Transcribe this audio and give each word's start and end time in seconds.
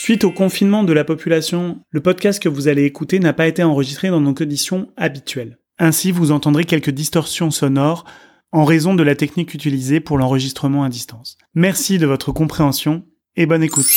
Suite 0.00 0.22
au 0.22 0.30
confinement 0.30 0.84
de 0.84 0.92
la 0.92 1.02
population, 1.02 1.80
le 1.90 2.00
podcast 2.00 2.40
que 2.40 2.48
vous 2.48 2.68
allez 2.68 2.84
écouter 2.84 3.18
n'a 3.18 3.32
pas 3.32 3.48
été 3.48 3.64
enregistré 3.64 4.10
dans 4.10 4.20
nos 4.20 4.32
conditions 4.32 4.92
habituelles. 4.96 5.58
Ainsi, 5.76 6.12
vous 6.12 6.30
entendrez 6.30 6.62
quelques 6.62 6.90
distorsions 6.90 7.50
sonores 7.50 8.04
en 8.52 8.64
raison 8.64 8.94
de 8.94 9.02
la 9.02 9.16
technique 9.16 9.54
utilisée 9.54 9.98
pour 9.98 10.16
l'enregistrement 10.16 10.84
à 10.84 10.88
distance. 10.88 11.36
Merci 11.56 11.98
de 11.98 12.06
votre 12.06 12.30
compréhension 12.30 13.02
et 13.34 13.46
bonne 13.46 13.64
écoute. 13.64 13.88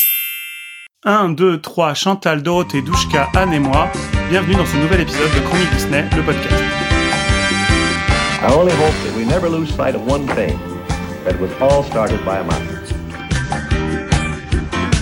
1, 1.04 1.30
2, 1.30 1.62
3, 1.62 1.94
Chantal, 1.94 2.42
Dorothée, 2.42 2.82
Douchka, 2.82 3.30
Anne 3.36 3.54
et 3.54 3.60
moi, 3.60 3.92
bienvenue 4.32 4.56
dans 4.56 4.66
ce 4.66 4.78
nouvel 4.78 5.02
épisode 5.02 5.30
de 5.36 5.40
Chronique 5.46 5.72
Disney, 5.76 6.04
le 6.18 6.24
podcast. 6.24 6.64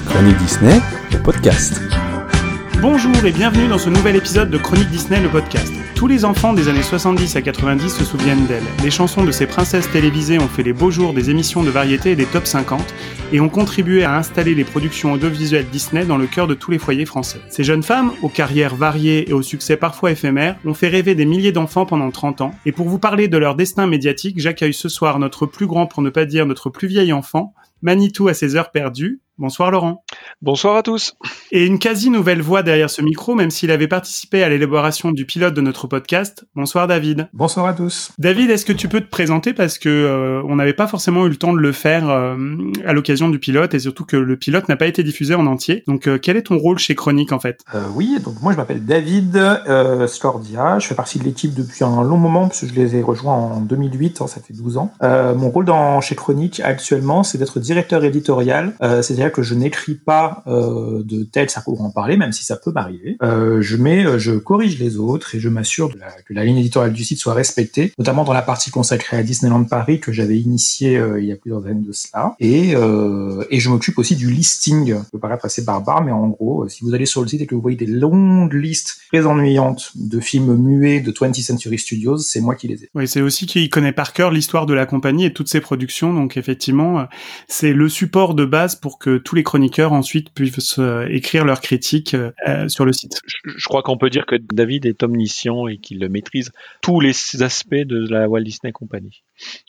Chronique 0.10 0.38
Disney, 0.38 0.82
le 1.12 1.22
podcast. 1.22 1.82
Bonjour 2.82 3.26
et 3.26 3.32
bienvenue 3.32 3.68
dans 3.68 3.78
ce 3.78 3.90
nouvel 3.90 4.16
épisode 4.16 4.50
de 4.50 4.58
Chronique 4.58 4.90
Disney, 4.90 5.22
le 5.22 5.30
podcast. 5.30 5.72
Tous 5.96 6.08
les 6.08 6.26
enfants 6.26 6.54
des 6.54 6.68
années 6.68 6.82
70 6.82 7.36
à 7.36 7.42
90 7.42 7.90
se 7.90 8.04
souviennent 8.04 8.46
d'elle. 8.48 8.64
Les 8.84 8.90
chansons 8.90 9.24
de 9.24 9.32
ces 9.32 9.46
princesses 9.46 9.90
télévisées 9.92 10.40
ont 10.40 10.48
fait 10.48 10.64
les 10.64 10.74
beaux 10.74 10.92
jours 10.92 11.14
des 11.14 11.30
émissions 11.30 11.64
de 11.64 11.70
variété 11.70 12.12
et 12.12 12.16
des 12.16 12.26
top 12.26 12.48
50 12.48 12.82
et 13.32 13.40
ont 13.40 13.50
contribué 13.50 14.04
à 14.04 14.16
installer 14.18 14.56
les 14.56 14.64
productions 14.64 15.14
audiovisuelles 15.14 15.68
Disney 15.72 16.06
dans 16.06 16.18
le 16.18 16.26
cœur 16.26 16.48
de 16.48 16.56
tous 16.56 16.72
les 16.72 16.80
foyers 16.80 17.06
français. 17.06 17.40
Ces 17.50 17.64
jeunes 17.64 17.84
femmes, 17.84 18.12
aux 18.22 18.30
carrières 18.30 18.76
variées 18.76 19.30
et 19.30 19.34
au 19.34 19.42
succès 19.42 19.78
parfois 19.78 20.12
éphémère, 20.12 20.58
ont 20.66 20.74
fait 20.74 20.90
rêver 20.90 21.16
des 21.16 21.26
milliers 21.26 21.52
d'enfants 21.52 21.86
pendant 21.86 22.10
30 22.10 22.42
ans. 22.42 22.52
Et 22.66 22.72
pour 22.72 22.90
vous 22.90 23.00
parler 23.00 23.28
de 23.28 23.38
leur 23.38 23.56
destin 23.56 23.86
médiatique, 23.86 24.40
j'accueille 24.40 24.74
ce 24.74 24.90
soir 24.90 25.20
notre 25.20 25.46
plus 25.46 25.68
grand, 25.68 25.86
pour 25.86 26.02
ne 26.02 26.10
pas 26.10 26.26
dire 26.26 26.46
notre 26.46 26.70
plus 26.70 26.88
vieil 26.88 27.14
enfant, 27.14 27.54
Manitou 27.82 28.28
à 28.28 28.34
ses 28.34 28.56
heures 28.58 28.72
perdues. 28.72 29.22
Bonsoir 29.40 29.72
Laurent. 29.72 30.04
Bonsoir 30.42 30.76
à 30.76 30.84
tous. 30.84 31.16
Et 31.54 31.66
une 31.66 31.80
quasi 31.80 32.10
nouvelle 32.10 32.42
voix 32.42 32.62
derrière 32.62 32.90
ce 32.90 33.02
micro, 33.02 33.36
même 33.36 33.52
s'il 33.52 33.72
avait 33.72 33.88
participé 33.88 34.44
à 34.44 34.50
l'élaboration 34.50 35.14
du 35.14 35.26
pilote 35.26 35.54
de 35.54 35.62
notre 35.62 35.88
podcast. 35.88 36.44
Bonsoir 36.56 36.88
David. 36.88 37.30
Bonsoir 37.32 37.66
à 37.66 37.74
tous. 37.74 38.12
David, 38.18 38.50
est-ce 38.50 38.66
que 38.66 38.74
tu 38.74 38.90
peux 38.90 39.00
te 39.00 39.10
présenter 39.10 39.54
parce 39.54 39.80
que 39.80 39.88
euh, 39.88 40.42
on 40.46 40.58
n'avait 40.58 40.74
pas 40.74 40.88
forcément 40.88 41.26
eu 41.26 41.30
le 41.30 41.38
temps 41.38 41.54
de 41.54 41.60
le 41.60 41.72
faire 41.72 42.10
euh, 42.10 42.36
à 42.86 42.92
l'occasion 42.92 43.30
du 43.30 43.40
pilote 43.40 43.74
et 43.74 43.80
surtout 43.80 44.04
que 44.04 44.18
le 44.18 44.36
pilote 44.36 44.68
n'a 44.68 44.76
pas 44.76 44.88
été 44.88 45.04
diffusé 45.04 45.36
en 45.36 45.48
entier. 45.48 45.86
Donc 45.88 46.10
euh, 46.10 46.20
quel 46.22 46.36
est 46.36 46.44
ton 46.44 46.58
rôle 46.58 46.78
chez 46.78 46.96
Chronique 46.96 47.32
en 47.32 47.40
fait? 47.40 47.62
Euh, 47.74 47.86
oui, 47.96 48.20
donc 48.22 48.42
moi 48.42 48.52
je 48.52 48.58
m'appelle 48.58 48.84
David 48.84 49.38
euh, 49.38 50.06
Scordia, 50.08 50.80
je 50.80 50.88
fais 50.88 50.96
partie 50.96 51.18
de 51.18 51.24
l'équipe 51.24 51.54
depuis 51.54 51.86
un 51.86 52.04
long 52.04 52.18
moment 52.18 52.50
parce 52.50 52.60
que 52.60 52.68
je 52.68 52.74
les 52.74 52.98
ai 52.98 53.02
rejoints 53.02 53.36
en 53.36 53.62
2008, 53.62 54.20
hein, 54.20 54.28
ça 54.28 54.42
fait 54.42 54.54
12 54.54 54.76
ans. 54.76 54.92
Euh, 55.02 55.34
mon 55.34 55.50
rôle 55.50 55.64
dans 55.64 56.02
chez 56.02 56.16
Chronique 56.16 56.60
actuellement, 56.60 57.24
c'est 57.24 57.38
d'être 57.38 57.62
directeur 57.62 58.04
éditorial, 58.04 58.74
euh, 58.82 59.02
que 59.30 59.42
je 59.42 59.56
n'écris 59.56 59.96
pas 59.96 60.44
euh, 60.48 61.04
de 61.04 61.28
ça 61.48 61.62
pour 61.62 61.82
en 61.82 61.90
parler, 61.90 62.18
même 62.18 62.32
si 62.32 62.44
ça 62.44 62.58
peut 62.58 62.72
m'arriver. 62.72 63.18
Euh, 63.24 63.62
je 63.62 63.78
mets, 63.78 64.06
euh, 64.06 64.20
je 64.20 64.34
corrige 64.34 64.80
les 64.80 64.98
autres 64.98 65.36
et 65.36 65.40
je 65.40 65.50
m'assure 65.50 65.92
que 66.26 66.34
la 66.34 66.44
ligne 66.44 66.58
éditoriale 66.58 66.94
du 66.94 67.04
site 67.04 67.20
soit 67.20 67.34
respectée, 67.34 67.94
notamment 67.98 68.24
dans 68.24 68.34
la 68.34 68.42
partie 68.42 68.72
consacrée 68.72 69.18
à 69.18 69.24
Disneyland 69.24 69.64
Paris 69.64 70.00
que 70.00 70.12
j'avais 70.12 70.38
initiée 70.38 70.98
euh, 70.98 71.20
il 71.20 71.26
y 71.26 71.32
a 71.32 71.36
plusieurs 71.36 71.66
années 71.66 71.86
de 71.86 71.92
cela. 71.92 72.36
Et, 72.40 72.72
et 72.72 73.60
je 73.60 73.70
m'occupe 73.70 73.98
aussi 73.98 74.16
du 74.16 74.30
listing. 74.30 74.96
Ça 74.96 75.06
peut 75.12 75.20
paraître 75.20 75.46
assez 75.46 75.64
barbare, 75.64 76.04
mais 76.04 76.12
en 76.12 76.28
gros, 76.28 76.68
si 76.68 76.84
vous 76.84 76.94
allez 76.94 77.06
sur 77.06 77.22
le 77.22 77.28
site 77.28 77.42
et 77.42 77.48
que 77.48 77.56
vous 77.56 77.62
voyez 77.62 77.78
des 77.78 77.86
longues 77.86 78.54
listes 78.54 78.98
très 79.12 79.26
ennuyantes 79.26 79.92
de 79.96 80.20
films 80.20 80.56
muets 80.56 81.00
de 81.00 81.12
20th 81.12 81.42
Century 81.44 81.78
Studios, 81.78 82.18
c'est 82.18 82.42
moi 82.42 82.56
qui 82.56 82.68
les 82.68 82.84
ai. 82.84 82.90
Oui, 82.96 83.08
c'est 83.08 83.22
aussi 83.22 83.46
qu'il 83.46 83.70
connaît 83.70 83.92
par 83.92 84.14
cœur 84.14 84.32
l'histoire 84.32 84.66
de 84.66 84.74
la 84.74 84.86
compagnie 84.86 85.26
et 85.26 85.34
toutes 85.34 85.50
ses 85.50 85.62
productions. 85.62 86.14
Donc 86.14 86.38
effectivement, 86.38 87.08
c'est 87.48 87.74
le 87.74 87.90
support 87.90 88.34
de 88.34 88.46
base 88.46 88.76
pour 88.76 89.00
que 89.00 89.18
tous 89.20 89.36
les 89.36 89.44
chroniqueurs 89.44 89.94
ensuite 89.94 90.34
puissent 90.34 90.80
euh, 90.80 91.08
écrire 91.10 91.46
leurs 91.46 91.62
critiques 91.62 92.14
euh, 92.14 92.32
euh, 92.48 92.68
sur 92.68 92.86
le 92.86 92.94
site. 92.94 93.20
Je, 93.26 93.38
je 93.56 93.66
crois 93.66 93.84
qu'on 93.84 93.98
peut 93.98 94.10
dire 94.10 94.26
que 94.26 94.36
David 94.36 94.86
est 94.86 95.04
omniscient 95.04 95.68
et 95.68 95.78
qu'il 95.78 96.08
maîtrise 96.10 96.52
tous 96.82 97.00
les 97.00 97.14
aspects 97.42 97.76
de 97.76 98.08
la 98.10 98.28
Walt 98.28 98.42
Disney 98.42 98.72
Company. 98.72 99.24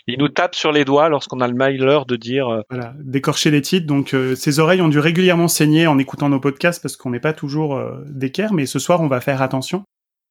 Il 0.06 0.18
nous 0.18 0.28
tape 0.28 0.54
sur 0.54 0.72
les 0.72 0.84
doigts 0.84 1.08
lorsqu'on 1.08 1.40
a 1.40 1.48
le 1.48 1.54
malheur 1.54 2.06
de 2.06 2.16
dire 2.16 2.62
Voilà, 2.70 2.94
décorcher 2.98 3.50
les 3.50 3.62
titres. 3.62 3.86
Donc 3.86 4.14
euh, 4.14 4.34
ses 4.34 4.58
oreilles 4.58 4.82
ont 4.82 4.88
dû 4.88 4.98
régulièrement 4.98 5.48
saigner 5.48 5.86
en 5.86 5.98
écoutant 5.98 6.28
nos 6.28 6.40
podcasts 6.40 6.82
parce 6.82 6.96
qu'on 6.96 7.10
n'est 7.10 7.20
pas 7.20 7.32
toujours 7.32 7.76
euh, 7.76 8.04
d'équerre, 8.08 8.52
mais 8.52 8.66
ce 8.66 8.78
soir 8.78 9.00
on 9.00 9.08
va 9.08 9.20
faire 9.20 9.42
attention. 9.42 9.84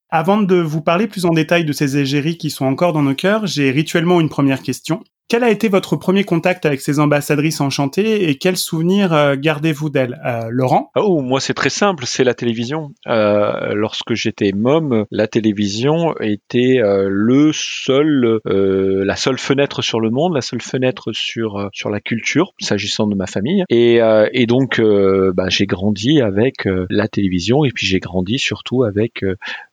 Avant 0.09 0.41
de 0.41 0.55
vous 0.55 0.81
parler 0.81 1.07
plus 1.07 1.25
en 1.25 1.31
détail 1.31 1.65
de 1.65 1.71
ces 1.71 1.97
égéries 1.97 2.37
qui 2.37 2.49
sont 2.49 2.65
encore 2.65 2.93
dans 2.93 3.03
nos 3.03 3.13
cœurs, 3.13 3.45
j'ai 3.45 3.69
rituellement 3.69 4.19
une 4.19 4.29
première 4.29 4.63
question. 4.63 5.03
Quel 5.29 5.43
a 5.43 5.51
été 5.51 5.69
votre 5.69 5.95
premier 5.95 6.23
contact 6.23 6.65
avec 6.65 6.81
ces 6.81 6.99
ambassadrices 6.99 7.61
enchantées 7.61 8.27
et 8.27 8.39
quels 8.39 8.57
souvenirs 8.57 9.13
euh, 9.13 9.35
gardez-vous 9.37 9.91
d'elles 9.91 10.19
Euh, 10.25 10.47
Laurent? 10.49 10.89
Oh, 10.95 11.21
moi 11.21 11.39
c'est 11.39 11.53
très 11.53 11.69
simple, 11.69 12.05
c'est 12.07 12.23
la 12.23 12.33
télévision. 12.33 12.93
Euh, 13.05 13.75
lorsque 13.75 14.15
j'étais 14.15 14.53
môme, 14.53 15.05
la 15.11 15.27
télévision 15.27 16.15
était 16.19 16.79
euh, 16.79 17.07
le 17.11 17.51
seul, 17.53 18.39
euh, 18.47 19.05
la 19.05 19.15
seule 19.15 19.37
fenêtre 19.37 19.83
sur 19.83 19.99
le 19.99 20.09
monde, 20.09 20.33
la 20.33 20.41
seule 20.41 20.63
fenêtre 20.63 21.11
sur 21.13 21.57
euh, 21.57 21.67
sur 21.73 21.91
la 21.91 21.99
culture, 21.99 22.53
s'agissant 22.59 23.05
de 23.05 23.13
ma 23.13 23.27
famille. 23.27 23.63
Et, 23.69 24.01
euh, 24.01 24.27
et 24.33 24.47
donc, 24.47 24.79
euh, 24.79 25.31
bah, 25.35 25.49
j'ai 25.49 25.67
grandi 25.67 26.21
avec 26.21 26.65
euh, 26.65 26.87
la 26.89 27.07
télévision 27.07 27.65
et 27.65 27.69
puis 27.71 27.85
j'ai 27.85 27.99
grandi 27.99 28.39
surtout 28.39 28.83
avec 28.83 29.23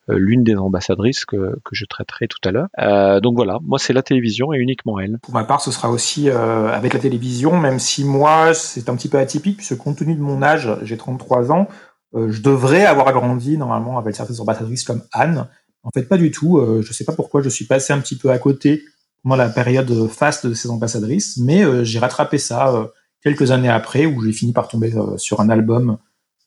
l'une 0.08 0.44
des 0.44 0.54
ambassadrices 0.54 1.24
que, 1.24 1.56
que 1.64 1.74
je 1.74 1.84
traiterai 1.84 2.28
tout 2.28 2.38
à 2.44 2.52
l'heure. 2.52 2.68
Euh, 2.78 3.18
donc 3.18 3.34
voilà, 3.34 3.58
moi 3.64 3.80
c'est 3.80 3.92
la 3.92 4.02
télévision 4.02 4.52
et 4.52 4.58
uniquement 4.58 5.00
elle. 5.00 5.18
Pour 5.20 5.34
ma 5.34 5.42
part, 5.46 5.60
ce 5.60 5.70
sera 5.70 5.90
aussi 5.90 6.28
euh, 6.28 6.68
avec 6.68 6.92
la 6.92 7.00
télévision, 7.00 7.58
même 7.58 7.78
si 7.78 8.04
moi, 8.04 8.52
c'est 8.52 8.88
un 8.88 8.96
petit 8.96 9.08
peu 9.08 9.18
atypique, 9.18 9.56
puisque 9.56 9.76
compte 9.76 9.96
tenu 9.96 10.14
de 10.14 10.20
mon 10.20 10.42
âge, 10.42 10.70
j'ai 10.82 10.96
33 10.96 11.52
ans, 11.52 11.68
euh, 12.14 12.30
je 12.30 12.42
devrais 12.42 12.84
avoir 12.84 13.12
grandi 13.12 13.56
normalement 13.56 13.98
avec 13.98 14.14
certaines 14.14 14.40
ambassadrices 14.40 14.84
comme 14.84 15.02
Anne. 15.12 15.48
En 15.82 15.90
fait, 15.90 16.02
pas 16.02 16.18
du 16.18 16.30
tout. 16.30 16.58
Euh, 16.58 16.82
je 16.82 16.92
sais 16.92 17.04
pas 17.04 17.12
pourquoi 17.12 17.40
je 17.42 17.48
suis 17.48 17.64
passé 17.64 17.92
un 17.92 17.98
petit 18.00 18.16
peu 18.16 18.30
à 18.30 18.38
côté 18.38 18.82
pendant 19.22 19.36
la 19.36 19.48
période 19.48 20.08
faste 20.08 20.46
de 20.46 20.54
ces 20.54 20.68
ambassadrices, 20.70 21.38
mais 21.38 21.84
j'ai 21.84 21.98
rattrapé 21.98 22.38
ça 22.38 22.90
quelques 23.24 23.50
années 23.50 23.68
après, 23.68 24.06
où 24.06 24.22
j'ai 24.22 24.30
fini 24.32 24.52
par 24.52 24.68
tomber 24.68 24.94
sur 25.16 25.40
un 25.40 25.48
album 25.48 25.98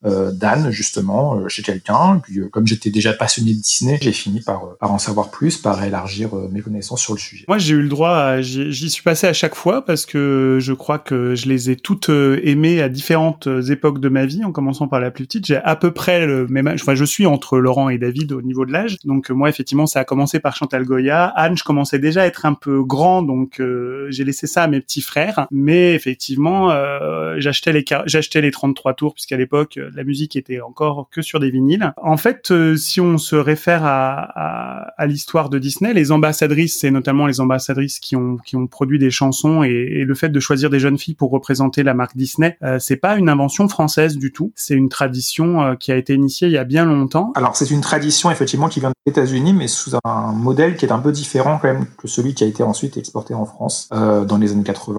euh, 0.06 0.32
d'Anne, 0.32 0.72
justement, 0.72 1.36
euh, 1.36 1.50
chez 1.50 1.62
quelqu'un. 1.62 2.22
Puis, 2.24 2.40
euh, 2.40 2.48
comme 2.48 2.66
j'étais 2.66 2.90
déjà 2.90 3.12
passionné 3.12 3.52
de 3.52 3.60
Disney, 3.60 4.00
j'ai 4.02 4.14
fini 4.14 4.40
par, 4.40 4.64
euh, 4.64 4.78
par 4.80 4.94
en 4.94 4.98
savoir 4.98 5.30
plus, 5.30 5.58
par 5.58 5.84
élargir 5.84 6.34
mes 6.52 6.62
connaissances 6.62 7.02
sur 7.02 7.14
le 7.14 7.20
sujet. 7.20 7.44
Moi, 7.48 7.58
j'ai 7.58 7.74
eu 7.74 7.82
le 7.82 7.90
droit, 7.90 8.40
j'y 8.40 8.90
suis 8.90 9.04
passé 9.04 9.28
à 9.28 9.34
chaque 9.34 9.56
fois 9.56 9.84
parce 9.84 10.06
que 10.06 10.58
je 10.62 10.72
crois 10.72 11.00
que 11.00 11.36
je 11.36 11.48
les 11.48 11.70
ai 11.70 11.76
toutes 11.76 12.09
aimées 12.09 12.82
à 12.82 12.88
différentes 12.88 13.50
époques 13.70 14.00
de 14.00 14.09
ma 14.09 14.26
vie, 14.26 14.44
en 14.44 14.52
commençant 14.52 14.88
par 14.88 15.00
la 15.00 15.12
plus 15.12 15.26
petite. 15.26 15.46
J'ai 15.46 15.58
à 15.58 15.76
peu 15.76 15.92
près 15.92 16.26
le 16.26 16.48
même. 16.48 16.68
Enfin, 16.68 16.96
je 16.96 17.06
suis 17.06 17.26
entre 17.26 17.58
Laurent 17.58 17.90
et 17.90 17.98
David 17.98 18.32
au 18.32 18.42
niveau 18.42 18.66
de 18.66 18.72
l'âge. 18.72 18.98
Donc, 19.04 19.30
moi, 19.30 19.50
effectivement, 19.50 19.86
ça 19.86 20.00
a 20.00 20.06
commencé 20.06 20.40
par 20.40 20.56
Chantal 20.56 20.86
Goya. 20.86 21.26
Anne, 21.26 21.58
je 21.58 21.64
commençais 21.64 22.00
déjà 22.00 22.22
à 22.22 22.26
être 22.26 22.46
un 22.46 22.54
peu 22.54 22.84
grand, 22.84 23.22
donc 23.22 23.62
j'ai 24.09 24.24
laissé 24.24 24.48
ça 24.48 24.64
à 24.64 24.68
mes 24.68 24.80
petits 24.80 25.02
frères. 25.02 25.48
Mais 25.52 25.94
effectivement, 25.94 26.70
j'achetais 27.38 27.74
les 27.74 27.84
j'achetais 28.06 28.42
les 28.42 28.52
33 28.52 28.94
tours 28.94 29.14
puisqu'à 29.14 29.38
l'époque, 29.38 29.80
la 29.96 30.04
musique 30.04 30.36
était 30.36 30.62
encore 30.62 31.08
que 31.12 31.22
sur 31.22 31.40
des 31.40 31.50
vinyles. 31.50 31.94
En 32.02 32.18
fait, 32.18 32.52
euh, 32.52 32.76
si 32.76 33.02
on 33.02 33.18
se 33.18 33.36
réfère 33.36 33.86
à, 33.86 34.20
à, 34.20 34.94
à 34.98 35.06
l'histoire 35.06 35.50
de 35.50 35.60
Disney, 35.60 35.94
les 35.94 36.12
ambassadrices, 36.12 36.80
c'est 36.80 36.92
notamment 36.92 37.28
les 37.28 37.40
ambassadrices 37.42 38.00
qui 38.00 38.16
ont 38.16 38.38
qui 38.38 38.56
ont 38.56 38.68
produit 38.68 39.00
des 39.00 39.12
chansons 39.12 39.64
et, 39.64 40.04
le 40.06 40.16
fait 40.16 40.30
de 40.30 40.40
choisir 40.40 40.70
des 40.70 40.80
jeunes 40.80 40.98
filles 40.98 41.14
pour 41.14 41.32
représenter 41.32 41.84
la 41.84 41.94
marque 41.94 42.16
Disney, 42.16 42.58
euh, 42.64 42.78
c'est 42.80 42.96
pas 42.96 43.16
une 43.16 43.30
invention 43.30 43.68
française 43.68 44.18
du 44.18 44.32
tout. 44.32 44.52
C'est 44.56 44.74
une 44.74 44.90
tradition 44.90 45.62
euh, 45.62 45.76
qui 45.76 45.92
a 45.92 45.96
été 45.96 46.14
initiée 46.14 46.48
il 46.48 46.54
y 46.54 46.58
a 46.58 46.64
bien 46.64 46.86
longtemps. 46.86 47.32
Alors 47.36 47.56
c'est 47.56 47.70
une 47.70 47.82
tradition 47.82 48.32
effectivement 48.32 48.70
qui 48.70 48.80
vient 48.80 48.92
des 49.06 49.12
États-Unis, 49.12 49.54
mais 49.54 49.68
sous 49.68 49.92
un 50.04 50.32
modèle 50.32 50.76
qui 50.76 50.86
est 50.86 50.92
un 50.92 51.00
peu 51.00 51.12
différent 51.12 51.60
quand 51.62 51.68
même 51.68 51.86
que 51.98 52.08
celui 52.08 52.34
qui 52.34 52.44
a 52.44 52.48
été 52.48 52.64
ensuite 52.64 52.98
exporté 52.98 53.34
en 53.34 53.46
France 53.46 53.90
dans 53.92 54.38
les 54.38 54.52
années 54.52 54.64
80. 54.64 54.98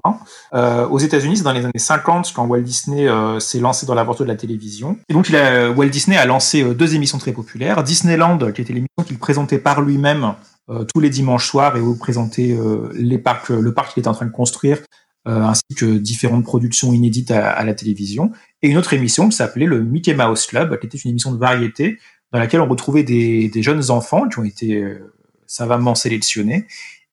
Euh, 0.53 0.87
aux 0.87 0.99
États-Unis, 0.99 1.37
c'est 1.37 1.43
dans 1.43 1.51
les 1.51 1.65
années 1.65 1.71
50 1.75 2.31
quand 2.33 2.45
Walt 2.45 2.61
Disney 2.61 3.07
s'est 3.39 3.59
lancé 3.59 3.85
dans 3.85 3.95
l'aventure 3.95 4.25
de 4.25 4.31
la 4.31 4.37
télévision. 4.37 4.80
Et 5.09 5.13
donc 5.13 5.31
a, 5.33 5.71
Walt 5.71 5.89
Disney 5.89 6.17
a 6.17 6.25
lancé 6.25 6.63
euh, 6.63 6.73
deux 6.73 6.95
émissions 6.95 7.17
très 7.17 7.31
populaires. 7.31 7.83
Disneyland, 7.83 8.51
qui 8.51 8.61
était 8.61 8.73
l'émission 8.73 9.03
qu'il 9.05 9.17
présentait 9.17 9.59
par 9.59 9.81
lui-même 9.81 10.35
euh, 10.69 10.85
tous 10.93 10.99
les 10.99 11.09
dimanches 11.09 11.47
soirs 11.47 11.75
et 11.77 11.81
où 11.81 11.93
il 11.93 11.99
présentait 11.99 12.51
euh, 12.51 12.89
les 12.93 13.17
parcs, 13.17 13.49
le 13.49 13.73
parc 13.73 13.93
qu'il 13.93 14.01
était 14.01 14.07
en 14.07 14.13
train 14.13 14.25
de 14.25 14.31
construire, 14.31 14.79
euh, 15.27 15.43
ainsi 15.43 15.61
que 15.75 15.85
différentes 15.85 16.43
productions 16.43 16.93
inédites 16.93 17.31
à, 17.31 17.63
la 17.63 17.73
télévision. 17.73 18.31
Et 18.63 18.69
une 18.69 18.77
autre 18.77 18.93
émission 18.93 19.29
qui 19.29 19.35
s'appelait 19.35 19.67
le 19.67 19.83
Mickey 19.83 20.15
Mouse 20.15 20.47
Club, 20.47 20.79
qui 20.79 20.87
était 20.87 20.97
une 20.97 21.11
émission 21.11 21.31
de 21.31 21.37
variété 21.37 21.99
dans 22.31 22.39
laquelle 22.39 22.61
on 22.61 22.67
retrouvait 22.67 23.03
des, 23.03 23.51
jeunes 23.61 23.91
enfants 23.91 24.27
qui 24.27 24.39
ont 24.39 24.43
été 24.43 24.75
euh, 24.75 25.13
savamment 25.45 25.95
sélectionnés 25.95 26.65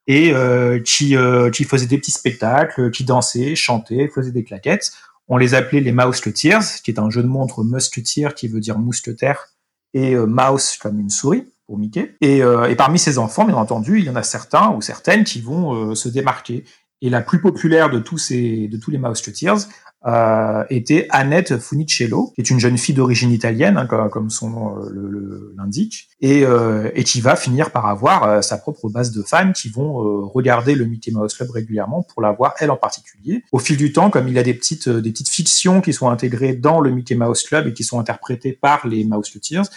et 0.06 0.32
euh, 0.32 0.80
qui, 0.80 1.16
euh, 1.16 1.50
qui 1.50 1.64
faisaient 1.64 1.86
des 1.86 1.98
petits 1.98 2.12
spectacles, 2.12 2.90
qui 2.90 3.04
dansaient, 3.04 3.54
chantaient, 3.54 4.08
faisaient 4.08 4.32
des 4.32 4.44
claquettes. 4.44 4.92
On 5.28 5.36
les 5.36 5.54
appelait 5.54 5.80
les 5.80 5.92
Mouseketeers, 5.92 6.82
qui 6.82 6.90
est 6.90 6.98
un 6.98 7.10
jeu 7.10 7.22
de 7.22 7.28
mots 7.28 7.40
entre 7.40 7.62
musketeer, 7.62 8.34
qui 8.34 8.48
veut 8.48 8.60
dire 8.60 8.78
mousquetaire, 8.78 9.48
et 9.94 10.14
euh, 10.14 10.26
mouse 10.26 10.76
comme 10.80 10.98
une 10.98 11.10
souris 11.10 11.44
pour 11.66 11.78
Mickey. 11.78 12.16
Et, 12.20 12.42
euh, 12.42 12.70
et 12.70 12.76
parmi 12.76 12.98
ces 12.98 13.18
enfants, 13.18 13.44
bien 13.44 13.56
entendu, 13.56 13.98
il 13.98 14.06
y 14.06 14.10
en 14.10 14.16
a 14.16 14.22
certains 14.22 14.70
ou 14.70 14.80
certaines 14.80 15.24
qui 15.24 15.40
vont 15.40 15.74
euh, 15.74 15.94
se 15.94 16.08
démarquer 16.08 16.64
Et 17.00 17.10
la 17.10 17.22
plus 17.22 17.40
populaire 17.40 17.90
de 17.90 17.98
tous 17.98 18.18
ces, 18.18 18.68
de 18.68 18.76
tous 18.76 18.90
les 18.90 18.98
Mouseketeers 18.98 19.68
euh, 20.06 20.64
était 20.70 21.06
Annette 21.10 21.58
Funicello, 21.58 22.32
qui 22.34 22.40
est 22.40 22.50
une 22.50 22.60
jeune 22.60 22.78
fille 22.78 22.94
d'origine 22.94 23.32
italienne, 23.32 23.76
hein, 23.76 23.86
comme, 23.86 24.30
son 24.30 24.50
nom 24.50 24.78
euh, 24.78 25.54
l'indique, 25.56 26.08
et, 26.20 26.44
euh, 26.44 26.90
et 26.94 27.04
qui 27.04 27.20
va 27.20 27.36
finir 27.36 27.70
par 27.70 27.86
avoir 27.86 28.24
euh, 28.24 28.42
sa 28.42 28.58
propre 28.58 28.88
base 28.88 29.10
de 29.12 29.22
fans 29.22 29.52
qui 29.52 29.68
vont 29.68 30.02
euh, 30.02 30.24
regarder 30.24 30.74
le 30.74 30.86
Mickey 30.86 31.10
Mouse 31.10 31.34
Club 31.34 31.50
régulièrement 31.50 32.02
pour 32.02 32.22
la 32.22 32.32
voir 32.32 32.54
elle 32.58 32.70
en 32.70 32.76
particulier. 32.76 33.42
Au 33.52 33.58
fil 33.58 33.76
du 33.76 33.92
temps, 33.92 34.10
comme 34.10 34.28
il 34.28 34.34
y 34.34 34.38
a 34.38 34.44
des 34.44 34.54
petites, 34.54 34.88
des 34.88 35.10
petites 35.10 35.30
fictions 35.30 35.80
qui 35.80 35.92
sont 35.92 36.08
intégrées 36.08 36.54
dans 36.54 36.80
le 36.80 36.90
Mickey 36.90 37.14
Mouse 37.14 37.42
Club 37.42 37.66
et 37.66 37.72
qui 37.72 37.84
sont 37.84 37.98
interprétées 37.98 38.52
par 38.52 38.86
les 38.86 39.04
Mouseketeers, 39.04 39.68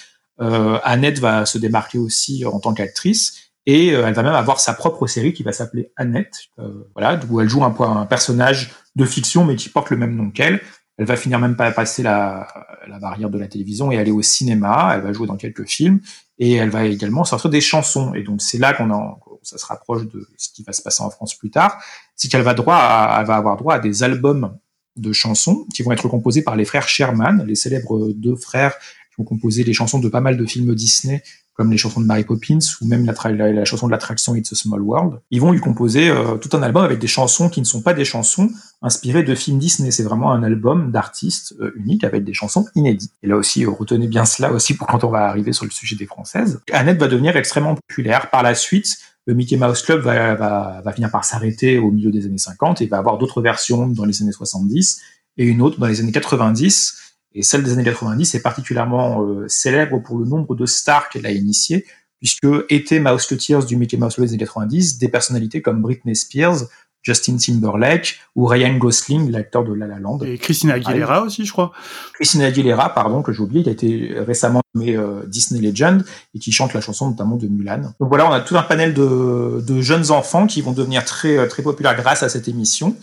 Annette 0.83 1.19
va 1.19 1.45
se 1.45 1.59
démarquer 1.59 1.99
aussi 1.99 2.45
en 2.47 2.59
tant 2.59 2.73
qu'actrice 2.73 3.50
et 3.65 3.89
elle 3.89 4.13
va 4.13 4.23
même 4.23 4.33
avoir 4.33 4.59
sa 4.59 4.73
propre 4.73 5.07
série 5.07 5.33
qui 5.33 5.43
va 5.43 5.51
s'appeler 5.51 5.91
Annette, 5.95 6.49
voilà, 6.93 7.19
où 7.29 7.41
elle 7.41 7.49
joue 7.49 7.63
un, 7.63 7.75
un 7.79 8.05
personnage 8.05 8.71
de 8.95 9.05
fiction, 9.05 9.45
mais 9.45 9.55
qui 9.55 9.69
porte 9.69 9.89
le 9.89 9.97
même 9.97 10.15
nom 10.15 10.31
qu'elle. 10.31 10.61
Elle 10.97 11.05
va 11.05 11.15
finir 11.15 11.39
même 11.39 11.55
pas 11.55 11.71
passer 11.71 12.03
la, 12.03 12.47
la 12.87 12.99
barrière 12.99 13.29
de 13.29 13.39
la 13.39 13.47
télévision 13.47 13.91
et 13.91 13.97
aller 13.97 14.11
au 14.11 14.21
cinéma. 14.21 14.91
Elle 14.93 15.01
va 15.01 15.13
jouer 15.13 15.25
dans 15.25 15.37
quelques 15.37 15.65
films 15.65 15.99
et 16.37 16.53
elle 16.53 16.69
va 16.69 16.85
également 16.85 17.23
sortir 17.23 17.49
des 17.49 17.61
chansons. 17.61 18.13
Et 18.13 18.23
donc 18.23 18.41
c'est 18.41 18.57
là 18.57 18.73
qu'on 18.73 18.91
en, 18.91 19.19
ça 19.43 19.57
se 19.57 19.65
rapproche 19.65 20.07
de 20.07 20.27
ce 20.37 20.49
qui 20.49 20.63
va 20.63 20.73
se 20.73 20.81
passer 20.81 21.03
en 21.03 21.09
France 21.09 21.35
plus 21.35 21.49
tard, 21.49 21.81
c'est 22.15 22.27
qu'elle 22.27 22.41
va 22.41 22.53
droit, 22.53 22.75
à, 22.75 23.17
elle 23.21 23.27
va 23.27 23.35
avoir 23.35 23.57
droit 23.57 23.75
à 23.75 23.79
des 23.79 24.03
albums 24.03 24.57
de 24.97 25.13
chansons 25.13 25.65
qui 25.73 25.83
vont 25.83 25.91
être 25.91 26.07
composés 26.07 26.41
par 26.41 26.55
les 26.55 26.65
frères 26.65 26.87
Sherman, 26.87 27.45
les 27.47 27.55
célèbres 27.55 28.11
deux 28.13 28.35
frères 28.35 28.73
qui 29.13 29.19
ont 29.19 29.23
composé 29.23 29.63
les 29.63 29.73
chansons 29.73 29.99
de 29.99 30.09
pas 30.09 30.21
mal 30.21 30.37
de 30.37 30.45
films 30.45 30.73
Disney 30.75 31.23
comme 31.61 31.71
les 31.71 31.77
chansons 31.77 32.01
de 32.01 32.07
Mary 32.07 32.23
Poppins 32.23 32.57
ou 32.81 32.87
même 32.87 33.05
la, 33.05 33.65
chanson 33.65 33.85
de 33.85 33.91
l'attraction 33.91 34.33
It's 34.33 34.51
a 34.51 34.55
Small 34.55 34.81
World, 34.81 35.19
ils 35.29 35.39
vont 35.39 35.51
lui 35.51 35.59
composer 35.59 36.09
euh, 36.09 36.37
tout 36.37 36.49
un 36.57 36.63
album 36.63 36.83
avec 36.83 36.97
des 36.97 37.05
chansons 37.05 37.49
qui 37.49 37.59
ne 37.59 37.65
sont 37.65 37.83
pas 37.83 37.93
des 37.93 38.03
chansons 38.03 38.49
inspirées 38.81 39.21
de 39.21 39.35
films 39.35 39.59
Disney. 39.59 39.91
C'est 39.91 40.01
vraiment 40.01 40.31
un 40.31 40.41
album 40.41 40.91
d'artistes 40.91 41.53
euh, 41.61 41.71
uniques 41.75 42.03
avec 42.03 42.23
des 42.23 42.33
chansons 42.33 42.65
inédites. 42.73 43.11
Et 43.21 43.27
là 43.27 43.35
aussi, 43.35 43.63
euh, 43.63 43.69
retenez 43.69 44.07
bien 44.07 44.25
cela 44.25 44.51
aussi 44.51 44.73
pour 44.73 44.87
quand 44.87 45.03
on 45.03 45.11
va 45.11 45.27
arriver 45.27 45.53
sur 45.53 45.65
le 45.65 45.69
sujet 45.69 45.95
des 45.95 46.07
françaises. 46.07 46.59
Annette 46.71 46.99
va 46.99 47.07
devenir 47.07 47.37
extrêmement 47.37 47.75
populaire. 47.75 48.31
Par 48.31 48.41
la 48.41 48.55
suite, 48.55 48.97
le 49.27 49.35
Mickey 49.35 49.57
Mouse 49.57 49.83
Club 49.83 50.01
va, 50.01 50.33
va, 50.33 50.81
va 50.83 50.93
finir 50.93 51.11
par 51.11 51.25
s'arrêter 51.25 51.77
au 51.77 51.91
milieu 51.91 52.09
des 52.09 52.25
années 52.25 52.39
50 52.39 52.81
et 52.81 52.87
va 52.87 52.97
avoir 52.97 53.19
d'autres 53.19 53.43
versions 53.43 53.87
dans 53.87 54.05
les 54.05 54.23
années 54.23 54.31
70 54.31 54.99
et 55.37 55.45
une 55.45 55.61
autre 55.61 55.79
dans 55.79 55.85
les 55.85 55.99
années 55.99 56.11
90 56.11 57.10
et 57.33 57.43
celle 57.43 57.63
des 57.63 57.73
années 57.73 57.83
90 57.83 58.35
est 58.35 58.41
particulièrement 58.41 59.23
euh, 59.23 59.47
célèbre 59.47 59.99
pour 59.99 60.17
le 60.17 60.25
nombre 60.25 60.55
de 60.55 60.65
stars 60.65 61.09
qu'elle 61.09 61.25
a 61.25 61.31
initiés, 61.31 61.85
puisque 62.19 62.47
étaient 62.69 62.99
Mouseketeers 62.99 63.65
du 63.65 63.77
Mickey 63.77 63.97
Mouse 63.97 64.15
Club 64.15 64.27
des 64.27 64.33
années 64.33 64.39
90 64.39 64.97
des 64.97 65.07
personnalités 65.07 65.61
comme 65.61 65.81
Britney 65.81 66.15
Spears, 66.15 66.65
Justin 67.03 67.37
Timberlake 67.37 68.19
ou 68.35 68.45
Ryan 68.45 68.77
Gosling, 68.77 69.31
l'acteur 69.31 69.63
de 69.63 69.73
La 69.73 69.87
La 69.87 69.97
Land. 69.97 70.19
Et 70.19 70.37
Christina 70.37 70.75
Aguilera 70.75 71.23
aussi, 71.23 71.45
je 71.45 71.51
crois. 71.51 71.71
Christina 72.13 72.45
Aguilera, 72.45 72.93
pardon, 72.93 73.23
que 73.23 73.31
j'ai 73.31 73.41
oublié, 73.41 73.63
qui 73.63 73.69
a 73.69 73.71
été 73.71 74.13
récemment 74.19 74.61
nommée 74.75 74.95
euh, 74.95 75.23
Disney 75.25 75.61
Legend 75.61 76.05
et 76.35 76.39
qui 76.39 76.51
chante 76.51 76.73
la 76.73 76.81
chanson 76.81 77.09
notamment 77.09 77.37
de 77.37 77.47
Mulan. 77.47 77.93
Donc 77.99 78.09
voilà, 78.09 78.29
on 78.29 78.31
a 78.31 78.41
tout 78.41 78.55
un 78.55 78.63
panel 78.63 78.93
de, 78.93 79.63
de 79.65 79.81
jeunes 79.81 80.11
enfants 80.11 80.45
qui 80.45 80.61
vont 80.61 80.73
devenir 80.73 81.03
très 81.05 81.37
euh, 81.37 81.47
très 81.47 81.63
populaires 81.63 81.95
grâce 81.95 82.21
à 82.21 82.29
cette 82.29 82.47
émission. 82.47 82.95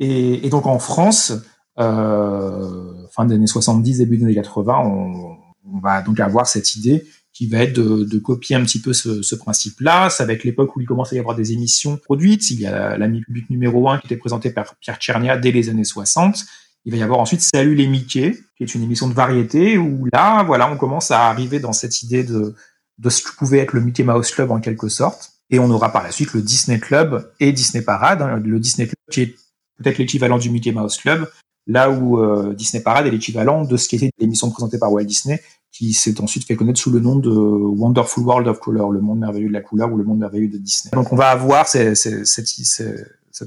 Et, 0.00 0.46
et 0.46 0.48
donc 0.48 0.66
en 0.66 0.78
France, 0.78 1.34
fin 1.76 3.24
des 3.26 3.34
années 3.34 3.46
70, 3.46 3.98
début 3.98 4.18
des 4.18 4.24
années 4.24 4.34
80, 4.34 4.78
on, 4.84 5.36
on, 5.72 5.78
va 5.80 6.02
donc 6.02 6.20
avoir 6.20 6.46
cette 6.46 6.74
idée 6.74 7.04
qui 7.32 7.46
va 7.46 7.58
être 7.58 7.74
de, 7.74 8.04
de 8.04 8.18
copier 8.18 8.56
un 8.56 8.62
petit 8.62 8.80
peu 8.80 8.92
ce, 8.92 9.22
ce 9.22 9.34
principe-là. 9.34 10.08
Va 10.18 10.32
être 10.32 10.44
l'époque 10.44 10.76
où 10.76 10.80
il 10.80 10.86
commence 10.86 11.12
à 11.12 11.16
y 11.16 11.18
avoir 11.18 11.34
des 11.36 11.52
émissions 11.52 11.96
produites. 11.96 12.50
Il 12.50 12.60
y 12.60 12.66
a 12.66 12.96
l'ami 12.98 13.22
public 13.22 13.48
numéro 13.48 13.88
1 13.88 13.98
qui 13.98 14.06
était 14.06 14.16
présenté 14.16 14.50
par 14.50 14.76
Pierre 14.76 14.98
Tchernia 14.98 15.36
dès 15.38 15.50
les 15.50 15.70
années 15.70 15.84
60. 15.84 16.44
Il 16.84 16.92
va 16.92 16.98
y 16.98 17.02
avoir 17.02 17.20
ensuite 17.20 17.40
Salut 17.40 17.74
les 17.74 17.86
Mickey, 17.86 18.36
qui 18.56 18.64
est 18.64 18.74
une 18.74 18.82
émission 18.82 19.08
de 19.08 19.14
variété 19.14 19.78
où 19.78 20.06
là, 20.12 20.42
voilà, 20.42 20.70
on 20.70 20.76
commence 20.76 21.10
à 21.10 21.28
arriver 21.28 21.60
dans 21.60 21.72
cette 21.72 22.02
idée 22.02 22.24
de, 22.24 22.54
de 22.98 23.10
ce 23.10 23.22
que 23.22 23.36
pouvait 23.36 23.58
être 23.58 23.72
le 23.72 23.80
Mickey 23.80 24.02
Mouse 24.02 24.30
Club 24.30 24.50
en 24.50 24.60
quelque 24.60 24.88
sorte. 24.88 25.32
Et 25.48 25.58
on 25.58 25.70
aura 25.70 25.92
par 25.92 26.02
la 26.02 26.10
suite 26.10 26.34
le 26.34 26.42
Disney 26.42 26.80
Club 26.80 27.30
et 27.38 27.52
Disney 27.52 27.84
Parade. 27.84 28.20
Hein. 28.20 28.40
le 28.44 28.58
Disney 28.58 28.86
Club 28.86 28.96
qui 29.10 29.20
est 29.22 29.36
peut-être 29.78 29.98
l'équivalent 29.98 30.38
du 30.38 30.50
Mickey 30.50 30.72
Mouse 30.72 30.96
Club, 30.96 31.28
là 31.66 31.90
où 31.90 32.18
euh, 32.18 32.54
Disney 32.54 32.82
Parade 32.82 33.06
est 33.06 33.10
l'équivalent 33.10 33.64
de 33.64 33.76
ce 33.76 33.88
qui 33.88 33.96
était 33.96 34.10
l'émission 34.18 34.50
présentée 34.50 34.78
par 34.78 34.92
Walt 34.92 35.04
Disney, 35.04 35.40
qui 35.70 35.94
s'est 35.94 36.20
ensuite 36.20 36.46
fait 36.46 36.56
connaître 36.56 36.78
sous 36.78 36.90
le 36.90 37.00
nom 37.00 37.16
de 37.16 37.30
Wonderful 37.30 38.24
World 38.24 38.48
of 38.48 38.60
Color, 38.60 38.90
le 38.92 39.00
monde 39.00 39.20
merveilleux 39.20 39.48
de 39.48 39.52
la 39.52 39.62
couleur 39.62 39.90
ou 39.90 39.96
le 39.96 40.04
monde 40.04 40.18
merveilleux 40.18 40.48
de 40.48 40.58
Disney. 40.58 40.90
Donc 40.92 41.12
on 41.12 41.16
va 41.16 41.28
avoir 41.28 41.66
cet 41.66 41.96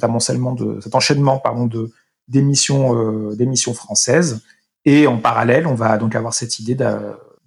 amoncellement 0.02 0.54
de, 0.54 0.80
cet 0.82 0.96
enchaînement 0.96 1.40
pardon 1.40 1.68
de 1.68 1.92
d'émissions 2.28 2.98
euh, 2.98 3.36
d'émissions 3.36 3.76
françaises 3.76 4.42
et 4.84 5.06
en 5.06 5.20
parallèle 5.20 5.68
on 5.68 5.76
va 5.76 6.00
donc 6.00 6.16
avoir 6.16 6.34
cette 6.34 6.58
idée 6.58 6.74
de, 6.74 6.86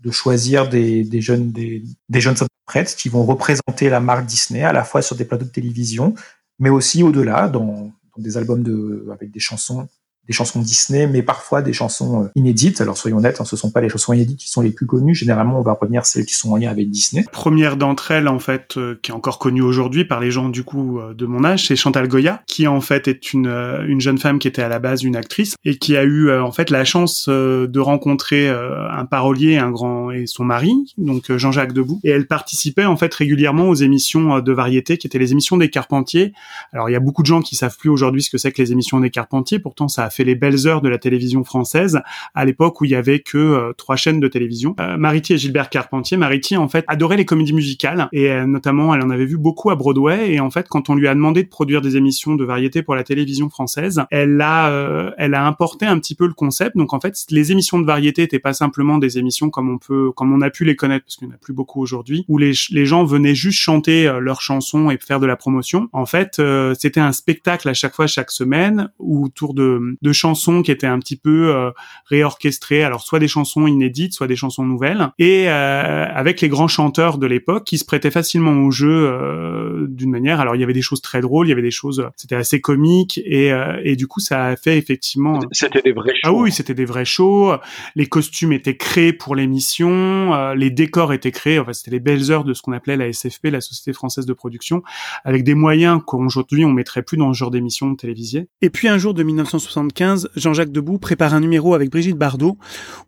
de 0.00 0.10
choisir 0.12 0.68
des, 0.68 1.02
des 1.02 1.20
jeunes 1.20 1.50
des, 1.50 1.82
jeunes 2.20 2.36
interprètes 2.40 2.94
qui 2.94 3.08
vont 3.08 3.24
représenter 3.24 3.88
la 3.88 3.98
marque 3.98 4.26
Disney 4.26 4.62
à 4.62 4.72
la 4.72 4.84
fois 4.84 5.02
sur 5.02 5.16
des 5.16 5.24
plateaux 5.24 5.46
de 5.46 5.50
télévision 5.50 6.14
mais 6.60 6.70
aussi 6.70 7.02
au-delà 7.02 7.48
dans, 7.48 7.90
dans 8.16 8.22
des 8.22 8.36
albums 8.36 8.62
de 8.62 9.08
avec 9.12 9.32
des 9.32 9.40
chansons 9.40 9.88
des 10.28 10.34
chansons 10.34 10.60
Disney, 10.60 11.06
mais 11.06 11.22
parfois 11.22 11.62
des 11.62 11.72
chansons 11.72 12.24
euh, 12.24 12.28
inédites. 12.34 12.80
Alors 12.80 12.98
soyons 12.98 13.16
honnêtes, 13.16 13.40
hein, 13.40 13.44
ce 13.44 13.56
sont 13.56 13.70
pas 13.70 13.80
les 13.80 13.88
chansons 13.88 14.12
inédites 14.12 14.38
qui 14.38 14.50
sont 14.50 14.60
les 14.60 14.70
plus 14.70 14.86
connues. 14.86 15.14
Généralement, 15.14 15.58
on 15.58 15.62
va 15.62 15.72
retenir 15.72 16.04
celles 16.04 16.26
qui 16.26 16.34
sont 16.34 16.52
en 16.52 16.56
lien 16.56 16.70
avec 16.70 16.90
Disney. 16.90 17.24
Première 17.32 17.76
d'entre 17.76 18.10
elles, 18.10 18.28
en 18.28 18.38
fait, 18.38 18.76
euh, 18.76 18.98
qui 19.02 19.10
est 19.10 19.14
encore 19.14 19.38
connue 19.38 19.62
aujourd'hui 19.62 20.04
par 20.04 20.20
les 20.20 20.30
gens 20.30 20.50
du 20.50 20.64
coup 20.64 21.00
euh, 21.00 21.14
de 21.14 21.24
mon 21.24 21.44
âge, 21.44 21.66
c'est 21.66 21.76
Chantal 21.76 22.08
Goya, 22.08 22.42
qui 22.46 22.66
en 22.66 22.80
fait 22.80 23.08
est 23.08 23.32
une 23.32 23.48
une 23.48 24.00
jeune 24.00 24.18
femme 24.18 24.38
qui 24.38 24.48
était 24.48 24.62
à 24.62 24.68
la 24.68 24.78
base 24.78 25.02
une 25.02 25.16
actrice 25.16 25.54
et 25.64 25.78
qui 25.78 25.96
a 25.96 26.04
eu 26.04 26.30
en 26.30 26.52
fait 26.52 26.70
la 26.70 26.84
chance 26.84 27.28
de 27.28 27.80
rencontrer 27.80 28.48
un 28.48 29.04
parolier, 29.06 29.56
un 29.56 29.70
grand 29.70 30.10
et 30.10 30.26
son 30.26 30.44
mari, 30.44 30.72
donc 30.98 31.34
Jean-Jacques 31.36 31.72
Debout, 31.72 32.00
et 32.04 32.10
elle 32.10 32.26
participait 32.26 32.84
en 32.84 32.96
fait 32.96 33.12
régulièrement 33.14 33.68
aux 33.68 33.74
émissions 33.74 34.40
de 34.40 34.52
variété 34.52 34.98
qui 34.98 35.06
étaient 35.06 35.18
les 35.18 35.32
émissions 35.32 35.56
des 35.56 35.70
Carpentiers. 35.70 36.32
Alors 36.72 36.90
il 36.90 36.92
y 36.92 36.96
a 36.96 37.00
beaucoup 37.00 37.22
de 37.22 37.26
gens 37.26 37.40
qui 37.40 37.56
savent 37.56 37.76
plus 37.76 37.90
aujourd'hui 37.90 38.22
ce 38.22 38.30
que 38.30 38.38
c'est 38.38 38.52
que 38.52 38.60
les 38.60 38.72
émissions 38.72 39.00
des 39.00 39.10
Carpentiers, 39.10 39.58
pourtant 39.58 39.88
ça 39.88 40.04
a 40.04 40.10
fait 40.10 40.17
les 40.24 40.34
belles 40.34 40.66
heures 40.66 40.82
de 40.82 40.88
la 40.88 40.98
télévision 40.98 41.44
française 41.44 42.00
à 42.34 42.44
l'époque 42.44 42.80
où 42.80 42.84
il 42.84 42.90
y 42.90 42.94
avait 42.94 43.20
que 43.20 43.38
euh, 43.38 43.72
trois 43.76 43.96
chaînes 43.96 44.20
de 44.20 44.28
télévision. 44.28 44.74
Euh, 44.80 44.96
Mariti 44.96 45.32
et 45.32 45.38
Gilbert 45.38 45.70
Carpentier, 45.70 46.16
Mariti 46.16 46.56
en 46.56 46.68
fait 46.68 46.84
adorait 46.88 47.16
les 47.16 47.24
comédies 47.24 47.52
musicales 47.52 48.08
et 48.12 48.30
euh, 48.30 48.46
notamment 48.46 48.94
elle 48.94 49.02
en 49.02 49.10
avait 49.10 49.26
vu 49.26 49.38
beaucoup 49.38 49.70
à 49.70 49.76
Broadway 49.76 50.32
et 50.32 50.40
en 50.40 50.50
fait 50.50 50.68
quand 50.68 50.90
on 50.90 50.94
lui 50.94 51.08
a 51.08 51.14
demandé 51.14 51.42
de 51.42 51.48
produire 51.48 51.80
des 51.80 51.96
émissions 51.96 52.34
de 52.34 52.44
variété 52.44 52.82
pour 52.82 52.94
la 52.94 53.04
télévision 53.04 53.48
française, 53.48 54.02
elle 54.10 54.40
a 54.40 54.70
euh, 54.70 55.10
elle 55.18 55.34
a 55.34 55.46
importé 55.46 55.86
un 55.86 55.98
petit 55.98 56.14
peu 56.14 56.26
le 56.26 56.34
concept. 56.34 56.76
Donc 56.76 56.92
en 56.92 57.00
fait 57.00 57.14
les 57.30 57.52
émissions 57.52 57.78
de 57.78 57.86
variété 57.86 58.22
étaient 58.22 58.38
pas 58.38 58.52
simplement 58.52 58.98
des 58.98 59.18
émissions 59.18 59.50
comme 59.50 59.70
on 59.70 59.78
peut 59.78 60.10
comme 60.12 60.32
on 60.32 60.40
a 60.40 60.50
pu 60.50 60.64
les 60.64 60.76
connaître 60.76 61.04
parce 61.04 61.16
qu'il 61.16 61.28
n'y 61.28 61.32
en 61.32 61.36
a 61.36 61.38
plus 61.38 61.54
beaucoup 61.54 61.80
aujourd'hui 61.80 62.24
où 62.28 62.38
les 62.38 62.52
les 62.70 62.86
gens 62.86 63.04
venaient 63.04 63.34
juste 63.34 63.58
chanter 63.58 64.10
leurs 64.20 64.40
chansons 64.40 64.90
et 64.90 64.98
faire 64.98 65.20
de 65.20 65.26
la 65.26 65.36
promotion. 65.36 65.88
En 65.92 66.06
fait 66.06 66.40
c'était 66.78 67.00
un 67.00 67.12
spectacle 67.12 67.68
à 67.68 67.74
chaque 67.74 67.94
fois 67.94 68.06
chaque 68.06 68.30
semaine 68.30 68.90
autour 68.98 69.54
de 69.54 69.96
de 70.00 70.07
chansons 70.12 70.62
qui 70.62 70.70
étaient 70.70 70.86
un 70.86 70.98
petit 70.98 71.16
peu 71.16 71.54
euh, 71.54 71.70
réorchestrées, 72.06 72.82
alors 72.82 73.02
soit 73.02 73.18
des 73.18 73.28
chansons 73.28 73.66
inédites, 73.66 74.12
soit 74.12 74.26
des 74.26 74.36
chansons 74.36 74.64
nouvelles, 74.64 75.10
et 75.18 75.48
euh, 75.48 76.06
avec 76.12 76.40
les 76.40 76.48
grands 76.48 76.68
chanteurs 76.68 77.18
de 77.18 77.26
l'époque 77.26 77.64
qui 77.64 77.78
se 77.78 77.84
prêtaient 77.84 78.10
facilement 78.10 78.52
au 78.64 78.70
jeu 78.70 78.90
euh, 78.90 79.86
d'une 79.88 80.10
manière. 80.10 80.40
Alors 80.40 80.54
il 80.54 80.60
y 80.60 80.64
avait 80.64 80.72
des 80.72 80.82
choses 80.82 81.02
très 81.02 81.20
drôles, 81.20 81.46
il 81.46 81.50
y 81.50 81.52
avait 81.52 81.62
des 81.62 81.70
choses, 81.70 82.08
c'était 82.16 82.36
assez 82.36 82.60
comique, 82.60 83.18
et, 83.24 83.52
et 83.82 83.96
du 83.96 84.06
coup 84.06 84.20
ça 84.20 84.46
a 84.46 84.56
fait 84.56 84.78
effectivement. 84.78 85.40
C'était 85.52 85.82
des 85.82 85.92
vrais 85.92 86.14
shows. 86.14 86.28
Ah 86.28 86.32
oui, 86.32 86.52
c'était 86.52 86.74
des 86.74 86.84
vrais 86.84 87.04
shows. 87.04 87.54
Les 87.94 88.06
costumes 88.06 88.52
étaient 88.52 88.76
créés 88.76 89.12
pour 89.12 89.36
l'émission, 89.36 90.52
les 90.54 90.70
décors 90.70 91.12
étaient 91.12 91.30
créés. 91.30 91.58
Enfin, 91.58 91.72
c'était 91.72 91.90
les 91.90 92.00
belles 92.00 92.30
heures 92.30 92.44
de 92.44 92.54
ce 92.54 92.62
qu'on 92.62 92.72
appelait 92.72 92.96
la 92.96 93.12
SFP, 93.12 93.46
la 93.46 93.60
Société 93.60 93.92
française 93.92 94.26
de 94.26 94.32
production, 94.32 94.82
avec 95.24 95.44
des 95.44 95.54
moyens 95.54 96.00
qu'aujourd'hui 96.04 96.64
on 96.64 96.72
mettrait 96.72 97.02
plus 97.02 97.16
dans 97.16 97.32
ce 97.32 97.38
genre 97.38 97.50
d'émission 97.50 97.94
télévisée. 97.94 98.48
Et 98.62 98.70
puis 98.70 98.88
un 98.88 98.98
jour 98.98 99.14
de 99.14 99.22
1975 99.22 99.97
Jean-Jacques 100.36 100.72
Debout 100.72 100.98
prépare 100.98 101.34
un 101.34 101.40
numéro 101.40 101.74
avec 101.74 101.90
Brigitte 101.90 102.16
Bardot 102.16 102.58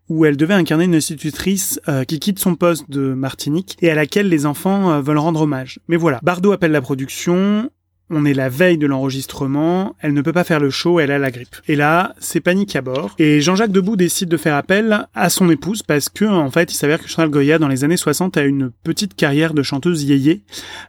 où 0.08 0.24
elle 0.24 0.36
devait 0.36 0.54
incarner 0.54 0.84
une 0.84 0.94
institutrice 0.94 1.80
euh, 1.88 2.04
qui 2.04 2.18
quitte 2.18 2.38
son 2.38 2.56
poste 2.56 2.90
de 2.90 3.14
Martinique 3.14 3.76
et 3.80 3.90
à 3.90 3.94
laquelle 3.94 4.28
les 4.28 4.46
enfants 4.46 4.90
euh, 4.90 5.00
veulent 5.00 5.18
rendre 5.18 5.42
hommage. 5.42 5.78
Mais 5.88 5.96
voilà, 5.96 6.18
Bardot 6.22 6.52
appelle 6.52 6.72
la 6.72 6.80
production, 6.80 7.70
on 8.10 8.24
est 8.24 8.34
la 8.34 8.48
veille 8.48 8.76
de 8.76 8.88
l'enregistrement, 8.88 9.94
elle 10.00 10.12
ne 10.12 10.20
peut 10.20 10.32
pas 10.32 10.42
faire 10.42 10.58
le 10.58 10.70
show, 10.70 10.98
elle 10.98 11.12
a 11.12 11.18
la 11.18 11.30
grippe. 11.30 11.56
Et 11.68 11.76
là, 11.76 12.14
c'est 12.18 12.40
panique 12.40 12.74
à 12.74 12.82
bord. 12.82 13.14
Et 13.18 13.40
Jean-Jacques 13.40 13.70
Debout 13.70 13.96
décide 13.96 14.28
de 14.28 14.36
faire 14.36 14.56
appel 14.56 15.06
à 15.14 15.30
son 15.30 15.48
épouse 15.48 15.84
parce 15.84 16.08
que, 16.08 16.24
en 16.24 16.50
fait, 16.50 16.72
il 16.72 16.76
s'avère 16.76 17.00
que 17.00 17.08
Chantal 17.08 17.30
Goya, 17.30 17.58
dans 17.58 17.68
les 17.68 17.84
années 17.84 17.96
60, 17.96 18.36
a 18.36 18.42
une 18.42 18.72
petite 18.82 19.14
carrière 19.14 19.54
de 19.54 19.62
chanteuse 19.62 20.02
yéyé 20.02 20.42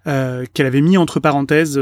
euh, 0.08 0.46
qu'elle 0.54 0.66
avait 0.66 0.82
mis 0.82 0.98
entre 0.98 1.20
parenthèses 1.20 1.80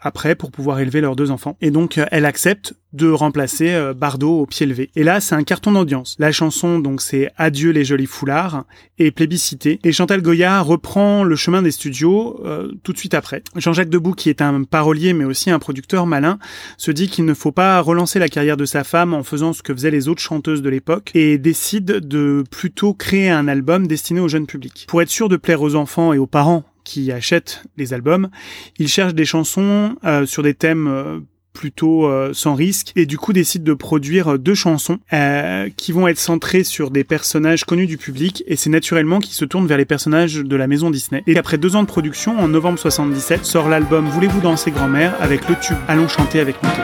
après 0.00 0.34
pour 0.34 0.50
pouvoir 0.50 0.80
élever 0.80 1.02
leurs 1.02 1.14
deux 1.14 1.30
enfants. 1.30 1.58
Et 1.60 1.70
donc, 1.70 2.00
elle 2.10 2.24
accepte 2.24 2.74
de 2.92 3.10
remplacer 3.10 3.70
euh, 3.70 3.92
Bardot 3.92 4.40
au 4.40 4.46
pied 4.46 4.64
levé. 4.64 4.90
Et 4.96 5.04
là, 5.04 5.20
c'est 5.20 5.34
un 5.34 5.42
carton 5.42 5.72
d'audience. 5.72 6.16
La 6.18 6.32
chanson, 6.32 6.78
donc, 6.78 7.02
c'est 7.02 7.30
Adieu 7.36 7.70
les 7.70 7.84
jolis 7.84 8.06
foulards 8.06 8.64
et 8.98 9.10
plébiscité. 9.10 9.78
Et 9.84 9.92
Chantal 9.92 10.22
Goya 10.22 10.60
reprend 10.62 11.22
le 11.22 11.36
chemin 11.36 11.60
des 11.60 11.70
studios 11.70 12.40
euh, 12.44 12.72
tout 12.82 12.92
de 12.92 12.98
suite 12.98 13.14
après. 13.14 13.42
Jean-Jacques 13.56 13.90
Debout, 13.90 14.12
qui 14.12 14.30
est 14.30 14.40
un 14.40 14.64
parolier 14.64 15.12
mais 15.12 15.24
aussi 15.24 15.50
un 15.50 15.58
producteur 15.58 16.06
malin, 16.06 16.38
se 16.78 16.90
dit 16.90 17.08
qu'il 17.08 17.26
ne 17.26 17.34
faut 17.34 17.52
pas 17.52 17.80
relancer 17.80 18.18
la 18.18 18.28
carrière 18.28 18.56
de 18.56 18.64
sa 18.64 18.84
femme 18.84 19.12
en 19.12 19.22
faisant 19.22 19.52
ce 19.52 19.62
que 19.62 19.74
faisaient 19.74 19.90
les 19.90 20.08
autres 20.08 20.22
chanteuses 20.22 20.62
de 20.62 20.70
l'époque 20.70 21.10
et 21.14 21.36
décide 21.36 21.86
de 21.86 22.44
plutôt 22.50 22.94
créer 22.94 23.28
un 23.28 23.48
album 23.48 23.86
destiné 23.86 24.20
au 24.20 24.28
jeune 24.28 24.46
public. 24.46 24.86
Pour 24.88 25.02
être 25.02 25.10
sûr 25.10 25.28
de 25.28 25.36
plaire 25.36 25.60
aux 25.60 25.74
enfants 25.74 26.12
et 26.12 26.18
aux 26.18 26.26
parents 26.26 26.64
qui 26.84 27.12
achètent 27.12 27.64
les 27.76 27.92
albums, 27.92 28.30
il 28.78 28.88
cherche 28.88 29.14
des 29.14 29.26
chansons 29.26 29.96
euh, 30.04 30.24
sur 30.24 30.42
des 30.42 30.54
thèmes 30.54 31.26
plutôt 31.52 32.06
euh, 32.06 32.30
sans 32.32 32.54
risque 32.54 32.92
et 32.96 33.06
du 33.06 33.18
coup 33.18 33.32
décide 33.32 33.64
de 33.64 33.74
produire 33.74 34.34
euh, 34.34 34.38
deux 34.38 34.54
chansons 34.54 34.98
euh, 35.12 35.68
qui 35.76 35.92
vont 35.92 36.06
être 36.06 36.18
centrées 36.18 36.64
sur 36.64 36.90
des 36.90 37.04
personnages 37.04 37.64
connus 37.64 37.86
du 37.86 37.98
public 37.98 38.44
et 38.46 38.56
c'est 38.56 38.70
naturellement 38.70 39.18
qui 39.18 39.34
se 39.34 39.44
tourne 39.44 39.66
vers 39.66 39.78
les 39.78 39.84
personnages 39.84 40.36
de 40.36 40.56
la 40.56 40.66
maison 40.66 40.90
Disney. 40.90 41.22
Et 41.26 41.36
après 41.36 41.58
deux 41.58 41.76
ans 41.76 41.82
de 41.82 41.88
production, 41.88 42.38
en 42.38 42.48
novembre 42.48 42.78
77, 42.78 43.44
sort 43.44 43.68
l'album 43.68 44.08
Voulez-vous 44.08 44.40
danser 44.40 44.70
grand-mère 44.70 45.14
avec 45.20 45.48
le 45.48 45.56
tube 45.60 45.76
Allons 45.88 46.08
chanter 46.08 46.40
avec 46.40 46.62
Mickey. 46.62 46.82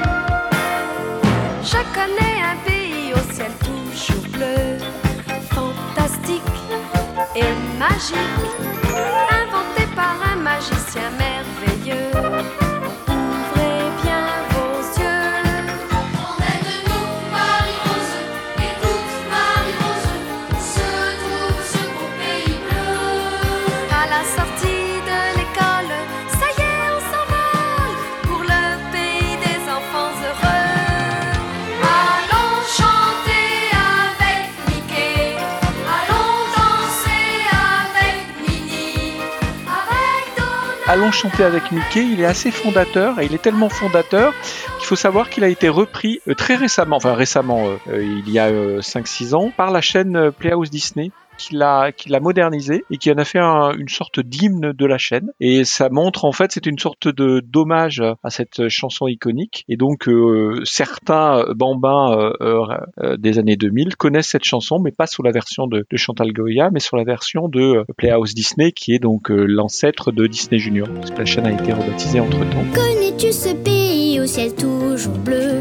Un 1.97 2.57
pays 2.67 3.13
au 3.13 3.33
ciel 3.33 3.51
toujours 3.61 4.29
bleu, 4.29 4.79
fantastique 5.51 6.43
et 7.37 7.79
magique, 7.79 8.15
inventé 9.31 9.87
par 9.95 10.17
un 10.33 10.37
magicien 10.37 11.24
chanter 41.15 41.45
avec 41.45 41.71
Mickey, 41.71 42.05
il 42.05 42.21
est 42.21 42.25
assez 42.25 42.51
fondateur 42.51 43.21
et 43.21 43.27
il 43.27 43.35
est 43.35 43.43
tellement 43.43 43.69
fondateur 43.69 44.35
qu'il 44.79 44.87
faut 44.87 44.97
savoir 44.97 45.31
qu'il 45.31 45.45
a 45.45 45.49
été 45.49 45.69
repris 45.69 46.21
euh, 46.27 46.35
très 46.35 46.57
récemment, 46.57 46.97
enfin 46.97 47.15
récemment, 47.15 47.69
euh, 47.69 47.77
euh, 47.89 48.03
il 48.03 48.29
y 48.31 48.41
a 48.41 48.51
5-6 48.51 49.35
ans, 49.35 49.53
par 49.57 49.71
la 49.71 49.81
chaîne 49.81 50.33
Playhouse 50.33 50.71
Disney 50.71 51.13
qui 51.37 51.55
l'a 51.57 52.21
modernisé 52.21 52.85
et 52.91 52.97
qui 52.97 53.11
en 53.11 53.17
a 53.19 53.25
fait 53.25 53.39
un- 53.39 53.73
une 53.77 53.89
sorte 53.89 54.21
d'hymne 54.21 54.73
de 54.73 54.87
la 54.87 54.99
chaîne. 54.99 55.31
Et 55.41 55.65
ça 55.65 55.89
montre 55.91 56.25
en 56.25 56.33
fait 56.33 56.53
c'est 56.53 56.67
une 56.67 56.79
sorte 56.79 57.09
de 57.09 57.41
d'hommage 57.41 58.03
à 58.23 58.31
cette 58.31 58.69
chanson 58.69 59.07
iconique. 59.09 59.65
Et 59.69 59.77
donc 59.77 60.09
euh, 60.09 60.61
certains 60.65 61.45
bambins 61.55 62.33
euh, 62.41 62.67
euh, 63.03 63.17
des 63.17 63.39
années 63.39 63.57
2000 63.57 63.97
connaissent 63.97 64.29
cette 64.29 64.45
chanson 64.45 64.79
mais 64.79 64.93
pas 64.93 65.07
sous 65.07 65.23
la 65.23 65.31
version 65.33 65.67
de, 65.67 65.85
Chantal 65.97 66.33
Goya 66.33 66.71
mais 66.73 66.81
sur 66.81 66.97
la 66.97 67.05
version 67.05 67.49
de 67.49 67.85
Playhouse 67.97 68.35
Disney 68.35 68.73
qui 68.73 68.95
est 68.95 68.99
donc 68.99 69.29
l'ancêtre 69.31 70.13
de 70.13 70.27
Disney 70.27 70.59
Junior. 70.59 70.89
Parce 70.95 71.11
que 71.13 71.19
la 71.19 71.25
chaîne 71.25 71.47
a 71.47 71.53
été 71.53 71.73
rebaptisée 71.73 72.21
entre 72.21 72.39
temps 72.39 72.65
Connais-tu 72.75 73.33
ce 73.33 73.55
pays 73.55 74.21
au 74.21 74.27
ciel 74.27 74.55
toujours 74.55 75.17
bleu? 75.19 75.61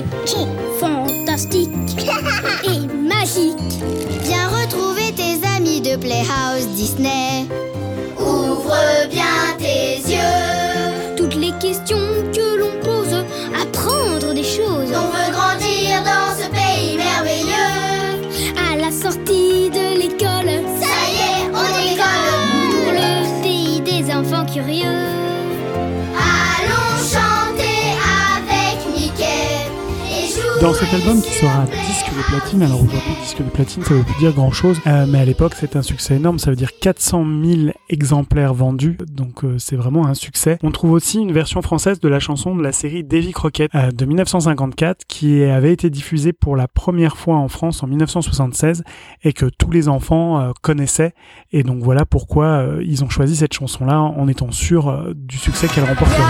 Dans 30.63 30.73
cet 30.73 30.93
album 30.93 31.21
qui 31.21 31.33
sera 31.33 31.65
disque 31.65 32.07
de 32.07 32.23
platine, 32.29 32.63
alors 32.63 32.81
aujourd'hui 32.81 33.11
disque 33.21 33.43
de 33.43 33.49
platine 33.49 33.83
ça 33.83 33.95
veut 33.95 34.03
plus 34.03 34.17
dire 34.17 34.31
grand 34.31 34.51
chose, 34.51 34.79
mais 34.85 35.19
à 35.19 35.25
l'époque 35.25 35.55
c'est 35.59 35.75
un 35.75 35.81
succès 35.81 36.15
énorme, 36.15 36.39
ça 36.39 36.51
veut 36.51 36.55
dire 36.55 36.69
400 36.79 37.25
000 37.43 37.61
exemplaires 37.89 38.53
vendus, 38.53 38.97
donc 39.05 39.43
euh, 39.43 39.57
c'est 39.59 39.75
vraiment 39.75 40.07
un 40.07 40.13
succès. 40.13 40.59
On 40.63 40.71
trouve 40.71 40.93
aussi 40.93 41.19
une 41.19 41.33
version 41.33 41.61
française 41.61 41.99
de 41.99 42.07
la 42.07 42.21
chanson 42.21 42.55
de 42.55 42.63
la 42.63 42.71
série 42.71 43.03
Davy 43.03 43.33
Crockett 43.33 43.69
euh, 43.75 43.91
de 43.91 44.05
1954 44.05 45.03
qui 45.05 45.43
avait 45.43 45.73
été 45.73 45.89
diffusée 45.89 46.31
pour 46.31 46.55
la 46.55 46.69
première 46.69 47.17
fois 47.17 47.35
en 47.35 47.49
France 47.49 47.83
en 47.83 47.87
1976 47.87 48.85
et 49.23 49.33
que 49.33 49.47
tous 49.47 49.69
les 49.69 49.89
enfants 49.89 50.39
euh, 50.39 50.51
connaissaient 50.61 51.13
et 51.51 51.63
donc 51.63 51.83
voilà 51.83 52.05
pourquoi 52.05 52.45
euh, 52.45 52.81
ils 52.85 53.03
ont 53.03 53.09
choisi 53.09 53.35
cette 53.35 53.53
chanson 53.53 53.85
là 53.85 53.99
en 53.99 54.29
étant 54.29 54.51
sûrs 54.53 54.87
euh, 54.87 55.13
du 55.13 55.35
succès 55.35 55.67
qu'elle 55.67 55.83
remporterait. 55.83 56.23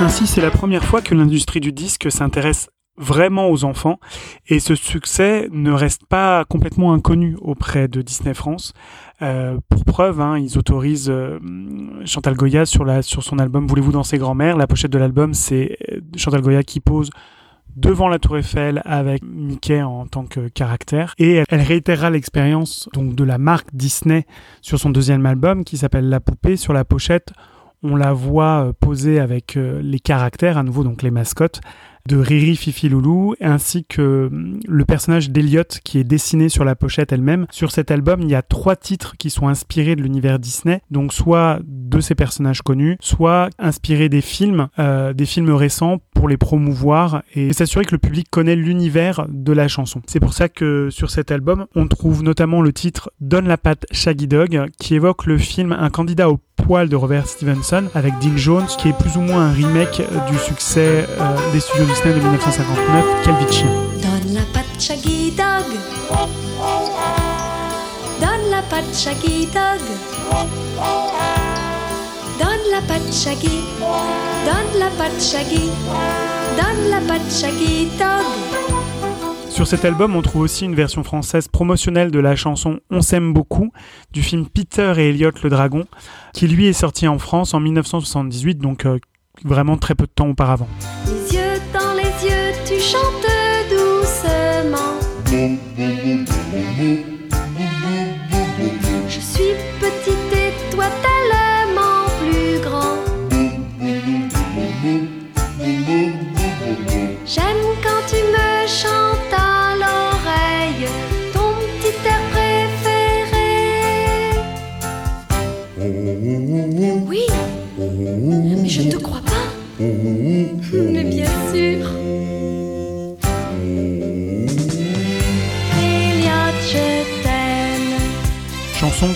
Ainsi, 0.00 0.26
c'est 0.26 0.40
la 0.42 0.50
première 0.50 0.84
fois 0.84 1.00
que 1.00 1.14
l'industrie 1.14 1.60
du 1.60 1.72
disque 1.72 2.12
s'intéresse 2.12 2.68
vraiment 2.96 3.48
aux 3.48 3.64
enfants 3.64 3.98
et 4.46 4.60
ce 4.60 4.74
succès 4.74 5.48
ne 5.52 5.72
reste 5.72 6.06
pas 6.06 6.44
complètement 6.44 6.92
inconnu 6.92 7.36
auprès 7.40 7.88
de 7.88 8.02
Disney 8.02 8.34
France. 8.34 8.72
Euh, 9.22 9.58
pour 9.68 9.84
preuve, 9.84 10.20
hein, 10.20 10.38
ils 10.38 10.58
autorisent 10.58 11.10
euh, 11.10 11.38
Chantal 12.04 12.34
Goya 12.34 12.66
sur 12.66 12.84
son 13.22 13.38
album 13.38 13.66
Voulez-vous 13.66 13.92
danser 13.92 14.18
grand-mère. 14.18 14.56
La 14.56 14.66
pochette 14.66 14.92
de 14.92 14.98
l'album, 14.98 15.34
c'est 15.34 15.78
euh, 15.92 16.00
Chantal 16.16 16.42
Goya 16.42 16.62
qui 16.62 16.80
pose 16.80 17.10
devant 17.76 18.08
la 18.08 18.18
Tour 18.18 18.38
Eiffel 18.38 18.82
avec 18.84 19.22
Mickey 19.24 19.82
en 19.82 20.06
tant 20.06 20.24
que 20.24 20.48
caractère. 20.48 21.14
Et 21.18 21.34
elle, 21.34 21.44
elle 21.48 21.60
réitérera 21.62 22.10
l'expérience 22.10 22.88
donc 22.92 23.14
de 23.14 23.24
la 23.24 23.38
marque 23.38 23.68
Disney 23.72 24.26
sur 24.62 24.78
son 24.78 24.90
deuxième 24.90 25.24
album 25.26 25.64
qui 25.64 25.76
s'appelle 25.76 26.08
La 26.08 26.20
Poupée. 26.20 26.56
Sur 26.56 26.72
la 26.72 26.84
pochette 26.84 27.32
on 27.84 27.96
la 27.96 28.12
voit 28.12 28.68
euh, 28.68 28.72
poser 28.72 29.20
avec 29.20 29.56
euh, 29.56 29.80
les 29.82 30.00
caractères, 30.00 30.56
à 30.56 30.62
nouveau 30.62 30.82
donc 30.82 31.02
les 31.02 31.10
mascottes, 31.10 31.60
de 32.06 32.16
Riri, 32.16 32.56
Fifi, 32.56 32.88
Loulou, 32.88 33.34
ainsi 33.40 33.84
que 33.84 34.28
hum, 34.30 34.60
le 34.66 34.84
personnage 34.84 35.30
d'Eliot 35.30 35.62
qui 35.84 35.98
est 35.98 36.04
dessiné 36.04 36.48
sur 36.48 36.64
la 36.64 36.74
pochette 36.74 37.12
elle-même. 37.12 37.46
Sur 37.50 37.70
cet 37.70 37.90
album, 37.90 38.20
il 38.20 38.30
y 38.30 38.34
a 38.34 38.42
trois 38.42 38.76
titres 38.76 39.16
qui 39.18 39.30
sont 39.30 39.48
inspirés 39.48 39.96
de 39.96 40.02
l'univers 40.02 40.38
Disney, 40.38 40.82
donc 40.90 41.12
soit 41.12 41.60
de 41.64 42.00
ces 42.00 42.14
personnages 42.14 42.62
connus, 42.62 42.96
soit 43.00 43.48
inspirés 43.58 44.08
des 44.08 44.20
films, 44.20 44.68
euh, 44.78 45.12
des 45.12 45.26
films 45.26 45.50
récents 45.50 45.98
pour 46.14 46.28
les 46.28 46.36
promouvoir 46.36 47.22
et 47.34 47.52
s'assurer 47.52 47.84
que 47.84 47.92
le 47.92 47.98
public 47.98 48.28
connaît 48.30 48.56
l'univers 48.56 49.26
de 49.28 49.52
la 49.52 49.68
chanson. 49.68 50.02
C'est 50.06 50.20
pour 50.20 50.34
ça 50.34 50.48
que 50.48 50.88
sur 50.90 51.10
cet 51.10 51.30
album, 51.30 51.66
on 51.74 51.86
trouve 51.88 52.22
notamment 52.22 52.60
le 52.60 52.72
titre 52.72 53.10
Donne 53.20 53.48
la 53.48 53.56
patte 53.56 53.86
Shaggy 53.90 54.26
Dog, 54.26 54.66
qui 54.78 54.94
évoque 54.94 55.26
le 55.26 55.38
film 55.38 55.72
Un 55.72 55.90
candidat 55.90 56.30
au 56.30 56.38
poil 56.56 56.88
de 56.88 56.96
Robert 56.96 57.26
Stevenson 57.26 57.84
avec 57.94 58.14
Dean 58.20 58.36
Jones, 58.36 58.66
qui 58.78 58.88
est 58.88 58.98
plus 58.98 59.16
ou 59.16 59.20
moins 59.20 59.48
un 59.48 59.52
remake 59.52 60.02
du 60.30 60.38
succès 60.38 61.06
euh, 61.20 61.52
des 61.52 61.60
studios 61.60 61.86
Disney 61.94 62.14
de 62.14 62.20
1959, 62.20 63.04
Quel 63.24 63.34
vie 63.36 63.46
de 63.46 63.52
chien. 63.52 63.66
Donne 64.02 64.34
la 64.34 64.40
patte 64.52 64.80
Shaggy 64.80 65.30
Dog. 65.30 65.70
Donne 68.20 68.50
la 68.50 68.62
patte 68.62 68.92
Shaggy 68.92 69.46
Dog. 69.46 69.80
Donne 72.40 72.70
la 72.72 72.80
patte 72.80 73.12
Shaggy. 73.12 73.60
Donne 74.44 74.80
la 74.80 74.90
patte 74.98 75.22
Shaggy. 75.22 75.70
Donne 76.56 76.90
la 76.90 77.00
patte 77.06 77.30
Shaggy 77.30 77.86
Dog. 77.96 79.50
Sur 79.50 79.68
cet 79.68 79.84
album, 79.84 80.16
on 80.16 80.22
trouve 80.22 80.42
aussi 80.42 80.64
une 80.64 80.74
version 80.74 81.04
française 81.04 81.46
promotionnelle 81.46 82.10
de 82.10 82.18
la 82.18 82.34
chanson 82.34 82.80
On 82.90 83.02
s'aime 83.02 83.32
beaucoup 83.32 83.70
du 84.12 84.22
film 84.22 84.46
Peter 84.46 84.94
et 84.96 85.10
Elliot 85.10 85.30
le 85.44 85.48
dragon, 85.48 85.84
qui 86.32 86.48
lui 86.48 86.66
est 86.66 86.72
sorti 86.72 87.06
en 87.06 87.20
France 87.20 87.54
en 87.54 87.60
1978, 87.60 88.58
donc 88.58 88.84
euh, 88.84 88.98
vraiment 89.44 89.76
très 89.76 89.94
peu 89.94 90.06
de 90.06 90.12
temps 90.12 90.28
auparavant. 90.28 90.68
Les 91.06 91.36
yeux 91.36 91.43
chantes 92.90 93.26
doucement. 93.70 95.00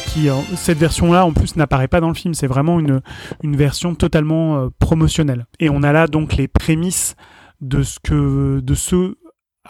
Qui, 0.07 0.29
euh, 0.29 0.35
cette 0.57 0.79
version-là, 0.79 1.25
en 1.25 1.33
plus, 1.33 1.57
n'apparaît 1.57 1.89
pas 1.89 2.01
dans 2.01 2.09
le 2.09 2.15
film. 2.15 2.35
C'est 2.35 2.47
vraiment 2.47 2.81
une, 2.81 3.01
version 3.43 3.95
totalement 3.95 4.57
euh, 4.57 4.69
promotionnelle. 4.79 5.47
Et 5.61 5.71
on 5.71 5.83
a 5.83 5.93
là 5.93 6.07
donc 6.07 6.37
les 6.37 6.49
prémices 6.49 7.17
de 7.61 7.83
ce 7.83 9.15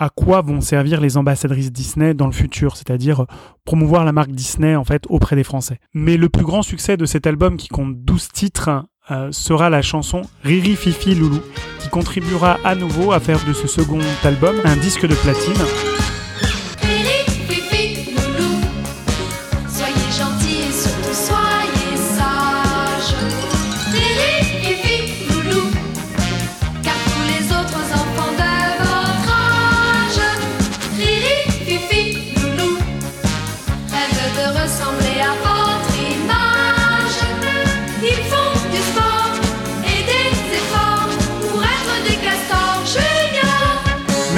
à 0.00 0.10
quoi 0.10 0.42
vont 0.42 0.60
servir 0.60 1.00
les 1.00 1.16
ambassadrices 1.16 1.72
Disney 1.72 2.14
dans 2.14 2.26
le 2.26 2.32
futur, 2.32 2.76
c'est-à-dire 2.76 3.22
euh, 3.22 3.26
promouvoir 3.64 4.04
la 4.04 4.12
marque 4.12 4.30
Disney 4.30 4.76
en 4.76 4.84
fait 4.84 5.04
auprès 5.08 5.36
des 5.36 5.42
Français. 5.42 5.80
Mais 5.94 6.16
le 6.16 6.28
plus 6.28 6.44
grand 6.44 6.62
succès 6.62 6.96
de 6.96 7.04
cet 7.04 7.26
album 7.26 7.56
qui 7.56 7.68
compte 7.68 7.96
12 7.96 8.28
titres 8.28 8.84
sera 9.30 9.70
la 9.70 9.80
chanson 9.80 10.20
Riri 10.44 10.76
Fifi 10.76 11.14
Loulou 11.14 11.40
qui 11.80 11.88
contribuera 11.88 12.58
à 12.62 12.74
nouveau 12.74 13.12
à 13.12 13.20
faire 13.20 13.42
de 13.46 13.54
ce 13.54 13.66
second 13.66 14.00
album 14.22 14.56
un 14.66 14.76
disque 14.76 15.06
de 15.06 15.14
platine. 15.14 16.07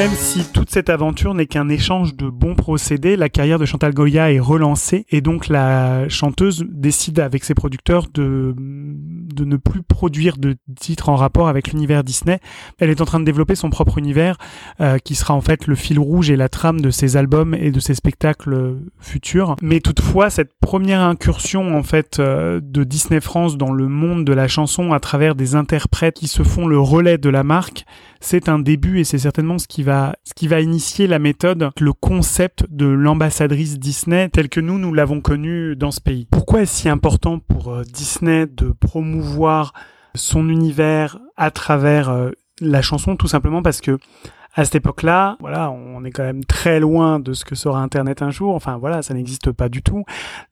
Même 0.01 0.15
si 0.15 0.51
toute 0.51 0.71
cette 0.71 0.89
aventure 0.89 1.35
n'est 1.35 1.45
qu'un 1.45 1.69
échange 1.69 2.17
de 2.17 2.31
bons 2.31 2.55
procédés, 2.55 3.17
la 3.17 3.29
carrière 3.29 3.59
de 3.59 3.67
Chantal 3.67 3.93
Goya 3.93 4.33
est 4.33 4.41
relancée 4.41 5.05
et 5.11 5.21
donc 5.21 5.49
la 5.49 6.09
chanteuse 6.09 6.65
décide 6.67 7.21
avec 7.21 7.45
ses 7.45 7.53
producteurs 7.53 8.07
de, 8.15 8.55
de 9.35 9.45
ne 9.45 9.57
plus 9.57 9.83
produire 9.83 10.37
de 10.37 10.57
titres 10.79 11.09
en 11.09 11.17
rapport 11.17 11.49
avec 11.49 11.69
l'univers 11.69 12.05
Disney. 12.05 12.41
Elle 12.79 12.91
est 12.91 13.01
en 13.01 13.05
train 13.05 13.21
de 13.21 13.25
développer 13.25 13.55
son 13.55 13.71
propre 13.71 13.99
univers 13.99 14.37
euh, 14.81 14.99
qui 14.99 15.15
sera 15.15 15.35
en 15.35 15.41
fait 15.41 15.67
le 15.67 15.75
fil 15.75 15.99
rouge 15.99 16.31
et 16.31 16.37
la 16.37 16.49
trame 16.49 16.81
de 16.81 16.91
ses 16.91 17.17
albums 17.17 17.55
et 17.55 17.71
de 17.71 17.81
ses 17.81 17.95
spectacles 17.95 18.77
futurs. 18.99 19.57
Mais 19.63 19.81
toutefois, 19.81 20.31
cette 20.31 20.53
première 20.61 21.01
incursion 21.01 21.77
en 21.77 21.83
fait 21.83 22.19
euh, 22.19 22.61
de 22.63 22.85
Disney 22.85 23.21
France 23.21 23.57
dans 23.57 23.73
le 23.73 23.89
monde 23.89 24.25
de 24.25 24.33
la 24.33 24.49
chanson 24.49 24.93
à 24.93 25.01
travers 25.01 25.35
des 25.35 25.55
interprètes 25.55 26.17
qui 26.17 26.29
se 26.29 26.43
font 26.43 26.67
le 26.67 26.79
relais 26.79 27.19
de 27.19 27.29
la 27.29 27.45
marque, 27.45 27.85
c'est 28.21 28.49
un 28.49 28.59
début 28.59 29.01
et 29.01 29.05
c'est 29.05 29.19
certainement 29.19 29.59
ce 29.59 29.67
qui 29.67 29.83
va 29.83 30.17
ce 30.25 30.35
qui 30.35 30.47
va 30.47 30.61
initier 30.61 31.07
la 31.07 31.19
méthode, 31.19 31.71
le 31.81 31.93
concept 31.93 32.67
de 32.71 32.87
l'ambassadrice 32.87 33.79
Disney 33.79 34.29
tel 34.29 34.49
que 34.49 34.61
nous 34.61 34.79
nous 34.79 34.93
l'avons 34.93 35.21
connu 35.21 35.75
dans 35.77 35.91
ce 35.91 36.01
pays. 36.01 36.27
Pourquoi 36.31 36.63
est-ce 36.63 36.83
si 36.83 36.89
important 36.89 37.39
pour 37.39 37.73
euh, 37.73 37.83
Disney 37.85 38.47
de 38.47 38.73
promouvoir 38.73 39.20
son 40.15 40.49
univers 40.49 41.19
à 41.37 41.51
travers 41.51 42.11
euh, 42.11 42.31
la 42.61 42.83
chanson 42.83 43.17
tout 43.17 43.29
simplement 43.29 43.63
parce 43.63 43.81
que 43.81 43.99
à 44.55 44.65
cette 44.65 44.77
époque-là, 44.77 45.37
voilà, 45.41 45.71
on 45.71 46.05
est 46.05 46.11
quand 46.11 46.25
même 46.25 46.45
très 46.45 46.81
loin 46.81 47.21
de 47.21 47.33
ce 47.33 47.45
que 47.45 47.55
sera 47.55 47.81
Internet 47.81 48.21
un 48.21 48.31
jour. 48.31 48.55
Enfin, 48.55 48.79
voilà, 48.79 49.01
ça 49.03 49.15
n'existe 49.15 49.53
pas 49.53 49.69
du 49.69 49.83
tout. 49.83 50.05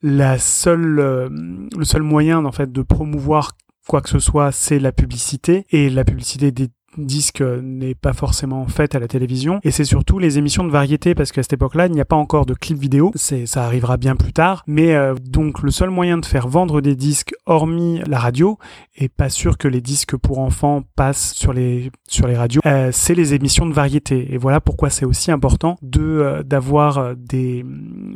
La 0.02 0.38
seule, 0.38 1.00
euh, 1.00 1.28
le 1.76 1.84
seul 1.84 2.02
moyen, 2.02 2.44
en 2.44 2.52
fait, 2.52 2.70
de 2.70 2.82
promouvoir 2.82 3.56
quoi 3.88 4.00
que 4.00 4.08
ce 4.08 4.20
soit, 4.20 4.52
c'est 4.52 4.78
la 4.78 4.92
publicité. 4.92 5.66
Et 5.70 5.90
la 5.90 6.04
publicité 6.04 6.52
des 6.52 6.68
disques 7.06 7.42
n'est 7.42 7.94
pas 7.94 8.12
forcément 8.12 8.66
faite 8.66 8.94
à 8.94 8.98
la 8.98 9.08
télévision. 9.08 9.60
Et 9.62 9.70
c'est 9.70 9.84
surtout 9.84 10.18
les 10.18 10.38
émissions 10.38 10.64
de 10.64 10.70
variété 10.70 11.14
parce 11.14 11.32
qu'à 11.32 11.42
cette 11.42 11.52
époque-là 11.54 11.86
il 11.86 11.92
n'y 11.92 12.00
a 12.00 12.04
pas 12.04 12.16
encore 12.16 12.46
de 12.46 12.54
clip 12.54 12.78
vidéo. 12.78 13.12
C'est 13.14 13.46
ça 13.46 13.64
arrivera 13.64 13.96
bien 13.96 14.16
plus 14.16 14.32
tard. 14.32 14.62
Mais 14.66 14.94
euh, 14.94 15.14
donc 15.14 15.62
le 15.62 15.70
seul 15.70 15.90
moyen 15.90 16.18
de 16.18 16.26
faire 16.26 16.48
vendre 16.48 16.80
des 16.80 16.96
disques 16.96 17.34
hormis 17.46 18.00
la 18.06 18.18
radio 18.18 18.58
et 18.96 19.08
pas 19.08 19.28
sûr 19.28 19.58
que 19.58 19.68
les 19.68 19.80
disques 19.80 20.16
pour 20.16 20.38
enfants 20.38 20.82
passent 20.96 21.32
sur 21.34 21.52
les 21.52 21.90
sur 22.08 22.26
les 22.26 22.36
radios 22.36 22.60
euh, 22.66 22.90
c'est 22.92 23.14
les 23.14 23.34
émissions 23.34 23.66
de 23.66 23.72
variété. 23.72 24.32
Et 24.32 24.38
voilà 24.38 24.60
pourquoi 24.60 24.90
c'est 24.90 25.04
aussi 25.04 25.30
important 25.30 25.78
de 25.82 26.00
euh, 26.00 26.42
d'avoir 26.42 26.98
euh, 26.98 27.14
des 27.16 27.64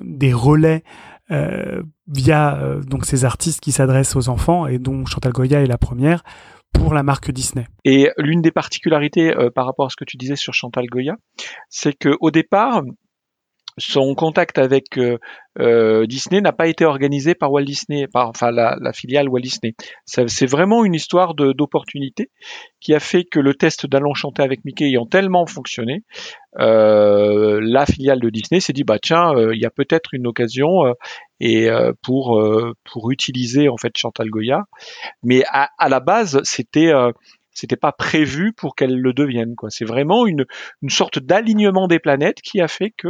des 0.02 0.32
relais 0.32 0.82
euh, 1.32 1.82
via 2.08 2.56
euh, 2.56 2.82
donc 2.82 3.06
ces 3.06 3.24
artistes 3.24 3.60
qui 3.60 3.72
s'adressent 3.72 4.16
aux 4.16 4.28
enfants 4.28 4.66
et 4.66 4.78
dont 4.78 5.06
Chantal 5.06 5.32
Goya 5.32 5.62
est 5.62 5.66
la 5.66 5.78
première 5.78 6.24
pour 6.72 6.94
la 6.94 7.02
marque 7.02 7.30
Disney. 7.30 7.66
Et 7.84 8.10
l'une 8.18 8.42
des 8.42 8.50
particularités 8.50 9.36
euh, 9.36 9.50
par 9.50 9.66
rapport 9.66 9.86
à 9.86 9.90
ce 9.90 9.96
que 9.96 10.04
tu 10.04 10.16
disais 10.16 10.36
sur 10.36 10.54
Chantal 10.54 10.86
Goya, 10.86 11.16
c'est 11.68 11.92
que 11.92 12.16
au 12.20 12.30
départ, 12.30 12.82
son 13.78 14.14
contact 14.14 14.58
avec 14.58 14.98
euh, 14.98 15.18
euh, 15.58 16.06
Disney 16.06 16.40
n'a 16.40 16.52
pas 16.52 16.66
été 16.66 16.84
organisé 16.84 17.34
par 17.34 17.52
Walt 17.52 17.64
Disney, 17.64 18.06
par 18.06 18.28
enfin 18.28 18.50
la, 18.50 18.76
la 18.80 18.92
filiale 18.92 19.28
Walt 19.28 19.40
Disney. 19.40 19.74
C'est 20.04 20.46
vraiment 20.46 20.84
une 20.84 20.94
histoire 20.94 21.34
d'opportunité 21.34 22.30
qui 22.80 22.94
a 22.94 23.00
fait 23.00 23.24
que 23.24 23.38
le 23.38 23.54
test 23.54 23.86
d'Allons 23.86 24.14
chanter 24.14 24.42
avec 24.42 24.64
Mickey 24.64 24.86
ayant 24.86 25.06
tellement 25.06 25.46
fonctionné, 25.46 26.02
euh, 26.58 27.60
la 27.62 27.86
filiale 27.86 28.20
de 28.20 28.30
Disney 28.30 28.60
s'est 28.60 28.72
dit 28.72 28.84
bah 28.84 28.98
tiens, 29.00 29.34
euh, 29.34 29.54
il 29.54 29.60
y 29.60 29.66
a 29.66 29.70
peut-être 29.70 30.14
une 30.14 30.26
occasion 30.26 30.86
euh, 30.86 30.92
et 31.40 31.68
pour 32.02 32.40
pour 32.84 33.10
utiliser 33.10 33.68
en 33.68 33.76
fait 33.76 33.92
Chantal 33.96 34.30
Goya, 34.30 34.62
mais 35.24 35.42
à, 35.48 35.70
à 35.76 35.88
la 35.88 35.98
base 35.98 36.40
c'était 36.44 36.92
c'était 37.54 37.76
pas 37.76 37.92
prévu 37.92 38.52
pour 38.52 38.74
qu'elle 38.74 38.98
le 38.98 39.12
devienne 39.12 39.54
quoi. 39.56 39.70
C'est 39.70 39.84
vraiment 39.84 40.26
une 40.26 40.44
une 40.82 40.90
sorte 40.90 41.18
d'alignement 41.18 41.86
des 41.88 41.98
planètes 41.98 42.40
qui 42.42 42.60
a 42.60 42.68
fait 42.68 42.90
que 42.96 43.08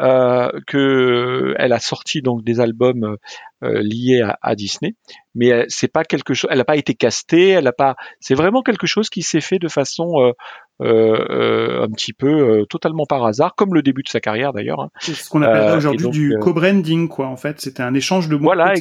euh, 0.00 0.50
que 0.66 1.54
elle 1.58 1.72
a 1.72 1.78
sorti 1.78 2.22
donc 2.22 2.42
des 2.44 2.60
albums 2.60 3.16
euh, 3.62 3.80
liés 3.82 4.22
à, 4.22 4.38
à 4.40 4.54
Disney, 4.54 4.94
mais 5.34 5.48
elle- 5.48 5.66
c'est 5.68 5.88
pas 5.92 6.02
quelque 6.04 6.32
chose. 6.34 6.48
Elle 6.50 6.58
n'a 6.58 6.64
pas 6.64 6.76
été 6.76 6.94
castée, 6.94 7.48
elle 7.50 7.66
a 7.66 7.72
pas. 7.72 7.96
C'est 8.18 8.34
vraiment 8.34 8.62
quelque 8.62 8.86
chose 8.86 9.10
qui 9.10 9.22
s'est 9.22 9.42
fait 9.42 9.58
de 9.58 9.68
façon 9.68 10.08
euh, 10.20 10.32
euh, 10.80 11.26
euh, 11.30 11.82
un 11.84 11.88
petit 11.90 12.14
peu 12.14 12.26
euh, 12.60 12.64
totalement 12.64 13.04
par 13.06 13.24
hasard, 13.26 13.54
comme 13.54 13.74
le 13.74 13.82
début 13.82 14.02
de 14.02 14.08
sa 14.08 14.20
carrière 14.20 14.52
d'ailleurs. 14.54 14.80
hein. 14.80 14.88
C'est 15.00 15.12
ce 15.14 15.28
qu'on 15.28 15.42
appelle 15.42 15.60
Euh, 15.68 15.76
aujourd'hui 15.76 16.08
du 16.10 16.34
euh, 16.34 16.38
co-branding 16.38 17.08
quoi 17.08 17.26
en 17.28 17.36
fait 17.36 17.60
c'était 17.60 17.82
un 17.82 17.92
échange 17.94 18.28
de 18.28 18.36
bons 18.36 18.44
Voilà, 18.44 18.74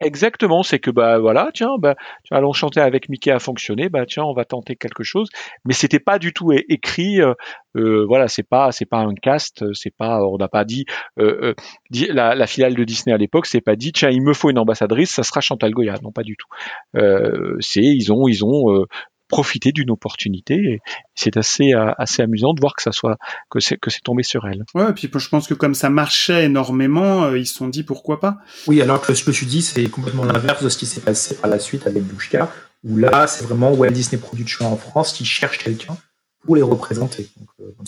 exactement. 0.00 0.62
C'est 0.62 0.78
que 0.78 0.90
bah 0.90 1.18
voilà, 1.18 1.50
tiens, 1.54 1.76
bah 1.78 1.94
allons 2.30 2.52
chanter 2.52 2.80
avec 2.80 3.08
Mickey 3.08 3.30
a 3.30 3.38
fonctionné, 3.38 3.88
bah 3.88 4.06
tiens, 4.06 4.24
on 4.24 4.32
va 4.34 4.44
tenter 4.44 4.76
quelque 4.76 5.02
chose. 5.04 5.28
Mais 5.64 5.74
c'était 5.74 5.98
pas 6.00 6.18
du 6.18 6.32
tout 6.32 6.52
écrit. 6.52 7.20
euh, 7.20 7.34
euh, 7.76 8.04
voilà, 8.06 8.28
c'est 8.28 8.42
pas 8.48 8.72
c'est 8.72 8.86
pas 8.86 8.98
un 8.98 9.14
cast, 9.14 9.62
euh, 9.62 9.72
c'est 9.74 9.94
pas 9.96 10.20
on 10.26 10.36
n'a 10.38 10.48
pas 10.48 10.64
dit 10.64 10.84
euh, 11.20 11.54
euh, 11.92 12.06
la, 12.12 12.34
la 12.34 12.46
filiale 12.46 12.74
de 12.74 12.84
Disney 12.84 13.14
à 13.14 13.18
l'époque, 13.18 13.46
c'est 13.46 13.60
pas 13.60 13.76
dit 13.76 13.92
tiens, 13.92 14.10
il 14.10 14.22
me 14.22 14.32
faut 14.34 14.50
une 14.50 14.58
ambassadrice, 14.58 15.10
ça 15.10 15.22
sera 15.22 15.40
Chantal 15.40 15.70
Goya. 15.72 15.94
Non, 16.02 16.12
pas 16.12 16.22
du 16.22 16.36
tout. 16.36 16.48
Euh, 16.96 17.56
c'est 17.60 17.82
ils 17.82 18.12
ont 18.12 18.26
ils 18.28 18.44
ont 18.44 18.84
profité 19.28 19.72
d'une 19.72 19.90
opportunité. 19.90 20.54
et 20.56 20.80
C'est 21.14 21.36
assez 21.36 21.74
euh, 21.74 21.92
assez 21.98 22.22
amusant 22.22 22.54
de 22.54 22.60
voir 22.60 22.74
que 22.74 22.82
ça 22.82 22.92
soit 22.92 23.16
que 23.50 23.60
c'est 23.60 23.76
que 23.76 23.90
c'est 23.90 24.00
tombé 24.02 24.22
sur 24.22 24.46
elle. 24.48 24.64
Ouais, 24.74 24.90
et 24.90 24.92
puis 24.92 25.10
je 25.14 25.28
pense 25.28 25.46
que 25.46 25.54
comme 25.54 25.74
ça 25.74 25.90
marchait 25.90 26.44
énormément, 26.46 27.24
euh, 27.24 27.38
ils 27.38 27.46
se 27.46 27.54
sont 27.54 27.68
dit 27.68 27.82
pourquoi 27.82 28.20
pas. 28.20 28.38
Oui, 28.66 28.80
alors 28.82 29.00
que 29.00 29.14
ce 29.14 29.22
que 29.24 29.30
tu 29.30 29.44
dis, 29.44 29.62
c'est 29.62 29.88
complètement 29.88 30.24
l'inverse 30.24 30.62
de 30.62 30.68
ce 30.68 30.78
qui 30.78 30.86
s'est 30.86 31.00
passé 31.02 31.36
par 31.36 31.50
la 31.50 31.58
suite 31.58 31.86
avec 31.86 32.06
Douchka, 32.06 32.50
où 32.84 32.96
là, 32.96 33.26
c'est 33.26 33.44
vraiment 33.44 33.72
Walt 33.72 33.90
Disney 33.90 34.20
Productions 34.20 34.72
en 34.72 34.76
France 34.76 35.12
qui 35.12 35.24
cherche 35.24 35.58
quelqu'un 35.58 35.96
pour 36.44 36.56
les 36.56 36.62
représenter. 36.62 37.28
Donc, 37.36 37.48
euh, 37.60 37.64
donc 37.78 37.86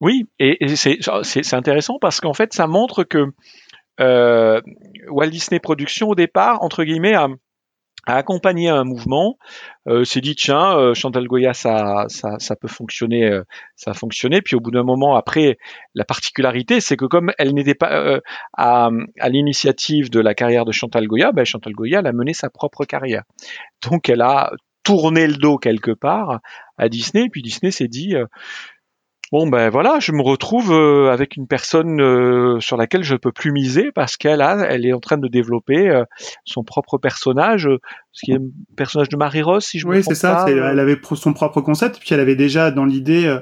Oui, 0.00 0.26
et, 0.38 0.64
et 0.64 0.76
c'est 0.76 0.98
c'est- 1.22 1.42
c'est 1.42 1.56
intéressant 1.56 1.98
parce 2.00 2.20
qu'en 2.20 2.34
fait, 2.34 2.52
ça 2.52 2.66
montre 2.66 3.04
que 3.04 3.26
euh, 4.00 4.60
Walt 5.08 5.30
Disney 5.30 5.60
Productions, 5.60 6.08
au 6.08 6.14
départ, 6.14 6.62
entre 6.62 6.84
guillemets, 6.84 7.14
a, 7.14 7.28
a 8.06 8.16
accompagné 8.16 8.68
un 8.68 8.84
mouvement, 8.84 9.38
euh, 9.88 10.04
s'est 10.04 10.20
dit 10.20 10.34
tiens, 10.34 10.76
euh, 10.78 10.94
Chantal 10.94 11.26
Goya, 11.26 11.54
ça, 11.54 12.04
ça, 12.08 12.38
ça 12.38 12.56
peut 12.56 12.68
fonctionner, 12.68 13.24
euh, 13.24 13.44
ça 13.76 13.92
a 13.92 13.94
fonctionné. 13.94 14.42
Puis 14.42 14.56
au 14.56 14.60
bout 14.60 14.70
d'un 14.70 14.82
moment, 14.82 15.16
après, 15.16 15.58
la 15.94 16.04
particularité, 16.04 16.80
c'est 16.80 16.96
que 16.96 17.06
comme 17.06 17.32
elle 17.38 17.54
n'était 17.54 17.74
pas 17.74 17.92
euh, 17.92 18.20
à, 18.52 18.90
à 19.20 19.28
l'initiative 19.28 20.10
de 20.10 20.20
la 20.20 20.34
carrière 20.34 20.64
de 20.64 20.72
Chantal 20.72 21.06
Goya, 21.06 21.32
ben, 21.32 21.44
Chantal 21.44 21.72
Goya, 21.72 22.00
elle 22.00 22.06
a 22.06 22.12
mené 22.12 22.34
sa 22.34 22.50
propre 22.50 22.84
carrière. 22.84 23.22
Donc 23.88 24.08
elle 24.08 24.22
a 24.22 24.52
tourné 24.84 25.26
le 25.26 25.34
dos 25.34 25.56
quelque 25.56 25.90
part 25.90 26.40
à 26.76 26.88
Disney, 26.88 27.28
puis 27.30 27.42
Disney 27.42 27.70
s'est 27.70 27.88
dit 27.88 28.14
euh, 28.14 28.26
Bon 29.32 29.48
ben 29.48 29.68
voilà, 29.70 29.98
je 30.00 30.12
me 30.12 30.22
retrouve 30.22 30.70
euh, 30.72 31.10
avec 31.10 31.36
une 31.36 31.46
personne 31.46 32.00
euh, 32.00 32.60
sur 32.60 32.76
laquelle 32.76 33.02
je 33.02 33.16
peux 33.16 33.32
plus 33.32 33.52
miser 33.52 33.90
parce 33.92 34.16
qu'elle 34.16 34.42
a, 34.42 34.66
elle 34.68 34.86
est 34.86 34.92
en 34.92 35.00
train 35.00 35.16
de 35.16 35.26
développer 35.28 35.88
euh, 35.88 36.04
son 36.44 36.62
propre 36.62 36.98
personnage, 36.98 37.66
euh, 37.66 37.78
ce 38.12 38.20
qui 38.24 38.32
est 38.32 38.36
un 38.36 38.42
personnage 38.76 39.08
de 39.08 39.16
Marie-Rose, 39.16 39.64
si 39.64 39.78
je 39.78 39.86
me 39.86 39.92
Oui, 39.92 40.02
trompe 40.02 40.14
c'est 40.14 40.20
ça. 40.20 40.34
pas, 40.34 40.46
c'est- 40.46 40.52
euh. 40.52 40.68
Elle 40.70 40.78
avait 40.78 40.98
son 41.14 41.32
propre 41.32 41.60
concept, 41.62 41.98
puis 41.98 42.10
elle 42.14 42.20
avait 42.20 42.36
déjà 42.36 42.70
dans 42.70 42.84
l'idée 42.84 43.26
euh, 43.26 43.40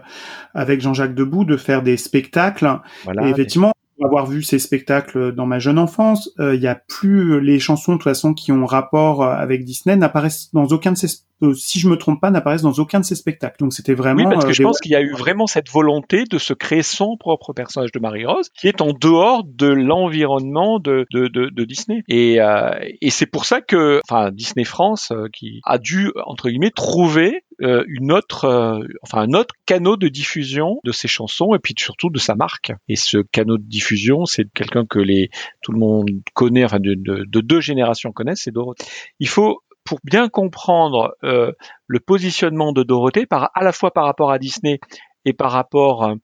avec 0.54 0.80
Jean-Jacques 0.80 1.14
Debout 1.14 1.44
de 1.44 1.56
faire 1.56 1.82
des 1.82 1.96
spectacles. 1.96 2.78
Voilà, 3.04 3.26
et 3.26 3.30
effectivement, 3.30 3.72
pour 3.96 4.06
avoir 4.06 4.26
vu 4.26 4.42
ces 4.42 4.58
spectacles 4.58 5.32
dans 5.32 5.46
ma 5.46 5.58
jeune 5.58 5.78
enfance, 5.78 6.30
euh, 6.40 6.54
il 6.54 6.62
y 6.62 6.68
a 6.68 6.74
plus 6.76 7.40
les 7.40 7.58
chansons 7.58 7.92
de 7.92 7.96
toute 7.98 8.04
façon 8.04 8.34
qui 8.34 8.50
ont 8.52 8.66
rapport 8.66 9.24
avec 9.24 9.64
Disney 9.64 9.96
n'apparaissent 9.96 10.48
dans 10.54 10.64
aucun 10.66 10.92
de 10.92 10.96
ces, 10.96 11.08
euh, 11.42 11.54
si 11.54 11.80
je 11.80 11.88
me 11.88 11.96
trompe 11.96 12.20
pas, 12.20 12.30
n'apparaissent 12.30 12.62
dans 12.62 12.72
aucun 12.72 13.00
de 13.00 13.04
ces 13.04 13.14
spectacles. 13.14 13.56
Donc 13.58 13.72
c'était 13.72 13.94
vraiment. 13.94 14.24
Oui, 14.24 14.30
parce 14.32 14.44
que 14.44 14.50
euh, 14.50 14.54
je 14.54 14.62
pense 14.62 14.80
qu'il 14.80 14.92
y 14.92 14.96
a 14.96 15.02
eu 15.02 15.12
vraiment 15.12 15.46
cette 15.46 15.70
volonté 15.70 16.24
de 16.24 16.38
se 16.38 16.54
créer 16.54 16.82
son 16.82 17.16
propre 17.16 17.52
personnage 17.52 17.92
de 17.92 17.98
Marie-Rose, 17.98 18.50
qui 18.58 18.68
est 18.68 18.80
en 18.80 18.92
dehors 18.92 19.44
de 19.44 19.66
l'environnement 19.66 20.78
de, 20.78 21.06
de, 21.12 21.28
de, 21.28 21.48
de 21.50 21.64
Disney. 21.64 22.02
Et, 22.08 22.40
euh, 22.40 22.70
et 23.00 23.10
c'est 23.10 23.26
pour 23.26 23.44
ça 23.44 23.60
que, 23.60 24.00
enfin, 24.08 24.30
Disney 24.30 24.64
France, 24.64 25.12
qui 25.32 25.60
a 25.64 25.78
dû 25.78 26.10
entre 26.26 26.48
guillemets 26.48 26.70
trouver 26.70 27.44
euh, 27.60 27.84
une 27.86 28.12
autre, 28.12 28.44
euh, 28.46 28.80
enfin, 29.02 29.22
un 29.22 29.34
autre 29.34 29.54
canot 29.66 29.96
de 29.96 30.08
diffusion 30.08 30.80
de 30.84 30.92
ses 30.92 31.08
chansons 31.08 31.54
et 31.54 31.58
puis 31.58 31.74
surtout 31.78 32.10
de 32.10 32.18
sa 32.18 32.34
marque. 32.34 32.72
Et 32.88 32.96
ce 32.96 33.18
canot 33.18 33.58
de 33.58 33.68
diffusion, 33.68 34.24
c'est 34.24 34.50
quelqu'un 34.52 34.84
que 34.86 34.98
les 34.98 35.30
tout 35.62 35.72
le 35.72 35.78
monde 35.78 36.08
connaît, 36.34 36.64
enfin, 36.64 36.80
de, 36.80 36.94
de, 36.94 37.24
de 37.26 37.40
deux 37.40 37.60
générations 37.60 38.12
connaissent, 38.12 38.42
c'est 38.44 38.52
Dorothée. 38.52 38.84
Il 39.20 39.28
faut 39.28 39.60
pour 39.84 39.98
bien 40.04 40.28
comprendre 40.28 41.14
euh, 41.24 41.52
le 41.86 42.00
positionnement 42.00 42.72
de 42.72 42.82
Dorothée, 42.82 43.26
par, 43.26 43.50
à 43.54 43.64
la 43.64 43.72
fois 43.72 43.92
par 43.92 44.04
rapport 44.04 44.30
à 44.30 44.38
Disney 44.38 44.78
et 45.24 45.32
par 45.32 45.52
rapport 45.52 46.04
euh, 46.04 46.14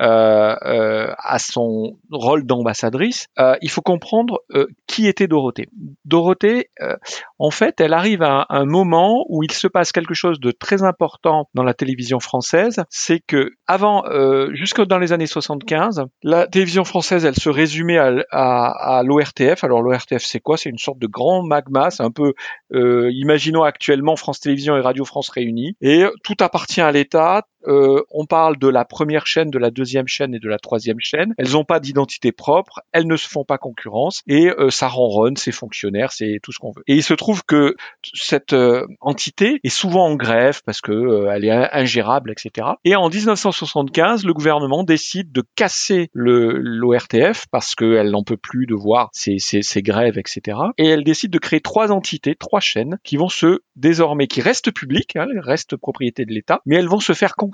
à 0.00 1.38
son 1.38 1.96
rôle 2.10 2.46
d'ambassadrice, 2.46 3.28
euh, 3.38 3.56
il 3.62 3.70
faut 3.70 3.82
comprendre 3.82 4.40
euh, 4.54 4.66
qui 4.86 5.06
était 5.06 5.26
Dorothée. 5.26 5.68
Dorothée, 6.04 6.70
euh, 6.80 6.96
en 7.38 7.50
fait, 7.50 7.80
elle 7.80 7.92
arrive 7.92 8.22
à 8.22 8.46
un 8.48 8.64
moment 8.64 9.24
où 9.28 9.42
il 9.42 9.52
se 9.52 9.66
passe 9.66 9.92
quelque 9.92 10.14
chose 10.14 10.40
de 10.40 10.50
très 10.50 10.82
important 10.82 11.48
dans 11.54 11.62
la 11.62 11.74
télévision 11.74 12.20
française, 12.20 12.82
c'est 12.90 13.20
que 13.26 13.50
avant, 13.66 14.04
euh, 14.06 14.50
jusque 14.54 14.82
dans 14.82 14.98
les 14.98 15.12
années 15.12 15.26
75, 15.26 16.04
la 16.22 16.46
télévision 16.46 16.84
française, 16.84 17.24
elle 17.24 17.34
se 17.34 17.48
résumait 17.48 17.98
à, 17.98 18.12
à, 18.30 18.98
à 18.98 19.02
l'ORTF. 19.02 19.64
Alors 19.64 19.82
l'ORTF, 19.82 20.22
c'est 20.22 20.40
quoi? 20.40 20.56
C'est 20.56 20.70
une 20.70 20.78
sorte 20.78 20.98
de 20.98 21.06
grand 21.06 21.42
magma, 21.42 21.90
c'est 21.90 22.02
un 22.02 22.10
peu, 22.10 22.34
euh, 22.72 23.10
imaginons 23.12 23.62
actuellement 23.62 24.16
France 24.16 24.40
Télévisions 24.40 24.76
et 24.76 24.80
Radio 24.80 25.04
France 25.04 25.28
réunis, 25.28 25.76
et 25.80 26.04
tout 26.22 26.36
appartient 26.40 26.80
à 26.80 26.92
l'État. 26.92 27.42
Euh, 27.66 28.02
on 28.10 28.26
parle 28.26 28.58
de 28.58 28.68
la 28.68 28.84
première 28.84 29.26
chaîne, 29.26 29.50
de 29.50 29.58
la 29.58 29.70
deuxième 29.70 30.08
chaîne 30.08 30.34
et 30.34 30.38
de 30.38 30.48
la 30.48 30.58
troisième 30.58 31.00
chaîne. 31.00 31.34
Elles 31.38 31.52
n'ont 31.52 31.64
pas 31.64 31.80
d'identité 31.80 32.32
propre, 32.32 32.80
elles 32.92 33.06
ne 33.06 33.16
se 33.16 33.28
font 33.28 33.44
pas 33.44 33.58
concurrence 33.58 34.22
et 34.26 34.50
euh, 34.50 34.70
ça 34.70 34.88
ronronne, 34.88 35.36
c'est 35.36 35.52
fonctionnaire, 35.52 36.12
c'est 36.12 36.38
tout 36.42 36.52
ce 36.52 36.58
qu'on 36.58 36.72
veut. 36.72 36.82
Et 36.86 36.94
il 36.94 37.02
se 37.02 37.14
trouve 37.14 37.44
que 37.44 37.76
cette 38.12 38.52
euh, 38.52 38.86
entité 39.00 39.60
est 39.64 39.68
souvent 39.68 40.06
en 40.06 40.16
grève 40.16 40.60
parce 40.64 40.80
que 40.80 40.92
euh, 40.92 41.32
elle 41.32 41.44
est 41.44 41.50
ingérable, 41.50 42.30
etc. 42.30 42.68
Et 42.84 42.96
en 42.96 43.08
1975, 43.08 44.24
le 44.24 44.34
gouvernement 44.34 44.84
décide 44.84 45.32
de 45.32 45.42
casser 45.54 46.10
l'ORTF 46.12 47.46
parce 47.50 47.74
qu'elle 47.74 48.10
n'en 48.10 48.22
peut 48.22 48.36
plus 48.36 48.66
de 48.66 48.74
voir 48.74 49.08
ces, 49.12 49.38
ces, 49.38 49.62
ces 49.62 49.82
grèves, 49.82 50.18
etc. 50.18 50.58
Et 50.78 50.86
elle 50.86 51.04
décide 51.04 51.30
de 51.30 51.38
créer 51.38 51.60
trois 51.60 51.92
entités, 51.92 52.34
trois 52.34 52.60
chaînes 52.60 52.98
qui 53.04 53.16
vont 53.16 53.28
se 53.28 53.60
désormais, 53.76 54.26
qui 54.26 54.40
restent 54.40 54.72
publiques, 54.72 55.16
hein, 55.16 55.26
restent 55.38 55.76
propriété 55.76 56.24
de 56.24 56.32
l'État, 56.32 56.60
mais 56.66 56.76
elles 56.76 56.88
vont 56.88 57.00
se 57.00 57.12
faire 57.12 57.34
concurrence. 57.34 57.53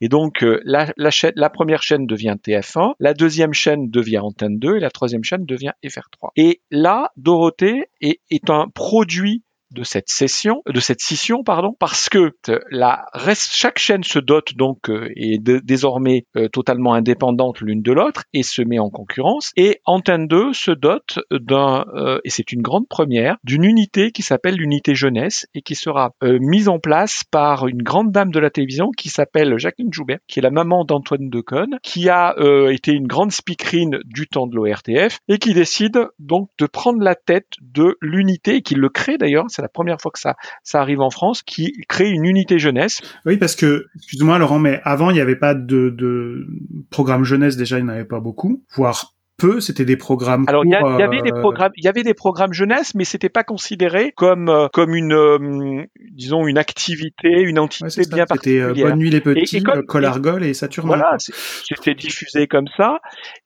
Et 0.00 0.08
donc 0.08 0.42
euh, 0.42 0.60
la, 0.64 0.92
la, 0.96 1.10
chaîne, 1.10 1.32
la 1.36 1.50
première 1.50 1.82
chaîne 1.82 2.06
devient 2.06 2.36
TF1, 2.42 2.94
la 2.98 3.14
deuxième 3.14 3.52
chaîne 3.52 3.90
devient 3.90 4.18
Antenne 4.18 4.58
2 4.58 4.76
et 4.76 4.80
la 4.80 4.90
troisième 4.90 5.24
chaîne 5.24 5.44
devient 5.44 5.72
FR3. 5.84 6.30
Et 6.36 6.62
là, 6.70 7.10
Dorothée 7.16 7.90
est, 8.00 8.20
est 8.30 8.50
un 8.50 8.68
produit 8.68 9.42
de 9.70 9.82
cette 9.82 10.08
session, 10.08 10.62
de 10.66 10.80
cette 10.80 11.00
scission, 11.00 11.42
pardon, 11.44 11.74
parce 11.78 12.08
que 12.08 12.32
euh, 12.48 12.58
la 12.70 13.06
chaque 13.34 13.78
chaîne 13.78 14.02
se 14.02 14.18
dote 14.18 14.54
donc 14.54 14.88
euh, 14.88 15.08
est 15.16 15.42
de, 15.42 15.60
désormais 15.62 16.24
euh, 16.36 16.48
totalement 16.48 16.94
indépendante 16.94 17.60
l'une 17.60 17.82
de 17.82 17.92
l'autre 17.92 18.24
et 18.32 18.42
se 18.42 18.62
met 18.62 18.78
en 18.78 18.90
concurrence. 18.90 19.50
Et 19.56 19.80
Antenne 19.84 20.26
2 20.26 20.52
se 20.52 20.70
dote 20.70 21.18
d'un, 21.30 21.84
euh, 21.94 22.18
et 22.24 22.30
c'est 22.30 22.52
une 22.52 22.62
grande 22.62 22.88
première, 22.88 23.36
d'une 23.44 23.64
unité 23.64 24.10
qui 24.12 24.22
s'appelle 24.22 24.56
l'unité 24.56 24.94
jeunesse 24.94 25.46
et 25.54 25.62
qui 25.62 25.74
sera 25.74 26.10
euh, 26.22 26.38
mise 26.40 26.68
en 26.68 26.78
place 26.78 27.22
par 27.30 27.66
une 27.66 27.82
grande 27.82 28.12
dame 28.12 28.30
de 28.30 28.38
la 28.38 28.50
télévision 28.50 28.90
qui 28.96 29.08
s'appelle 29.08 29.58
Jacqueline 29.58 29.92
Joubert, 29.92 30.18
qui 30.26 30.38
est 30.38 30.42
la 30.42 30.50
maman 30.50 30.84
d'Antoine 30.84 31.28
Decaune, 31.28 31.78
qui 31.82 32.08
a 32.08 32.34
euh, 32.38 32.72
été 32.72 32.92
une 32.92 33.06
grande 33.06 33.32
speakerine 33.32 33.98
du 34.04 34.26
temps 34.26 34.46
de 34.46 34.56
l'ORTF 34.56 35.18
et 35.28 35.38
qui 35.38 35.54
décide 35.54 36.08
donc 36.18 36.48
de 36.58 36.66
prendre 36.66 37.02
la 37.02 37.14
tête 37.14 37.52
de 37.60 37.96
l'unité 38.00 38.56
et 38.56 38.62
qui 38.62 38.74
le 38.74 38.88
crée 38.88 39.18
d'ailleurs 39.18 39.46
c'est 39.58 39.62
la 39.62 39.68
première 39.68 40.00
fois 40.00 40.12
que 40.12 40.20
ça, 40.20 40.36
arrive 40.74 41.00
en 41.00 41.10
France, 41.10 41.42
qui 41.42 41.72
crée 41.88 42.08
une 42.08 42.24
unité 42.24 42.60
jeunesse. 42.60 43.00
Oui, 43.26 43.36
parce 43.36 43.56
que, 43.56 43.86
excuse-moi 43.96 44.38
Laurent, 44.38 44.60
mais 44.60 44.80
avant, 44.84 45.10
il 45.10 45.14
n'y 45.14 45.20
avait 45.20 45.34
pas 45.34 45.54
de 45.54 46.46
programme 46.90 47.24
jeunesse, 47.24 47.56
déjà, 47.56 47.78
il 47.78 47.84
n'y 47.84 47.90
en 47.90 47.94
avait 47.94 48.04
pas 48.04 48.20
beaucoup, 48.20 48.62
voire 48.76 49.17
peu, 49.38 49.60
c'était 49.60 49.84
des 49.84 49.96
programmes. 49.96 50.44
Alors 50.48 50.64
il 50.64 50.70
y, 50.70 50.74
avait 50.74 51.22
des 51.22 51.30
euh, 51.32 51.40
programmes, 51.40 51.70
il 51.76 51.84
y 51.84 51.88
avait 51.88 52.02
des 52.02 52.12
programmes 52.12 52.52
jeunesse, 52.52 52.94
mais 52.96 53.04
c'était 53.04 53.28
pas 53.28 53.44
considéré 53.44 54.12
comme 54.16 54.48
euh, 54.48 54.66
comme 54.72 54.94
une 54.94 55.14
euh, 55.14 55.86
disons 56.10 56.46
une 56.48 56.58
activité, 56.58 57.28
une 57.42 57.58
entité 57.60 57.84
ouais, 57.84 57.90
bien 57.90 58.04
C'était 58.04 58.24
particulière. 58.26 58.74
Bonne 58.90 58.98
nuit 58.98 59.10
les 59.10 59.20
petits, 59.20 59.56
Et- 59.56 59.60
et 59.60 59.62
comme- 59.62 59.86
Colargol 59.86 60.44
et 60.44 60.54
Saturnin. 60.54 60.88
Voilà, 60.96 61.16
c'était 61.18 61.94
diffusé 61.94 62.48
comme 62.48 62.66
ça. 62.76 62.98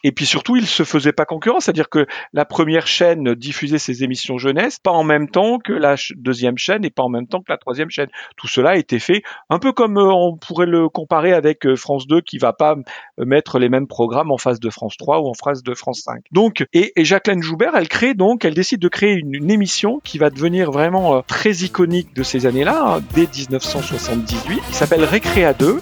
Et 0.03 0.13
puis 0.13 0.25
surtout, 0.25 0.57
il 0.57 0.67
se 0.67 0.83
faisait 0.83 1.13
pas 1.13 1.27
concurrence, 1.27 1.65
c'est-à-dire 1.65 1.91
que 1.91 2.07
la 2.33 2.47
première 2.47 2.87
chaîne 2.87 3.35
diffusait 3.35 3.79
ses 3.79 4.03
émissions 4.03 4.39
jeunesse, 4.39 4.79
pas 4.83 4.93
en 4.93 5.05
même 5.05 5.29
temps 5.29 5.59
que 5.59 5.75
la 5.75 5.97
deuxième 6.17 6.57
chaîne 6.57 6.87
et 6.87 6.91
pas 6.91 7.03
en 7.03 7.11
même 7.11 7.27
temps 7.27 7.41
que 7.41 7.53
la 7.53 7.59
troisième 7.59 7.91
chaîne. 7.91 8.09
Tout 8.39 8.49
cela 8.49 8.71
a 8.71 8.77
été 8.77 8.99
fait 8.99 9.23
un 9.51 9.59
peu 9.59 9.73
comme 9.73 9.99
euh, 9.99 10.11
on 10.11 10.39
pourrait 10.39 10.67
le 10.67 10.89
comparer 10.89 11.35
avec 11.35 11.67
euh, 11.67 11.77
France 11.77 12.07
2 12.07 12.23
qui 12.23 12.39
va 12.39 12.55
pas 12.55 12.77
mettre 13.19 13.59
les 13.59 13.69
mêmes 13.69 13.87
programmes 13.87 14.31
en 14.31 14.39
face 14.39 14.59
de 14.59 14.71
France 14.71 14.97
3 14.97 15.21
ou 15.21 15.29
en 15.29 15.35
face 15.35 15.63
de 15.63 15.75
France 15.83 16.03
5. 16.05 16.23
Donc, 16.31 16.65
et, 16.73 16.93
et 16.95 17.05
Jacqueline 17.05 17.43
Joubert, 17.43 17.73
elle 17.77 17.89
crée 17.89 18.15
donc, 18.15 18.45
elle 18.45 18.55
décide 18.55 18.81
de 18.81 18.89
créer 18.89 19.15
une, 19.15 19.35
une 19.35 19.51
émission 19.51 20.01
qui 20.05 20.17
va 20.17 20.31
devenir 20.31 20.71
vraiment 20.71 21.17
euh, 21.17 21.21
très 21.27 21.51
iconique 21.51 22.15
de 22.15 22.23
ces 22.23 22.47
années-là, 22.47 22.99
hein, 22.99 23.03
dès 23.15 23.27
1978, 23.27 24.61
qui 24.71 24.75
s'appelle 24.75 25.05
Récréa 25.05 25.53
2. 25.55 25.81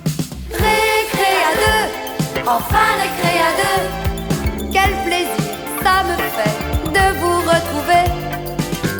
Récré 0.53 1.33
à 1.49 1.53
deux, 1.61 2.41
enfin 2.47 2.89
récré 3.05 3.35
à 3.49 3.53
deux. 3.61 4.73
Quel 4.73 4.91
plaisir 5.05 5.55
ça 5.83 6.03
me 6.09 6.17
fait 6.37 6.57
de 6.97 7.05
vous 7.21 7.39
retrouver 7.53 8.05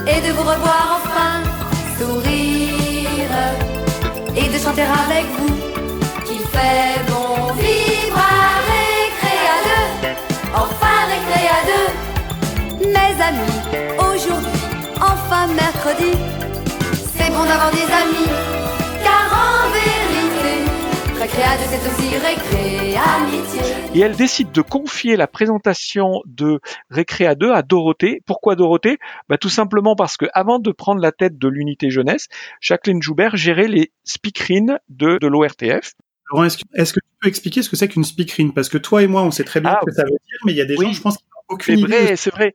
et 0.07 0.21
de 0.27 0.33
vous 0.35 0.43
revoir 0.43 1.01
enfin 1.01 1.43
sourire 1.99 2.91
et 4.37 4.49
de 4.53 4.59
chanter 4.63 4.83
avec 4.83 5.25
vous 5.39 5.40
mercredi, 15.91 16.13
c'est 17.17 17.31
bon 17.31 17.45
d'avoir 17.45 17.71
des 17.73 17.83
amis, 17.83 18.29
car 19.03 19.33
en 19.33 19.71
vérité, 19.73 20.71
récré 21.21 21.43
à 21.43 21.57
deux 21.57 21.65
c'est 21.69 21.89
aussi 21.89 22.17
récré 22.17 22.97
amitié. 22.97 23.61
et 23.95 24.01
elle 24.01 24.15
décide 24.17 24.53
de 24.53 24.63
confier 24.63 25.17
la 25.17 25.27
présentation 25.27 26.23
de 26.27 26.61
Récréa 26.91 27.35
2 27.35 27.51
à 27.53 27.63
Dorothée. 27.63 28.23
Pourquoi 28.27 28.57
Dorothée? 28.57 28.99
Bah, 29.29 29.39
Tout 29.39 29.49
simplement 29.49 29.97
parce 29.97 30.17
que 30.17 30.27
avant 30.33 30.59
de 30.59 30.71
prendre 30.73 31.01
la 31.01 31.13
tête 31.13 31.39
de 31.39 31.49
l'unité 31.49 31.91
jeunesse, 31.91 32.29
Jacqueline 32.61 33.03
Joubert 33.03 33.37
gérait 33.37 33.69
les 33.69 33.93
speakerines 34.05 34.79
de, 34.89 35.19
de 35.19 35.27
l'ORTF. 35.27 35.95
Laurent, 36.31 36.45
est-ce 36.45 36.59
que, 36.59 37.01
tu 37.01 37.07
peux 37.21 37.29
expliquer 37.29 37.63
ce 37.63 37.69
que 37.71 37.77
c'est 37.77 37.89
qu'une 37.89 38.05
speakerine? 38.05 38.53
Parce 38.53 38.69
que 38.69 38.79
toi 38.79 39.03
et 39.03 39.09
moi, 39.09 39.23
on 39.23 39.31
sait 39.33 39.45
très 39.45 39.61
bien 39.61 39.73
Ah, 39.75 39.81
ce 39.83 39.87
que 39.87 39.93
ça 39.97 40.05
veut 40.05 40.11
dire, 40.11 40.39
mais 40.47 40.53
il 40.53 40.57
y 40.59 40.61
a 40.61 40.65
des 40.65 40.77
oui. 40.77 40.87
gens, 40.87 40.93
je 40.93 41.01
pense, 41.01 41.17
qui 41.19 41.25
n'ont 41.25 41.55
aucune 41.55 41.75
C'est 41.75 41.81
idée. 41.81 42.05
vrai, 42.05 42.17
c'est 42.17 42.31
vrai. 42.33 42.55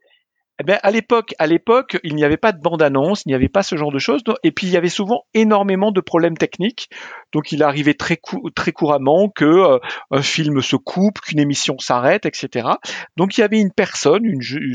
Eh 0.57 0.63
bien, 0.63 0.79
à 0.83 0.91
l'époque, 0.91 1.33
à 1.37 1.47
l'époque, 1.47 1.97
il 2.03 2.15
n'y 2.15 2.23
avait 2.23 2.37
pas 2.37 2.53
de 2.53 2.61
bande-annonce, 2.61 3.23
il 3.25 3.29
n'y 3.29 3.35
avait 3.35 3.49
pas 3.49 3.61
ce 3.61 3.75
genre 3.75 3.91
de 3.91 3.99
choses, 3.99 4.21
et 4.41 4.51
puis 4.51 4.67
il 4.67 4.73
y 4.73 4.77
avait 4.77 4.87
souvent 4.87 5.25
énormément 5.33 5.91
de 5.91 5.99
problèmes 5.99 6.37
techniques. 6.37 6.89
Donc, 7.33 7.51
il 7.51 7.61
arrivait 7.61 7.93
très 7.93 8.15
cou- 8.15 8.49
très 8.55 8.71
couramment 8.71 9.27
que 9.27 9.43
euh, 9.43 9.79
un 10.11 10.21
film 10.21 10.61
se 10.61 10.77
coupe, 10.77 11.19
qu'une 11.19 11.39
émission 11.39 11.77
s'arrête, 11.77 12.25
etc. 12.25 12.79
Donc, 13.17 13.37
il 13.37 13.41
y 13.41 13.43
avait 13.43 13.59
une 13.59 13.71
personne, 13.73 14.23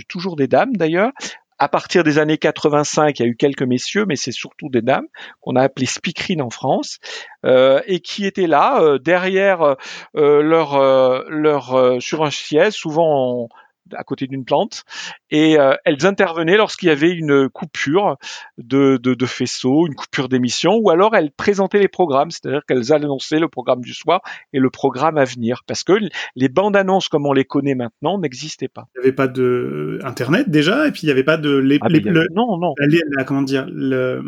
toujours 0.06 0.36
des 0.36 0.48
dames 0.48 0.76
d'ailleurs. 0.76 1.12
À 1.58 1.68
partir 1.68 2.04
des 2.04 2.18
années 2.18 2.38
85, 2.38 3.18
il 3.18 3.22
y 3.22 3.26
a 3.26 3.28
eu 3.28 3.36
quelques 3.36 3.62
messieurs, 3.62 4.04
mais 4.06 4.16
c'est 4.16 4.32
surtout 4.32 4.68
des 4.70 4.80
dames 4.80 5.06
qu'on 5.40 5.56
a 5.56 5.62
appelées 5.62 5.86
speakerines 5.86 6.40
en 6.40 6.48
France, 6.48 6.98
euh, 7.44 7.80
et 7.86 8.00
qui 8.00 8.24
étaient 8.26 8.46
là 8.46 8.80
euh, 8.82 8.98
derrière 8.98 9.76
euh, 10.16 10.42
leur 10.42 10.74
euh, 10.76 11.22
leur 11.28 11.96
sur 12.00 12.24
un 12.24 12.30
siège, 12.30 12.72
souvent 12.74 13.44
en- 13.44 13.48
à 13.96 14.04
côté 14.04 14.26
d'une 14.26 14.44
plante, 14.44 14.84
et 15.30 15.58
euh, 15.58 15.74
elles 15.84 16.06
intervenaient 16.06 16.56
lorsqu'il 16.56 16.88
y 16.88 16.92
avait 16.92 17.10
une 17.10 17.48
coupure 17.48 18.16
de, 18.58 18.98
de, 19.02 19.14
de 19.14 19.26
faisceau, 19.26 19.86
une 19.86 19.94
coupure 19.94 20.28
d'émission, 20.28 20.76
ou 20.76 20.90
alors 20.90 21.14
elles 21.16 21.30
présentaient 21.30 21.78
les 21.78 21.88
programmes, 21.88 22.30
c'est-à-dire 22.30 22.62
qu'elles 22.66 22.92
annonçaient 22.92 23.38
le 23.40 23.48
programme 23.48 23.80
du 23.80 23.94
soir 23.94 24.20
et 24.52 24.58
le 24.58 24.70
programme 24.70 25.18
à 25.18 25.24
venir, 25.24 25.62
parce 25.66 25.84
que 25.84 25.92
les 26.36 26.48
bandes 26.48 26.76
annonces 26.76 27.08
comme 27.08 27.26
on 27.26 27.32
les 27.32 27.44
connaît 27.44 27.74
maintenant 27.74 28.18
n'existaient 28.18 28.68
pas. 28.68 28.86
Il 28.96 29.00
n'y 29.00 29.06
avait 29.06 29.14
pas 29.16 29.28
de 29.28 29.98
Internet 30.04 30.50
déjà, 30.50 30.86
et 30.86 30.92
puis 30.92 31.02
il 31.02 31.06
n'y 31.06 31.12
avait 31.12 31.24
pas 31.24 31.36
de... 31.36 31.50
Les, 31.56 31.78
Ah, 31.80 31.88
les- 31.88 32.00
avait- 32.00 32.10
le- 32.10 32.26
non, 32.34 32.58
non. 32.58 32.74
la- 33.16 33.24
comment 33.24 33.42
dire, 33.42 33.66
le- 33.70 34.22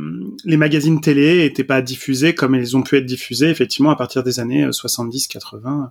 les 0.45 0.57
magazines 0.57 1.01
télé 1.01 1.39
n'étaient 1.39 1.65
pas 1.65 1.83
diffusés 1.83 2.35
comme 2.35 2.55
ils 2.55 2.77
ont 2.77 2.83
pu 2.83 2.97
être 2.97 3.07
diffusés 3.07 3.49
effectivement 3.51 3.91
à 3.91 3.97
partir 3.97 4.23
des 4.23 4.41
années 4.41 4.67
70-80. 4.71 5.91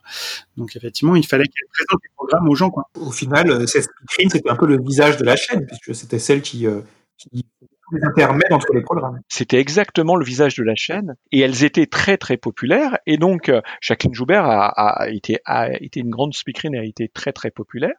Donc 0.58 0.76
effectivement, 0.76 1.16
il 1.16 1.26
fallait 1.26 1.46
qu'elle 1.46 1.68
présente 1.72 2.02
les 2.04 2.10
programmes 2.16 2.50
aux 2.50 2.56
gens. 2.56 2.70
Quoi. 2.70 2.90
Au 3.00 3.12
final, 3.12 3.50
euh, 3.52 3.61
cette 3.66 3.84
speakerine, 3.84 4.30
c'était 4.30 4.50
un 4.50 4.56
peu 4.56 4.68
le 4.68 4.82
visage 4.82 5.18
de 5.18 5.24
la 5.24 5.36
chaîne, 5.36 5.66
puisque 5.66 5.96
c'était 5.96 6.20
celle 6.20 6.42
qui, 6.42 6.68
euh, 6.68 6.82
qui 7.18 7.46
les 7.92 8.54
entre 8.54 8.74
les 8.74 8.82
programmes. 8.82 9.20
C'était 9.28 9.60
exactement 9.60 10.16
le 10.16 10.26
visage 10.26 10.56
de 10.56 10.64
la 10.64 10.76
chaîne 10.76 11.16
et 11.32 11.40
elles 11.40 11.64
étaient 11.64 11.86
très 11.86 12.18
très 12.18 12.38
populaires 12.38 12.98
et 13.06 13.18
donc 13.18 13.50
euh, 13.50 13.62
Jacqueline 13.82 14.14
Joubert 14.14 14.46
a, 14.46 15.10
été 15.10 15.40
a 15.46 15.72
été 15.72 16.00
une 16.00 16.10
grande 16.10 16.34
speakerine 16.34 16.76
et 16.76 16.80
a 16.80 16.84
été 16.84 17.10
très 17.10 17.34
très 17.34 17.52
populaire 17.52 17.96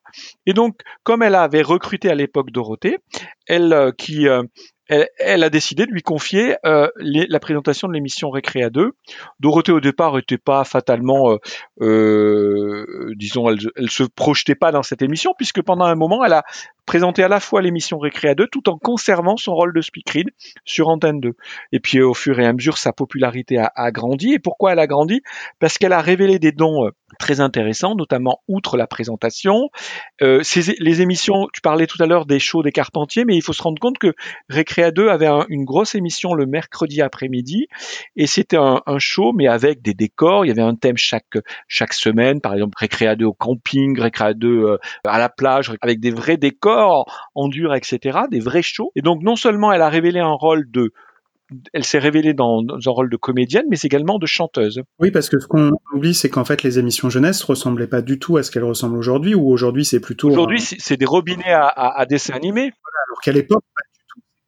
et 0.46 0.55
donc 0.55 0.81
comme 1.03 1.22
elle 1.22 1.35
avait 1.35 1.62
recruté 1.62 2.09
à 2.11 2.14
l'époque 2.14 2.51
Dorothée, 2.51 2.98
elle 3.46 3.72
euh, 3.72 3.92
qui 3.92 4.29
euh, 4.29 4.42
elle, 4.88 5.45
a 5.45 5.51
décidé 5.51 5.87
de 5.87 5.90
lui 5.90 6.03
confier 6.03 6.57
euh, 6.66 6.88
la 6.97 7.40
présentation 7.40 7.88
de 7.88 7.92
l'émission 7.92 8.31
Récréa 8.31 8.71
2. 8.71 8.92
Dorothée 9.40 9.73
au 9.73 9.81
départ 9.81 10.18
était 10.18 10.38
pas 10.38 10.64
fatalement, 10.64 11.33
euh, 11.33 11.38
euh, 11.81 13.12
disons, 13.16 13.49
elle, 13.49 13.90
se 13.90 14.03
projetait 14.03 14.55
pas 14.55 14.73
dans 14.73 14.83
cette 14.83 15.03
émission 15.03 15.35
puisque 15.37 15.62
pendant 15.62 15.85
un 15.85 15.95
moment 15.95 16.25
elle 16.25 16.33
a 16.33 16.45
présenté 16.85 17.23
à 17.23 17.29
la 17.29 17.40
fois 17.40 17.62
l'émission 17.62 17.99
Récréa 17.99 18.35
2 18.35 18.49
tout 18.49 18.68
en 18.68 18.77
conservant 18.77 19.37
son 19.37 19.55
rôle 19.55 19.73
de 19.73 19.81
speakerine 19.81 20.31
sur 20.64 20.88
Antenne 20.88 21.21
2. 21.21 21.33
Et 21.71 21.81
puis 21.81 22.03
au 22.03 22.14
fur 22.14 22.38
et 22.40 22.47
à 22.47 22.53
mesure 22.53 22.77
sa 22.77 22.92
popularité 22.92 23.59
a, 23.59 23.73
a 23.75 23.90
grandi. 23.92 24.33
Et 24.33 24.38
pourquoi 24.38 24.73
elle 24.73 24.81
a 24.81 24.87
grandi? 24.87 25.23
Parce 25.59 25.79
qu'elle 25.79 25.92
a 25.92 26.01
révélé 26.01 26.38
des 26.38 26.53
dons 26.53 26.87
euh, 26.87 26.90
très 27.18 27.40
intéressants, 27.40 27.94
notamment 27.94 28.40
outre 28.48 28.77
la 28.77 28.87
présentation. 28.87 29.70
Euh, 30.22 30.42
les 30.79 31.01
émissions, 31.03 31.48
tu 31.53 31.61
parlais 31.61 31.87
tout 31.87 32.03
à 32.03 32.07
l'heure 32.07 32.27
des 32.27 32.38
shows 32.38 32.62
des 32.62 32.72
Carpentiers, 32.72 33.25
mais 33.25 33.37
il 33.37 33.42
faut 33.42 33.53
se 33.53 33.62
rendre 33.62 33.81
compte 33.81 33.98
que 33.98 34.14
Récréa 34.48 34.90
2 34.90 35.09
avait 35.09 35.27
un- 35.27 35.44
une 35.48 35.64
grosse 35.64 35.94
émission 35.94 36.35
le 36.35 36.46
mercredi 36.46 37.01
après-midi 37.03 37.66
et 38.16 38.27
c'était 38.27 38.57
un, 38.57 38.83
un 38.87 38.98
show 38.98 39.33
mais 39.33 39.46
avec 39.48 39.83
des 39.83 39.94
décors, 39.94 40.44
il 40.44 40.48
y 40.48 40.51
avait 40.51 40.62
un 40.62 40.75
thème 40.75 40.96
chaque 40.96 41.38
chaque 41.68 41.92
semaine, 41.94 42.40
par 42.40 42.55
exemple 42.55 42.77
Récréa 42.79 43.16
2 43.16 43.25
au 43.27 43.33
camping, 43.33 43.98
Récréa 43.98 44.35
2 44.35 44.48
euh, 44.48 44.79
à 45.07 45.18
la 45.18 45.29
plage 45.29 45.72
avec 45.81 46.01
des 46.01 46.11
vrais 46.11 46.37
décors 46.37 47.07
en 47.35 47.48
dur 47.48 47.75
etc, 47.75 48.20
des 48.31 48.40
vrais 48.40 48.62
shows. 48.62 48.92
Et 48.96 49.03
donc 49.03 49.22
non 49.22 49.37
seulement 49.37 49.72
elle 49.72 49.83
a 49.83 49.88
révélé 49.88 50.20
un 50.20 50.33
rôle 50.33 50.70
de 50.70 50.92
elle 51.73 51.85
s'est 51.85 51.99
révélée 51.99 52.35
dans, 52.35 52.62
dans 52.62 52.77
un 52.77 52.91
rôle 52.91 53.11
de 53.11 53.17
comédienne, 53.17 53.65
mais 53.71 53.77
également 53.83 54.19
de 54.19 54.27
chanteuse. 54.27 54.83
Oui, 54.99 55.11
parce 55.11 55.29
que 55.29 55.38
ce 55.38 55.47
qu'on 55.47 55.73
oublie, 55.95 56.15
c'est 56.15 56.29
qu'en 56.31 56.45
fait, 56.45 56.62
les 56.62 56.79
émissions 56.79 57.11
jeunesse 57.11 57.43
ressemblaient 57.43 57.87
pas 57.87 58.03
du 58.03 58.19
tout 58.19 58.37
à 58.37 58.43
ce 58.43 58.51
qu'elles 58.51 58.65
ressemblent 58.65 58.97
aujourd'hui, 58.97 59.35
ou 59.35 59.51
aujourd'hui, 59.51 59.85
c'est 59.85 60.01
plutôt... 60.01 60.31
Aujourd'hui, 60.31 60.61
un- 60.61 60.77
c'est 60.79 60.97
des 60.97 61.07
robinets 61.07 61.53
à, 61.53 61.67
à, 61.67 62.01
à 62.01 62.07
dessin 62.07 62.35
animé. 62.35 62.62
alors 62.62 63.21
qu'à 63.23 63.33
l'époque, 63.33 63.65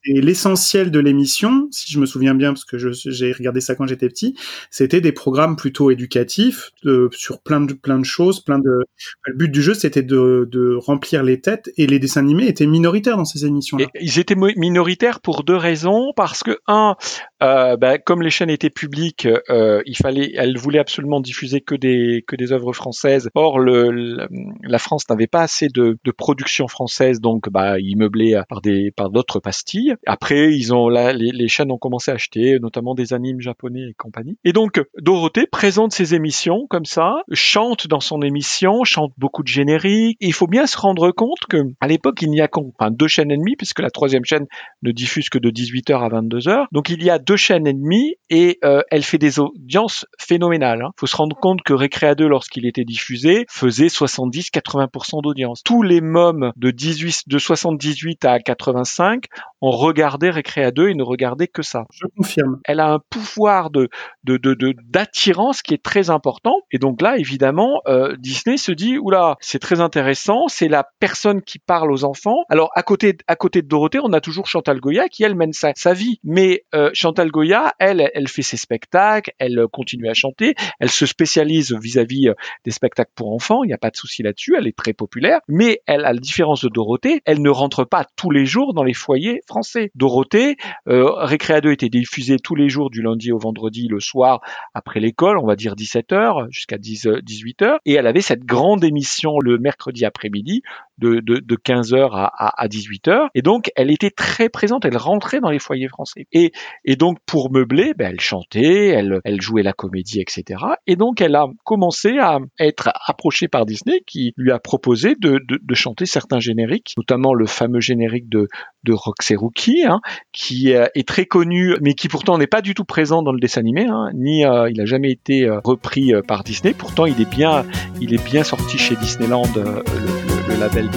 Et 0.07 0.21
l'essentiel 0.21 0.90
de 0.90 1.01
l'émission, 1.01 1.69
si 1.71 1.90
je 1.90 1.99
me 1.99 2.05
souviens 2.05 2.35
bien, 2.35 2.53
parce 2.53 2.64
que 2.64 2.77
j'ai 2.79 3.33
regardé 3.33 3.61
ça 3.61 3.75
quand 3.75 3.87
j'étais 3.87 4.09
petit, 4.09 4.37
c'était 4.71 5.01
des 5.01 5.12
programmes 5.12 5.57
plutôt 5.57 5.90
éducatifs 5.90 6.73
sur 7.12 7.40
plein 7.40 7.61
de 7.61 7.73
plein 7.73 7.99
de 7.99 8.05
choses, 8.05 8.40
plein 8.40 8.59
de. 8.59 8.85
Le 9.25 9.35
but 9.35 9.51
du 9.51 9.62
jeu, 9.62 9.73
c'était 9.73 10.03
de, 10.03 10.77
remplir 10.77 11.23
les 11.23 11.40
têtes, 11.40 11.71
et 11.77 11.87
les 11.87 11.99
dessins 11.99 12.21
animés 12.21 12.47
étaient 12.47 12.67
minoritaires 12.67 13.17
dans 13.17 13.25
ces 13.25 13.47
émissions-là. 13.47 13.87
Ils 14.01 14.19
étaient 14.19 14.35
minoritaires 14.35 15.21
pour 15.21 15.43
deux 15.43 15.57
raisons. 15.57 16.12
Parce 16.17 16.43
que 16.43 16.59
un, 16.67 16.97
euh, 17.43 17.77
bah, 17.77 17.99
comme 17.99 18.23
les 18.23 18.31
chaînes 18.31 18.51
étaient 18.51 18.71
publiques, 18.71 19.27
euh, 19.49 19.83
il 19.87 19.97
fallait, 19.97 20.33
elles 20.35 20.59
voulaient 20.59 20.79
absolument 20.79 21.21
diffuser 21.21 21.61
que 21.61 21.75
des 21.75 22.25
que 22.27 22.37
des 22.37 22.53
œuvres 22.53 22.73
françaises. 22.73 23.31
Or, 23.35 23.59
la 23.59 24.79
France 24.79 25.09
n'avait 25.09 25.27
pas 25.27 25.43
assez 25.43 25.69
de, 25.69 25.97
de 26.05 26.11
production 26.11 26.69
française, 26.69 27.21
donc 27.21 27.49
bah, 27.49 27.79
ils 27.79 27.97
meublaient 27.97 28.35
par 28.49 28.61
des 28.61 28.90
par 28.95 29.11
d'autres 29.11 29.40
pastilles. 29.40 29.93
Après, 30.07 30.54
ils 30.54 30.74
ont 30.74 30.88
là, 30.88 31.12
les, 31.12 31.30
les 31.33 31.48
chaînes 31.48 31.70
ont 31.70 31.78
commencé 31.78 32.11
à 32.11 32.14
acheter, 32.14 32.59
notamment 32.61 32.94
des 32.94 33.12
animes 33.12 33.40
japonais 33.40 33.88
et 33.90 33.94
compagnie. 33.94 34.37
Et 34.44 34.52
donc, 34.52 34.80
Dorothée 34.98 35.46
présente 35.46 35.92
ses 35.92 36.14
émissions 36.14 36.66
comme 36.68 36.85
ça, 36.85 37.22
chante 37.33 37.87
dans 37.87 38.00
son 38.00 38.22
émission, 38.22 38.85
chante 38.85 39.12
beaucoup 39.18 39.42
de 39.42 39.48
génériques. 39.48 40.16
Il 40.20 40.33
faut 40.33 40.46
bien 40.46 40.66
se 40.66 40.78
rendre 40.78 41.11
compte 41.11 41.40
que 41.48 41.59
à 41.80 41.87
l'époque, 41.87 42.22
il 42.22 42.30
n'y 42.30 42.40
a 42.40 42.48
enfin, 42.52 42.90
deux 42.90 43.09
chaînes 43.09 43.30
et 43.30 43.37
demie, 43.37 43.57
puisque 43.57 43.80
la 43.80 43.90
troisième 43.90 44.24
chaîne 44.24 44.46
ne 44.83 44.90
diffuse 44.92 45.28
que 45.28 45.38
de 45.38 45.50
18h 45.50 45.98
à 45.98 46.09
22h. 46.09 46.66
Donc 46.72 46.88
il 46.88 47.02
y 47.02 47.11
a 47.11 47.18
deux 47.18 47.37
chaînes 47.37 47.66
et 47.66 47.72
demie 47.72 48.16
et 48.30 48.59
euh, 48.64 48.83
elle 48.90 49.02
fait 49.02 49.18
des 49.18 49.38
audiences 49.38 50.07
phénoménales. 50.18 50.85
Il 50.85 51.00
faut 51.00 51.07
se 51.07 51.16
rendre 51.16 51.37
compte 51.37 51.62
que 51.62 51.72
Récréa 51.72 52.14
2, 52.14 52.26
lorsqu'il 52.26 52.66
était 52.66 52.85
diffusé, 52.85 53.46
faisait 53.48 53.87
70-80% 53.87 55.22
d'audience. 55.22 55.62
Tous 55.64 55.83
les 55.83 56.00
mômes 56.00 56.52
de 56.57 56.70
18, 56.70 57.28
de 57.28 57.38
78 57.38 58.24
à 58.24 58.38
85 58.38 59.24
ont 59.61 59.70
regardé 59.85 60.31
Récréa 60.31 60.70
2 60.70 60.88
et 60.88 60.94
ne 60.94 61.03
regardaient 61.03 61.49
que 61.49 61.62
ça. 61.62 61.85
Je 61.92 62.07
confirme. 62.16 62.61
Elle 62.64 62.81
a 62.81 62.90
un 62.92 62.99
pouvoir 63.11 63.70
de 63.70 63.88
de 64.25 64.37
de 64.37 64.55
de- 64.55 64.75
d'attirance 64.85 65.62
qui 65.62 65.75
est 65.75 65.83
très 65.83 66.11
important. 66.11 66.61
Et 66.73 66.79
donc 66.79 67.03
là, 67.03 67.16
évidemment, 67.18 67.81
euh, 67.87 68.16
Disney 68.18 68.57
se 68.57 68.73
dit 68.73 68.99
oula, 68.99 69.37
c'est 69.40 69.59
très 69.59 69.81
intéressant. 69.81 70.49
C'est 70.49 70.68
la 70.68 70.87
personne 71.01 71.42
qui 71.42 71.59
parle 71.59 71.92
aux 71.92 72.05
enfants. 72.05 72.44
Alors 72.49 72.70
à 72.75 72.83
côté 72.83 73.16
à 73.27 73.37
côté 73.37 73.62
de 73.62 73.68
Dorothée, 73.68 73.99
on 74.03 74.12
a 74.12 74.20
toujours 74.20 74.47
Chantal 74.47 74.81
Goya 74.81 75.09
qui 75.09 75.23
elle 75.25 75.35
mène 75.35 75.53
sa, 75.53 75.73
sa 75.77 75.92
vie. 75.92 76.18
Mais 76.25 76.64
euh, 76.75 76.90
Chantal 76.94 77.31
Goya, 77.31 77.75
elle, 77.79 78.11
elle 78.14 78.29
fait 78.29 78.42
ses 78.42 78.57
spectacles, 78.57 79.33
elle 79.38 79.66
continue 79.73 80.09
à 80.09 80.14
chanter, 80.14 80.55
elle 80.81 80.90
se 80.90 81.07
spécialise 81.07 81.73
vis-à-vis 81.73 82.29
euh, 82.29 82.35
des 82.64 82.70
spectacles 82.70 83.12
pour 83.14 83.33
enfants. 83.33 83.62
Il 83.64 83.68
n'y 83.68 83.75
a 83.75 83.79
pas 83.79 83.90
de 83.90 83.97
souci 83.97 84.23
là-dessus. 84.23 84.55
Elle 84.57 84.66
est 84.66 84.77
très 84.77 84.92
populaire. 84.92 85.40
Mais 85.49 85.81
elle, 85.87 86.05
à 86.05 86.12
la 86.12 86.18
différence 86.20 86.62
de 86.64 86.68
Dorothée, 86.68 87.20
elle 87.25 87.42
ne 87.42 87.51
rentre 87.51 87.85
pas 87.85 88.07
tous 88.16 88.31
les 88.31 88.47
jours 88.47 88.75
dans 88.75 88.85
les 88.85 88.94
foyers 88.94 89.40
français. 89.47 89.73
Dorothée, 89.94 90.56
euh, 90.88 91.10
Récréa 91.16 91.60
2 91.60 91.72
était 91.72 91.88
diffusé 91.88 92.38
tous 92.38 92.54
les 92.54 92.68
jours 92.68 92.90
du 92.90 93.02
lundi 93.02 93.32
au 93.32 93.38
vendredi 93.38 93.88
le 93.88 94.00
soir 94.00 94.40
après 94.74 95.00
l'école, 95.00 95.38
on 95.38 95.46
va 95.46 95.56
dire 95.56 95.74
17h 95.74 96.46
jusqu'à 96.50 96.78
10, 96.78 97.06
euh, 97.06 97.20
18h. 97.20 97.78
Et 97.84 97.94
elle 97.94 98.06
avait 98.06 98.20
cette 98.20 98.44
grande 98.44 98.84
émission 98.84 99.38
le 99.40 99.58
mercredi 99.58 100.04
après-midi 100.04 100.62
de, 100.98 101.20
de, 101.20 101.38
de 101.40 101.57
15h 101.57 102.11
à, 102.12 102.24
à, 102.37 102.62
à 102.62 102.68
18h. 102.68 103.28
Et 103.35 103.42
donc, 103.42 103.70
elle 103.76 103.90
était 103.90 104.11
très 104.11 104.48
présente, 104.48 104.85
elle 104.85 104.96
rentrait 104.96 105.40
dans 105.40 105.50
les 105.50 105.59
foyers 105.59 105.88
français. 105.88 106.26
Et, 106.33 106.52
et 106.85 106.96
donc, 106.96 107.18
pour 107.26 107.50
meubler, 107.52 107.92
ben, 107.96 108.11
elle 108.12 108.20
chantait, 108.20 108.88
elle, 108.88 109.20
elle 109.24 109.40
jouait 109.40 109.62
la 109.62 109.72
comédie, 109.72 110.20
etc. 110.20 110.61
Et 110.87 110.96
donc, 110.96 111.20
elle 111.20 111.35
a 111.37 111.46
commencé 111.64 112.18
à 112.18 112.38
être 112.59 112.90
approchée 113.07 113.48
par 113.48 113.66
Disney 113.66 114.00
qui 114.07 114.33
lui 114.37 114.52
a 114.52 114.59
proposé 114.59 115.14
de, 115.20 115.40
de, 115.48 115.59
de 115.62 115.74
chanter 115.74 116.07
certains 116.07 116.40
génériques, 116.40 116.94
notamment 116.96 117.35
le 117.35 117.46
fameux 117.46 117.80
générique 117.80 118.28
de, 118.28 118.48
de 118.85 118.92
Roxy 118.92 119.35
Rookie, 119.37 119.85
hein, 119.87 120.00
qui 120.33 120.72
euh, 120.74 120.87
est 120.94 121.07
très 121.09 121.26
connu, 121.26 121.74
mais 121.80 121.94
qui 121.94 122.09
pourtant 122.09 122.38
n'est 122.38 122.46
pas 122.46 122.61
du 122.62 122.74
tout 122.74 122.85
présent 122.85 123.22
dans 123.22 123.33
le 123.33 123.40
dessin 123.40 123.61
animé, 123.61 123.87
hein, 123.88 124.11
ni 124.14 124.44
euh, 124.44 124.70
il 124.70 124.80
a 124.80 124.85
jamais 124.85 125.11
été 125.11 125.44
euh, 125.46 125.61
repris 125.64 126.14
euh, 126.14 126.22
par 126.22 126.44
Disney. 126.44 126.74
Pourtant, 126.76 127.07
il 127.07 127.20
est 127.20 127.28
bien, 127.30 127.64
il 128.00 128.14
est 128.14 128.24
bien 128.24 128.44
sorti 128.44 128.78
chez 128.78 128.96
Disneyland, 128.96 129.44
euh, 129.57 129.83
le- 129.87 130.34
le 130.34 130.34
label. 130.64 130.90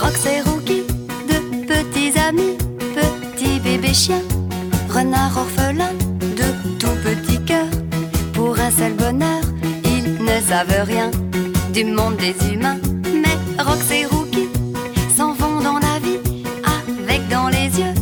Rox 0.00 0.26
et 0.26 0.40
Rookie, 0.42 0.84
deux 1.28 1.42
petits 1.66 2.16
amis, 2.18 2.56
petits 2.78 3.58
bébés 3.58 3.94
chiens, 3.94 4.22
renard 4.88 5.36
orphelin, 5.36 5.92
de 6.20 6.48
tout 6.78 6.96
petits 7.02 7.42
cœurs. 7.44 7.74
Pour 8.32 8.58
un 8.58 8.70
seul 8.70 8.92
bonheur, 8.94 9.42
ils 9.84 10.24
ne 10.24 10.36
savent 10.48 10.84
rien 10.86 11.10
du 11.72 11.84
monde 11.84 12.16
des 12.16 12.34
humains. 12.52 12.78
Mais 13.22 13.36
Rox 13.62 13.90
et 13.90 14.06
Rookie 14.06 14.48
s'en 15.16 15.32
vont 15.32 15.60
dans 15.60 15.80
la 15.88 15.98
vie 16.04 16.20
avec 16.76 17.28
dans 17.28 17.48
les 17.48 17.68
yeux 17.80 17.94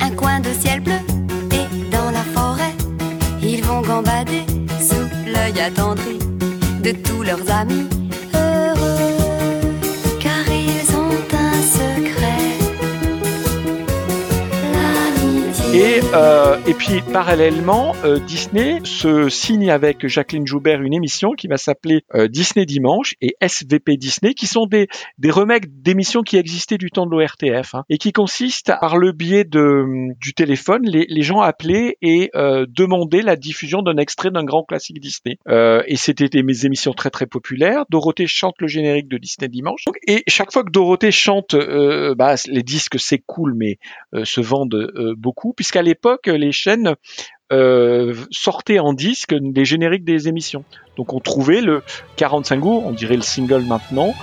un 0.00 0.10
coin 0.10 0.40
de 0.40 0.52
ciel 0.60 0.80
bleu. 0.80 1.00
Et 1.52 1.66
dans 1.90 2.10
la 2.10 2.24
forêt, 2.34 2.74
ils 3.42 3.64
vont 3.64 3.80
gambader 3.80 4.44
sous 4.80 5.06
l'œil 5.32 5.58
attendri 5.60 6.18
de 6.82 6.92
tous 6.92 7.22
leurs 7.22 7.50
amis. 7.50 7.86
Et, 15.82 16.00
euh, 16.14 16.56
puis 16.84 17.00
parallèlement, 17.12 17.94
euh, 18.04 18.18
Disney 18.18 18.80
se 18.82 19.28
signe 19.28 19.70
avec 19.70 20.04
Jacqueline 20.08 20.48
Joubert 20.48 20.82
une 20.82 20.94
émission 20.94 21.30
qui 21.30 21.46
va 21.46 21.56
s'appeler 21.56 22.02
euh, 22.12 22.26
Disney 22.26 22.66
Dimanche 22.66 23.14
et 23.20 23.36
SVP 23.40 23.96
Disney, 23.96 24.34
qui 24.34 24.48
sont 24.48 24.66
des, 24.66 24.88
des 25.18 25.30
d'émissions 25.68 26.22
qui 26.22 26.38
existaient 26.38 26.78
du 26.78 26.90
temps 26.90 27.06
de 27.06 27.12
l'ORTF 27.12 27.76
hein, 27.76 27.84
et 27.88 27.98
qui 27.98 28.12
consistent 28.12 28.72
par 28.80 28.98
le 28.98 29.12
biais 29.12 29.44
de, 29.44 29.84
du 30.20 30.34
téléphone, 30.34 30.82
les, 30.84 31.06
les 31.08 31.22
gens 31.22 31.40
appelaient 31.40 31.98
et 32.02 32.30
euh, 32.34 32.66
demandaient 32.68 33.22
la 33.22 33.36
diffusion 33.36 33.82
d'un 33.82 33.96
extrait 33.96 34.32
d'un 34.32 34.44
grand 34.44 34.64
classique 34.64 34.98
Disney. 34.98 35.38
Euh, 35.48 35.84
et 35.86 35.96
c'était 35.96 36.28
des 36.28 36.66
émissions 36.66 36.94
très 36.94 37.10
très 37.10 37.26
populaires. 37.26 37.84
Dorothée 37.90 38.26
chante 38.26 38.56
le 38.58 38.66
générique 38.66 39.06
de 39.06 39.18
Disney 39.18 39.48
Dimanche. 39.48 39.84
Et 40.08 40.24
chaque 40.26 40.52
fois 40.52 40.64
que 40.64 40.72
Dorothée 40.72 41.12
chante, 41.12 41.54
euh, 41.54 42.16
bah, 42.16 42.34
les 42.48 42.64
disques 42.64 42.98
c'est 42.98 43.22
cool, 43.24 43.54
mais 43.54 43.78
euh, 44.14 44.24
se 44.24 44.40
vendent 44.40 44.90
beaucoup, 45.16 45.52
puisqu'à 45.52 45.82
l'époque, 45.82 46.26
les 46.26 46.50
chaînes 46.72 46.94
euh, 47.52 48.14
sortaient 48.30 48.78
en 48.78 48.92
disque 48.92 49.32
les 49.32 49.64
génériques 49.64 50.04
des 50.04 50.28
émissions. 50.28 50.64
Donc 50.96 51.12
on 51.12 51.20
trouvait 51.20 51.60
le 51.60 51.82
45 52.16 52.60
goûts, 52.60 52.82
on 52.84 52.92
dirait 52.92 53.16
le 53.16 53.22
single 53.22 53.62
maintenant, 53.62 54.14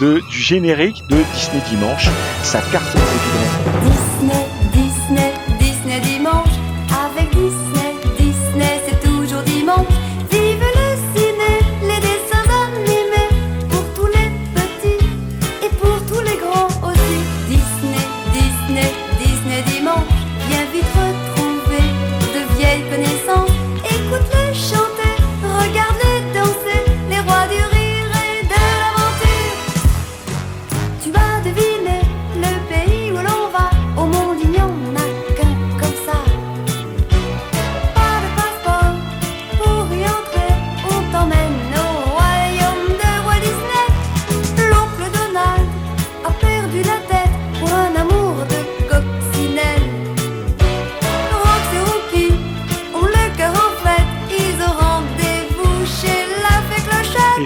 du 0.00 0.20
générique 0.30 1.02
de 1.10 1.16
Disney 1.34 1.62
Dimanche. 1.68 2.08
Ça 2.42 2.60
carte 2.72 2.94
évidemment. 2.94 4.07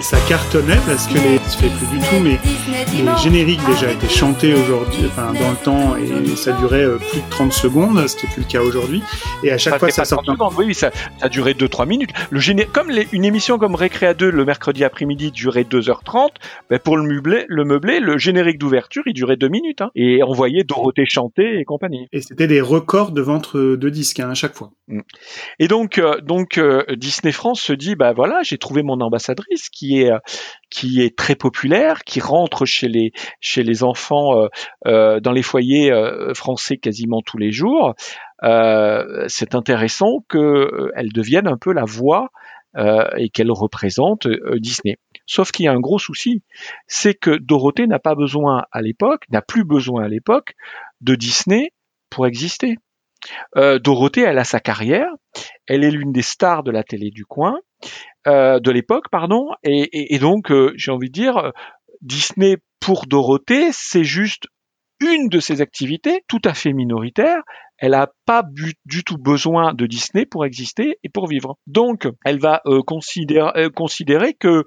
Ça 0.03 0.17
cartonnait 0.27 0.77
parce 0.85 1.07
que 1.07 1.13
les, 1.13 1.37
se 1.49 1.57
fait 1.57 1.69
plus 1.69 1.87
du 1.87 1.99
tout, 1.99 2.19
mais 2.21 2.37
les 2.93 3.17
génériques 3.21 3.65
déjà 3.65 3.89
étaient 3.89 4.09
chantés 4.09 4.53
aujourd'hui, 4.53 5.05
enfin 5.07 5.33
dans 5.33 5.49
le 5.51 5.55
temps, 5.63 5.95
et 5.95 6.35
ça 6.35 6.51
durait 6.53 6.83
euh, 6.83 6.97
plus 6.97 7.21
de 7.21 7.29
30 7.29 7.53
secondes, 7.53 8.05
ce 8.07 8.15
qui 8.17 8.25
est 8.25 8.29
plus 8.29 8.41
le 8.41 8.47
cas 8.47 8.61
aujourd'hui. 8.61 9.01
Et 9.43 9.51
à 9.51 9.57
chaque 9.57 9.73
Ça 9.73 9.79
fois, 9.79 9.89
ça 9.91 10.01
pas 10.03 10.07
30 10.21 10.25
sortait. 10.25 10.43
un- 10.43 10.57
Oui, 10.67 10.73
ça, 10.75 10.91
ça 11.19 11.29
durait 11.29 11.53
2-3 11.53 11.87
minutes. 11.87 12.09
Le 12.29 12.39
géné... 12.39 12.65
Comme 12.65 12.89
les- 12.89 13.07
une 13.13 13.23
émission 13.25 13.57
comme 13.57 13.75
Récréa 13.75 14.13
2 14.13 14.29
le 14.29 14.45
mercredi 14.45 14.83
après-midi 14.83 15.31
durait 15.31 15.63
2h30, 15.63 16.29
ben 16.69 16.79
pour 16.79 16.97
le 16.97 17.03
meubler, 17.03 17.45
le 17.47 17.63
meubler, 17.63 17.99
le 17.99 18.17
générique 18.17 18.57
d'ouverture, 18.59 19.03
il 19.05 19.13
durait 19.13 19.37
2 19.37 19.47
minutes. 19.47 19.81
hein. 19.81 19.89
Et 19.95 20.21
on 20.23 20.33
voyait 20.33 20.63
Dorothée 20.63 21.05
chanter 21.07 21.59
et 21.59 21.63
compagnie. 21.65 22.07
Et 22.11 22.21
c'était 22.21 22.47
des 22.47 22.61
records 22.61 23.11
de 23.11 23.21
vente 23.21 23.55
de 23.55 23.89
disques 23.89 24.19
hein, 24.19 24.29
à 24.31 24.35
chaque 24.35 24.53
fois. 24.55 24.71
Et 25.59 25.67
donc, 25.67 25.97
euh, 25.97 26.19
donc 26.21 26.57
euh, 26.57 26.83
Disney 26.97 27.31
France 27.31 27.61
se 27.61 27.73
dit, 27.73 27.95
bah 27.95 28.11
voilà, 28.13 28.39
j'ai 28.43 28.57
trouvé 28.57 28.83
mon 28.83 28.99
ambassadrice 29.01 29.69
qui 29.69 29.92
euh, 30.01 30.19
qui 30.73 31.01
est 31.01 31.15
très 31.15 31.35
populaire, 31.35 32.03
qui 32.03 32.19
rentre 32.19 32.65
chez 32.65 32.87
les 32.87 33.11
chez 33.39 33.61
les 33.61 33.83
enfants 33.83 34.41
euh, 34.41 34.47
euh, 34.87 35.19
dans 35.19 35.31
les 35.31 35.43
foyers 35.43 35.91
français 36.33 36.77
quasiment 36.77 37.21
tous 37.21 37.37
les 37.37 37.51
jours. 37.51 37.93
C'est 38.41 39.55
intéressant 39.55 40.25
que 40.27 40.37
euh, 40.37 40.91
elle 40.95 41.13
devienne 41.13 41.47
un 41.47 41.57
peu 41.57 41.73
la 41.73 41.85
voix 41.85 42.29
et 42.75 43.29
qu'elle 43.29 43.51
représente 43.51 44.27
Disney. 44.55 44.97
Sauf 45.27 45.51
qu'il 45.51 45.65
y 45.65 45.67
a 45.67 45.71
un 45.71 45.79
gros 45.79 45.99
souci, 45.99 46.41
c'est 46.87 47.13
que 47.13 47.37
Dorothée 47.37 47.85
n'a 47.85 47.99
pas 47.99 48.15
besoin 48.15 48.63
à 48.71 48.81
l'époque, 48.81 49.25
n'a 49.29 49.43
plus 49.43 49.63
besoin 49.63 50.05
à 50.05 50.07
l'époque 50.07 50.55
de 51.01 51.13
Disney 51.13 51.69
pour 52.09 52.25
exister. 52.25 52.77
Euh, 53.55 53.79
Dorothée, 53.79 54.21
elle 54.21 54.39
a 54.39 54.43
sa 54.43 54.59
carrière, 54.59 55.07
elle 55.67 55.83
est 55.83 55.91
l'une 55.91 56.11
des 56.11 56.21
stars 56.21 56.63
de 56.63 56.71
la 56.71 56.83
télé 56.83 57.09
du 57.11 57.25
coin, 57.25 57.57
euh, 58.27 58.59
de 58.59 58.71
l'époque, 58.71 59.09
pardon, 59.11 59.49
et, 59.63 60.17
donc 60.19 60.51
euh, 60.51 60.73
j'ai 60.75 60.91
envie 60.91 61.09
de 61.09 61.13
dire, 61.13 61.37
euh, 61.37 61.51
Disney 62.01 62.57
pour 62.79 63.05
Dorothée, 63.05 63.69
c'est 63.71 64.03
juste 64.03 64.45
une 64.99 65.27
de 65.27 65.39
ses 65.39 65.61
activités, 65.61 66.23
tout 66.27 66.41
à 66.45 66.53
fait 66.53 66.73
minoritaire. 66.73 67.41
Elle 67.77 67.91
n'a 67.91 68.09
pas 68.25 68.43
du 68.85 69.03
tout 69.03 69.17
besoin 69.17 69.73
de 69.73 69.85
Disney 69.85 70.25
pour 70.25 70.45
exister 70.45 70.97
et 71.03 71.09
pour 71.09 71.27
vivre. 71.27 71.57
Donc, 71.67 72.07
elle 72.23 72.39
va 72.39 72.61
euh, 72.65 72.81
considérer, 72.81 73.51
euh, 73.55 73.69
considérer 73.69 74.33
que 74.33 74.63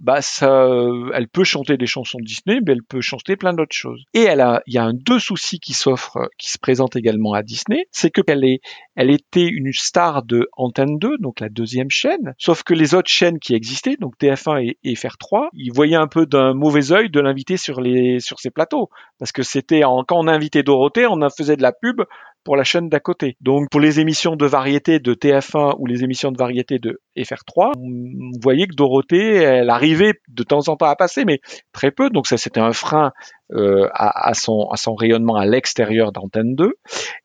bah 0.00 0.20
ça, 0.20 0.64
euh, 0.64 1.10
elle 1.14 1.28
peut 1.28 1.44
chanter 1.44 1.76
des 1.76 1.86
chansons 1.86 2.18
de 2.18 2.24
Disney, 2.24 2.60
mais 2.64 2.72
elle 2.72 2.82
peut 2.82 3.00
chanter 3.00 3.36
plein 3.36 3.52
d'autres 3.52 3.74
choses. 3.74 4.04
Et 4.14 4.22
elle 4.22 4.40
a, 4.40 4.62
il 4.66 4.74
y 4.74 4.78
a 4.78 4.84
un 4.84 4.92
deux 4.92 5.18
soucis 5.18 5.60
qui 5.60 5.72
s'offrent, 5.72 6.28
qui 6.38 6.50
se 6.50 6.58
présentent 6.58 6.96
également 6.96 7.32
à 7.32 7.42
Disney, 7.42 7.86
c'est 7.90 8.10
que 8.10 8.20
elle 8.26 8.44
est, 8.44 8.60
elle 8.96 9.10
était 9.10 9.46
une 9.46 9.72
star 9.72 10.22
de 10.22 10.48
Antenne 10.56 10.98
2, 10.98 11.18
donc 11.18 11.40
la 11.40 11.48
deuxième 11.48 11.90
chaîne, 11.90 12.34
sauf 12.38 12.62
que 12.62 12.74
les 12.74 12.94
autres 12.94 13.10
chaînes 13.10 13.38
qui 13.38 13.54
existaient, 13.54 13.96
donc 13.98 14.14
TF1 14.20 14.62
et, 14.62 14.78
et 14.84 14.94
FR3, 14.94 15.48
ils 15.54 15.72
voyaient 15.72 15.96
un 15.96 16.08
peu 16.08 16.26
d'un 16.26 16.52
mauvais 16.52 16.92
œil 16.92 17.10
de 17.10 17.20
l'inviter 17.20 17.56
sur 17.56 17.80
les, 17.80 18.20
sur 18.20 18.38
ces 18.40 18.50
plateaux, 18.50 18.90
parce 19.18 19.32
que 19.32 19.42
c'était 19.42 19.80
quand 19.80 20.18
on 20.18 20.28
invitait 20.28 20.62
Dorothée, 20.62 21.06
on 21.06 21.18
faisait 21.30 21.56
de 21.56 21.62
la 21.62 21.72
pub 21.72 22.02
pour 22.44 22.56
la 22.56 22.64
chaîne 22.64 22.88
d'à 22.88 23.00
côté. 23.00 23.36
Donc 23.40 23.68
pour 23.70 23.80
les 23.80 24.00
émissions 24.00 24.36
de 24.36 24.46
variété 24.46 25.00
de 25.00 25.14
TF1 25.14 25.76
ou 25.78 25.86
les 25.86 26.04
émissions 26.04 26.32
de 26.32 26.38
variété 26.38 26.78
de 26.78 27.00
FR3, 27.16 27.72
on 27.76 28.40
voyait 28.40 28.66
que 28.66 28.74
Dorothée, 28.74 29.34
elle 29.34 29.70
arrivait 29.70 30.14
de 30.28 30.42
temps 30.42 30.68
en 30.68 30.76
temps 30.76 30.86
à 30.86 30.96
passer, 30.96 31.24
mais 31.24 31.40
très 31.72 31.90
peu. 31.90 32.10
Donc 32.10 32.26
ça, 32.26 32.36
c'était 32.36 32.60
un 32.60 32.72
frein 32.72 33.12
euh, 33.52 33.88
à, 33.92 34.28
à 34.28 34.34
son, 34.34 34.68
à 34.70 34.76
son 34.76 34.94
rayonnement 34.94 35.36
à 35.36 35.46
l'extérieur 35.46 36.12
d'Antenne 36.12 36.54
2. 36.54 36.74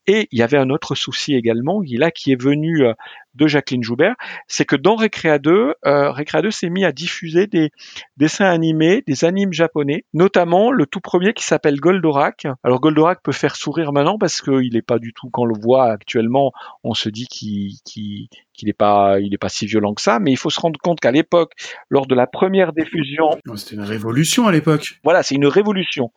Et 0.06 0.28
il 0.32 0.38
y 0.38 0.42
avait 0.42 0.58
un 0.58 0.70
autre 0.70 0.94
souci 0.94 1.34
également, 1.34 1.82
qui 1.82 1.96
là 1.96 2.10
qui 2.10 2.32
est 2.32 2.40
venu 2.40 2.84
euh, 2.84 2.94
de 3.34 3.46
Jacqueline 3.46 3.82
Joubert, 3.82 4.14
c'est 4.46 4.64
que 4.64 4.76
dans 4.76 4.96
Récréa 4.96 5.38
2, 5.38 5.74
euh, 5.86 6.10
Récréa 6.12 6.42
2 6.42 6.50
s'est 6.50 6.70
mis 6.70 6.84
à 6.84 6.92
diffuser 6.92 7.46
des 7.46 7.70
dessins 8.16 8.46
animés, 8.46 9.02
des 9.06 9.24
animes 9.24 9.52
japonais, 9.52 10.04
notamment 10.14 10.70
le 10.70 10.86
tout 10.86 11.00
premier 11.00 11.32
qui 11.32 11.44
s'appelle 11.44 11.80
Goldorak. 11.80 12.46
Alors 12.62 12.80
Goldorak 12.80 13.20
peut 13.22 13.32
faire 13.32 13.56
sourire 13.56 13.92
maintenant 13.92 14.18
parce 14.18 14.40
qu'il 14.40 14.72
n'est 14.72 14.82
pas 14.82 14.98
du 14.98 15.12
tout, 15.12 15.30
quand 15.30 15.42
on 15.42 15.46
le 15.46 15.60
voit 15.60 15.90
actuellement, 15.90 16.52
on 16.84 16.94
se 16.94 17.08
dit 17.08 17.26
qu'il 17.26 17.72
qu'il 17.84 18.28
qu'il 18.56 18.66
n'est 18.68 18.72
pas, 18.72 19.18
il 19.20 19.34
est 19.34 19.38
pas 19.38 19.48
si 19.48 19.66
violent 19.66 19.94
que 19.94 20.00
ça, 20.02 20.18
mais 20.18 20.30
il 20.32 20.36
faut 20.36 20.50
se 20.50 20.60
rendre 20.60 20.78
compte 20.80 21.00
qu'à 21.00 21.10
l'époque, 21.10 21.52
lors 21.90 22.06
de 22.06 22.14
la 22.14 22.26
première 22.26 22.72
diffusion, 22.72 23.30
Non, 23.44 23.56
C'était 23.56 23.74
une 23.76 23.82
révolution 23.82 24.46
à 24.46 24.52
l'époque. 24.52 25.00
voilà, 25.04 25.22
c'est 25.22 25.34
une 25.34 25.46
révolution. 25.46 26.12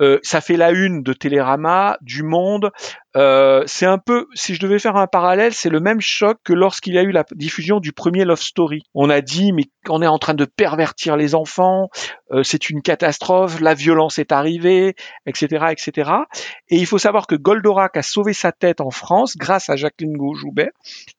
Euh, 0.00 0.18
ça 0.22 0.40
fait 0.40 0.56
la 0.56 0.70
une 0.72 1.02
de 1.02 1.12
Télérama, 1.12 1.98
du 2.00 2.22
Monde. 2.22 2.70
Euh, 3.16 3.62
c'est 3.66 3.86
un 3.86 3.98
peu, 3.98 4.26
si 4.34 4.54
je 4.54 4.60
devais 4.60 4.78
faire 4.78 4.96
un 4.96 5.06
parallèle, 5.06 5.52
c'est 5.52 5.68
le 5.68 5.80
même 5.80 6.00
choc 6.00 6.38
que 6.44 6.52
lorsqu'il 6.52 6.94
y 6.94 6.98
a 6.98 7.02
eu 7.02 7.10
la 7.10 7.24
diffusion 7.34 7.78
du 7.78 7.92
premier 7.92 8.24
Love 8.24 8.40
Story. 8.40 8.82
On 8.94 9.10
a 9.10 9.20
dit, 9.20 9.52
mais 9.52 9.64
on 9.88 10.00
est 10.00 10.06
en 10.06 10.18
train 10.18 10.34
de 10.34 10.44
pervertir 10.44 11.16
les 11.16 11.34
enfants, 11.34 11.88
euh, 12.32 12.42
c'est 12.42 12.70
une 12.70 12.80
catastrophe, 12.80 13.60
la 13.60 13.74
violence 13.74 14.18
est 14.18 14.32
arrivée, 14.32 14.94
etc., 15.26 15.66
etc. 15.70 16.10
Et 16.68 16.76
il 16.76 16.86
faut 16.86 16.98
savoir 16.98 17.26
que 17.26 17.34
Goldorak 17.34 17.96
a 17.96 18.02
sauvé 18.02 18.32
sa 18.32 18.52
tête 18.52 18.80
en 18.80 18.90
France 18.90 19.36
grâce 19.36 19.68
à 19.68 19.76
Jacqueline 19.76 20.16
Joubert, 20.34 20.70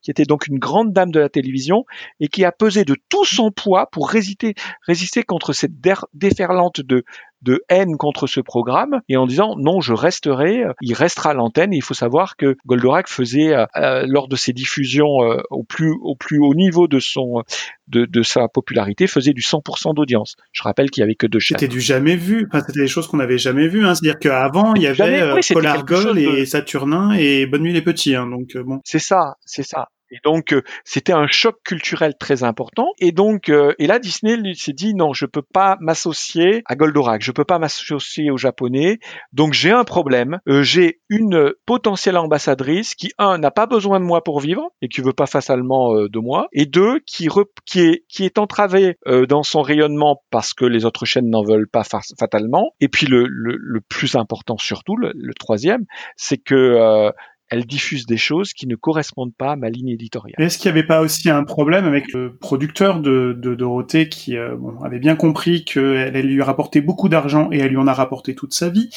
qui 0.01 0.09
était 0.09 0.25
donc 0.25 0.47
une 0.47 0.57
grande 0.57 0.93
dame 0.93 1.11
de 1.11 1.19
la 1.19 1.29
télévision 1.29 1.85
et 2.19 2.27
qui 2.27 2.43
a 2.45 2.51
pesé 2.51 2.85
de 2.85 2.95
tout 3.09 3.25
son 3.25 3.51
poids 3.51 3.87
pour 3.91 4.09
résister, 4.09 4.55
résister 4.87 5.23
contre 5.23 5.53
cette 5.53 5.73
déferlante 6.13 6.81
de 6.81 7.03
de 7.43 7.63
haine 7.69 7.97
contre 7.97 8.27
ce 8.27 8.39
programme 8.39 9.01
et 9.09 9.17
en 9.17 9.27
disant 9.27 9.55
non 9.57 9.81
je 9.81 9.93
resterai, 9.93 10.63
euh, 10.63 10.73
il 10.81 10.93
restera 10.93 11.31
à 11.31 11.33
l'antenne. 11.33 11.73
Il 11.73 11.83
faut 11.83 11.93
savoir 11.93 12.35
que 12.37 12.55
Goldorak 12.65 13.07
faisait 13.09 13.53
euh, 13.53 13.65
euh, 13.75 14.05
lors 14.07 14.27
de 14.27 14.35
ses 14.35 14.53
diffusions 14.53 15.21
euh, 15.23 15.41
au 15.51 15.63
plus 15.63 15.93
au 16.01 16.15
plus 16.15 16.39
haut 16.39 16.53
niveau 16.55 16.87
de 16.87 16.99
son 16.99 17.43
de, 17.87 18.05
de 18.05 18.23
sa 18.23 18.47
popularité 18.47 19.07
faisait 19.07 19.33
du 19.33 19.41
100% 19.41 19.93
d'audience. 19.93 20.35
Je 20.53 20.63
rappelle 20.63 20.89
qu'il 20.89 21.01
y 21.01 21.03
avait 21.03 21.15
que 21.15 21.27
deux 21.27 21.39
chaînes. 21.39 21.57
C'était 21.59 21.71
du 21.71 21.81
jamais 21.81 22.15
vu. 22.15 22.47
Enfin, 22.49 22.63
c'était 22.65 22.79
des 22.79 22.87
choses 22.87 23.07
qu'on 23.07 23.17
n'avait 23.17 23.37
jamais 23.37 23.67
vues. 23.67 23.85
Hein. 23.85 23.93
C'est-à-dire 23.93 24.19
qu'avant, 24.19 24.73
il 24.75 24.81
y 24.83 24.87
avait 24.87 24.95
Jamais, 24.95 25.21
euh, 25.21 25.35
oui, 25.35 25.65
Argol 25.65 26.15
de- 26.15 26.19
et 26.19 26.45
Saturnin 26.45 27.11
et 27.11 27.45
Bonne 27.45 27.61
nuit 27.63 27.73
les 27.73 27.81
petits. 27.81 28.15
Hein. 28.15 28.27
Donc 28.27 28.55
bon. 28.57 28.79
C'est 28.85 28.99
ça, 28.99 29.35
c'est 29.45 29.63
ça. 29.63 29.89
Et 30.13 30.19
donc 30.23 30.53
euh, 30.53 30.61
c'était 30.85 31.11
un 31.13 31.27
choc 31.27 31.55
culturel 31.65 32.13
très 32.19 32.43
important. 32.43 32.87
Et 32.99 33.11
donc 33.11 33.49
euh, 33.49 33.73
et 33.79 33.87
là 33.87 33.99
Disney 33.99 34.37
s'est 34.53 34.73
dit 34.73 34.93
non, 34.93 35.11
je 35.13 35.25
peux 35.25 35.41
pas 35.41 35.77
m'associer 35.81 36.61
à 36.65 36.75
Goldorak, 36.75 37.21
je 37.23 37.31
peux 37.31 37.45
pas 37.45 37.57
m'associer 37.59 38.29
aux 38.31 38.37
Japonais. 38.37 38.99
Donc 39.33 39.53
j'ai 39.53 39.71
un 39.71 39.83
problème. 39.83 40.39
Euh, 40.47 40.61
j'ai 40.63 41.01
une 41.09 41.51
potentielle 41.65 42.17
ambassadrice 42.17 42.93
qui 42.95 43.11
un 43.17 43.39
n'a 43.39 43.51
pas 43.51 43.65
besoin 43.65 43.99
de 43.99 44.05
moi 44.05 44.23
pour 44.23 44.39
vivre 44.39 44.69
et 44.81 44.87
qui 44.87 45.01
veut 45.01 45.13
pas 45.13 45.25
fatalement 45.25 45.95
euh, 45.95 46.07
de 46.09 46.19
moi, 46.19 46.47
et 46.53 46.65
deux 46.65 46.99
qui 47.07 47.27
rep- 47.27 47.59
qui 47.65 47.81
est 47.81 48.03
qui 48.07 48.23
est 48.25 48.37
entravée 48.37 48.97
dans 49.27 49.43
son 49.43 49.61
rayonnement 49.61 50.21
parce 50.29 50.53
que 50.53 50.65
les 50.65 50.85
autres 50.85 51.05
chaînes 51.05 51.29
n'en 51.29 51.43
veulent 51.43 51.67
pas 51.67 51.83
fa- 51.83 52.01
fatalement. 52.19 52.71
Et 52.79 52.87
puis 52.87 53.07
le, 53.07 53.25
le, 53.27 53.81
plus 53.81 54.15
important 54.15 54.57
surtout, 54.57 54.95
le, 54.95 55.11
le 55.15 55.33
troisième, 55.33 55.85
c'est 56.15 56.37
que 56.37 57.11
elle 57.53 57.65
diffuse 57.65 58.05
des 58.07 58.17
choses 58.17 58.51
qui 58.53 58.67
ne 58.67 58.75
correspondent 58.75 59.35
pas 59.35 59.51
à 59.51 59.55
ma 59.55 59.69
ligne 59.69 59.89
éditoriale. 59.89 60.35
Est-ce 60.39 60.57
qu'il 60.57 60.71
n'y 60.71 60.77
avait 60.79 60.87
pas 60.87 61.01
aussi 61.01 61.29
un 61.29 61.43
problème 61.43 61.85
avec 61.85 62.11
le 62.11 62.35
producteur 62.35 62.99
de, 62.99 63.37
de 63.37 63.53
Dorothée 63.53 64.09
qui 64.09 64.37
euh, 64.37 64.55
bon, 64.55 64.81
avait 64.83 64.99
bien 64.99 65.15
compris 65.15 65.63
qu'elle 65.63 66.15
elle 66.15 66.25
lui 66.27 66.41
rapportait 66.41 66.81
beaucoup 66.81 67.09
d'argent 67.09 67.49
et 67.51 67.59
elle 67.59 67.69
lui 67.69 67.77
en 67.77 67.87
a 67.87 67.93
rapporté 67.93 68.33
toute 68.33 68.53
sa 68.53 68.69
vie 68.69 68.89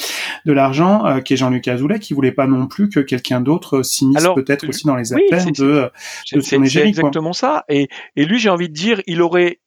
de 0.47 0.53
l'argent, 0.53 1.05
euh, 1.05 1.21
qui 1.21 1.35
est 1.35 1.37
Jean-Luc 1.37 1.69
Azoulay, 1.69 1.99
qui 1.99 2.15
voulait 2.15 2.33
pas 2.33 2.47
non 2.47 2.67
plus 2.67 2.89
que 2.89 3.01
quelqu'un 3.01 3.41
d'autre 3.43 3.83
s'immisce 3.83 4.27
peut-être 4.35 4.69
aussi 4.69 4.87
dans 4.87 4.97
les 4.97 5.13
affaires 5.13 5.47
de, 5.47 5.91
son 6.25 6.41
c'est- 6.41 6.57
quoi. 6.57 6.87
exactement 6.87 7.33
ça. 7.33 7.65
Et, 7.69 7.89
et 8.17 8.25
lui, 8.25 8.39
j'ai 8.39 8.49
envie 8.49 8.69
de 8.69 8.75
dire, 8.75 9.03
il 9.07 9.21
aurait, 9.21 9.61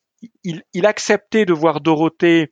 il, 0.44 0.64
il 0.74 0.86
acceptait 0.86 1.46
de 1.46 1.54
voir 1.54 1.82
Dorothée 1.82 2.52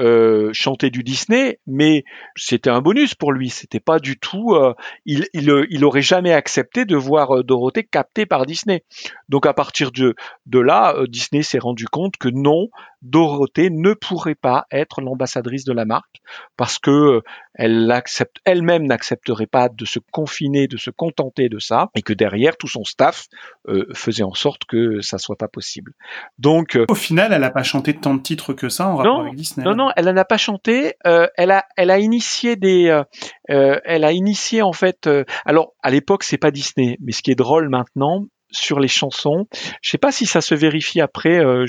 euh, 0.00 0.50
chanter 0.52 0.90
du 0.90 1.02
Disney, 1.02 1.58
mais 1.66 2.04
c'était 2.36 2.70
un 2.70 2.80
bonus 2.80 3.14
pour 3.14 3.32
lui. 3.32 3.50
C'était 3.50 3.80
pas 3.80 3.98
du 3.98 4.18
tout. 4.18 4.54
euh, 4.54 4.74
il, 5.04 5.26
il, 5.32 5.50
euh, 5.50 5.66
il 5.70 5.84
aurait 5.84 6.02
jamais 6.02 6.32
accepté 6.32 6.84
de 6.84 6.96
voir 6.96 7.36
euh, 7.38 7.42
Dorothée 7.42 7.84
captée 7.84 8.26
par 8.26 8.46
Disney. 8.46 8.84
Donc 9.28 9.46
à 9.46 9.54
partir 9.54 9.92
de, 9.92 10.14
de 10.46 10.58
là, 10.58 10.94
euh, 10.96 11.06
Disney 11.06 11.42
s'est 11.42 11.58
rendu 11.58 11.86
compte 11.86 12.16
que 12.16 12.28
non, 12.28 12.68
Dorothée 13.10 13.70
ne 13.70 13.94
pourrait 13.94 14.34
pas 14.34 14.66
être 14.70 15.00
l'ambassadrice 15.00 15.64
de 15.64 15.72
la 15.72 15.84
marque 15.84 16.16
parce 16.56 16.78
que 16.78 16.90
euh, 16.90 17.20
elle 17.54 17.90
accepte, 17.90 18.36
elle-même 18.44 18.86
n'accepterait 18.86 19.46
pas 19.46 19.68
de 19.68 19.84
se 19.84 19.98
confiner, 20.12 20.66
de 20.66 20.76
se 20.76 20.90
contenter 20.90 21.48
de 21.48 21.58
ça, 21.58 21.88
et 21.94 22.02
que 22.02 22.12
derrière 22.12 22.56
tout 22.56 22.68
son 22.68 22.84
staff 22.84 23.26
euh, 23.68 23.86
faisait 23.94 24.22
en 24.24 24.34
sorte 24.34 24.64
que 24.66 25.00
ça 25.00 25.18
soit 25.18 25.36
pas 25.36 25.48
possible. 25.48 25.92
Donc 26.38 26.76
euh, 26.76 26.84
Au 26.88 26.94
final, 26.94 27.32
elle 27.32 27.44
a 27.44 27.50
pas 27.50 27.62
chanté 27.62 27.94
tant 27.94 28.14
de 28.14 28.20
titres 28.22 28.52
que 28.52 28.68
ça 28.68 28.88
en 28.88 28.96
rapport 28.96 29.18
Non, 29.18 29.20
avec 29.26 29.34
Disney. 29.36 29.64
non, 29.64 29.74
non, 29.74 29.90
elle 29.96 30.06
n'en 30.06 30.16
a 30.16 30.24
pas 30.24 30.36
chanté. 30.38 30.94
euh, 31.06 31.28
elle 31.36 31.50
a, 31.50 31.64
elle 31.76 31.90
a 31.90 31.98
initié 31.98 32.56
des, 32.56 32.88
euh, 32.88 33.04
euh, 33.50 33.78
elle 33.84 34.04
a 34.04 34.12
initié 34.12 34.62
en 34.62 34.72
fait. 34.72 35.06
euh, 35.06 35.24
alors 35.44 35.72
à 35.82 35.90
l'époque 35.90 36.24
c'est 36.24 36.38
pas 36.38 36.50
Disney, 36.50 36.98
mais 37.00 37.12
ce 37.12 37.22
qui 37.22 37.30
est 37.30 37.34
drôle 37.36 37.68
maintenant 37.68 38.24
sur 38.56 38.80
les 38.80 38.88
chansons, 38.88 39.46
je 39.82 39.90
sais 39.90 39.98
pas 39.98 40.12
si 40.12 40.26
ça 40.26 40.40
se 40.40 40.54
vérifie 40.54 41.00
après. 41.00 41.38
euh, 41.44 41.64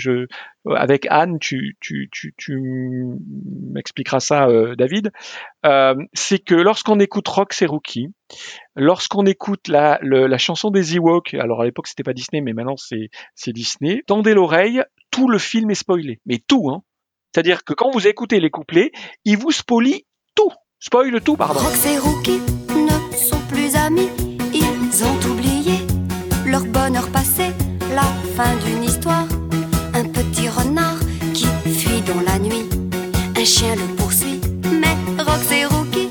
avec 0.76 1.08
Anne, 1.10 1.40
tu, 1.40 1.78
tu, 1.80 2.10
tu, 2.12 2.34
tu 2.38 2.60
m'expliqueras 3.72 4.20
ça, 4.20 4.48
euh, 4.48 4.76
David. 4.76 5.12
Euh, 5.66 5.96
c'est 6.14 6.40
que 6.40 6.56
lorsqu'on 6.56 7.00
écoute 7.00 7.28
Rock, 7.28 7.54
c'est 7.54 7.66
Rookie. 7.66 8.10
Lorsqu'on 8.76 9.26
écoute 9.26 9.68
la, 9.68 10.00
chanson 10.38 10.70
des 10.70 10.96
Ewoks, 10.96 11.34
alors 11.34 11.62
à 11.62 11.66
l'époque 11.66 11.88
c'était 11.88 12.04
pas 12.04 12.14
Disney, 12.14 12.42
mais 12.42 12.54
maintenant 12.54 12.76
c'est 12.78 13.54
Disney. 13.54 14.02
Tendez 14.06 14.34
l'oreille, 14.34 14.84
tout 15.12 15.30
le 15.30 15.38
film 15.38 15.72
est 15.72 15.76
spoilé. 15.76 16.20
Mais 16.26 16.40
tout, 16.46 16.70
hein. 16.70 16.84
C'est-à-dire 17.34 17.64
que 17.64 17.74
quand 17.74 17.92
vous 17.92 18.08
écoutez 18.08 18.40
les 18.40 18.50
couplets, 18.50 18.92
ils 19.26 19.38
vous 19.38 19.52
spoilent 19.52 20.02
tout. 20.36 20.52
Spoil 20.80 21.22
tout, 21.22 21.36
pardon. 21.36 21.60
Rookie 22.02 22.67
passé, 27.06 27.54
la 27.94 28.08
fin 28.36 28.56
d'une 28.66 28.84
histoire. 28.84 29.28
Un 29.94 30.04
petit 30.04 30.50
renard 30.50 30.98
qui 31.34 31.48
fuit 31.70 32.02
dans 32.02 32.22
la 32.22 32.40
nuit, 32.40 32.66
un 33.36 33.46
chien 33.46 33.76
le 33.76 33.96
poursuit, 33.96 34.42
mais 34.72 34.96
Rox 35.24 35.52
et 35.52 35.66
Rookie, 35.66 36.10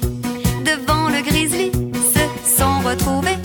devant 0.64 1.08
le 1.08 1.22
grizzly, 1.22 1.70
se 2.14 2.58
sont 2.58 2.80
retrouvés. 2.88 3.38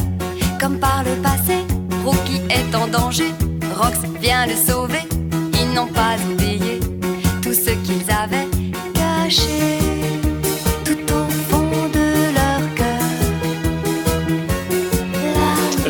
Comme 0.59 0.77
par 0.79 1.03
le 1.03 1.15
passé, 1.21 1.57
Rookie 2.05 2.41
est 2.49 2.75
en 2.75 2.87
danger, 2.87 3.31
Rox 3.75 3.97
vient 4.21 4.45
le 4.45 4.55
sauver, 4.55 5.05
ils 5.53 5.73
n'ont 5.73 5.87
pas 5.87 6.15
oublié 6.31 6.70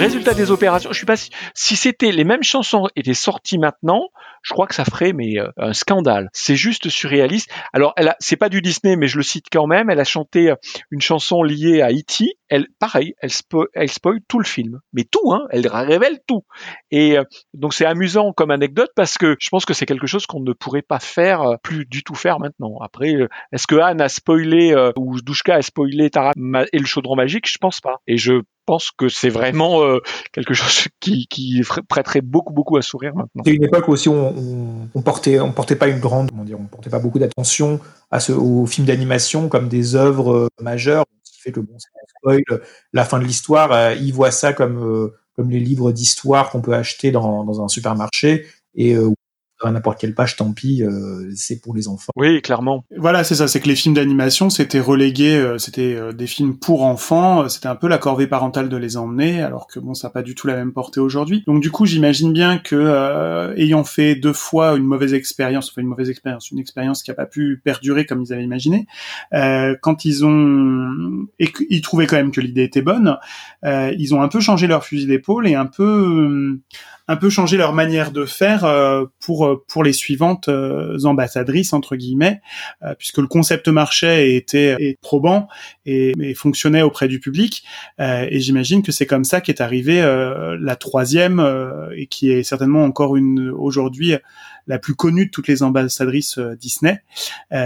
Résultat 0.01 0.33
des 0.33 0.49
opérations, 0.49 0.91
je 0.91 0.97
suis 0.97 1.05
pas 1.05 1.15
si, 1.15 1.29
si 1.53 1.75
c'était 1.75 2.11
les 2.11 2.23
mêmes 2.23 2.41
chansons 2.41 2.87
étaient 2.95 3.13
sorties 3.13 3.59
maintenant, 3.59 4.09
je 4.41 4.51
crois 4.51 4.65
que 4.65 4.73
ça 4.73 4.83
ferait 4.83 5.13
mais 5.13 5.37
euh, 5.37 5.51
un 5.57 5.73
scandale. 5.73 6.31
C'est 6.33 6.55
juste 6.55 6.89
surréaliste. 6.89 7.51
Alors 7.71 7.93
elle 7.97 8.07
a, 8.07 8.15
c'est 8.17 8.35
pas 8.35 8.49
du 8.49 8.63
Disney 8.63 8.95
mais 8.95 9.07
je 9.07 9.17
le 9.17 9.23
cite 9.23 9.45
quand 9.51 9.67
même, 9.67 9.91
elle 9.91 9.99
a 9.99 10.03
chanté 10.03 10.49
euh, 10.49 10.55
une 10.89 11.01
chanson 11.01 11.43
liée 11.43 11.83
à 11.83 11.91
E.T. 11.91 12.25
Elle 12.49 12.65
pareil, 12.79 13.13
elle 13.21 13.29
spo, 13.29 13.67
elle 13.75 13.91
spoil 13.91 14.21
tout 14.27 14.39
le 14.39 14.45
film. 14.45 14.79
Mais 14.91 15.03
tout 15.03 15.31
hein, 15.33 15.43
elle 15.51 15.67
révèle 15.67 16.17
tout. 16.27 16.45
Et 16.89 17.19
euh, 17.19 17.23
donc 17.53 17.75
c'est 17.75 17.85
amusant 17.85 18.33
comme 18.33 18.49
anecdote 18.49 18.89
parce 18.95 19.19
que 19.19 19.37
je 19.39 19.49
pense 19.49 19.65
que 19.65 19.75
c'est 19.75 19.85
quelque 19.85 20.07
chose 20.07 20.25
qu'on 20.25 20.41
ne 20.41 20.53
pourrait 20.53 20.81
pas 20.81 20.99
faire 20.99 21.41
euh, 21.43 21.55
plus 21.61 21.85
du 21.85 22.03
tout 22.03 22.15
faire 22.15 22.39
maintenant. 22.39 22.79
Après 22.81 23.13
euh, 23.13 23.27
est-ce 23.53 23.67
que 23.67 23.75
Anne 23.75 24.01
a 24.01 24.09
spoilé 24.09 24.73
euh, 24.73 24.91
ou 24.97 25.21
Douchka 25.21 25.53
a 25.53 25.61
spoilé 25.61 26.09
Tara 26.09 26.31
et 26.73 26.79
le 26.79 26.85
chaudron 26.85 27.15
magique? 27.15 27.47
Je 27.47 27.59
pense 27.59 27.81
pas. 27.81 27.97
Et 28.07 28.17
je 28.17 28.41
pense 28.71 28.91
que 28.91 29.09
c'est 29.09 29.27
vraiment 29.29 29.83
euh, 29.83 29.99
quelque 30.31 30.53
chose 30.53 30.87
qui, 31.01 31.27
prêterait 31.89 32.21
beaucoup 32.21 32.53
beaucoup 32.53 32.77
à 32.77 32.81
sourire 32.81 33.13
maintenant. 33.13 33.43
C'est 33.45 33.53
une 33.53 33.65
époque 33.65 33.89
aussi 33.89 34.07
où 34.07 34.13
on, 34.13 34.87
on, 34.95 35.01
portait, 35.01 35.41
on 35.41 35.51
portait 35.51 35.75
pas 35.75 35.89
une 35.89 35.99
grande, 35.99 36.31
on 36.33 36.63
portait 36.67 36.89
pas 36.89 36.99
beaucoup 36.99 37.19
d'attention 37.19 37.81
à 38.11 38.21
ce, 38.21 38.31
aux 38.31 38.65
films 38.65 38.87
d'animation 38.87 39.49
comme 39.49 39.67
des 39.67 39.95
œuvres 39.95 40.31
euh, 40.31 40.47
majeures, 40.61 41.03
ce 41.23 41.33
qui 41.33 41.41
fait 41.41 41.51
que 41.51 41.59
bon, 41.59 41.77
ça 41.77 41.89
spoil 42.17 42.43
la 42.93 43.03
fin 43.03 43.19
de 43.19 43.25
l'histoire. 43.25 43.73
Euh, 43.73 43.93
ils 43.95 44.13
voient 44.13 44.31
ça 44.31 44.53
comme 44.53 44.81
euh, 44.81 45.13
comme 45.35 45.49
les 45.49 45.59
livres 45.59 45.91
d'histoire 45.91 46.49
qu'on 46.49 46.61
peut 46.61 46.73
acheter 46.73 47.11
dans, 47.11 47.43
dans 47.43 47.61
un 47.61 47.67
supermarché 47.67 48.45
et 48.75 48.95
euh, 48.95 49.11
à 49.63 49.71
n'importe 49.71 49.99
quelle 49.99 50.13
page, 50.13 50.35
tant 50.35 50.51
pis, 50.51 50.83
euh, 50.83 51.29
c'est 51.35 51.61
pour 51.61 51.75
les 51.75 51.87
enfants. 51.87 52.11
Oui, 52.15 52.41
clairement. 52.41 52.83
Voilà, 52.97 53.23
c'est 53.23 53.35
ça, 53.35 53.47
c'est 53.47 53.59
que 53.59 53.67
les 53.67 53.75
films 53.75 53.95
d'animation, 53.95 54.49
c'était 54.49 54.79
relégué, 54.79 55.35
euh, 55.35 55.57
c'était 55.57 55.95
euh, 55.95 56.11
des 56.11 56.27
films 56.27 56.57
pour 56.57 56.83
enfants, 56.83 57.43
euh, 57.43 57.47
c'était 57.47 57.67
un 57.67 57.75
peu 57.75 57.87
la 57.87 57.97
corvée 57.97 58.27
parentale 58.27 58.69
de 58.69 58.77
les 58.77 58.97
emmener, 58.97 59.41
alors 59.41 59.67
que 59.67 59.79
bon, 59.79 59.93
ça 59.93 60.07
n'a 60.07 60.11
pas 60.11 60.23
du 60.23 60.35
tout 60.35 60.47
la 60.47 60.55
même 60.55 60.73
portée 60.73 60.99
aujourd'hui. 60.99 61.43
Donc 61.47 61.61
du 61.61 61.71
coup, 61.71 61.85
j'imagine 61.85 62.33
bien 62.33 62.57
que, 62.57 62.75
euh, 62.75 63.53
ayant 63.55 63.83
fait 63.83 64.15
deux 64.15 64.33
fois 64.33 64.75
une 64.75 64.85
mauvaise 64.85 65.13
expérience, 65.13 65.69
enfin 65.69 65.81
une 65.81 65.87
mauvaise 65.87 66.09
expérience, 66.09 66.51
une 66.51 66.59
expérience 66.59 67.03
qui 67.03 67.11
a 67.11 67.13
pas 67.13 67.25
pu 67.25 67.61
perdurer 67.63 68.05
comme 68.05 68.21
ils 68.21 68.33
avaient 68.33 68.43
imaginé, 68.43 68.87
euh, 69.33 69.75
quand 69.81 70.05
ils 70.05 70.25
ont, 70.25 71.27
et 71.39 71.51
qu'ils 71.51 71.81
trouvaient 71.81 72.07
quand 72.07 72.17
même 72.17 72.31
que 72.31 72.41
l'idée 72.41 72.63
était 72.63 72.81
bonne, 72.81 73.17
euh, 73.65 73.93
ils 73.97 74.15
ont 74.15 74.21
un 74.21 74.27
peu 74.27 74.39
changé 74.39 74.67
leur 74.67 74.83
fusil 74.83 75.07
d'épaule 75.07 75.47
et 75.47 75.55
un 75.55 75.65
peu, 75.65 75.83
euh, 75.83 76.59
un 77.07 77.15
peu 77.17 77.29
changé 77.29 77.57
leur 77.57 77.73
manière 77.73 78.11
de 78.11 78.25
faire 78.25 78.63
euh, 78.63 79.05
pour 79.21 79.45
euh, 79.45 79.63
pour 79.67 79.83
les 79.83 79.93
suivantes 79.93 80.49
euh, 80.49 80.97
ambassadrices 81.05 81.73
entre 81.73 81.95
guillemets, 81.95 82.41
euh, 82.83 82.93
puisque 82.97 83.19
le 83.19 83.27
concept 83.27 83.67
marchait 83.67 84.31
et 84.31 84.35
était 84.35 84.75
et 84.79 84.97
probant 85.01 85.47
et, 85.85 86.13
et 86.19 86.33
fonctionnait 86.33 86.81
auprès 86.81 87.07
du 87.07 87.19
public. 87.19 87.63
Et 87.99 88.39
j'imagine 88.39 88.81
que 88.81 88.91
c'est 88.91 89.05
comme 89.05 89.23
ça 89.23 89.41
qu'est 89.41 89.61
arrivée 89.61 90.01
la 90.59 90.75
troisième 90.75 91.39
et 91.95 92.07
qui 92.07 92.31
est 92.31 92.43
certainement 92.43 92.83
encore 92.83 93.15
une 93.15 93.49
aujourd'hui 93.49 94.15
la 94.67 94.79
plus 94.79 94.95
connue 94.95 95.27
de 95.27 95.31
toutes 95.31 95.47
les 95.47 95.63
ambassadrices 95.63 96.39
Disney, 96.59 97.01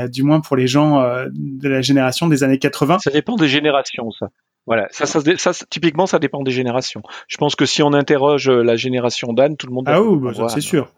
du 0.10 0.24
moins 0.24 0.42
pour 0.42 0.56
les 0.56 0.68
gens 0.68 1.02
de 1.32 1.70
la 1.70 1.82
génération 1.82 2.28
des 2.28 2.44
années 2.44 2.60
80. 2.60 3.00
Ça 3.00 3.12
dépend 3.12 3.36
des 3.36 3.48
générations, 3.48 4.12
ça. 4.12 4.30
Voilà, 4.66 4.88
ça, 4.90 5.06
ça, 5.06 5.22
ça, 5.38 5.54
ça, 5.54 5.66
typiquement, 5.70 6.08
ça 6.08 6.18
dépend 6.18 6.42
des 6.42 6.52
générations. 6.52 7.04
Je 7.28 7.38
pense 7.38 7.56
que 7.56 7.66
si 7.66 7.84
on 7.84 7.94
interroge 7.94 8.50
la 8.50 8.76
génération 8.76 9.32
d'Anne, 9.32 9.58
tout 9.58 9.68
le 9.68 9.74
monde. 9.74 9.86
Ah 9.88 10.02
oui, 10.02 10.18
bah, 10.20 10.50
c'est 10.50 10.62
sûr. 10.62 10.92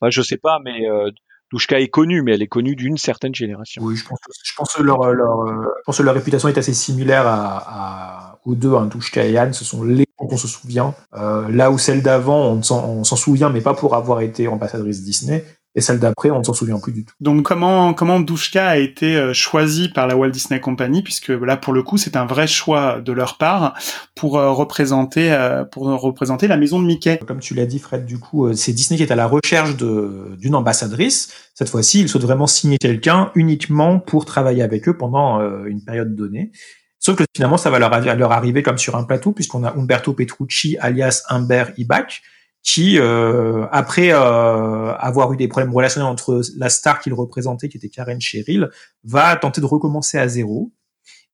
Enfin, 0.00 0.10
je 0.10 0.22
sais 0.22 0.36
pas, 0.36 0.58
mais 0.64 0.88
euh, 0.88 1.10
Douchka 1.52 1.80
est 1.80 1.88
connue, 1.88 2.22
mais 2.22 2.34
elle 2.34 2.42
est 2.42 2.48
connue 2.48 2.74
d'une 2.74 2.98
certaine 2.98 3.34
génération. 3.34 3.82
Oui, 3.82 3.96
je 3.96 4.04
pense, 4.04 4.18
je 4.44 4.52
pense 4.56 4.72
que 4.74 4.82
leur, 4.82 5.12
leur, 5.12 5.42
euh, 5.42 5.62
je 5.78 5.82
pense 5.84 5.98
que 5.98 6.02
leur 6.02 6.14
réputation 6.14 6.48
est 6.48 6.58
assez 6.58 6.74
similaire 6.74 7.26
à, 7.26 7.56
à, 7.56 8.38
aux 8.44 8.54
deux, 8.54 8.74
hein, 8.74 8.86
Douchka 8.86 9.24
et 9.24 9.32
Yann. 9.32 9.52
Ce 9.52 9.64
sont 9.64 9.84
les 9.84 10.06
gens 10.18 10.26
qu'on 10.26 10.36
se 10.36 10.48
souvient. 10.48 10.94
Euh, 11.14 11.48
là 11.48 11.70
où 11.70 11.78
celle 11.78 12.02
d'avant, 12.02 12.46
on 12.46 12.62
s'en 12.62 13.16
souvient, 13.16 13.50
mais 13.50 13.60
pas 13.60 13.74
pour 13.74 13.94
avoir 13.94 14.20
été 14.20 14.48
ambassadrice 14.48 15.02
Disney. 15.02 15.44
Et 15.76 15.82
celle 15.82 15.98
d'après, 16.00 16.30
on 16.30 16.38
ne 16.38 16.42
s'en 16.44 16.54
souvient 16.54 16.80
plus 16.80 16.92
du 16.92 17.04
tout. 17.04 17.14
Donc 17.20 17.42
comment 17.44 17.94
comment 17.94 18.18
Douchka 18.18 18.66
a 18.66 18.76
été 18.78 19.14
euh, 19.16 19.32
choisi 19.34 19.90
par 19.90 20.06
la 20.06 20.16
Walt 20.16 20.30
Disney 20.30 20.58
Company 20.58 21.02
puisque 21.02 21.28
là 21.28 21.56
pour 21.58 21.72
le 21.74 21.82
coup 21.82 21.98
c'est 21.98 22.16
un 22.16 22.24
vrai 22.24 22.46
choix 22.46 23.00
de 23.00 23.12
leur 23.12 23.36
part 23.36 23.74
pour 24.14 24.38
euh, 24.38 24.50
représenter 24.52 25.30
euh, 25.32 25.64
pour 25.64 25.84
représenter 25.84 26.48
la 26.48 26.56
maison 26.56 26.80
de 26.80 26.86
Mickey. 26.86 27.18
Comme 27.26 27.40
tu 27.40 27.52
l'as 27.54 27.66
dit, 27.66 27.78
Fred, 27.78 28.06
du 28.06 28.18
coup, 28.18 28.52
c'est 28.54 28.72
Disney 28.72 28.96
qui 28.96 29.02
est 29.02 29.12
à 29.12 29.16
la 29.16 29.26
recherche 29.26 29.76
de- 29.76 30.34
d'une 30.38 30.54
ambassadrice. 30.54 31.30
Cette 31.54 31.68
fois-ci, 31.68 32.00
ils 32.00 32.08
souhaitent 32.08 32.22
vraiment 32.24 32.46
signer 32.46 32.78
quelqu'un 32.78 33.30
uniquement 33.34 33.98
pour 33.98 34.24
travailler 34.24 34.62
avec 34.62 34.88
eux 34.88 34.96
pendant 34.96 35.40
euh, 35.40 35.64
une 35.66 35.84
période 35.84 36.16
donnée. 36.16 36.52
Sauf 36.98 37.16
que 37.16 37.24
finalement, 37.36 37.58
ça 37.58 37.68
va 37.70 37.78
leur, 37.78 37.90
leur 38.16 38.32
arriver 38.32 38.62
comme 38.62 38.78
sur 38.78 38.96
un 38.96 39.04
plateau, 39.04 39.32
puisqu'on 39.32 39.62
a 39.62 39.74
Umberto 39.76 40.14
Petrucci, 40.14 40.76
alias 40.80 41.22
Humbert 41.28 41.72
Ibach, 41.76 42.22
qui, 42.66 42.98
euh, 42.98 43.66
après 43.70 44.12
euh, 44.12 44.92
avoir 44.96 45.32
eu 45.32 45.36
des 45.36 45.46
problèmes 45.46 45.72
relationnels 45.72 46.10
entre 46.10 46.42
la 46.56 46.68
star 46.68 46.98
qu'il 46.98 47.14
représentait, 47.14 47.68
qui 47.68 47.76
était 47.76 47.88
Karen 47.88 48.20
Cheryl, 48.20 48.70
va 49.04 49.36
tenter 49.36 49.60
de 49.60 49.66
recommencer 49.66 50.18
à 50.18 50.26
zéro. 50.26 50.72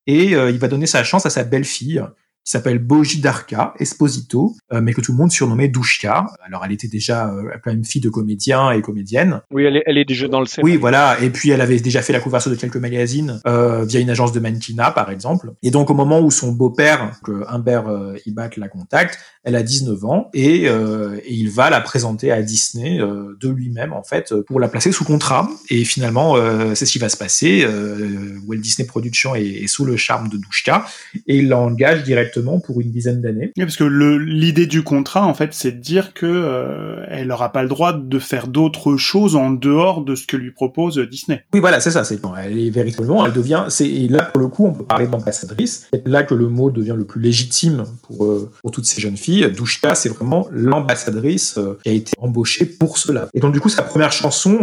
Et 0.06 0.34
euh, 0.34 0.50
il 0.50 0.58
va 0.58 0.68
donner 0.68 0.86
sa 0.86 1.02
chance 1.04 1.24
à 1.24 1.30
sa 1.30 1.42
belle-fille, 1.42 2.04
qui 2.44 2.50
s'appelle 2.50 2.78
Boji 2.78 3.20
Darka 3.20 3.74
Esposito, 3.78 4.54
euh, 4.72 4.80
mais 4.80 4.92
que 4.92 5.00
tout 5.00 5.12
le 5.12 5.18
monde 5.18 5.30
surnommait 5.30 5.68
Douchka. 5.68 6.26
Alors 6.44 6.64
elle 6.64 6.72
était 6.72 6.88
déjà 6.88 7.32
euh, 7.32 7.44
quand 7.62 7.70
même 7.70 7.84
fille 7.84 8.00
de 8.00 8.08
comédien 8.08 8.72
et 8.72 8.82
comédienne. 8.82 9.40
Oui, 9.52 9.64
elle 9.64 9.76
est, 9.76 9.82
elle 9.86 9.98
est 9.98 10.04
déjà 10.04 10.26
dans 10.26 10.40
le 10.40 10.46
scénario. 10.46 10.74
Oui, 10.74 10.80
voilà. 10.80 11.20
Et 11.20 11.30
puis 11.30 11.50
elle 11.50 11.60
avait 11.60 11.78
déjà 11.78 12.02
fait 12.02 12.12
la 12.12 12.20
couverture 12.20 12.50
de 12.50 12.56
quelques 12.56 12.76
magazines 12.76 13.40
euh, 13.46 13.84
via 13.84 14.00
une 14.00 14.10
agence 14.10 14.32
de 14.32 14.40
mannequinat, 14.40 14.90
par 14.90 15.10
exemple. 15.10 15.52
Et 15.62 15.70
donc 15.70 15.90
au 15.90 15.94
moment 15.94 16.20
où 16.20 16.30
son 16.30 16.52
beau-père, 16.52 17.12
que 17.22 17.44
Humbert 17.48 17.88
euh, 17.88 18.16
Ibach, 18.26 18.56
la 18.56 18.68
contacte, 18.68 19.18
elle 19.44 19.56
a 19.56 19.62
19 19.62 20.04
ans 20.04 20.30
et, 20.34 20.68
euh, 20.68 21.16
et 21.24 21.34
il 21.34 21.50
va 21.50 21.70
la 21.70 21.80
présenter 21.80 22.32
à 22.32 22.42
Disney 22.42 23.00
euh, 23.00 23.36
de 23.40 23.48
lui-même 23.48 23.92
en 23.92 24.02
fait 24.02 24.34
pour 24.46 24.58
la 24.58 24.68
placer 24.68 24.90
sous 24.90 25.04
contrat. 25.04 25.48
Et 25.70 25.84
finalement, 25.84 26.36
euh, 26.36 26.74
c'est 26.74 26.86
ce 26.86 26.92
qui 26.92 26.98
va 26.98 27.08
se 27.08 27.16
passer. 27.16 27.64
Euh, 27.64 28.38
Walt 28.46 28.58
Disney 28.58 28.86
Productions 28.86 29.34
est, 29.34 29.44
est 29.44 29.66
sous 29.68 29.84
le 29.84 29.96
charme 29.96 30.28
de 30.28 30.36
Douchka 30.36 30.84
et 31.26 31.38
il 31.38 31.48
l'engage 31.48 32.02
directement 32.02 32.31
pour 32.64 32.80
une 32.80 32.90
dizaine 32.90 33.20
d'années. 33.20 33.52
Oui, 33.56 33.64
parce 33.64 33.76
que 33.76 33.84
l'idée 33.84 34.66
du 34.66 34.82
contrat 34.82 35.26
en 35.26 35.34
fait 35.34 35.52
c'est 35.52 35.72
de 35.72 35.80
dire 35.80 36.14
que 36.14 36.26
euh, 36.26 37.04
elle 37.08 37.30
aura 37.30 37.52
pas 37.52 37.62
le 37.62 37.68
droit 37.68 37.92
de 37.92 38.18
faire 38.18 38.46
d'autres 38.46 38.96
choses 38.96 39.36
en 39.36 39.50
dehors 39.50 40.04
de 40.04 40.14
ce 40.14 40.26
que 40.26 40.36
lui 40.36 40.50
propose 40.50 40.98
Disney. 40.98 41.44
Oui, 41.52 41.60
voilà, 41.60 41.80
c'est 41.80 41.90
ça. 41.90 42.04
C'est 42.04 42.20
bon, 42.20 42.32
elle 42.36 42.58
est 42.58 42.70
véritablement, 42.70 43.24
elle 43.26 43.32
devient. 43.32 43.66
C'est 43.68 43.88
là 44.08 44.22
pour 44.22 44.40
le 44.40 44.48
coup, 44.48 44.66
on 44.66 44.72
peut 44.72 44.84
parler 44.84 45.06
d'ambassadrice. 45.06 45.88
C'est 45.92 46.06
là 46.06 46.22
que 46.22 46.34
le 46.34 46.48
mot 46.48 46.70
devient 46.70 46.94
le 46.96 47.04
plus 47.04 47.20
légitime 47.20 47.84
pour 48.02 48.24
euh, 48.24 48.50
pour 48.62 48.70
toutes 48.70 48.86
ces 48.86 49.00
jeunes 49.00 49.16
filles. 49.16 49.50
Douchka, 49.54 49.94
c'est 49.94 50.08
vraiment 50.08 50.48
l'ambassadrice 50.50 51.58
euh, 51.58 51.78
qui 51.82 51.88
a 51.90 51.92
été 51.92 52.12
embauchée 52.18 52.64
pour 52.66 52.98
cela. 52.98 53.28
Et 53.34 53.40
donc 53.40 53.52
du 53.52 53.60
coup, 53.60 53.68
sa 53.68 53.82
première 53.82 54.12
chanson, 54.12 54.58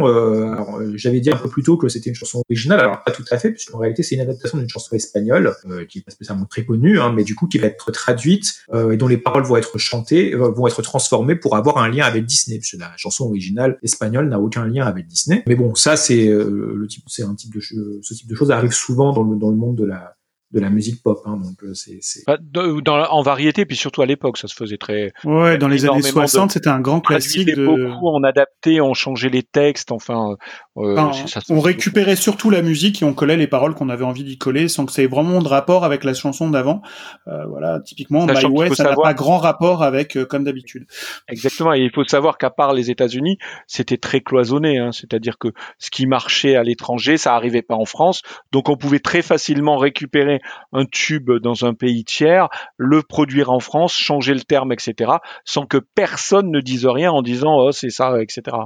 j'avais 0.96 1.20
dit 1.20 1.32
un 1.32 1.38
peu 1.38 1.50
plus 1.50 1.64
tôt 1.64 1.78
que 1.78 1.88
c'était 1.90 2.10
une 2.10 2.16
chanson 2.16 2.42
originale. 2.50 2.80
Alors 2.80 3.04
pas 3.04 3.12
tout 3.12 3.26
à 3.32 3.38
fait, 3.38 3.52
puisqu'en 3.52 3.78
réalité, 3.78 4.04
c'est 4.04 4.16
une 4.16 4.22
adaptation 4.22 4.58
d'une 4.58 4.70
chanson 4.70 4.96
espagnole 4.96 5.54
qui 5.88 6.00
est 6.00 6.02
pas 6.02 6.12
spécialement 6.12 6.46
très 6.46 6.66
connue, 6.66 7.00
hein, 7.00 7.14
mais 7.16 7.24
du 7.24 7.36
coup 7.36 7.48
qui 7.48 7.59
être 7.64 7.92
traduite 7.92 8.62
euh, 8.74 8.92
et 8.92 8.98
dont 8.98 9.08
les 9.08 9.18
paroles 9.18 9.44
vont 9.44 9.58
être 9.58 9.78
chantées, 9.78 10.34
euh, 10.34 10.50
vont 10.50 10.68
être 10.68 10.82
transformées 10.82 11.36
pour 11.36 11.56
avoir 11.56 11.78
un 11.78 11.90
lien 11.90 12.06
avec 12.06 12.26
Disney, 12.26 12.60
puisque 12.60 12.80
la 12.80 12.92
chanson 12.98 13.26
originale 13.26 13.78
espagnole 13.84 14.30
n'a 14.30 14.40
aucun 14.40 14.66
lien 14.66 14.86
avec 14.86 15.08
Disney. 15.08 15.44
Mais 15.48 15.56
bon, 15.56 15.76
ça 15.76 15.98
c'est 15.98 16.28
euh, 16.28 16.74
le 16.76 16.88
type, 16.88 17.04
c'est 17.08 17.24
un 17.24 17.36
type 17.36 17.54
de, 17.54 17.60
ce 17.60 18.14
type 18.14 18.28
de 18.28 18.36
choses 18.36 18.52
arrive 18.52 18.74
souvent 18.74 19.14
dans 19.14 19.24
le 19.24 19.38
dans 19.38 19.50
le 19.50 19.56
monde 19.56 19.76
de 19.76 19.86
la 19.86 20.16
de 20.52 20.60
la 20.60 20.70
musique 20.72 21.04
pop, 21.04 21.20
hein, 21.26 21.38
donc 21.38 21.64
euh, 21.64 21.74
c'est 21.76 22.00
c'est 22.02 22.22
Enfin, 22.28 22.40
de- 22.42 22.82
dans, 22.82 23.04
en 23.06 23.22
variété, 23.22 23.66
puis 23.66 23.76
surtout 23.76 24.02
à 24.02 24.08
l'époque, 24.08 24.38
ça 24.40 24.48
se 24.48 24.56
faisait 24.56 24.78
très. 24.78 25.14
Ouais, 25.24 25.58
dans 25.60 25.68
les 25.68 25.86
années 25.86 26.00
Énormément 26.00 26.24
de- 26.24 26.28
60 26.28 26.52
c'était 26.52 26.70
un 26.70 26.80
grand 26.80 27.02
classique 27.02 27.48
traduisait 27.54 27.62
de. 27.62 27.86
beaucoup, 27.88 28.10
on 28.10 28.24
adaptait, 28.24 28.82
on 28.82 28.94
changeait 28.96 29.30
les 29.30 29.44
textes, 29.44 29.92
enfin, 29.92 30.36
euh, 30.78 30.94
Enfin, 30.98 31.12
c'est 31.14 31.28
ça- 31.28 31.42
on 31.54 31.60
récupérait 31.60 32.16
surtout 32.16 32.50
la 32.50 32.62
musique 32.64 33.02
et 33.02 33.06
on 33.06 33.14
collait 33.14 33.38
les 33.38 33.46
paroles 33.48 33.76
qu'on 33.76 33.90
avait 33.90 34.06
envie 34.06 34.24
d'y 34.24 34.38
coller 34.40 34.68
sans 34.70 34.86
que 34.88 34.92
ça 34.92 35.04
ait 35.04 35.08
vraiment 35.08 35.40
de 35.42 35.48
rapport 35.48 35.84
avec 35.86 36.04
la 36.04 36.14
chanson 36.14 36.50
d'avant. 36.50 36.82
Euh, 37.28 37.46
voilà, 37.48 37.80
typiquement, 37.86 38.26
My 38.26 38.34
Way, 38.46 38.70
faut 38.70 38.74
ça 38.76 38.84
n'a 38.86 38.90
savoir- 38.90 39.08
pas 39.08 39.14
grand 39.14 39.38
rapport 39.38 39.84
avec 39.84 40.18
euh, 40.18 40.26
comme 40.26 40.44
d'habitude. 40.46 40.86
Exactement, 41.28 41.74
et 41.74 41.80
il 41.82 41.92
faut 41.92 42.04
savoir 42.06 42.38
qu'à 42.38 42.50
part 42.50 42.74
les 42.74 42.90
États-Unis, 42.90 43.38
c'était 43.68 43.98
très 43.98 44.22
cloisonné, 44.22 44.78
hein. 44.80 44.92
c'est-à-dire 44.92 45.38
que 45.38 45.50
ce 45.78 45.92
qui 45.92 46.08
marchait 46.08 46.56
à 46.56 46.64
l'étranger, 46.64 47.18
ça 47.18 47.36
arrivait 47.36 47.62
pas 47.62 47.76
en 47.76 47.86
France, 47.86 48.22
donc 48.52 48.70
on 48.70 48.78
pouvait 48.78 49.00
très 49.00 49.22
facilement 49.22 49.78
récupérer 49.78 50.39
un 50.74 50.86
tube 50.86 51.32
dans 51.32 51.66
un 51.66 51.74
pays 51.74 52.04
tiers, 52.04 52.50
le 52.78 53.02
produire 53.02 53.52
en 53.52 53.60
France, 53.60 53.94
changer 53.94 54.34
le 54.34 54.42
terme, 54.42 54.72
etc., 54.72 55.12
sans 55.46 55.66
que 55.66 55.78
personne 55.78 56.52
ne 56.52 56.62
dise 56.62 56.86
rien 56.86 57.12
en 57.12 57.22
disant 57.22 57.58
oh 57.58 57.72
c'est 57.72 57.90
ça, 57.90 58.22
etc. 58.22 58.58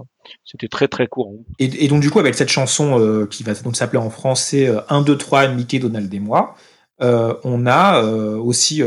C'était 0.46 0.68
très 0.68 0.88
très 0.88 1.08
courant. 1.08 1.46
Et, 1.60 1.88
donc 1.88 2.02
du 2.02 2.10
coup 2.10 2.20
avec 2.20 2.36
cette 2.36 2.50
chanson 2.50 3.00
euh, 3.00 3.26
qui 3.26 3.44
va 3.44 3.54
donc 3.56 3.76
s'appeler 3.76 4.00
en 4.00 4.10
français 4.10 4.68
euh, 4.68 4.82
1, 4.90 5.02
2, 5.02 5.18
3, 5.18 5.48
Mickey, 5.50 5.80
Donald 5.80 6.14
et 6.14 6.20
moi, 6.20 6.56
euh, 7.02 7.34
on 7.44 7.66
a 7.66 8.04
euh, 8.04 8.38
aussi 8.38 8.82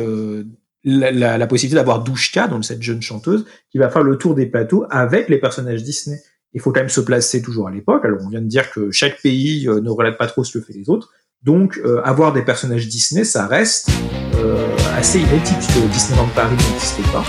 la, 0.84 1.47
possibilité 1.47 1.76
d'avoir 1.76 2.03
Douchka, 2.03 2.49
donc 2.49 2.64
cette 2.64 2.82
jeune 2.82 3.03
chanteuse, 3.03 3.47
qui 3.70 3.78
va 3.78 3.91
faire 3.91 4.03
le 4.03 4.16
tour 4.16 4.34
des 4.34 4.47
plateaux 4.47 4.87
avec 4.91 5.28
les 5.28 5.39
personnages 5.39 5.82
Disney. 5.82 6.18
Il 6.53 6.61
faut 6.61 6.72
quand 6.72 6.80
même 6.80 6.89
se 6.89 7.01
placer 7.01 7.43
toujours 7.43 7.68
à 7.68 7.70
l'époque. 7.70 8.05
Alors 8.05 8.20
on 8.24 8.30
vient 8.30 8.41
de 8.41 8.47
dire 8.47 8.70
que 8.70 8.91
chaque 8.91 9.20
pays 9.20 9.66
ne 9.66 9.91
relate 9.91 10.16
pas 10.16 10.26
trop 10.26 10.45
ce 10.45 10.57
que 10.57 10.64
fait 10.64 10.72
les 10.72 10.89
autres. 10.89 11.12
Donc 11.47 11.80
euh, 11.84 12.03
avoir 12.03 12.32
des 12.32 12.42
personnages 12.42 12.88
Disney, 12.88 13.22
ça 13.22 13.47
reste 13.47 13.88
euh, 14.34 14.66
assez 14.97 15.20
inédit 15.20 15.55
puisque 15.55 15.78
Disneyland 15.92 16.28
Paris 16.34 16.57
n'existait 16.72 17.09
pas. 17.12 17.24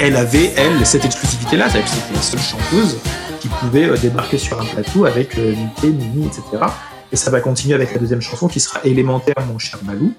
Elle 0.00 0.16
avait, 0.16 0.52
elle, 0.56 0.86
cette 0.86 1.04
exclusivité-là, 1.04 1.68
c'est-à-dire 1.68 1.90
que 1.90 1.96
c'était 1.96 2.14
la 2.14 2.22
seule 2.22 2.40
chanteuse 2.40 2.98
qui 3.40 3.48
pouvait 3.48 3.84
euh, 3.84 3.96
débarquer 3.96 4.38
sur 4.38 4.60
un 4.60 4.64
plateau 4.64 5.04
avec 5.04 5.36
euh, 5.38 5.54
Mickey, 5.54 5.88
Minnie, 5.88 6.26
etc. 6.26 6.64
Et 7.10 7.16
ça 7.16 7.30
va 7.30 7.40
continuer 7.40 7.74
avec 7.74 7.92
la 7.92 7.98
deuxième 7.98 8.20
chanson 8.20 8.48
qui 8.48 8.60
sera 8.60 8.80
élémentaire, 8.84 9.34
mon 9.46 9.58
cher 9.58 9.80
Malou. 9.84 10.12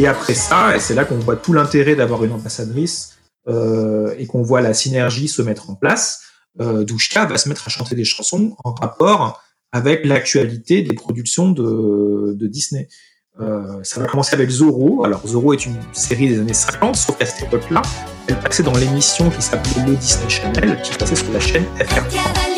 Et 0.00 0.06
après 0.06 0.32
ça, 0.32 0.74
et 0.74 0.80
c'est 0.80 0.94
là 0.94 1.04
qu'on 1.04 1.18
voit 1.18 1.36
tout 1.36 1.52
l'intérêt 1.52 1.94
d'avoir 1.94 2.24
une 2.24 2.32
ambassadrice 2.32 3.18
euh, 3.48 4.14
et 4.16 4.26
qu'on 4.26 4.40
voit 4.40 4.62
la 4.62 4.72
synergie 4.72 5.28
se 5.28 5.42
mettre 5.42 5.68
en 5.68 5.74
place, 5.74 6.22
euh, 6.58 6.84
Douchka 6.84 7.26
va 7.26 7.36
se 7.36 7.50
mettre 7.50 7.66
à 7.66 7.70
chanter 7.70 7.94
des 7.94 8.04
chansons 8.04 8.56
en 8.64 8.72
rapport 8.72 9.42
avec 9.72 10.06
l'actualité 10.06 10.80
des 10.80 10.94
productions 10.94 11.50
de, 11.50 12.34
Disney. 12.46 12.88
Euh, 13.40 13.80
ça 13.82 14.00
va 14.00 14.06
commencer 14.06 14.34
avec 14.34 14.48
Zorro. 14.48 15.04
Alors 15.04 15.26
Zorro 15.28 15.52
est 15.52 15.66
une 15.66 15.76
série 15.92 16.30
des 16.30 16.38
années 16.40 16.54
50, 16.54 16.96
sauf 16.96 17.18
qu'à 17.18 17.26
cette 17.26 17.42
époque-là, 17.42 17.82
elle 18.26 18.40
passait 18.40 18.62
dans 18.62 18.74
l'émission 18.78 19.28
qui 19.28 19.42
s'appelait 19.42 19.84
le 19.86 19.96
Disney 19.96 20.30
Channel, 20.30 20.80
qui 20.82 20.96
passait 20.96 21.16
sur 21.16 21.30
la 21.30 21.40
chaîne 21.40 21.66
FR3. 21.78 22.49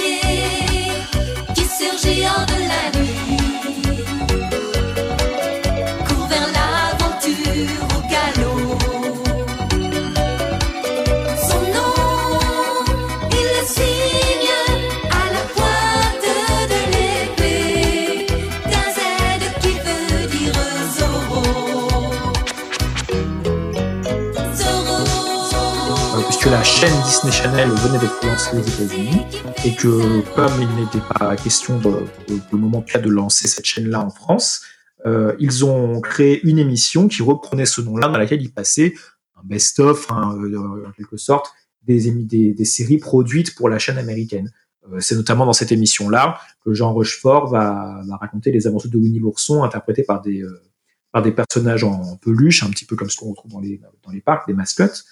Puisque 26.42 26.56
la 26.56 26.64
chaîne 26.64 27.02
Disney 27.04 27.30
Channel 27.30 27.68
venait 27.68 28.00
d'être 28.00 28.26
lancée 28.26 28.56
aux 28.56 28.62
États-Unis 28.62 29.22
et 29.64 29.76
que 29.76 30.22
comme 30.34 30.60
il 30.60 30.74
n'était 30.74 30.98
pas 31.16 31.36
question 31.36 31.78
de, 31.78 32.04
de- 32.26 32.40
le 32.50 32.58
moment 32.58 32.82
de 32.82 33.08
lancer 33.08 33.46
cette 33.46 33.64
chaîne-là 33.64 34.00
en 34.00 34.10
France, 34.10 34.62
euh, 35.06 35.36
ils 35.38 35.64
ont 35.64 36.00
créé 36.00 36.44
une 36.44 36.58
émission 36.58 37.06
qui 37.06 37.22
reprenait 37.22 37.64
ce 37.64 37.80
nom-là 37.80 38.08
dans 38.08 38.18
laquelle 38.18 38.42
ils 38.42 38.52
passaient 38.52 38.94
un 39.36 39.42
best-of, 39.44 40.10
hein, 40.10 40.36
euh, 40.36 40.84
en 40.88 40.90
quelque 40.90 41.16
sorte, 41.16 41.52
des, 41.84 42.64
séries 42.64 42.98
produites 42.98 43.54
pour 43.54 43.68
la 43.68 43.78
chaîne 43.78 43.98
américaine. 43.98 44.50
Euh, 44.92 44.98
C'est 44.98 45.14
notamment 45.14 45.46
dans 45.46 45.52
cette 45.52 45.70
émission-là 45.70 46.40
que 46.64 46.74
Jean 46.74 46.92
Rochefort 46.92 47.50
va, 47.50 48.02
raconter 48.20 48.50
les 48.50 48.66
aventures 48.66 48.90
de 48.90 48.98
Winnie 48.98 49.20
l'ourson 49.20 49.62
interprétées 49.62 50.02
par 50.02 50.20
des, 50.20 50.42
par 51.12 51.22
des 51.22 51.30
personnages 51.30 51.84
en 51.84 52.16
peluche, 52.16 52.64
un 52.64 52.70
petit 52.70 52.84
peu 52.84 52.96
comme 52.96 53.10
ce 53.10 53.16
qu'on 53.16 53.30
retrouve 53.30 53.52
dans 53.52 53.60
les, 53.60 53.80
dans 54.02 54.10
les 54.10 54.20
parcs, 54.20 54.48
des 54.48 54.54
mascottes. 54.54 55.04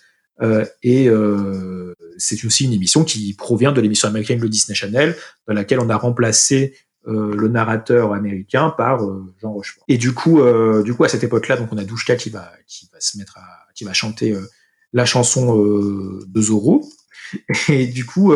Euh, 0.42 0.64
et 0.82 1.08
euh, 1.08 1.94
c'est 2.18 2.44
aussi 2.44 2.64
une 2.64 2.72
émission 2.72 3.04
qui 3.04 3.34
provient 3.34 3.72
de 3.72 3.80
l'émission 3.80 4.08
américaine 4.08 4.40
Le 4.40 4.48
Disney 4.48 4.74
Channel, 4.74 5.16
dans 5.46 5.54
laquelle 5.54 5.80
on 5.80 5.90
a 5.90 5.96
remplacé 5.96 6.74
euh, 7.06 7.34
le 7.34 7.48
narrateur 7.48 8.12
américain 8.12 8.74
par 8.76 9.02
euh, 9.02 9.24
Jean 9.40 9.52
Rochefort. 9.52 9.84
Et 9.88 9.96
du 9.96 10.12
coup, 10.12 10.42
euh, 10.42 10.82
du 10.82 10.92
coup, 10.92 11.04
à 11.04 11.08
cette 11.08 11.24
époque-là, 11.24 11.56
donc 11.56 11.72
on 11.72 11.78
a 11.78 11.84
Douchka 11.84 12.16
qui 12.16 12.28
va 12.28 12.52
qui 12.66 12.90
va 12.92 13.00
se 13.00 13.16
mettre 13.16 13.38
à 13.38 13.46
qui 13.74 13.84
va 13.84 13.94
chanter 13.94 14.32
euh, 14.32 14.46
la 14.92 15.06
chanson 15.06 15.56
de 15.56 16.42
Zorro. 16.42 16.84
Et 17.68 17.86
du 17.86 18.04
coup, 18.04 18.34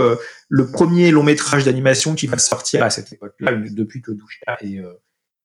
le 0.49 0.71
premier 0.71 1.11
long 1.11 1.25
métrage 1.25 1.65
d'animation 1.65 2.15
qui 2.15 2.29
va 2.29 2.39
sortir 2.39 2.85
à 2.85 2.91
cette 2.91 3.13
époque-là, 3.13 3.53
depuis 3.71 4.01
que 4.01 4.13
Douchka 4.13 4.57
est, 4.61 4.81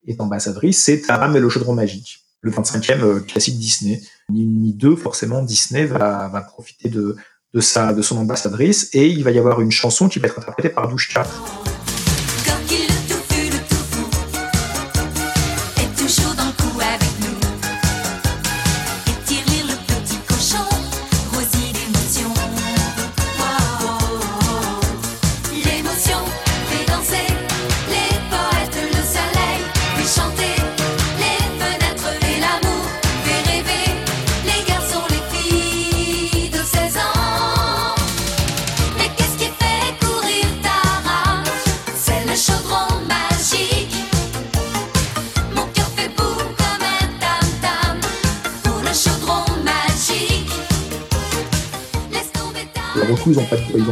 est 0.06 0.22
ambassadrice, 0.22 0.84
c'est 0.84 1.02
Taram 1.02 1.36
et 1.36 1.40
le 1.40 1.50
chaudron 1.50 1.74
magique, 1.74 2.20
le 2.42 2.52
25e 2.52 3.02
euh, 3.02 3.20
classique 3.20 3.58
Disney. 3.58 4.02
Ni 4.30 4.46
ni 4.46 4.74
deux, 4.74 4.96
forcément, 4.96 5.42
Disney 5.44 5.86
va, 5.86 6.28
va 6.28 6.42
profiter 6.42 6.90
de, 6.90 7.16
de, 7.54 7.62
sa, 7.62 7.94
de 7.94 8.02
son 8.02 8.18
ambassadrice 8.18 8.90
et 8.94 9.08
il 9.08 9.24
va 9.24 9.32
y 9.32 9.40
avoir 9.40 9.62
une 9.62 9.72
chanson 9.72 10.08
qui 10.08 10.20
va 10.20 10.28
être 10.28 10.40
interprétée 10.40 10.70
par 10.70 10.88
Douchka. 10.88 11.26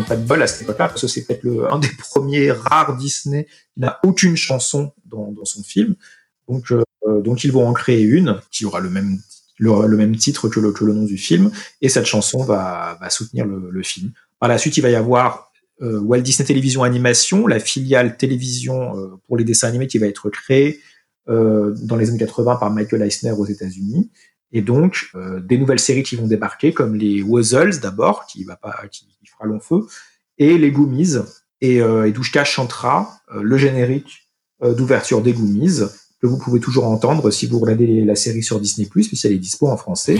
Pas 0.07 0.15
de, 0.15 0.25
bol 0.25 0.41
à 0.41 0.47
cette 0.47 0.63
époque-là 0.63 0.87
parce 0.87 1.01
que 1.01 1.07
c'est 1.07 1.25
peut-être 1.25 1.43
le- 1.43 1.71
un 1.71 1.79
des 1.79 1.91
premiers 1.99 2.51
rares 2.51 2.97
Disney 2.97 3.45
qui 3.73 3.79
n'a 3.79 3.99
aucune 4.03 4.35
chanson 4.35 4.91
dans, 5.05 5.31
dans 5.31 5.45
son 5.45 5.63
film. 5.63 5.95
Donc, 6.47 6.71
euh, 6.71 6.83
donc 7.21 7.43
ils 7.43 7.51
vont 7.51 7.67
en 7.67 7.73
créer 7.73 8.01
une 8.01 8.39
qui 8.51 8.65
aura 8.65 8.79
le 8.79 8.89
même 8.89 9.19
le, 9.59 9.97
même 9.97 10.15
titre 10.15 10.49
que 10.49 10.59
le, 10.59 10.71
que 10.71 10.85
le 10.85 10.93
nom 10.93 11.03
du 11.03 11.17
film, 11.17 11.51
et 11.81 11.89
cette 11.89 12.05
chanson 12.05 12.43
va, 12.43 12.97
va 13.01 13.09
soutenir 13.09 13.45
le, 13.45 13.69
le 13.71 13.83
film. 13.83 14.11
Par 14.39 14.49
la 14.49 14.57
suite, 14.59 14.77
il 14.77 14.81
va 14.81 14.89
y 14.89 14.95
avoir 14.95 15.51
euh, 15.81 15.99
Walt 15.99 16.21
Disney 16.21 16.45
Télévision 16.45 16.83
Animation, 16.83 17.47
la 17.47 17.59
filiale 17.59 18.17
télévision 18.17 18.97
euh, 18.97 19.15
pour 19.25 19.37
les 19.37 19.43
dessins 19.43 19.67
animés 19.67 19.87
qui 19.87 19.97
va 19.97 20.07
être 20.07 20.29
créée 20.29 20.79
euh, 21.29 21.73
dans 21.83 21.95
les 21.95 22.09
années 22.09 22.19
80 22.19 22.55
par 22.57 22.71
Michael 22.71 23.01
Eisner 23.01 23.31
aux 23.31 23.45
États-Unis. 23.45 24.09
Et 24.51 24.61
donc, 24.61 25.09
euh, 25.15 25.41
des 25.41 25.57
nouvelles 25.57 25.79
séries 25.79 26.03
qui 26.03 26.15
vont 26.15 26.27
débarquer, 26.27 26.71
comme 26.73 26.95
les 26.95 27.21
Wuzzles 27.21 27.79
d'abord, 27.81 28.25
qui 28.27 28.43
va 28.43 28.55
pas, 28.55 28.75
qui 28.89 29.05
fera 29.37 29.47
long 29.47 29.59
feu, 29.59 29.85
et 30.37 30.57
les 30.57 30.71
Goomies. 30.71 31.15
Et, 31.59 31.81
euh, 31.81 32.07
et 32.07 32.11
Douchka 32.11 32.43
chantera 32.43 33.19
euh, 33.33 33.41
le 33.41 33.57
générique 33.57 34.29
euh, 34.63 34.73
d'ouverture 34.73 35.21
des 35.21 35.33
Goomies, 35.33 35.79
que 36.21 36.27
vous 36.27 36.37
pouvez 36.37 36.59
toujours 36.59 36.85
entendre 36.85 37.31
si 37.31 37.47
vous 37.47 37.59
regardez 37.59 38.03
la 38.03 38.15
série 38.15 38.43
sur 38.43 38.59
Disney+, 38.59 38.87
puisqu'elle 38.87 39.33
est 39.33 39.39
dispo 39.39 39.67
en 39.67 39.77
français. 39.77 40.19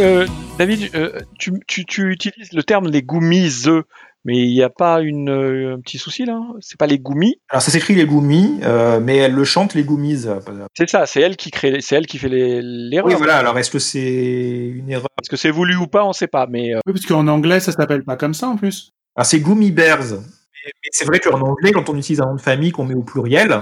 Euh, 0.00 0.26
David, 0.58 0.90
euh, 0.94 1.18
tu, 1.38 1.52
tu, 1.66 1.84
tu 1.84 2.10
utilises 2.12 2.52
le 2.52 2.62
terme 2.62 2.88
les 2.88 3.02
goumis, 3.02 3.64
mais 4.24 4.36
il 4.38 4.52
n'y 4.52 4.62
a 4.62 4.70
pas 4.70 5.00
une, 5.00 5.28
euh, 5.30 5.74
un 5.74 5.80
petit 5.80 5.98
souci 5.98 6.24
là 6.24 6.40
C'est 6.60 6.78
pas 6.78 6.86
les 6.86 6.98
goumis? 6.98 7.36
Alors 7.48 7.62
ça 7.62 7.70
s'écrit 7.70 7.94
les 7.94 8.06
Goomies, 8.06 8.60
euh, 8.62 9.00
mais 9.00 9.16
elle 9.16 9.32
le 9.32 9.44
chante 9.44 9.74
les 9.74 9.84
Goomies. 9.84 10.26
euh, 10.26 10.38
C'est 10.76 10.88
ça, 10.88 11.06
c'est 11.06 11.20
elle 11.20 11.36
qui 11.36 11.50
crée, 11.50 11.80
c'est 11.80 11.96
elle 11.96 12.06
qui 12.06 12.18
fait 12.18 12.28
les- 12.28 12.60
l'erreur. 12.62 13.06
Oui, 13.08 13.14
voilà. 13.16 13.38
Alors 13.38 13.58
est-ce 13.58 13.70
que 13.70 13.78
c'est 13.78 14.68
une 14.74 14.90
erreur? 14.90 15.08
Est-ce 15.22 15.30
que 15.30 15.36
c'est 15.36 15.50
voulu 15.50 15.76
ou 15.76 15.86
pas, 15.86 16.04
on 16.04 16.12
sait 16.12 16.26
pas, 16.28 16.46
mais 16.48 16.74
euh, 16.74 16.80
Oui, 16.86 16.92
parce 16.92 17.06
qu'en 17.06 17.26
anglais, 17.26 17.60
ça 17.60 17.72
s'appelle 17.72 18.04
pas 18.04 18.16
comme 18.16 18.34
ça 18.34 18.48
en 18.48 18.56
plus. 18.56 18.92
Alors 19.16 19.26
c'est 19.26 19.40
Goomy 19.40 19.70
Bears. 19.72 20.10
Mais, 20.12 20.72
mais 20.82 20.88
c'est 20.92 21.04
vrai 21.06 21.18
qu'en 21.20 21.40
anglais, 21.40 21.72
quand 21.72 21.88
on 21.88 21.96
utilise 21.96 22.20
un 22.20 22.26
nom 22.26 22.34
de 22.36 22.40
famille 22.40 22.70
qu'on 22.72 22.84
met 22.84 22.94
au 22.94 23.02
pluriel, 23.02 23.56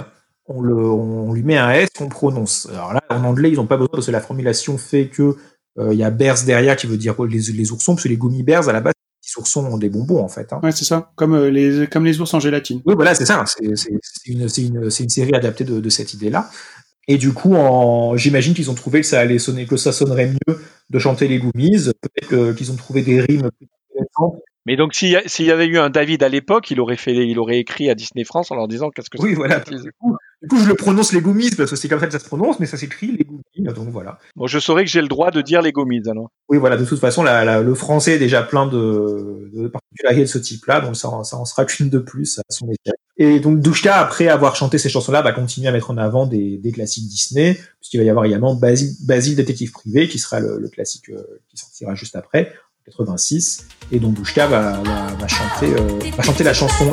on, 0.49 0.61
le, 0.61 0.75
on 0.77 1.33
lui 1.33 1.43
met 1.43 1.57
un 1.59 1.71
S 1.71 1.89
qu'on 1.97 2.09
prononce. 2.09 2.69
Alors 2.73 2.93
là, 2.95 3.01
en 3.11 3.25
anglais, 3.25 3.51
ils 3.51 3.57
n'ont 3.57 3.67
pas 3.67 3.77
besoin 3.77 3.89
parce 3.93 4.07
que 4.07 4.13
la 4.13 4.21
formulation 4.21 4.79
fait 4.79 5.07
que 5.09 5.37
il 5.79 5.99
y 5.99 6.03
a 6.05 6.11
bears 6.11 6.43
derrière 6.45 6.77
qui 6.77 6.87
veut 6.87 6.97
dire 6.97 7.15
les, 7.25 7.39
les 7.53 7.71
oursons, 7.73 7.95
parce 7.95 8.05
que 8.05 8.09
les 8.09 8.17
Goomy 8.17 8.43
Bears 8.43 8.69
à 8.69 8.73
la 8.73 8.81
base, 8.81 8.95
les 9.25 9.41
oursons 9.41 9.65
ont 9.67 9.79
des 9.79 9.89
bonbons 9.91 10.23
en 10.23 10.29
fait. 10.29 10.53
hein. 10.53 10.61
Ouais, 10.63 10.73
c'est 10.73 10.85
ça. 10.85 11.13
Comme 11.17 11.35
euh, 11.35 11.51
les 11.51 11.87
comme 11.89 12.05
les 12.05 12.21
ours 12.21 12.33
en 12.35 12.41
gélatine. 12.41 12.81
Oui, 12.87 12.95
voilà, 12.95 13.15
c'est 13.15 13.27
ça. 13.27 13.45
C'est 13.47 13.65
une, 13.65 13.77
c'est 14.49 14.63
une, 14.63 14.91
c'est 14.91 15.03
une 15.03 15.09
série 15.11 15.35
adaptée 15.35 15.65
de, 15.65 15.81
de 15.81 15.89
cette 15.91 16.15
idée-là. 16.15 16.49
Et 17.09 17.19
du 17.19 17.33
coup, 17.33 17.55
j'imagine 18.17 18.53
qu'ils 18.55 18.71
ont 18.71 18.75
trouvé 18.75 19.01
que 19.01 19.07
ça 19.07 19.21
allait 19.21 19.39
sonner, 19.39 19.67
que 19.67 19.77
ça 19.77 19.93
sonnerait 19.93 20.27
mieux 20.27 20.59
de 20.91 20.99
chanter 20.99 21.29
les 21.29 21.39
Goomies. 21.39 21.91
Peut-être 22.01 22.53
qu'ils 22.57 22.73
ont 22.73 22.77
trouvé 22.77 23.03
des 23.03 23.21
rimes 23.21 23.49
plus 23.59 23.69
intéressantes. 23.93 24.43
mais 24.65 24.77
donc 24.77 24.93
s'il 24.95 25.11
y, 25.11 25.17
a- 25.17 25.23
s'il 25.27 25.47
y 25.47 25.53
avait 25.53 25.67
eu 25.67 25.79
un 25.79 25.89
David 25.91 26.23
à 26.25 26.29
l'époque, 26.29 26.69
il 26.73 26.81
aurait 26.81 26.97
fait, 26.97 27.15
il 27.15 27.39
aurait 27.39 27.59
écrit 27.59 27.91
à 27.91 27.95
Disney 27.95 28.25
France 28.25 28.51
en 28.51 28.57
leur 28.57 28.67
disant 28.67 28.91
qu'est-ce 28.91 29.09
que 29.11 29.19
Oui, 29.23 29.31
c'est 29.31 29.37
voilà. 29.37 29.59
utilisez. 29.61 29.91
Du 30.49 30.57
coup, 30.57 30.63
je 30.63 30.69
le 30.69 30.75
prononce 30.75 31.13
les 31.13 31.21
Goomies 31.21 31.51
parce 31.57 31.71
que 31.71 31.77
c'est 31.77 31.89
comme 31.89 31.99
ça 32.01 32.07
que 32.07 32.13
ça 32.13 32.19
se 32.19 32.25
prononce, 32.25 32.61
mais 32.61 32.67
ça 32.67 32.77
s'écrit 32.77 33.09
les 33.17 33.25
Goomies. 33.25 33.75
Donc 33.75 33.89
voilà. 33.91 34.19
Bon, 34.37 34.47
je 34.47 34.59
saurais 34.59 34.85
que 34.85 34.91
j'ai 34.91 35.01
le 35.03 35.09
droit 35.09 35.31
de 35.31 35.41
dire 35.43 35.61
les 35.63 35.73
gommises 35.73 36.07
alors. 36.09 36.31
Oui, 36.49 36.59
voilà. 36.59 36.77
De 36.77 36.85
toute 36.85 37.01
façon, 37.01 37.23
la- 37.23 37.45
la- 37.45 37.63
le 37.63 37.75
français 37.75 38.15
est 38.15 38.19
déjà 38.19 38.43
plein 38.43 38.67
de, 38.67 39.51
de 39.53 39.69
particularités 39.69 40.23
de 40.23 40.27
ce 40.31 40.39
type-là, 40.39 40.81
donc 40.81 40.95
ça, 40.97 41.09
en- 41.09 41.25
ça 41.25 41.37
en 41.37 41.45
sera 41.45 41.65
qu'une 41.65 41.91
de 41.91 41.99
plus 41.99 42.39
à 42.39 42.43
son 42.49 42.67
échelle. 42.67 42.95
Et 43.19 43.41
donc 43.41 43.61
Douchka, 43.61 43.97
après 43.97 44.29
avoir 44.29 44.57
chanté 44.57 44.77
ces 44.79 44.89
chansons-là, 44.91 45.23
va 45.23 45.33
continuer 45.33 45.69
à 45.69 45.73
mettre 45.73 45.91
en 45.91 45.97
avant 45.97 46.27
des, 46.27 46.59
des 46.59 46.71
classiques 46.73 47.09
Disney, 47.09 47.59
puisqu'il 47.81 47.97
va 47.99 48.05
y 48.05 48.11
avoir 48.11 48.25
également 48.27 48.55
Basile, 48.55 48.93
Basile 49.07 49.37
détective 49.37 49.73
privé, 49.73 50.07
qui 50.07 50.19
sera 50.19 50.39
le, 50.39 50.59
le 50.61 50.69
classique 50.69 51.09
euh, 51.09 51.23
qui 51.49 51.57
sortira 51.57 51.95
juste 51.95 52.15
après, 52.15 52.53
en 52.83 52.85
86, 52.91 53.67
et 53.91 53.99
donc 53.99 54.15
Douchka 54.15 54.47
va, 54.47 54.81
va, 54.83 55.07
va 55.19 55.27
chanter, 55.29 55.73
euh, 55.73 56.11
va 56.17 56.23
chanter 56.23 56.45
la 56.45 56.53
chanson. 56.55 56.91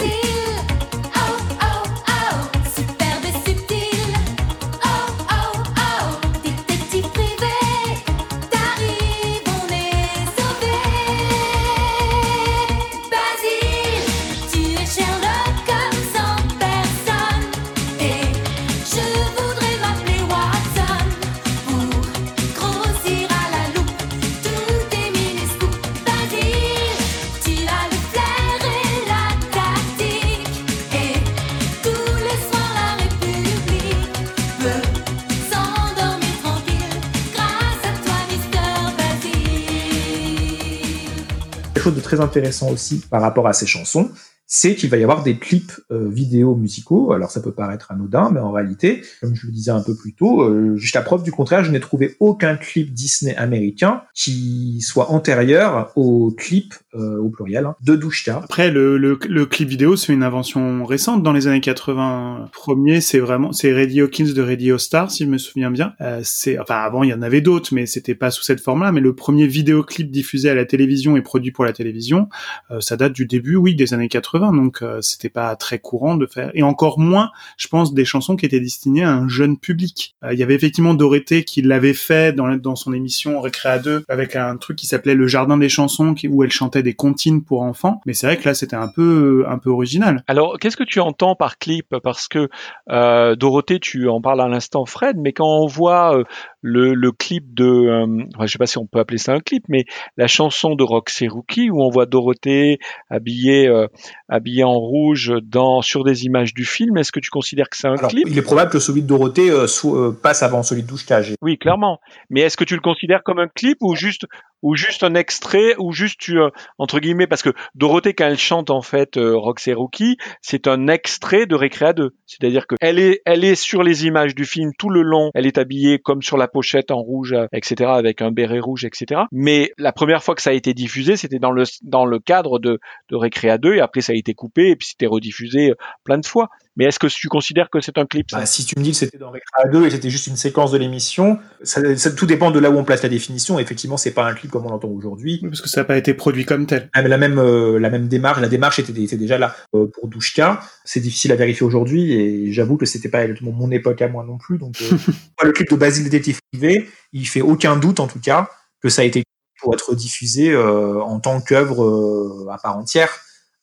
Très 42.13 42.23
intéressant 42.23 42.69
aussi 42.69 43.01
par 43.09 43.21
rapport 43.21 43.47
à 43.47 43.53
ces 43.53 43.65
chansons, 43.65 44.11
c'est 44.45 44.75
qu'il 44.75 44.89
va 44.89 44.97
y 44.97 45.03
avoir 45.03 45.23
des 45.23 45.37
clips 45.37 45.73
euh, 45.91 46.09
vidéo 46.09 46.55
musicaux. 46.55 47.13
Alors 47.13 47.31
ça 47.31 47.41
peut 47.41 47.51
paraître 47.53 47.91
anodin, 47.91 48.29
mais 48.31 48.39
en 48.39 48.51
réalité, 48.51 49.01
comme 49.21 49.35
je 49.35 49.47
le 49.47 49.53
disais 49.53 49.71
un 49.71 49.81
peu 49.81 49.95
plus 49.95 50.13
tôt, 50.13 50.43
euh, 50.43 50.75
jusqu'à 50.75 51.01
preuve 51.01 51.23
du 51.23 51.31
contraire, 51.31 51.63
je 51.63 51.71
n'ai 51.71 51.79
trouvé 51.79 52.15
aucun 52.19 52.55
clip 52.55 52.93
Disney 52.93 53.35
américain 53.35 54.03
qui 54.13 54.81
soit 54.81 55.11
antérieur 55.11 55.91
au 55.95 56.31
clip, 56.37 56.73
euh, 56.95 57.17
au 57.17 57.29
pluriel, 57.29 57.65
hein, 57.65 57.75
de 57.81 57.95
Douchka. 57.95 58.41
Après, 58.43 58.69
le, 58.69 58.97
le, 58.97 59.17
le 59.27 59.45
clip 59.45 59.69
vidéo, 59.69 59.95
c'est 59.95 60.13
une 60.13 60.23
invention 60.23 60.85
récente 60.85 61.23
dans 61.23 61.33
les 61.33 61.47
années 61.47 61.61
80. 61.61 62.49
Premier, 62.51 63.01
c'est 63.01 63.19
vraiment, 63.19 63.51
c'est 63.53 63.73
Reddy 63.73 64.01
Hawkins 64.01 64.33
de 64.33 64.41
Radio 64.41 64.77
Star, 64.77 65.09
si 65.09 65.23
je 65.23 65.29
me 65.29 65.37
souviens 65.37 65.71
bien. 65.71 65.93
Euh, 66.01 66.21
c'est, 66.23 66.59
enfin, 66.59 66.75
avant, 66.75 67.03
il 67.03 67.09
y 67.09 67.13
en 67.13 67.21
avait 67.21 67.41
d'autres, 67.41 67.73
mais 67.73 67.85
c'était 67.85 68.15
pas 68.15 68.31
sous 68.31 68.43
cette 68.43 68.59
forme-là. 68.59 68.91
Mais 68.91 69.01
le 69.01 69.15
premier 69.15 69.47
vidéoclip 69.47 70.11
diffusé 70.11 70.49
à 70.49 70.55
la 70.55 70.65
télévision 70.65 71.17
et 71.17 71.21
produit 71.21 71.51
pour 71.51 71.65
la 71.65 71.73
télévision, 71.73 72.29
euh, 72.71 72.79
ça 72.81 72.97
date 72.97 73.13
du 73.13 73.25
début, 73.25 73.55
oui, 73.55 73.75
des 73.75 73.93
années 73.93 74.09
80. 74.09 74.32
Donc, 74.39 74.81
euh, 74.81 75.01
c'était 75.01 75.29
pas 75.29 75.55
très 75.55 75.79
courant 75.79 76.15
de 76.15 76.25
faire, 76.25 76.51
et 76.53 76.63
encore 76.63 76.99
moins, 76.99 77.31
je 77.57 77.67
pense, 77.67 77.93
des 77.93 78.05
chansons 78.05 78.35
qui 78.35 78.45
étaient 78.45 78.59
destinées 78.59 79.03
à 79.03 79.11
un 79.11 79.27
jeune 79.27 79.57
public. 79.57 80.15
Euh, 80.23 80.33
Il 80.33 80.39
y 80.39 80.43
avait 80.43 80.55
effectivement 80.55 80.93
Dorothée 80.93 81.43
qui 81.43 81.61
l'avait 81.61 81.93
fait 81.93 82.33
dans, 82.33 82.75
son 82.75 82.93
émission 82.93 83.39
Récréa 83.39 83.79
2 83.79 84.05
avec 84.09 84.35
un 84.35 84.57
truc 84.57 84.77
qui 84.77 84.87
s'appelait 84.87 85.15
Le 85.15 85.27
Jardin 85.27 85.57
des 85.57 85.69
chansons, 85.69 86.15
où 86.29 86.43
elle 86.43 86.51
chantait 86.51 86.83
des 86.83 86.93
comptines 86.93 87.43
pour 87.43 87.61
enfants. 87.61 88.01
Mais 88.05 88.13
c'est 88.13 88.27
vrai 88.27 88.37
que 88.37 88.47
là, 88.47 88.53
c'était 88.53 88.75
un 88.75 88.87
peu, 88.87 89.45
un 89.47 89.57
peu 89.57 89.69
original. 89.69 90.23
Alors, 90.27 90.57
qu'est-ce 90.59 90.77
que 90.77 90.83
tu 90.83 90.99
entends 90.99 91.35
par 91.35 91.57
clip? 91.57 91.95
Parce 92.03 92.27
que 92.27 92.49
euh, 92.89 93.35
Dorothée, 93.35 93.79
tu 93.79 94.07
en 94.09 94.21
parles 94.21 94.41
à 94.41 94.47
l'instant, 94.47 94.85
Fred, 94.85 95.17
mais 95.17 95.33
quand 95.33 95.47
on 95.47 95.67
voit 95.67 96.17
euh, 96.17 96.23
le, 96.65 96.93
le 96.93 97.11
clip 97.11 97.53
de, 97.53 97.65
euh, 97.65 98.23
enfin, 98.33 98.45
je 98.47 98.51
sais 98.53 98.57
pas 98.57 98.65
si 98.65 98.77
on 98.77 98.87
peut 98.87 98.99
appeler 98.99 99.17
ça 99.17 99.33
un 99.33 99.39
clip, 99.41 99.65
mais 99.67 99.83
la 100.17 100.27
chanson 100.27 100.75
de 100.75 100.83
Roxy 100.83 101.27
Rookie 101.27 101.69
où 101.69 101.83
on 101.83 101.89
voit 101.89 102.05
Dorothée 102.05 102.79
habillée, 103.09 103.67
euh, 103.67 103.87
habillée 104.29 104.63
en 104.63 104.79
rouge 104.79 105.33
dans 105.43 105.81
sur 105.81 106.03
des 106.05 106.23
images 106.25 106.53
du 106.53 106.63
film, 106.65 106.97
est-ce 106.97 107.11
que 107.11 107.19
tu 107.19 107.29
considères 107.29 107.69
que 107.69 107.75
c'est 107.77 107.87
un 107.87 107.95
Alors, 107.97 108.09
clip? 108.09 108.25
il 108.29 108.37
est 108.37 108.41
probable 108.41 108.71
que 108.71 108.79
celui 108.79 109.01
de 109.01 109.07
Dorothée 109.07 109.49
euh, 109.51 109.67
euh, 109.85 110.11
passe 110.13 110.41
avant 110.41 110.63
celui 110.63 110.83
de 110.83 110.87
Douchka. 110.87 111.21
J'ai- 111.21 111.35
Oui, 111.41 111.57
clairement. 111.57 111.99
Mais 112.29 112.39
est-ce 112.41 112.55
que 112.55 112.63
tu 112.63 112.75
le 112.75 112.81
considères 112.81 113.23
comme 113.23 113.39
un 113.39 113.49
clip 113.49 113.77
ou 113.81 113.95
juste 113.95 114.25
ou 114.63 114.75
juste 114.75 115.03
un 115.03 115.13
extrait 115.13 115.75
ou 115.77 115.91
juste 115.91 116.19
tu 116.19 116.39
euh, 116.39 116.49
entre 116.79 116.99
guillemets 116.99 117.27
parce 117.27 117.43
que 117.43 117.51
Dorothée 117.75 118.13
quand 118.13 118.25
elle 118.25 118.39
chante 118.39 118.71
en 118.71 118.81
fait 118.81 119.17
euh, 119.17 119.37
Roxy 119.37 119.73
Rookie, 119.73 120.17
c'est 120.41 120.67
un 120.67 120.87
extrait 120.87 121.45
de 121.45 121.55
Récréa 121.55 121.93
2. 121.93 122.15
C'est-à-dire 122.25 122.65
que 122.65 122.75
elle 122.81 122.97
est 122.97 123.21
elle 123.25 123.43
est 123.43 123.55
sur 123.55 123.83
les 123.83 124.05
images 124.05 124.33
du 124.33 124.45
film 124.45 124.71
tout 124.77 124.89
le 124.89 125.01
long, 125.01 125.29
elle 125.35 125.45
est 125.45 125.57
habillée 125.57 125.99
comme 125.99 126.21
sur 126.21 126.37
la 126.37 126.47
pochette 126.47 126.89
en 126.89 127.01
rouge 127.01 127.33
euh, 127.33 127.45
etc 127.53 127.91
avec 127.93 128.21
un 128.21 128.31
béret 128.31 128.59
rouge 128.59 128.85
etc. 128.85 129.21
Mais 129.31 129.71
la 129.77 129.91
première 129.91 130.23
fois 130.23 130.33
que 130.33 130.41
ça 130.41 130.49
a 130.51 130.53
été 130.53 130.73
diffusé, 130.73 131.17
c'était 131.17 131.39
dans 131.39 131.51
le 131.51 131.65
dans 131.83 132.05
le 132.05 132.19
cadre 132.19 132.57
de 132.57 132.79
de 133.09 133.15
Récréa 133.15 133.57
2 133.57 133.75
et 133.75 133.81
après 133.81 134.01
ça 134.01 134.13
a 134.13 134.15
été 134.15 134.33
coupé 134.33 134.69
et 134.69 134.75
puis 134.75 134.87
c'était 134.87 135.07
rediffusé 135.07 135.71
euh, 135.71 135.75
plein 136.03 136.17
de 136.17 136.25
fois. 136.25 136.49
Mais 136.75 136.85
est-ce 136.85 136.97
que 136.97 137.07
tu 137.07 137.27
considères 137.27 137.69
que 137.69 137.81
c'est 137.81 137.97
un 137.99 138.05
clip 138.05 138.31
ça? 138.31 138.37
Bah, 138.39 138.45
si 138.45 138.65
tu 138.65 138.73
me 138.77 138.83
dis 138.83 138.91
que 138.91 138.97
c'était 138.97 139.17
dans 139.19 139.29
Recra 139.29 139.69
2 139.71 139.85
et 139.85 139.91
c'était 139.91 140.09
juste 140.09 140.25
une 140.27 140.37
séquence 140.37 140.71
de 140.71 140.77
l'émission, 140.77 141.37
ça, 141.61 141.95
ça- 141.95 142.11
tout 142.11 142.25
dépend 142.25 142.49
de 142.49 142.59
là 142.59 142.71
où 142.71 142.77
on 142.77 142.83
place 142.83 143.03
la 143.03 143.09
définition. 143.09 143.59
Effectivement, 143.59 143.97
c'est 143.97 144.11
pas 144.11 144.25
un 144.25 144.33
clip 144.33 144.49
comme 144.49 144.65
on 144.65 144.69
l'entend 144.69 144.87
aujourd'hui. 144.89 145.39
Parce 145.43 145.61
que 145.61 145.69
ça 145.69 145.81
n'a 145.81 145.85
pas 145.85 145.97
été 145.97 146.13
produit 146.13 146.45
comme 146.45 146.65
tel. 146.65 146.89
Ah, 146.93 147.03
mais 147.03 147.09
la 147.09 147.17
même 147.17 147.37
euh, 147.37 147.79
la 147.79 147.89
même 147.91 148.07
démarche, 148.07 148.41
la 148.41 148.47
démarche 148.47 148.79
était, 148.79 148.93
était 149.01 149.17
déjà 149.17 149.37
là 149.37 149.55
euh, 149.75 149.85
pour 149.85 150.07
Douchka. 150.07 150.61
C'est 150.83 150.99
difficile 150.99 151.31
à 151.31 151.35
vérifier 151.35 151.65
aujourd'hui 151.65 152.13
et 152.13 152.51
j'avoue 152.51 152.77
que 152.77 152.85
c'était 152.85 153.09
pas 153.09 153.25
mon, 153.41 153.51
mon 153.51 153.69
époque 153.71 154.01
à 154.01 154.07
moi 154.07 154.23
non 154.23 154.37
plus. 154.39 154.57
Donc 154.57 154.75
euh, 154.81 154.97
le 155.43 155.51
clip 155.51 155.69
de 155.69 155.75
Basile 155.75 156.05
détective 156.05 156.39
privé, 156.51 156.89
il 157.11 157.27
fait 157.27 157.41
aucun 157.41 157.75
doute 157.77 157.99
en 157.99 158.07
tout 158.07 158.19
cas 158.19 158.49
que 158.81 158.89
ça 158.89 159.03
a 159.03 159.05
été 159.05 159.23
pour 159.61 159.73
être 159.75 159.95
diffusé 159.95 160.51
euh, 160.51 161.01
en 161.03 161.19
tant 161.19 161.39
qu'œuvre 161.39 161.83
euh, 161.83 162.47
à 162.51 162.57
part 162.57 162.77
entière. 162.77 163.09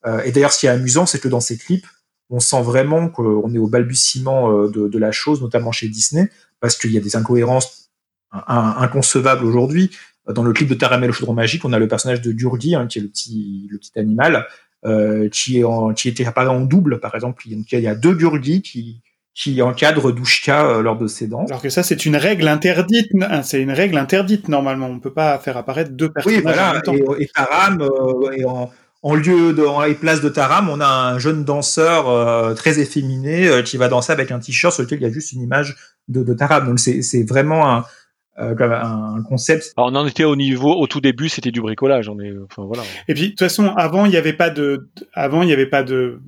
Euh, 0.06 0.22
et 0.22 0.32
d'ailleurs, 0.32 0.52
ce 0.52 0.60
qui 0.60 0.66
est 0.66 0.70
amusant, 0.70 1.04
c'est 1.04 1.18
que 1.18 1.28
dans 1.28 1.40
ces 1.40 1.58
clips, 1.58 1.86
on 2.30 2.40
sent 2.40 2.62
vraiment 2.62 3.08
qu'on 3.08 3.52
est 3.52 3.58
au 3.58 3.66
balbutiement 3.66 4.50
euh, 4.52 4.68
de, 4.68 4.88
de 4.88 4.98
la 4.98 5.12
chose, 5.12 5.42
notamment 5.42 5.72
chez 5.72 5.88
Disney, 5.88 6.30
parce 6.60 6.76
qu'il 6.78 6.92
y 6.92 6.96
a 6.96 7.00
des 7.00 7.16
incohérences 7.16 7.90
in- 8.32 8.42
in- 8.46 8.74
inconcevables 8.78 9.44
aujourd'hui. 9.44 9.90
Dans 10.28 10.42
le 10.44 10.52
clip 10.52 10.68
de 10.68 10.74
Taramel 10.74 11.10
au 11.10 11.12
chaudron 11.12 11.34
magique, 11.34 11.64
on 11.64 11.72
a 11.72 11.78
le 11.78 11.88
personnage 11.88 12.20
de 12.20 12.30
Durgi, 12.32 12.74
hein, 12.76 12.86
qui 12.86 12.98
est 12.98 13.02
le 13.02 13.08
petit, 13.08 13.66
le 13.70 13.78
petit 13.78 13.98
animal, 13.98 14.46
euh, 14.84 15.28
qui, 15.28 15.58
est 15.58 15.64
en, 15.64 15.92
qui 15.92 16.08
était 16.08 16.24
apparu 16.24 16.48
en 16.48 16.60
double, 16.60 17.00
par 17.00 17.14
exemple. 17.14 17.42
Il 17.46 17.64
y 17.70 17.86
a- 17.88 17.94
deux 17.96 18.14
Durgi 18.14 18.62
qui, 18.62 19.00
qui 19.34 19.60
encadrent 19.62 20.12
Douchka 20.12 20.66
euh, 20.66 20.82
lors 20.82 20.96
de 20.98 21.06
ses 21.08 21.26
danses. 21.26 21.50
Alors 21.50 21.62
que 21.62 21.70
ça, 21.70 21.82
c'est 21.82 22.04
une 22.06 22.16
règle 22.16 22.46
interdite. 22.46 23.10
hein, 23.22 23.42
C'est 23.42 23.60
une 23.60 23.72
règle 23.72 23.96
interdite 23.98 24.48
normalement. 24.48 24.86
On 24.86 25.00
peut 25.00 25.12
pas 25.12 25.36
faire 25.38 25.56
apparaître 25.56 25.90
deux 25.92 26.10
personnages 26.10 26.38
Oui, 26.42 26.46
en 26.46 26.52
voilà. 26.52 26.72
même 26.74 26.82
temps. 26.82 26.94
Et, 26.94 27.24
et 27.24 27.28
Taram, 27.34 27.80
euh, 27.80 28.30
et 28.36 28.44
en, 28.44 28.70
en 29.02 29.14
lieu 29.14 29.54
de, 29.54 29.64
en 29.64 29.92
place 29.94 30.20
de 30.20 30.28
Taram, 30.28 30.68
on 30.68 30.80
a 30.80 30.86
un 30.86 31.18
jeune 31.18 31.44
danseur 31.44 32.08
euh, 32.08 32.54
très 32.54 32.78
efféminé 32.80 33.48
euh, 33.48 33.62
qui 33.62 33.76
va 33.78 33.88
danser 33.88 34.12
avec 34.12 34.30
un 34.30 34.38
t-shirt 34.38 34.74
sur 34.74 34.82
lequel 34.82 34.98
il 35.00 35.02
y 35.02 35.06
a 35.06 35.12
juste 35.12 35.32
une 35.32 35.40
image 35.40 35.76
de, 36.08 36.22
de 36.22 36.34
Taram. 36.34 36.66
Donc 36.66 36.78
c'est 36.78 37.22
vraiment 37.22 37.70
un, 37.70 37.84
un 38.40 39.22
concept. 39.22 39.72
Alors, 39.76 39.90
on 39.92 39.94
en 39.96 40.06
était 40.06 40.24
au 40.24 40.36
niveau, 40.36 40.72
au 40.72 40.86
tout 40.86 41.00
début, 41.00 41.28
c'était 41.28 41.50
du 41.50 41.60
bricolage. 41.60 42.08
On 42.08 42.18
est, 42.20 42.32
enfin 42.44 42.64
voilà. 42.64 42.82
Et 43.08 43.14
puis, 43.14 43.24
de 43.24 43.28
toute 43.30 43.40
façon, 43.40 43.68
avant, 43.76 44.06
il 44.06 44.10
n'y 44.10 44.16
avait 44.16 44.32
pas 44.32 44.50
de, 44.50 44.88
avant, 45.12 45.42
il 45.42 45.46
n'y 45.46 45.52
avait 45.52 45.66
pas 45.66 45.82
de 45.82 46.20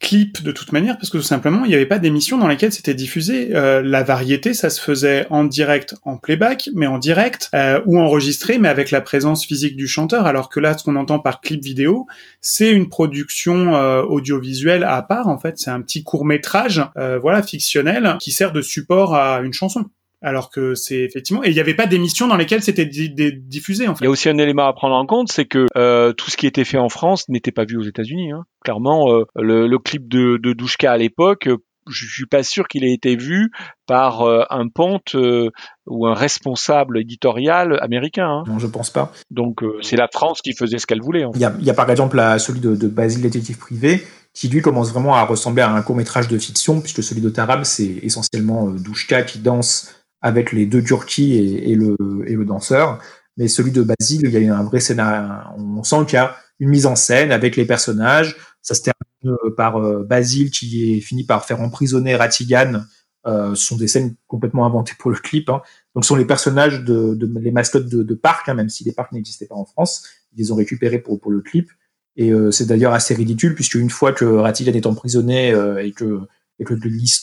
clip 0.00 0.42
de 0.42 0.52
toute 0.52 0.72
manière, 0.72 0.96
parce 0.96 1.10
que 1.10 1.18
tout 1.18 1.22
simplement, 1.24 1.64
il 1.64 1.68
n'y 1.68 1.74
avait 1.74 1.86
pas 1.86 1.98
d'émission 1.98 2.38
dans 2.38 2.48
laquelle 2.48 2.72
c'était 2.72 2.94
diffusé. 2.94 3.54
Euh, 3.54 3.82
la 3.82 4.02
variété, 4.02 4.54
ça 4.54 4.70
se 4.70 4.80
faisait 4.80 5.26
en 5.30 5.44
direct, 5.44 5.94
en 6.04 6.16
playback, 6.16 6.70
mais 6.74 6.86
en 6.86 6.98
direct, 6.98 7.50
euh, 7.54 7.80
ou 7.86 7.98
enregistré, 7.98 8.58
mais 8.58 8.68
avec 8.68 8.90
la 8.90 9.00
présence 9.00 9.44
physique 9.44 9.76
du 9.76 9.86
chanteur. 9.86 10.26
Alors 10.26 10.48
que 10.48 10.60
là, 10.60 10.76
ce 10.76 10.84
qu'on 10.84 10.96
entend 10.96 11.18
par 11.18 11.40
clip 11.40 11.62
vidéo, 11.62 12.06
c'est 12.40 12.70
une 12.70 12.88
production 12.88 13.74
euh, 13.74 14.02
audiovisuelle 14.02 14.84
à 14.84 15.02
part. 15.02 15.28
En 15.28 15.38
fait, 15.38 15.58
c'est 15.58 15.70
un 15.70 15.80
petit 15.80 16.04
court 16.04 16.24
métrage, 16.24 16.82
euh, 16.96 17.18
voilà, 17.18 17.42
fictionnel, 17.42 18.16
qui 18.20 18.32
sert 18.32 18.52
de 18.52 18.62
support 18.62 19.14
à 19.14 19.40
une 19.40 19.52
chanson. 19.52 19.86
Alors 20.22 20.50
que 20.50 20.74
c'est 20.74 21.00
effectivement, 21.00 21.44
et 21.44 21.48
il 21.48 21.54
n'y 21.54 21.60
avait 21.60 21.74
pas 21.74 21.86
d'émission 21.86 22.26
dans 22.26 22.36
lesquelles 22.36 22.62
c'était 22.62 22.86
di- 22.86 23.10
di- 23.10 23.32
diffusé 23.36 23.86
en 23.86 23.92
Il 23.92 23.96
fait. 23.98 24.04
y 24.04 24.08
a 24.08 24.10
aussi 24.10 24.28
un 24.28 24.38
élément 24.38 24.66
à 24.66 24.72
prendre 24.72 24.94
en 24.94 25.06
compte, 25.06 25.30
c'est 25.30 25.44
que 25.44 25.66
euh, 25.76 26.12
tout 26.12 26.30
ce 26.30 26.36
qui 26.36 26.46
était 26.46 26.64
fait 26.64 26.78
en 26.78 26.88
France 26.88 27.28
n'était 27.28 27.52
pas 27.52 27.64
vu 27.64 27.76
aux 27.76 27.82
États-Unis. 27.82 28.32
Hein. 28.32 28.44
Clairement, 28.64 29.12
euh, 29.12 29.24
le, 29.36 29.66
le 29.66 29.78
clip 29.78 30.08
de, 30.08 30.38
de 30.42 30.52
Douchka 30.54 30.90
à 30.92 30.96
l'époque, 30.96 31.48
je 31.88 32.06
suis 32.06 32.26
pas 32.26 32.42
sûr 32.42 32.66
qu'il 32.66 32.82
ait 32.82 32.92
été 32.94 33.14
vu 33.14 33.50
par 33.86 34.22
euh, 34.22 34.42
un 34.50 34.66
ponte 34.68 35.14
euh, 35.14 35.50
ou 35.86 36.06
un 36.08 36.14
responsable 36.14 36.98
éditorial 36.98 37.78
américain. 37.80 38.26
Hein. 38.28 38.44
Non, 38.48 38.58
je 38.58 38.66
pense 38.66 38.90
pas. 38.90 39.12
Donc 39.30 39.62
euh, 39.62 39.78
c'est 39.82 39.96
la 39.96 40.08
France 40.12 40.40
qui 40.42 40.52
faisait 40.54 40.78
ce 40.78 40.86
qu'elle 40.86 41.02
voulait. 41.02 41.24
En 41.24 41.32
fait. 41.32 41.38
Il 41.38 41.42
y 41.42 41.44
a, 41.44 41.54
il 41.60 41.64
y 41.64 41.70
a 41.70 41.74
par 41.74 41.88
exemple 41.90 42.16
la, 42.16 42.38
celui 42.40 42.60
de, 42.60 42.74
de 42.74 42.88
Basile 42.88 43.22
détective 43.22 43.58
privé 43.58 44.02
qui 44.34 44.48
lui 44.48 44.60
commence 44.62 44.92
vraiment 44.92 45.14
à 45.14 45.22
ressembler 45.24 45.62
à 45.62 45.72
un 45.72 45.80
court 45.82 45.96
métrage 45.96 46.28
de 46.28 46.36
fiction 46.38 46.80
puisque 46.80 47.02
celui 47.02 47.20
de 47.22 47.30
Taram 47.30 47.64
c'est 47.64 48.00
essentiellement 48.02 48.68
euh, 48.68 48.72
Douchka 48.72 49.22
qui 49.22 49.38
danse 49.38 49.95
avec 50.26 50.50
les 50.50 50.66
deux 50.66 50.82
Turquis 50.82 51.36
et, 51.36 51.76
le, 51.76 52.44
danseur. 52.44 52.98
Mais 53.36 53.46
celui 53.46 53.70
de 53.70 53.82
Basile, 53.82 54.22
il 54.24 54.42
y 54.42 54.48
a 54.48 54.58
un 54.58 54.64
vrai 54.64 54.80
scénario. 54.80 55.32
On 55.56 55.84
sent 55.84 56.04
qu'il 56.06 56.14
y 56.14 56.16
a 56.16 56.34
une 56.58 56.68
mise 56.68 56.86
en 56.86 56.96
scène 56.96 57.30
avec 57.30 57.54
les 57.54 57.64
personnages. 57.64 58.36
Ça 58.60 58.74
se 58.74 58.82
termine 58.82 59.38
euh, 59.44 59.54
par 59.56 59.76
euh, 59.76 60.02
Basile 60.02 60.50
qui 60.50 60.96
est 60.96 61.00
fini 61.00 61.22
par 61.22 61.44
faire 61.44 61.60
emprisonner 61.60 62.16
Ratigan. 62.16 62.82
Euh, 63.28 63.54
ce 63.54 63.66
sont 63.66 63.76
des 63.76 63.86
scènes 63.86 64.16
complètement 64.26 64.66
inventées 64.66 64.94
pour 64.98 65.12
le 65.12 65.16
clip. 65.16 65.48
Hein. 65.48 65.62
Donc, 65.94 66.04
ce 66.04 66.08
sont 66.08 66.16
les 66.16 66.24
personnages 66.24 66.82
de, 66.82 67.16
les 67.38 67.52
mascottes 67.52 67.88
de, 67.88 68.02
de 68.02 68.14
parcs, 68.14 68.48
hein, 68.48 68.54
même 68.54 68.68
si 68.68 68.82
les 68.82 68.92
parcs 68.92 69.12
n'existaient 69.12 69.46
pas 69.46 69.54
en 69.54 69.64
France. 69.64 70.08
Ils 70.32 70.40
les 70.40 70.50
ont 70.50 70.56
récupérés 70.56 70.98
pour, 70.98 71.20
le 71.30 71.40
clip. 71.40 71.70
Et 72.16 72.32
c'est 72.50 72.64
d'ailleurs 72.64 72.94
assez 72.94 73.14
ridicule 73.14 73.54
puisque 73.54 73.74
une 73.74 73.90
fois 73.90 74.10
que 74.10 74.24
Ratigan 74.24 74.72
est 74.72 74.86
emprisonné 74.86 75.50
et 75.82 75.92
que 75.92 76.20
et 76.58 76.64
que 76.64 76.74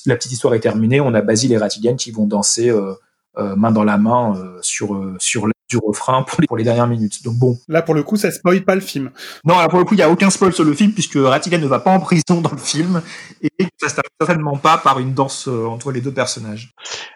la 0.06 0.16
petite 0.16 0.32
histoire 0.32 0.54
est 0.54 0.60
terminée, 0.60 1.02
on 1.02 1.14
a 1.14 1.22
Basile 1.22 1.54
et 1.54 1.58
Ratigan 1.58 1.96
qui 1.96 2.12
vont 2.12 2.28
danser 2.28 2.70
euh, 2.70 2.94
euh, 3.38 3.56
main 3.56 3.72
dans 3.72 3.84
la 3.84 3.98
main 3.98 4.36
euh, 4.38 4.60
sur 4.62 4.94
euh, 4.94 5.16
sur 5.20 5.48
l'air 5.48 5.54
du 5.70 5.78
refrain 5.78 6.22
pour 6.22 6.40
les, 6.40 6.46
pour 6.46 6.56
les 6.58 6.64
dernières 6.64 6.86
minutes. 6.88 7.24
Donc 7.24 7.36
bon, 7.36 7.58
Là, 7.68 7.82
pour 7.82 7.96
le 7.96 8.04
coup, 8.04 8.16
ça 8.16 8.30
spoil 8.30 8.64
pas 8.64 8.76
le 8.76 8.82
film. 8.82 9.10
non, 9.44 9.58
alors 9.58 9.70
pour 9.70 9.80
le 9.80 9.86
coup, 9.86 9.96
il 9.96 9.98
n'y 9.98 10.04
a 10.04 10.10
aucun 10.12 10.30
spoil 10.30 10.54
sur 10.54 10.64
le 10.64 10.74
film 10.74 10.92
puisque 10.92 11.16
Ratigan 11.18 11.58
ne 11.58 11.66
va 11.66 11.80
pas 11.80 11.90
en 11.90 12.00
prison 12.00 12.42
dans 12.42 12.52
le 12.52 12.58
film 12.58 13.02
et 13.42 13.50
ça 13.82 13.90
se 13.90 13.96
termine 13.96 14.10
certainement 14.22 14.58
pas 14.58 14.78
par 14.78 15.00
une 15.00 15.16
danse 15.16 15.48
euh, 15.48 15.66
entre 15.66 15.92
les 15.92 16.02
deux 16.02 16.14
personnages. 16.14 16.74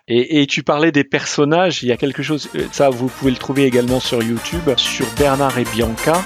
Et, 0.07 0.41
et 0.41 0.47
tu 0.47 0.63
parlais 0.63 0.91
des 0.91 1.03
personnages. 1.03 1.83
Il 1.83 1.89
y 1.89 1.91
a 1.91 1.97
quelque 1.97 2.23
chose. 2.23 2.49
Ça, 2.71 2.89
vous 2.89 3.09
pouvez 3.09 3.29
le 3.29 3.37
trouver 3.37 3.65
également 3.65 3.99
sur 3.99 4.23
YouTube, 4.23 4.71
sur 4.75 5.05
Bernard 5.19 5.59
et 5.59 5.65
Bianca. 5.65 6.23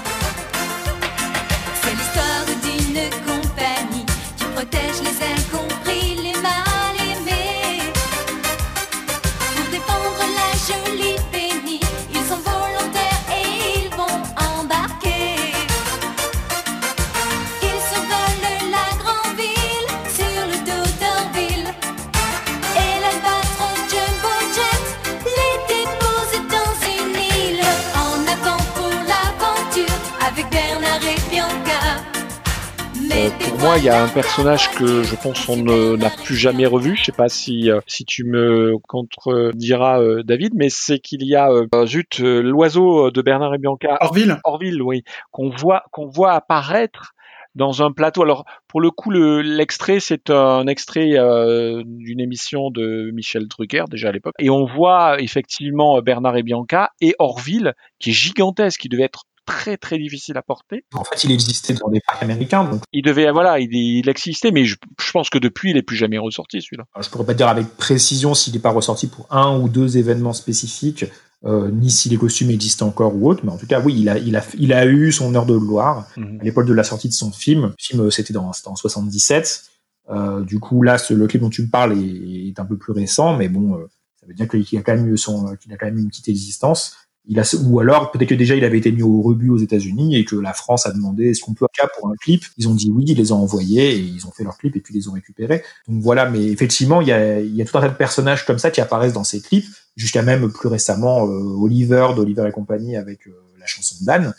Moi, 33.62 33.78
il 33.78 33.84
y 33.84 33.88
a 33.88 34.02
un 34.02 34.08
personnage 34.08 34.70
que 34.70 35.02
je 35.04 35.14
pense 35.14 35.48
on 35.48 35.56
ne- 35.56 35.96
n'a 35.96 36.10
plus 36.10 36.34
jamais 36.36 36.66
revu. 36.66 36.96
Je 36.96 37.04
sais 37.04 37.12
pas 37.12 37.28
si 37.28 37.70
euh, 37.70 37.80
si 37.86 38.04
tu 38.04 38.24
me 38.24 38.76
contrediras, 38.88 40.00
euh, 40.00 40.22
David, 40.24 40.52
mais 40.56 40.68
c'est 40.68 40.98
qu'il 40.98 41.24
y 41.24 41.36
a 41.36 41.48
euh, 41.50 41.86
zut 41.86 42.20
euh, 42.20 42.40
l'oiseau 42.42 43.10
de 43.12 43.22
Bernard 43.22 43.54
et 43.54 43.58
Bianca, 43.58 43.98
Orville. 44.00 44.36
Orville, 44.44 44.82
oui, 44.82 45.04
qu'on 45.30 45.50
voit 45.50 45.84
qu'on 45.92 46.06
voit 46.08 46.32
apparaître 46.32 47.12
dans 47.54 47.82
un 47.84 47.92
plateau. 47.92 48.22
Alors 48.22 48.44
pour 48.66 48.80
le 48.80 48.90
coup, 48.90 49.10
le- 49.10 49.42
l'extrait 49.42 50.00
c'est 50.00 50.30
un 50.30 50.66
extrait 50.66 51.12
euh, 51.16 51.82
d'une 51.86 52.20
émission 52.20 52.70
de 52.70 53.10
Michel 53.12 53.46
Drucker 53.46 53.84
déjà 53.88 54.08
à 54.08 54.12
l'époque, 54.12 54.34
et 54.40 54.50
on 54.50 54.64
voit 54.66 55.20
effectivement 55.20 56.00
Bernard 56.02 56.36
et 56.36 56.42
Bianca 56.42 56.90
et 57.00 57.14
Orville 57.20 57.74
qui 58.00 58.10
est 58.10 58.14
gigantesque, 58.14 58.80
qui 58.80 58.88
devait 58.88 59.04
être 59.04 59.22
très 59.46 59.76
très 59.76 59.98
difficile 59.98 60.36
à 60.36 60.42
porter. 60.42 60.84
En 60.94 61.04
fait, 61.04 61.24
il 61.24 61.32
existait 61.32 61.74
dans 61.74 61.88
des 61.88 62.00
parcs 62.00 62.22
américains, 62.22 62.64
donc 62.64 62.82
Il 62.92 63.02
devait, 63.02 63.30
voilà, 63.32 63.58
il, 63.60 63.72
il 63.74 64.08
existait, 64.08 64.50
mais 64.50 64.64
je, 64.64 64.76
je 65.00 65.10
pense 65.10 65.30
que 65.30 65.38
depuis, 65.38 65.70
il 65.70 65.76
est 65.76 65.82
plus 65.82 65.96
jamais 65.96 66.18
ressorti 66.18 66.60
celui-là. 66.62 66.84
je 67.00 67.08
pourrais 67.08 67.24
pas 67.26 67.34
dire 67.34 67.48
avec 67.48 67.66
précision 67.76 68.34
s'il 68.34 68.52
n'est 68.52 68.58
pas 68.60 68.70
ressorti 68.70 69.06
pour 69.06 69.26
un 69.30 69.58
ou 69.58 69.68
deux 69.68 69.98
événements 69.98 70.32
spécifiques, 70.32 71.04
euh, 71.44 71.70
ni 71.72 71.90
si 71.90 72.08
les 72.08 72.16
costumes 72.16 72.50
existent 72.50 72.86
encore 72.86 73.16
ou 73.16 73.28
autre, 73.28 73.40
mais 73.44 73.50
en 73.50 73.56
tout 73.58 73.66
cas, 73.66 73.80
oui, 73.80 73.94
il 73.98 74.08
a, 74.08 74.16
il 74.18 74.36
a, 74.36 74.44
il 74.58 74.72
a 74.72 74.86
eu 74.86 75.10
son 75.10 75.34
heure 75.34 75.46
de 75.46 75.56
gloire. 75.58 76.06
à 76.16 76.44
l'époque 76.44 76.66
de 76.66 76.72
la 76.72 76.84
sortie 76.84 77.08
de 77.08 77.14
son 77.14 77.32
film. 77.32 77.62
Le 77.66 77.74
film, 77.78 78.00
euh, 78.02 78.10
c'était 78.10 78.32
dans, 78.32 78.52
en 78.66 78.76
77. 78.76 79.64
Euh, 80.10 80.42
du 80.42 80.58
coup, 80.60 80.82
là, 80.82 80.98
ce- 80.98 81.14
le 81.14 81.26
clip 81.26 81.40
dont 81.42 81.50
tu 81.50 81.62
me 81.62 81.68
parles 81.68 81.98
est, 81.98 82.48
est 82.48 82.60
un 82.60 82.64
peu 82.64 82.76
plus 82.76 82.92
récent, 82.92 83.36
mais 83.36 83.48
bon, 83.48 83.74
euh, 83.76 83.86
ça 84.20 84.26
veut 84.26 84.34
dire 84.34 84.48
qu'il 84.48 84.78
a 84.78 84.82
quand 84.82 84.94
même 84.94 85.12
eu 85.12 85.18
son, 85.18 85.56
qu'il 85.56 85.72
a 85.72 85.76
quand 85.76 85.86
même 85.86 85.98
eu 85.98 86.02
une 86.02 86.08
petite 86.08 86.28
existence. 86.28 86.96
Il 87.28 87.38
a, 87.38 87.44
ou 87.64 87.78
alors, 87.78 88.10
peut-être 88.10 88.30
que 88.30 88.34
déjà 88.34 88.56
il 88.56 88.64
avait 88.64 88.78
été 88.78 88.90
mis 88.90 89.02
au 89.02 89.22
rebut 89.22 89.48
aux 89.50 89.58
États-Unis 89.58 90.16
et 90.16 90.24
que 90.24 90.34
la 90.34 90.52
France 90.52 90.86
a 90.86 90.92
demandé 90.92 91.30
est-ce 91.30 91.40
qu'on 91.40 91.54
peut 91.54 91.66
un 91.80 91.86
pour 91.96 92.08
un 92.08 92.14
clip? 92.20 92.44
Ils 92.58 92.68
ont 92.68 92.74
dit 92.74 92.90
oui, 92.90 93.04
ils 93.06 93.16
les 93.16 93.30
ont 93.30 93.36
envoyés 93.40 93.92
et 93.92 93.98
ils 93.98 94.26
ont 94.26 94.32
fait 94.32 94.42
leur 94.42 94.58
clip 94.58 94.74
et 94.74 94.80
puis 94.80 94.92
ils 94.92 94.98
les 94.98 95.08
ont 95.08 95.12
récupérés. 95.12 95.62
Donc 95.86 96.02
voilà, 96.02 96.28
mais 96.28 96.44
effectivement, 96.44 97.00
il 97.00 97.06
y 97.06 97.12
a, 97.12 97.40
il 97.40 97.54
y 97.54 97.62
a 97.62 97.64
tout 97.64 97.78
un 97.78 97.80
tas 97.80 97.88
de 97.88 97.94
personnages 97.94 98.44
comme 98.44 98.58
ça 98.58 98.72
qui 98.72 98.80
apparaissent 98.80 99.12
dans 99.12 99.22
ces 99.22 99.40
clips, 99.40 99.66
jusqu'à 99.94 100.22
même 100.22 100.50
plus 100.50 100.68
récemment 100.68 101.28
euh, 101.28 101.38
Oliver 101.60 102.08
d'Oliver 102.16 102.46
et 102.48 102.52
compagnie 102.52 102.96
avec 102.96 103.28
euh, 103.28 103.32
la 103.60 103.66
chanson 103.66 103.94
d'Anne. 104.00 104.34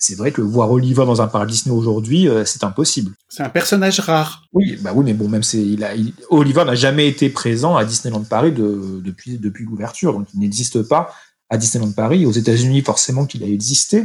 C'est 0.00 0.14
vrai 0.14 0.30
que 0.30 0.42
voir 0.42 0.70
Oliver 0.70 1.06
dans 1.06 1.22
un 1.22 1.26
parc 1.26 1.48
Disney 1.48 1.74
aujourd'hui, 1.74 2.28
euh, 2.28 2.44
c'est 2.44 2.62
impossible. 2.62 3.12
C'est 3.28 3.42
un 3.42 3.48
personnage 3.48 3.98
rare. 4.00 4.44
Oui, 4.52 4.78
bah 4.80 4.92
oui, 4.94 5.04
mais 5.04 5.14
bon, 5.14 5.28
même 5.28 5.42
c'est, 5.42 5.60
il 5.60 5.82
a, 5.82 5.94
il- 5.96 6.12
Oliver 6.30 6.64
n'a 6.64 6.76
jamais 6.76 7.08
été 7.08 7.30
présent 7.30 7.74
à 7.76 7.84
Disneyland 7.84 8.22
Paris 8.22 8.52
de, 8.52 9.00
depuis, 9.02 9.38
depuis 9.38 9.64
l'ouverture, 9.64 10.12
donc 10.12 10.28
il 10.34 10.40
n'existe 10.40 10.82
pas 10.82 11.10
à 11.50 11.56
Disneyland 11.56 11.92
Paris. 11.92 12.26
Aux 12.26 12.32
États-Unis, 12.32 12.82
forcément 12.82 13.26
qu'il 13.26 13.42
a 13.42 13.46
existé, 13.46 14.04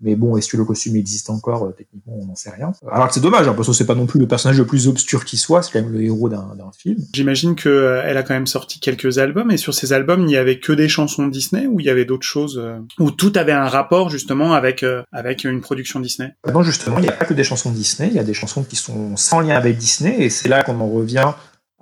Mais 0.00 0.16
bon, 0.16 0.36
est-ce 0.36 0.48
que 0.48 0.56
le 0.56 0.64
costume 0.64 0.96
existe 0.96 1.30
encore? 1.30 1.64
Euh, 1.64 1.70
Techniquement, 1.70 2.18
on 2.20 2.26
n'en 2.26 2.34
sait 2.34 2.50
rien. 2.50 2.72
Alors 2.90 3.08
que 3.08 3.14
c'est 3.14 3.20
dommage, 3.20 3.46
hein, 3.48 3.54
parce 3.54 3.68
que 3.68 3.72
c'est 3.72 3.86
pas 3.86 3.94
non 3.94 4.06
plus 4.06 4.18
le 4.18 4.26
personnage 4.26 4.58
le 4.58 4.66
plus 4.66 4.88
obscur 4.88 5.24
qui 5.24 5.36
soit, 5.36 5.62
c'est 5.62 5.72
quand 5.72 5.80
même 5.80 5.92
le 5.92 6.02
héros 6.02 6.28
d'un 6.28 6.70
film. 6.76 6.98
J'imagine 7.14 7.54
que 7.54 7.68
euh, 7.68 8.02
elle 8.04 8.16
a 8.16 8.22
quand 8.22 8.34
même 8.34 8.48
sorti 8.48 8.80
quelques 8.80 9.18
albums 9.18 9.50
et 9.50 9.56
sur 9.56 9.72
ces 9.72 9.92
albums 9.92 10.20
il 10.22 10.26
n'y 10.26 10.36
avait 10.36 10.58
que 10.58 10.72
des 10.72 10.88
chansons 10.88 11.28
Disney 11.28 11.66
ou 11.66 11.78
il 11.80 11.86
y 11.86 11.90
avait 11.90 12.04
d'autres 12.04 12.26
choses 12.26 12.60
euh, 12.62 12.80
où 12.98 13.12
tout 13.12 13.32
avait 13.36 13.52
un 13.52 13.68
rapport 13.68 14.10
justement 14.10 14.52
avec 14.52 14.82
euh, 14.82 15.02
avec 15.12 15.44
une 15.44 15.60
production 15.60 16.00
Disney? 16.00 16.34
Non, 16.52 16.62
justement, 16.62 16.98
il 16.98 17.02
n'y 17.02 17.08
a 17.08 17.12
pas 17.12 17.24
que 17.24 17.34
des 17.34 17.44
chansons 17.44 17.70
Disney, 17.70 18.08
il 18.08 18.14
y 18.14 18.18
a 18.18 18.24
des 18.24 18.34
chansons 18.34 18.64
qui 18.64 18.76
sont 18.76 19.16
sans 19.16 19.40
lien 19.40 19.54
avec 19.54 19.78
Disney, 19.78 20.22
et 20.22 20.28
c'est 20.28 20.48
là 20.48 20.64
qu'on 20.64 20.80
en 20.80 20.88
revient 20.88 21.32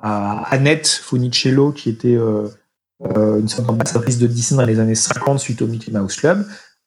à 0.00 0.42
Annette 0.50 0.88
Funicello, 0.88 1.72
qui 1.72 1.88
était 1.88 2.16
euh, 2.16 2.48
une 3.04 3.48
sorte 3.48 3.66
d'ambassadrice 3.66 4.18
de 4.18 4.26
Disney 4.26 4.60
dans 4.62 4.66
les 4.66 4.78
années 4.78 4.94
50 4.94 5.38
suite 5.40 5.62
au 5.62 5.66
Mickey 5.66 5.90
Mouse 5.90 6.16
Club. 6.16 6.46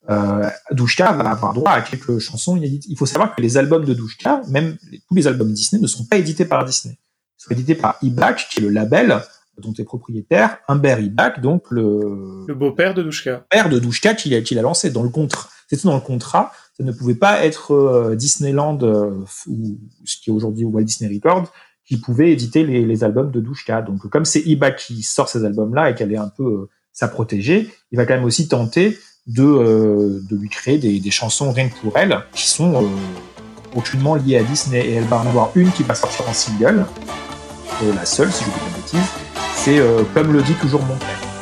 Euh, 0.10 0.50
Douchka 0.72 1.12
va 1.14 1.32
avoir 1.32 1.54
droit 1.54 1.72
à 1.72 1.82
quelques 1.82 2.20
chansons 2.20 2.56
inédites. 2.56 2.86
Il 2.88 2.98
faut 2.98 3.06
savoir 3.06 3.36
que 3.36 3.42
les 3.42 3.58
albums 3.58 3.86
de 3.86 3.94
Douchka, 3.94 4.42
même 4.50 4.78
tous 5.08 5.16
les 5.16 5.28
albums 5.28 5.52
Disney, 5.52 5.82
ne 5.82 5.88
sont 5.88 6.06
pas 6.06 6.18
édités 6.18 6.46
par 6.46 6.64
Disney. 6.64 6.98
Ils 7.40 7.44
sont 7.44 7.52
édités 7.52 7.76
par 7.76 7.98
Ibach, 8.02 8.48
qui 8.50 8.60
est 8.60 8.64
le 8.64 8.70
label 8.70 9.22
dont 9.58 9.74
est 9.74 9.84
propriétaire 9.86 10.58
Humbert 10.68 11.00
Ibach, 11.00 11.40
donc 11.40 11.64
le, 11.72 12.44
Le 12.48 12.54
beau-père 12.54 12.94
de 12.94 13.02
Douchka. 13.02 13.46
père 13.50 13.70
de 13.70 13.80
Douchka 13.80 14.14
qui 14.14 14.44
qui 14.44 14.54
l'a 14.54 14.62
lancé 14.62 14.90
dans 14.90 15.04
le 15.04 15.10
contrat. 15.10 15.50
C'était 15.70 15.88
dans 15.88 15.96
le 15.96 16.02
contrat. 16.02 16.52
Ça 16.78 16.84
ne 16.84 16.92
pouvait 16.92 17.16
pas 17.16 17.46
être 17.46 17.74
euh, 17.74 18.16
Disneyland 18.16 18.78
euh, 18.84 19.24
ou 19.48 19.80
ce 20.04 20.18
qui 20.18 20.30
est 20.30 20.34
aujourd'hui 20.34 20.66
Walt 20.66 20.84
Disney 20.84 21.14
Records 21.14 21.52
qui 21.86 21.98
pouvait 21.98 22.32
éditer 22.32 22.66
les, 22.66 23.04
albums 23.04 23.32
de 23.32 23.40
Douchka. 23.40 23.82
Donc 23.82 24.08
comme 24.10 24.26
c'est 24.26 24.42
Iba 24.42 24.72
qui 24.72 25.04
sort 25.04 25.30
ces 25.30 25.46
albums-là 25.46 25.92
et 25.92 25.96
qu'elle 25.96 26.12
est 26.12 26.18
un 26.18 26.32
peu 26.36 26.44
euh, 26.44 26.70
sa 26.92 27.08
protégée, 27.08 27.70
il 27.92 27.98
va 27.98 28.06
quand 28.06 28.16
même 28.16 28.24
aussi 28.24 28.48
tenter 28.48 28.98
de, 29.28 29.44
euh, 29.44 30.22
de 30.30 30.36
lui 30.36 30.50
créer 30.50 30.78
des, 30.78 31.12
chansons 31.12 31.52
rien 31.52 31.70
que 31.70 31.76
pour 31.76 31.98
elle 31.98 32.20
qui 32.34 32.48
sont 32.48 32.84
euh, 32.84 32.88
aucunement 33.76 34.16
liées 34.16 34.38
à 34.38 34.44
Disney. 34.44 34.86
Et 34.86 34.94
elle 34.94 35.06
va 35.06 35.18
en 35.18 35.28
avoir 35.28 35.52
une 35.56 35.72
qui 35.72 35.84
va 35.84 35.96
sortir 35.96 36.28
en 36.28 36.34
single, 36.34 36.86
euh, 37.84 37.94
la 37.94 38.06
seule 38.06 38.32
si 38.32 38.44
je 38.44 38.50
ne 38.50 38.54
dis 38.54 38.60
pas 38.60 38.70
de 38.70 38.82
bêtises. 38.82 39.12
C'est 39.56 39.80
euh, 39.80 40.04
Comme 40.14 40.34
le 40.34 40.42
dit 40.42 40.54
toujours 40.54 40.82
mon 40.84 40.96
père. 40.96 41.35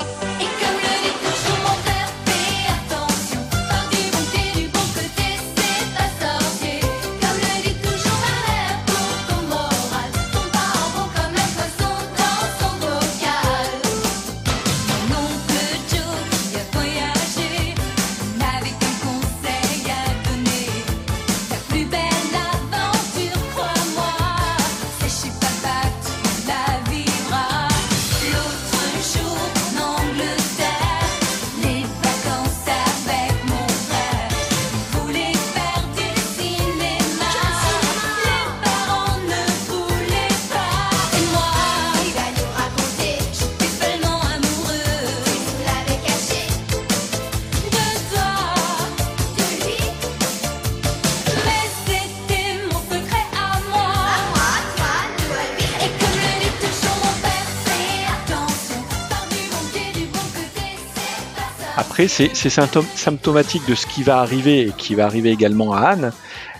Après, 61.93 62.07
c'est 62.07 62.49
symptomatique 62.49 63.67
de 63.69 63.75
ce 63.75 63.85
qui 63.85 64.01
va 64.01 64.17
arriver 64.17 64.61
et 64.61 64.71
qui 64.71 64.95
va 64.95 65.05
arriver 65.05 65.29
également 65.29 65.73
à 65.73 65.89
Anne, 65.89 66.11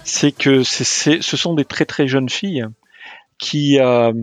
c'est 0.03 0.31
que 0.31 0.61
ce 0.61 1.17
sont 1.19 1.55
des 1.55 1.65
très 1.65 1.85
très 1.85 2.07
jeunes 2.07 2.29
filles 2.29 2.67
qui, 3.39 3.79
euh, 3.79 4.13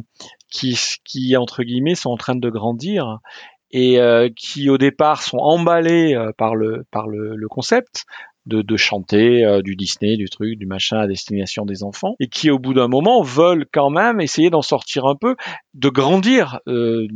qui, 0.53 0.79
qui 1.05 1.37
entre 1.37 1.65
guillemets, 1.65 1.97
sont 1.97 2.11
en 2.11 2.17
train 2.17 2.37
de 2.37 2.49
grandir 2.49 3.19
et 3.73 3.99
euh, 3.99 4.29
qui 4.37 4.71
au 4.71 4.79
départ 4.79 5.25
sont 5.25 5.39
emballées 5.39 6.15
euh, 6.15 6.31
par 6.39 6.55
le 6.55 6.87
par 6.93 7.09
le, 7.09 7.35
le 7.35 7.49
concept 7.49 8.05
de, 8.51 8.63
de 8.63 8.77
chanter 8.77 9.45
euh, 9.45 9.63
du 9.63 9.77
Disney, 9.77 10.17
du 10.17 10.29
truc, 10.29 10.59
du 10.59 10.67
machin 10.67 10.99
à 10.99 11.07
destination 11.07 11.65
des 11.65 11.83
enfants, 11.83 12.17
et 12.21 12.29
qui 12.29 12.51
au 12.51 12.59
bout 12.59 12.75
d'un 12.75 12.89
moment 12.89 13.23
veulent 13.23 13.67
quand 13.73 13.91
même 13.91 14.21
essayer 14.21 14.51
d'en 14.51 14.63
sortir 14.63 15.07
un 15.07 15.15
peu, 15.15 15.37
de 15.75 15.89
grandir, 15.89 16.59
euh, 16.69 17.07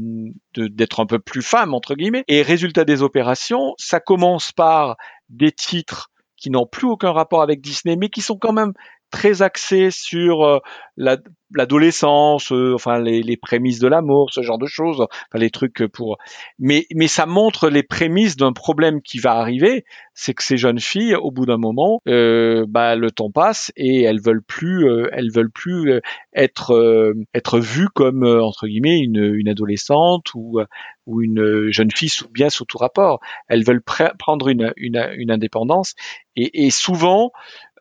d'être 0.56 1.00
un 1.00 1.06
peu 1.06 1.18
plus 1.18 1.42
femme 1.42 1.74
entre 1.74 1.94
guillemets. 1.94 2.24
Et 2.28 2.42
résultat 2.42 2.84
des 2.84 3.02
opérations, 3.02 3.74
ça 3.76 4.00
commence 4.00 4.52
par 4.52 4.96
des 5.28 5.52
titres 5.52 6.10
qui 6.36 6.50
n'ont 6.50 6.66
plus 6.66 6.86
aucun 6.86 7.12
rapport 7.12 7.42
avec 7.42 7.60
Disney, 7.60 7.96
mais 7.96 8.08
qui 8.08 8.20
sont 8.20 8.36
quand 8.36 8.52
même 8.52 8.72
très 9.10 9.42
axés 9.42 9.90
sur 9.90 10.42
euh, 10.42 10.58
la- 10.96 11.18
l'adolescence, 11.54 12.52
euh, 12.52 12.74
enfin 12.74 13.00
les, 13.00 13.22
les 13.22 13.36
prémices 13.36 13.78
de 13.78 13.88
l'amour, 13.88 14.30
ce 14.32 14.42
genre 14.42 14.58
de 14.58 14.66
choses, 14.66 15.00
enfin 15.00 15.38
les 15.38 15.50
trucs 15.50 15.86
pour. 15.86 16.18
Mais 16.58 16.86
mais 16.94 17.08
ça 17.08 17.26
montre 17.26 17.68
les 17.68 17.82
prémices 17.82 18.36
d'un 18.36 18.52
problème 18.52 19.00
qui 19.00 19.18
va 19.18 19.32
arriver, 19.32 19.84
c'est 20.14 20.34
que 20.34 20.42
ces 20.42 20.56
jeunes 20.56 20.80
filles, 20.80 21.14
au 21.14 21.30
bout 21.30 21.46
d'un 21.46 21.58
moment, 21.58 22.00
euh, 22.08 22.66
bah 22.68 22.96
le 22.96 23.10
temps 23.10 23.30
passe 23.30 23.72
et 23.76 24.02
elles 24.02 24.20
veulent 24.20 24.42
plus, 24.42 24.88
euh, 24.88 25.08
elles 25.12 25.30
veulent 25.32 25.50
plus 25.50 25.92
euh, 25.92 26.00
être 26.34 26.72
euh, 26.72 27.14
être 27.34 27.58
vues 27.58 27.88
comme 27.94 28.24
entre 28.24 28.66
guillemets 28.66 28.98
une, 28.98 29.32
une 29.34 29.48
adolescente 29.48 30.34
ou 30.34 30.60
ou 31.06 31.20
une 31.20 31.70
jeune 31.70 31.90
fille 31.90 32.08
sous, 32.08 32.28
bien 32.30 32.48
sous 32.48 32.64
tout 32.64 32.78
rapport. 32.78 33.20
Elles 33.48 33.62
veulent 33.62 33.82
pre- 33.86 34.16
prendre 34.16 34.48
une, 34.48 34.72
une, 34.78 35.06
une 35.16 35.30
indépendance 35.30 35.94
et, 36.34 36.64
et 36.64 36.70
souvent 36.70 37.30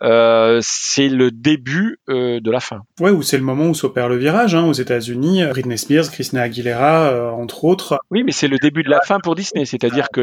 c'est 0.01 1.07
le 1.07 1.31
début 1.31 1.99
de 2.09 2.51
la 2.51 2.59
fin. 2.59 2.81
Ouais, 2.99 3.11
ou 3.11 3.21
c'est 3.21 3.37
le 3.37 3.43
moment 3.43 3.62
où 3.69 3.73
s'opère 3.73 4.09
le 4.09 4.17
virage. 4.17 4.55
Hein, 4.55 4.65
aux 4.65 4.73
États-Unis, 4.73 5.43
Britney 5.49 5.77
Spears, 5.77 6.09
Christina 6.11 6.41
Aguilera, 6.43 7.09
euh, 7.09 7.29
entre 7.29 7.65
autres. 7.65 7.99
Oui, 8.11 8.23
mais 8.23 8.31
c'est 8.31 8.47
le 8.47 8.57
début 8.57 8.83
de 8.83 8.89
la 8.89 9.01
fin 9.01 9.19
pour 9.19 9.35
Disney, 9.35 9.65
c'est-à-dire 9.65 10.09
que 10.09 10.21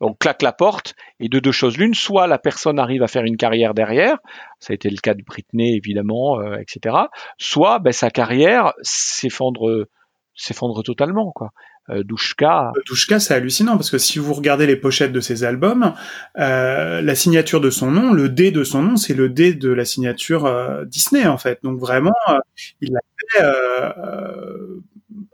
on 0.00 0.14
claque 0.14 0.42
la 0.42 0.52
porte 0.52 0.94
et 1.20 1.28
de 1.28 1.38
deux 1.38 1.52
choses 1.52 1.76
l'une, 1.76 1.94
soit 1.94 2.26
la 2.26 2.38
personne 2.38 2.78
arrive 2.78 3.02
à 3.02 3.08
faire 3.08 3.24
une 3.24 3.36
carrière 3.36 3.74
derrière, 3.74 4.16
ça 4.60 4.72
a 4.72 4.74
été 4.74 4.90
le 4.90 4.96
cas 4.96 5.14
de 5.14 5.22
Britney 5.22 5.76
évidemment, 5.76 6.40
euh, 6.40 6.56
etc. 6.56 6.96
Soit 7.38 7.78
ben, 7.78 7.92
sa 7.92 8.10
carrière 8.10 8.72
s'effondre, 8.82 9.86
s'effondre 10.34 10.82
totalement 10.82 11.32
quoi. 11.32 11.50
Euh, 11.90 12.02
Douchka, 12.02 12.72
Douchka, 12.86 13.18
c'est 13.18 13.34
hallucinant 13.34 13.76
parce 13.76 13.90
que 13.90 13.98
si 13.98 14.18
vous 14.18 14.34
regardez 14.34 14.66
les 14.66 14.76
pochettes 14.76 15.12
de 15.12 15.20
ses 15.20 15.44
albums, 15.44 15.94
euh, 16.38 17.00
la 17.00 17.14
signature 17.14 17.60
de 17.60 17.70
son 17.70 17.90
nom, 17.90 18.12
le 18.12 18.28
D 18.28 18.50
de 18.50 18.62
son 18.64 18.82
nom, 18.82 18.96
c'est 18.96 19.14
le 19.14 19.28
D 19.28 19.54
de 19.54 19.70
la 19.70 19.84
signature 19.84 20.44
euh, 20.46 20.84
Disney 20.84 21.26
en 21.26 21.38
fait. 21.38 21.60
Donc 21.62 21.78
vraiment, 21.80 22.12
euh, 22.28 22.38
il 22.80 22.92
l'avait 22.92 23.46
euh, 23.46 23.90
euh, 24.06 24.82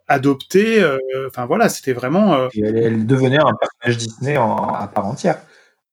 adopté. 0.06 0.80
euh, 0.82 0.98
Enfin 1.26 1.46
voilà, 1.46 1.68
c'était 1.68 1.92
vraiment. 1.92 2.34
euh, 2.34 2.48
elle, 2.56 2.76
elle 2.78 3.06
devenait 3.06 3.38
un 3.38 3.52
personnage 3.60 3.96
Disney 3.98 4.36
en, 4.36 4.68
à 4.68 4.86
part 4.86 5.06
entière. 5.06 5.38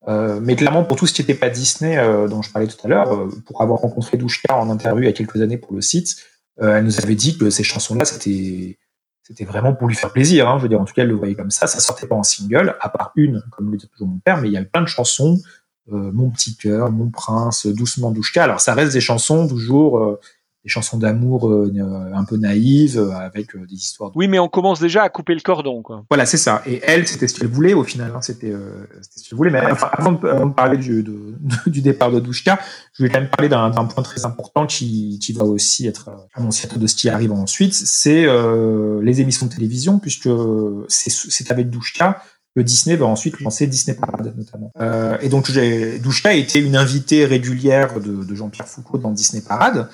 Euh, 0.07 0.39
mais 0.41 0.55
clairement, 0.55 0.83
pour 0.83 0.97
tout 0.97 1.05
ce 1.05 1.13
qui 1.13 1.21
n'était 1.21 1.35
pas 1.35 1.49
Disney, 1.49 1.97
euh, 1.97 2.27
dont 2.27 2.41
je 2.41 2.51
parlais 2.51 2.67
tout 2.67 2.77
à 2.83 2.87
l'heure, 2.87 3.13
euh, 3.13 3.29
pour 3.45 3.61
avoir 3.61 3.79
rencontré 3.79 4.17
Douchka 4.17 4.55
en 4.55 4.69
interview 4.69 5.03
il 5.03 5.05
y 5.05 5.09
a 5.09 5.13
quelques 5.13 5.41
années 5.41 5.57
pour 5.57 5.73
le 5.73 5.81
site, 5.81 6.17
euh, 6.61 6.77
elle 6.77 6.85
nous 6.85 6.99
avait 6.99 7.15
dit 7.15 7.37
que 7.37 7.49
ces 7.51 7.63
chansons-là, 7.63 8.05
c'était 8.05 8.77
c'était 9.23 9.45
vraiment 9.45 9.73
pour 9.73 9.87
lui 9.87 9.95
faire 9.95 10.11
plaisir. 10.11 10.49
Hein. 10.49 10.57
Je 10.57 10.63
veux 10.63 10.69
dire, 10.69 10.81
en 10.81 10.85
tout 10.85 10.93
cas, 10.93 11.03
elle 11.03 11.09
le 11.09 11.15
voyait 11.15 11.35
comme 11.35 11.51
ça. 11.51 11.67
Ça 11.67 11.79
sortait 11.79 12.07
pas 12.07 12.15
en 12.15 12.23
single, 12.23 12.75
à 12.81 12.89
part 12.89 13.11
une, 13.15 13.43
comme 13.51 13.71
le 13.71 13.77
dit 13.77 13.87
toujours 13.87 14.07
mon 14.07 14.19
père, 14.19 14.41
mais 14.41 14.47
il 14.49 14.53
y 14.53 14.57
avait 14.57 14.65
plein 14.65 14.81
de 14.81 14.87
chansons. 14.87 15.39
euh, 15.91 16.11
mon 16.13 16.29
petit 16.29 16.55
cœur, 16.55 16.91
mon 16.91 17.09
prince, 17.09 17.65
doucement 17.67 18.11
Douchka. 18.11 18.43
Alors 18.43 18.61
ça 18.61 18.73
reste 18.73 18.93
des 18.93 19.01
chansons 19.01 19.47
toujours 19.47 19.99
euh, 19.99 20.19
des 20.63 20.69
chansons 20.69 20.97
d'amour 20.97 21.49
euh, 21.49 21.71
un 22.13 22.23
peu 22.23 22.37
naïves 22.37 22.99
euh, 22.99 23.11
avec 23.11 23.55
euh, 23.55 23.65
des 23.65 23.75
histoires. 23.75 24.11
De... 24.11 24.17
oui, 24.17 24.27
mais 24.27 24.37
on 24.37 24.47
commence 24.47 24.79
déjà 24.79 25.01
à 25.03 25.09
couper 25.09 25.33
le 25.33 25.41
cordon 25.41 25.81
quoi. 25.81 26.05
Voilà, 26.09 26.25
c'est 26.25 26.37
ça. 26.37 26.61
Et 26.67 26.79
elle, 26.83 27.07
c'était 27.07 27.27
ce 27.27 27.39
qu'elle 27.39 27.47
voulait 27.47 27.73
au 27.73 27.83
final. 27.83 28.11
Hein. 28.15 28.21
C'était 28.21 28.51
euh, 28.51 28.85
c'était 29.01 29.19
ce 29.21 29.29
qu'elle 29.29 29.37
voulait. 29.37 29.51
Mais 29.51 29.61
enfin, 29.71 29.89
avant, 29.91 30.11
de, 30.11 30.27
avant 30.27 30.45
de 30.45 30.53
parler 30.53 30.77
du, 30.77 31.01
de, 31.01 31.35
du 31.65 31.81
départ 31.81 32.11
de 32.11 32.19
Douchka, 32.19 32.59
je 32.93 33.03
vais 33.03 33.09
quand 33.09 33.19
même 33.19 33.29
parler 33.29 33.49
d'un 33.49 33.69
d'un 33.71 33.85
point 33.85 34.03
très 34.03 34.25
important 34.25 34.67
qui, 34.67 35.19
qui 35.19 35.33
va 35.33 35.45
aussi 35.45 35.87
être 35.87 36.09
euh, 36.09 36.17
annonciateur 36.35 36.77
de 36.77 36.87
ce 36.87 36.95
qui 36.95 37.09
arrive 37.09 37.31
ensuite. 37.31 37.73
C'est 37.73 38.25
euh, 38.25 39.01
les 39.01 39.19
émissions 39.21 39.47
de 39.47 39.51
télévision, 39.51 39.97
puisque 39.97 40.29
c'est 40.87 41.09
c'est 41.09 41.51
avec 41.51 41.69
Douchka 41.69 42.21
que 42.55 42.61
Disney 42.61 42.97
va 42.97 43.05
ensuite 43.05 43.39
lancer 43.39 43.65
Disney 43.65 43.97
Parade 43.97 44.33
notamment. 44.37 44.71
Euh, 44.79 45.17
et 45.21 45.29
donc 45.29 45.49
Douchka 46.01 46.29
a 46.29 46.33
été 46.33 46.59
une 46.59 46.75
invitée 46.75 47.25
régulière 47.25 47.99
de, 47.99 48.23
de 48.23 48.35
Jean-Pierre 48.35 48.67
Foucault 48.67 48.97
dans 48.97 49.11
Disney 49.11 49.41
Parade. 49.41 49.89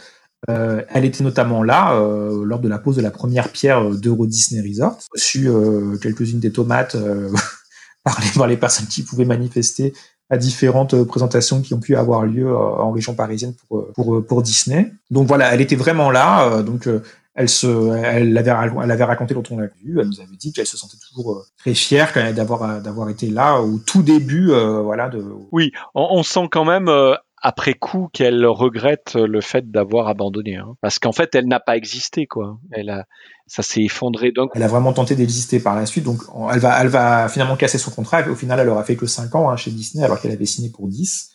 Euh, 0.50 0.84
elle 0.90 1.06
était 1.06 1.24
notamment 1.24 1.64
là 1.64 1.96
euh, 1.96 2.44
lors 2.46 2.60
de 2.60 2.68
la 2.68 2.78
pose 2.78 2.96
de 2.96 3.02
la 3.02 3.12
première 3.12 3.52
pierre 3.52 3.84
euh, 3.84 3.96
d'Euro 3.96 4.28
Disney 4.28 4.62
Resort. 4.68 5.00
Reçu 5.14 5.50
euh, 5.50 5.98
quelques-unes 5.98 6.40
des 6.40 6.52
tomates 6.52 6.96
euh, 6.96 7.32
par, 8.04 8.20
les, 8.22 8.30
par 8.32 8.48
les 8.48 8.58
personnes 8.58 8.88
qui 8.88 9.04
pouvaient 9.04 9.26
manifester 9.26 9.94
à 10.30 10.38
différentes 10.38 10.94
euh, 10.94 11.06
présentations 11.06 11.62
qui 11.62 11.74
ont 11.74 11.80
pu 11.80 11.96
avoir 11.96 12.26
lieu 12.26 12.56
en 12.56 12.92
région 12.92 13.16
parisienne 13.16 13.54
pour, 13.68 13.92
pour, 13.94 14.26
pour 14.26 14.42
Disney. 14.42 14.92
Donc 15.10 15.28
voilà, 15.28 15.54
elle 15.54 15.62
était 15.62 15.76
vraiment 15.76 16.12
là. 16.12 16.62
Donc 16.62 16.88
elle 17.38 17.50
se, 17.50 17.68
elle 17.96 18.36
avait, 18.36 18.52
elle 18.84 18.92
avait 18.92 19.04
raconté 19.04 19.36
quand 19.36 19.52
on 19.52 19.60
l'a 19.60 19.68
vu. 19.84 20.00
Elle 20.00 20.08
nous 20.08 20.20
avait 20.20 20.36
dit 20.36 20.52
qu'elle 20.52 20.66
se 20.66 20.76
sentait 20.76 20.98
toujours 21.08 21.46
très 21.56 21.76
fière 21.76 22.12
d'avoir 22.34 22.82
d'avoir 22.82 23.10
été 23.10 23.30
là 23.30 23.62
au 23.62 23.78
tout 23.78 24.02
début, 24.02 24.50
euh, 24.50 24.82
voilà, 24.82 25.08
de, 25.08 25.24
Oui, 25.52 25.72
on, 25.94 26.08
on 26.10 26.24
sent 26.24 26.48
quand 26.52 26.66
même 26.66 26.90
euh, 26.90 27.14
après 27.42 27.74
coup 27.76 28.10
qu'elle 28.14 28.46
regrette 28.46 29.16
le 29.16 29.42
fait 29.42 29.70
d'avoir 29.70 30.08
abandonné, 30.08 30.56
hein. 30.56 30.76
parce 30.82 31.00
qu'en 31.00 31.12
fait, 31.12 31.36
elle 31.36 31.48
n'a 31.48 31.60
pas 31.60 31.78
existé, 31.78 32.26
quoi. 32.26 32.60
Elle 32.72 32.90
a, 32.90 33.06
ça 33.46 33.62
s'est 33.64 33.84
effondré 33.84 34.32
coup. 34.34 34.50
Elle 34.56 34.64
a 34.64 34.68
vraiment 34.68 34.94
tenté 34.94 35.16
d'exister 35.16 35.60
par 35.60 35.76
la 35.76 35.86
suite, 35.86 36.04
donc 36.04 36.22
on- 36.34 36.50
elle 36.50 36.60
va, 36.60 36.82
elle 36.82 36.88
va 36.88 37.30
finalement 37.30 37.56
casser 37.56 37.78
son 37.78 37.92
contrat. 37.92 38.28
Au 38.28 38.36
final, 38.36 38.60
elle 38.60 38.70
aura 38.70 38.84
fait 38.84 38.96
que 38.96 39.06
5 39.06 39.36
ans 39.36 39.50
hein, 39.50 39.56
chez 39.56 39.72
Disney, 39.72 40.04
alors 40.04 40.20
qu'elle 40.20 40.32
avait 40.32 40.46
signé 40.46 40.70
pour 40.70 40.88
10. 40.88 41.32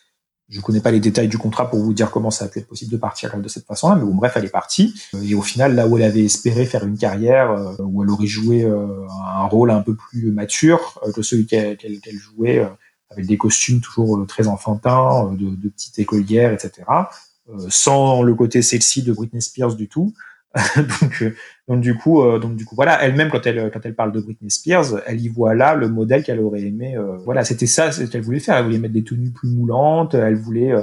Je 0.49 0.61
connais 0.61 0.81
pas 0.81 0.91
les 0.91 1.01
détails 1.01 1.29
du 1.29 1.39
contrat 1.39 1.71
pour 1.71 1.79
vous 1.79 1.95
dire 1.95 2.11
comment 2.11 2.31
ça 2.31 2.45
a 2.45 2.49
pu 2.49 2.59
être 2.59 2.67
possible 2.67 2.91
de 2.93 2.99
partir 2.99 3.35
de 3.39 3.49
cette 3.49 3.65
façon-là, 3.65 3.95
mais 3.97 4.05
bon, 4.05 4.15
bref, 4.15 4.33
elle 4.37 4.45
est 4.45 4.51
partie. 4.51 4.93
Et 5.23 5.35
au 5.35 5.41
final, 5.41 5.75
là 5.75 5.87
où 5.87 5.97
elle 5.97 6.03
avait 6.05 6.25
espéré 6.25 6.67
faire 6.67 6.85
une 6.85 6.99
carrière, 6.99 7.53
euh, 7.53 7.73
où 7.79 8.03
elle 8.03 8.11
aurait 8.11 8.27
joué 8.27 8.65
euh, 8.65 9.07
un 9.35 9.47
rôle 9.47 9.71
un 9.71 9.81
peu 9.81 9.95
plus 9.95 10.31
mature 10.31 11.01
euh, 11.07 11.13
que 11.13 11.23
celui 11.23 11.47
qu'elle 11.47 11.79
jouait, 12.11 12.59
euh, 12.59 12.67
avec 13.13 13.27
des 13.27 13.39
costumes 13.39 13.81
toujours 13.81 14.19
euh, 14.19 14.27
très 14.27 14.49
enfantins, 14.49 15.27
euh, 15.27 15.37
de, 15.37 15.55
de 15.55 15.69
petites 15.69 15.99
écolières, 15.99 16.53
etc., 16.53 16.83
euh, 17.49 17.67
sans 17.69 18.23
le 18.23 18.35
côté 18.35 18.63
sexy 18.63 19.03
de 19.03 19.13
Britney 19.13 19.43
Spears 19.43 19.75
du 19.75 19.89
tout. 19.89 20.15
donc, 20.77 21.25
donc 21.67 21.81
du 21.81 21.97
coup, 21.97 22.23
donc 22.39 22.57
du 22.57 22.67
coup, 22.67 22.75
voilà, 22.75 23.03
elle-même 23.03 23.31
quand 23.31 23.47
elle 23.47 23.71
quand 23.73 23.81
elle 23.85 23.95
parle 23.95 24.13
de 24.13 24.21
Britney 24.21 24.51
Spears, 24.51 25.01
elle 25.07 25.19
y 25.19 25.29
voit 25.29 25.55
là 25.55 25.75
le 25.75 25.89
modèle 25.89 26.23
qu'elle 26.23 26.41
aurait 26.41 26.61
aimé. 26.61 26.95
voilà, 27.25 27.43
c'était 27.43 27.67
ça, 27.67 27.91
ce 27.91 28.03
qu'elle 28.03 28.21
voulait 28.21 28.39
faire. 28.39 28.57
Elle 28.57 28.65
voulait 28.65 28.79
mettre 28.79 28.93
des 28.93 29.03
tenues 29.03 29.31
plus 29.31 29.49
moulantes. 29.49 30.13
Elle 30.13 30.37
voulait, 30.37 30.75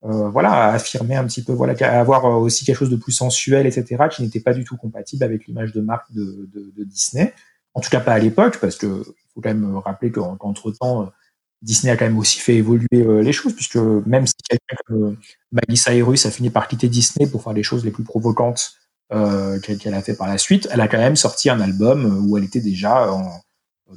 voilà, 0.00 0.68
affirmer 0.68 1.16
un 1.16 1.26
petit 1.26 1.44
peu, 1.44 1.52
voilà, 1.52 1.74
avoir 2.00 2.24
aussi 2.40 2.64
quelque 2.64 2.78
chose 2.78 2.88
de 2.88 2.96
plus 2.96 3.12
sensuel, 3.12 3.66
etc., 3.66 4.04
qui 4.10 4.22
n'était 4.22 4.40
pas 4.40 4.54
du 4.54 4.64
tout 4.64 4.78
compatible 4.78 5.22
avec 5.22 5.46
l'image 5.46 5.72
de 5.72 5.82
marque 5.82 6.10
de, 6.14 6.48
Disney. 6.86 7.34
En 7.74 7.82
tout 7.82 7.90
cas, 7.90 8.00
pas 8.00 8.14
à 8.14 8.18
l'époque, 8.18 8.56
parce 8.58 8.76
que 8.76 8.86
il 8.86 9.34
faut 9.34 9.42
quand 9.42 9.52
même 9.52 9.76
rappeler 9.76 10.10
qu'en- 10.10 10.36
qu'entre 10.36 10.70
temps. 10.70 11.12
Disney 11.62 11.92
a 11.92 11.96
quand 11.96 12.06
même 12.06 12.18
aussi 12.18 12.40
fait 12.40 12.56
évoluer 12.56 12.86
euh, 12.94 13.22
les 13.22 13.32
choses, 13.32 13.54
puisque 13.54 13.76
même 13.76 14.26
si 14.26 14.34
quelqu'un 14.48 14.76
comme 14.86 15.04
euh, 15.04 15.16
Miley 15.52 15.76
Cyrus 15.76 16.24
a 16.26 16.30
fini 16.30 16.50
par 16.50 16.68
quitter 16.68 16.88
Disney 16.88 17.26
pour 17.28 17.42
faire 17.42 17.52
les 17.52 17.62
choses 17.62 17.84
les 17.84 17.90
plus 17.90 18.04
provocantes 18.04 18.72
euh, 19.12 19.58
qu'elle 19.60 19.94
a 19.94 20.02
fait 20.02 20.16
par 20.16 20.28
la 20.28 20.38
suite, 20.38 20.68
elle 20.72 20.80
a 20.80 20.88
quand 20.88 20.98
même 20.98 21.16
sorti 21.16 21.50
un 21.50 21.60
album 21.60 22.24
où 22.28 22.38
elle 22.38 22.44
était 22.44 22.60
déjà 22.60 23.12
en- 23.12 23.40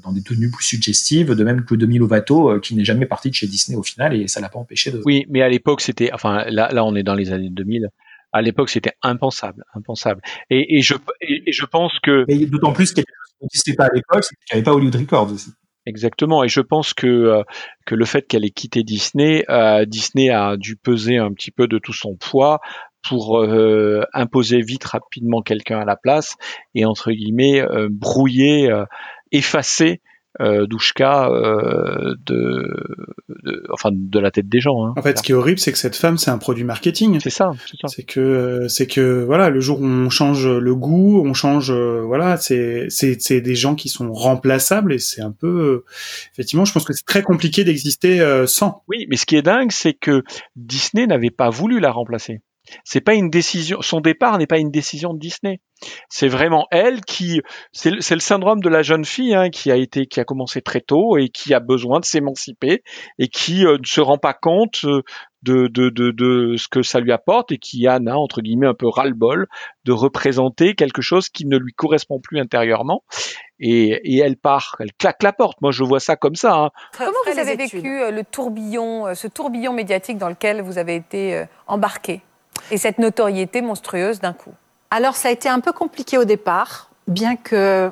dans 0.03 0.11
des 0.11 0.23
tenues 0.23 0.49
plus 0.49 0.63
suggestives, 0.65 1.35
de 1.35 1.43
même 1.43 1.65
que 1.65 1.75
Demi 1.75 1.99
Lovato, 1.99 2.59
qui 2.59 2.75
n'est 2.75 2.83
jamais 2.83 3.05
partie 3.05 3.29
de 3.29 3.35
chez 3.35 3.45
Disney 3.45 3.77
au 3.77 3.83
final, 3.83 4.15
et 4.15 4.27
ça 4.27 4.39
l'a 4.41 4.49
pas 4.49 4.57
empêché 4.57 4.89
de. 4.89 4.99
Oui, 5.05 5.27
mais 5.29 5.43
à 5.43 5.49
l'époque, 5.49 5.81
c'était, 5.81 6.11
enfin, 6.13 6.45
là, 6.49 6.69
là, 6.73 6.83
on 6.83 6.95
est 6.95 7.03
dans 7.03 7.13
les 7.13 7.31
années 7.31 7.51
2000. 7.51 7.89
À 8.31 8.41
l'époque, 8.41 8.71
c'était 8.71 8.93
impensable, 9.03 9.63
impensable. 9.75 10.21
Et, 10.49 10.77
et 10.77 10.81
je, 10.81 10.95
et, 11.21 11.43
et 11.47 11.51
je 11.51 11.65
pense 11.67 11.91
que 12.01 12.25
Mais 12.27 12.47
d'autant 12.47 12.73
plus 12.73 12.91
qu'il 12.91 13.01
y 13.01 13.01
a 13.01 13.03
quelque 13.05 13.15
chose 13.21 13.33
qui 13.37 13.43
n'existait 13.45 13.73
pas 13.75 13.85
à 13.85 13.93
l'époque, 13.93 14.23
c'est 14.23 14.35
qu'il 14.35 14.55
n'y 14.55 14.57
avait 14.57 14.63
pas 14.63 14.73
Hollywood 14.73 14.95
Records 14.95 15.31
aussi. 15.31 15.51
Exactement, 15.85 16.43
et 16.45 16.47
je 16.47 16.61
pense 16.61 16.93
que 16.93 17.07
euh, 17.07 17.43
que 17.85 17.95
le 17.95 18.05
fait 18.05 18.25
qu'elle 18.25 18.45
ait 18.45 18.51
quitté 18.51 18.83
Disney, 18.83 19.43
euh, 19.49 19.83
Disney 19.85 20.29
a 20.29 20.55
dû 20.55 20.77
peser 20.77 21.17
un 21.17 21.33
petit 21.33 21.51
peu 21.51 21.67
de 21.67 21.77
tout 21.77 21.91
son 21.91 22.15
poids 22.15 22.61
pour 23.05 23.41
euh, 23.41 24.01
imposer 24.13 24.61
vite, 24.61 24.85
rapidement 24.85 25.41
quelqu'un 25.41 25.79
à 25.81 25.85
la 25.85 25.97
place 25.97 26.37
et 26.73 26.85
entre 26.85 27.11
guillemets 27.11 27.61
brouiller, 27.89 28.73
effacer 29.33 29.99
euh, 30.41 30.65
Douchka 30.65 31.29
euh, 31.29 32.15
de, 32.25 32.67
de, 33.29 33.63
enfin 33.71 33.89
de 33.93 34.19
la 34.19 34.31
tête 34.31 34.49
des 34.49 34.59
gens. 34.59 34.85
Hein. 34.85 34.93
En 34.97 35.01
fait, 35.01 35.17
ce 35.17 35.23
qui 35.23 35.31
est 35.31 35.35
horrible, 35.35 35.59
c'est 35.59 35.71
que 35.71 35.77
cette 35.77 35.95
femme, 35.95 36.17
c'est 36.17 36.31
un 36.31 36.37
produit 36.37 36.63
marketing. 36.63 37.19
c'est 37.19 37.29
ça, 37.29 37.51
c'est 37.87 38.03
que 38.03 38.67
c'est 38.67 38.87
que 38.87 39.23
voilà, 39.23 39.49
le 39.49 39.59
jour 39.59 39.79
où 39.79 39.85
on 39.85 40.09
change 40.09 40.47
le 40.47 40.75
goût, 40.75 41.23
on 41.25 41.33
change 41.33 41.71
euh, 41.71 42.01
voilà, 42.05 42.37
c'est 42.37 42.87
c'est 42.89 43.21
c'est 43.21 43.41
des 43.41 43.55
gens 43.55 43.75
qui 43.75 43.89
sont 43.89 44.11
remplaçables 44.11 44.93
et 44.93 44.99
c'est 44.99 45.21
un 45.21 45.31
peu 45.31 45.83
effectivement, 46.33 46.65
je 46.65 46.73
pense 46.73 46.83
que 46.83 46.93
c'est 46.93 47.05
très 47.05 47.21
compliqué 47.21 47.63
d'exister 47.63 48.19
euh, 48.21 48.47
sans. 48.47 48.83
Oui, 48.87 49.05
mais 49.09 49.17
ce 49.17 49.25
qui 49.25 49.35
est 49.35 49.41
dingue, 49.41 49.71
c'est 49.71 49.93
que 49.93 50.23
Disney 50.55 51.07
n'avait 51.07 51.29
pas 51.29 51.49
voulu 51.49 51.79
la 51.79 51.91
remplacer. 51.91 52.41
C'est 52.83 53.01
pas 53.01 53.13
une 53.13 53.29
décision. 53.29 53.81
Son 53.81 53.99
départ 53.99 54.37
n'est 54.37 54.47
pas 54.47 54.57
une 54.57 54.71
décision 54.71 55.13
de 55.13 55.19
Disney. 55.19 55.59
C'est 56.07 56.29
vraiment 56.29 56.65
elle 56.71 57.01
qui. 57.01 57.41
C'est 57.73 57.91
le, 57.91 58.19
syndrome 58.21 58.61
de 58.61 58.69
la 58.69 58.83
jeune 58.83 59.03
fille 59.03 59.35
hein, 59.35 59.49
qui 59.49 59.69
a 59.69 59.75
été, 59.75 60.05
qui 60.05 60.19
a 60.21 60.23
commencé 60.23 60.61
très 60.61 60.79
tôt 60.79 61.17
et 61.17 61.27
qui 61.27 61.53
a 61.53 61.59
besoin 61.59 61.99
de 61.99 62.05
s'émanciper 62.05 62.83
et 63.19 63.27
qui 63.27 63.65
euh, 63.65 63.77
ne 63.79 63.85
se 63.85 63.99
rend 63.99 64.17
pas 64.17 64.33
compte 64.33 64.85
euh, 64.85 65.01
de, 65.41 65.67
de, 65.67 65.89
de, 65.89 66.11
de 66.11 66.55
ce 66.55 66.69
que 66.69 66.83
ça 66.83 67.01
lui 67.01 67.11
apporte 67.11 67.51
et 67.51 67.57
qui 67.57 67.89
en 67.89 68.07
a 68.07 68.13
entre 68.13 68.41
guillemets 68.41 68.67
un 68.67 68.73
peu 68.73 68.87
ras-le-bol 68.87 69.47
de 69.83 69.91
représenter 69.91 70.73
quelque 70.73 71.01
chose 71.01 71.27
qui 71.27 71.45
ne 71.45 71.57
lui 71.57 71.73
correspond 71.73 72.21
plus 72.21 72.39
intérieurement. 72.39 73.03
Et, 73.59 73.99
et 74.05 74.19
elle 74.19 74.37
part, 74.37 74.77
elle 74.79 74.93
claque 74.93 75.21
la 75.21 75.33
porte. 75.33 75.59
Moi, 75.61 75.71
je 75.71 75.83
vois 75.83 75.99
ça 75.99 76.15
comme 76.15 76.35
ça. 76.35 76.55
hein. 76.55 76.69
Comment 76.97 77.11
vous 77.25 77.39
avez 77.39 77.57
vécu 77.57 78.01
euh, 78.01 78.09
le 78.11 78.23
tourbillon, 78.23 79.13
ce 79.15 79.27
tourbillon 79.27 79.73
médiatique 79.73 80.17
dans 80.17 80.29
lequel 80.29 80.61
vous 80.61 80.77
avez 80.77 80.95
été 80.95 81.43
embarqué? 81.67 82.21
Et 82.71 82.77
cette 82.77 82.97
notoriété 82.97 83.61
monstrueuse 83.61 84.19
d'un 84.19 84.33
coup 84.33 84.53
Alors, 84.91 85.15
ça 85.15 85.29
a 85.29 85.31
été 85.31 85.49
un 85.49 85.59
peu 85.59 85.71
compliqué 85.73 86.17
au 86.17 86.25
départ, 86.25 86.89
bien 87.07 87.35
que 87.35 87.91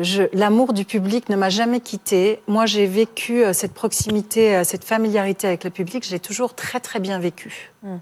je- 0.00 0.22
l'amour 0.32 0.72
du 0.72 0.84
public 0.84 1.28
ne 1.28 1.36
m'a 1.36 1.50
jamais 1.50 1.80
quitté. 1.80 2.40
Moi, 2.48 2.66
j'ai 2.66 2.86
vécu 2.86 3.44
euh, 3.44 3.52
cette 3.52 3.74
proximité, 3.74 4.56
euh, 4.56 4.64
cette 4.64 4.84
familiarité 4.84 5.46
avec 5.46 5.64
le 5.64 5.70
public, 5.70 6.04
j'ai 6.08 6.18
toujours 6.20 6.54
très, 6.54 6.80
très 6.80 7.00
bien 7.00 7.18
vécu. 7.18 7.70
Mm. 7.82 7.96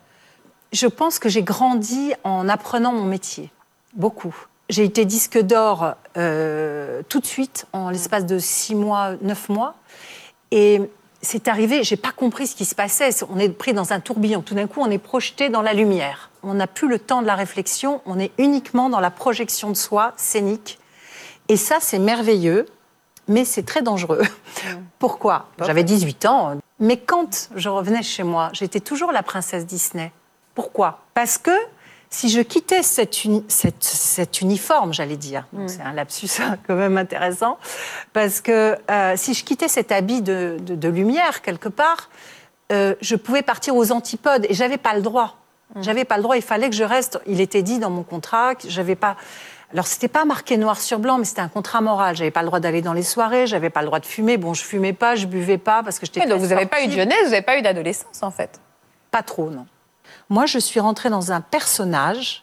Je 0.72 0.86
pense 0.86 1.18
que 1.18 1.28
j'ai 1.28 1.42
grandi 1.42 2.14
en 2.24 2.48
apprenant 2.48 2.92
mon 2.92 3.04
métier, 3.04 3.50
beaucoup. 3.94 4.34
J'ai 4.70 4.84
été 4.84 5.04
disque 5.04 5.38
d'or 5.38 5.94
euh, 6.16 7.02
tout 7.08 7.20
de 7.20 7.26
suite, 7.26 7.66
en 7.74 7.90
l'espace 7.90 8.24
de 8.24 8.38
six 8.38 8.74
mois, 8.74 9.16
neuf 9.20 9.48
mois. 9.50 9.74
Et 10.50 10.80
c'est 11.22 11.46
arrivé, 11.46 11.84
j'ai 11.84 11.96
pas 11.96 12.10
compris 12.10 12.48
ce 12.48 12.56
qui 12.56 12.64
se 12.64 12.74
passait. 12.74 13.10
On 13.30 13.38
est 13.38 13.48
pris 13.48 13.72
dans 13.72 13.92
un 13.92 14.00
tourbillon. 14.00 14.42
Tout 14.42 14.54
d'un 14.54 14.66
coup, 14.66 14.80
on 14.80 14.90
est 14.90 14.98
projeté 14.98 15.48
dans 15.48 15.62
la 15.62 15.72
lumière. 15.72 16.30
On 16.42 16.54
n'a 16.54 16.66
plus 16.66 16.88
le 16.88 16.98
temps 16.98 17.22
de 17.22 17.26
la 17.28 17.36
réflexion. 17.36 18.02
On 18.06 18.18
est 18.18 18.32
uniquement 18.38 18.90
dans 18.90 18.98
la 18.98 19.10
projection 19.10 19.70
de 19.70 19.76
soi 19.76 20.12
scénique. 20.16 20.80
Et 21.48 21.56
ça, 21.56 21.78
c'est 21.80 22.00
merveilleux, 22.00 22.66
mais 23.28 23.44
c'est 23.44 23.62
très 23.62 23.82
dangereux. 23.82 24.22
Pourquoi 24.98 25.48
J'avais 25.64 25.84
18 25.84 26.26
ans. 26.26 26.58
Mais 26.80 26.96
quand 26.96 27.50
je 27.54 27.68
revenais 27.68 28.02
chez 28.02 28.24
moi, 28.24 28.50
j'étais 28.52 28.80
toujours 28.80 29.12
la 29.12 29.22
princesse 29.22 29.64
Disney. 29.64 30.12
Pourquoi? 30.56 30.98
Parce 31.14 31.38
que 31.38 31.52
si 32.12 32.28
je 32.28 32.40
quittais 32.40 32.82
cet, 32.82 33.24
uni- 33.24 33.44
cette- 33.48 33.82
cet 33.82 34.40
uniforme, 34.40 34.92
j'allais 34.92 35.16
dire, 35.16 35.46
donc 35.52 35.70
c'est 35.70 35.82
un 35.82 35.92
lapsus 35.92 36.28
quand 36.66 36.74
même 36.74 36.96
intéressant, 36.98 37.58
parce 38.12 38.40
que 38.40 38.76
euh, 38.90 39.14
si 39.16 39.34
je 39.34 39.44
quittais 39.44 39.68
cet 39.68 39.90
habit 39.92 40.22
de, 40.22 40.58
de- 40.60 40.74
de 40.74 40.88
lumière 40.88 41.42
quelque 41.42 41.68
part, 41.68 42.10
euh, 42.70 42.94
je 43.00 43.16
pouvais 43.16 43.42
partir 43.42 43.74
aux 43.76 43.92
antipodes 43.92 44.46
et 44.48 44.54
j'avais 44.54 44.78
pas 44.78 44.94
le 44.94 45.02
droit. 45.02 45.36
J'avais 45.80 46.04
pas 46.04 46.18
le 46.18 46.22
droit. 46.22 46.36
Il 46.36 46.42
fallait 46.42 46.68
que 46.68 46.76
je 46.76 46.84
reste. 46.84 47.18
Il 47.26 47.40
était 47.40 47.62
dit 47.62 47.78
dans 47.78 47.88
mon 47.88 48.02
contrat 48.02 48.54
que 48.54 48.68
j'avais 48.68 48.94
pas. 48.94 49.16
Alors 49.72 49.86
c'était 49.86 50.06
pas 50.08 50.26
marqué 50.26 50.58
noir 50.58 50.78
sur 50.78 50.98
blanc, 50.98 51.16
mais 51.16 51.24
c'était 51.24 51.40
un 51.40 51.48
contrat 51.48 51.80
moral. 51.80 52.14
J'avais 52.14 52.30
pas 52.30 52.42
le 52.42 52.46
droit 52.48 52.60
d'aller 52.60 52.82
dans 52.82 52.92
les 52.92 53.02
soirées, 53.02 53.46
j'avais 53.46 53.70
pas 53.70 53.80
le 53.80 53.86
droit 53.86 53.98
de 53.98 54.04
fumer. 54.04 54.36
Bon, 54.36 54.52
je 54.52 54.62
fumais 54.62 54.92
pas, 54.92 55.14
je 55.16 55.24
buvais 55.26 55.56
pas 55.56 55.82
parce 55.82 55.98
que 55.98 56.04
j'étais. 56.04 56.20
Donc 56.26 56.40
vous 56.40 56.48
n'avez 56.48 56.66
pas 56.66 56.82
eu 56.82 56.88
de 56.88 56.92
jeunesse, 56.92 57.16
vous 57.24 57.30
n'avez 57.30 57.40
pas 57.40 57.56
eu 57.56 57.62
d'adolescence 57.62 58.22
en 58.22 58.30
fait. 58.30 58.60
Pas 59.10 59.22
trop, 59.22 59.48
non. 59.48 59.64
Moi, 60.28 60.46
je 60.46 60.58
suis 60.58 60.80
rentrée 60.80 61.10
dans 61.10 61.32
un 61.32 61.40
personnage 61.40 62.42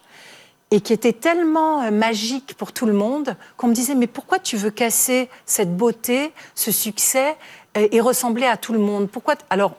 et 0.72 0.82
qui 0.82 0.93
était 0.93 1.13
tellement 1.13 1.82
euh, 1.82 1.91
magique 1.91 2.55
pour 2.55 2.72
tout 2.72 2.86
le 2.86 2.93
monde 2.93 3.36
qu'on 3.57 3.67
me 3.67 3.74
disait 3.74 3.95
mais 3.95 4.07
pourquoi 4.07 4.39
tu 4.39 4.55
veux 4.57 4.70
casser 4.72 5.30
cette 5.45 5.76
beauté, 5.76 6.32
ce 6.55 6.72
succès 6.72 7.36
euh, 7.78 7.88
et 7.91 7.99
ressembler 8.01 8.45
à 8.45 8.57
tout 8.57 8.74
le 8.74 8.80
monde? 8.80 9.09
Pourquoi 9.09 9.36
Alors, 9.49 9.74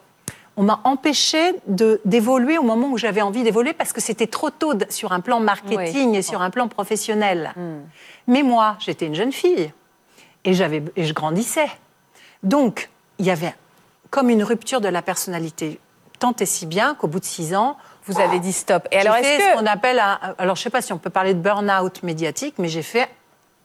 on 0.56 0.64
m'a 0.64 0.80
empêché 0.84 1.54
d'évoluer 1.66 2.58
au 2.58 2.62
moment 2.62 2.88
où 2.88 2.98
j'avais 2.98 3.22
envie 3.22 3.44
d'évoluer 3.44 3.72
parce 3.72 3.92
que 3.92 4.00
c'était 4.00 4.26
trop 4.26 4.50
tôt 4.50 4.74
sur 4.90 5.12
un 5.12 5.20
plan 5.20 5.40
marketing 5.40 6.10
Oui. 6.10 6.16
et 6.18 6.22
sur 6.22 6.42
un 6.42 6.50
plan 6.50 6.68
professionnel. 6.68 7.54
Mais 8.26 8.42
moi, 8.42 8.76
j'étais 8.80 9.06
une 9.06 9.14
jeune 9.14 9.32
fille 9.32 9.72
et 10.44 10.52
j'avais 10.52 10.82
et 10.96 11.04
je 11.04 11.14
grandissais. 11.14 11.68
Donc, 12.42 12.90
il 13.18 13.26
y 13.26 13.30
avait 13.30 13.54
comme 14.10 14.28
une 14.28 14.42
rupture 14.42 14.80
de 14.80 14.88
la 14.88 15.02
personnalité, 15.02 15.78
tant 16.20 16.34
et 16.38 16.46
si 16.46 16.66
bien 16.66 16.94
qu'au 16.94 17.08
bout 17.08 17.18
de 17.20 17.24
six 17.24 17.54
ans, 17.54 17.76
Vous 18.06 18.18
avez 18.20 18.38
dit 18.40 18.52
stop. 18.52 18.86
Et 18.92 18.96
alors 18.96 19.16
fait 19.16 19.36
est-ce 19.36 19.50
ce 19.50 19.58
qu'on 19.58 19.66
appelle 19.66 19.98
un. 19.98 20.18
Alors, 20.38 20.56
je 20.56 20.62
sais 20.62 20.70
pas 20.70 20.80
si 20.82 20.92
on 20.92 20.98
peut 20.98 21.10
parler 21.10 21.34
de 21.34 21.40
burn-out 21.40 22.02
médiatique, 22.02 22.54
mais 22.58 22.68
j'ai 22.68 22.82
fait. 22.82 23.08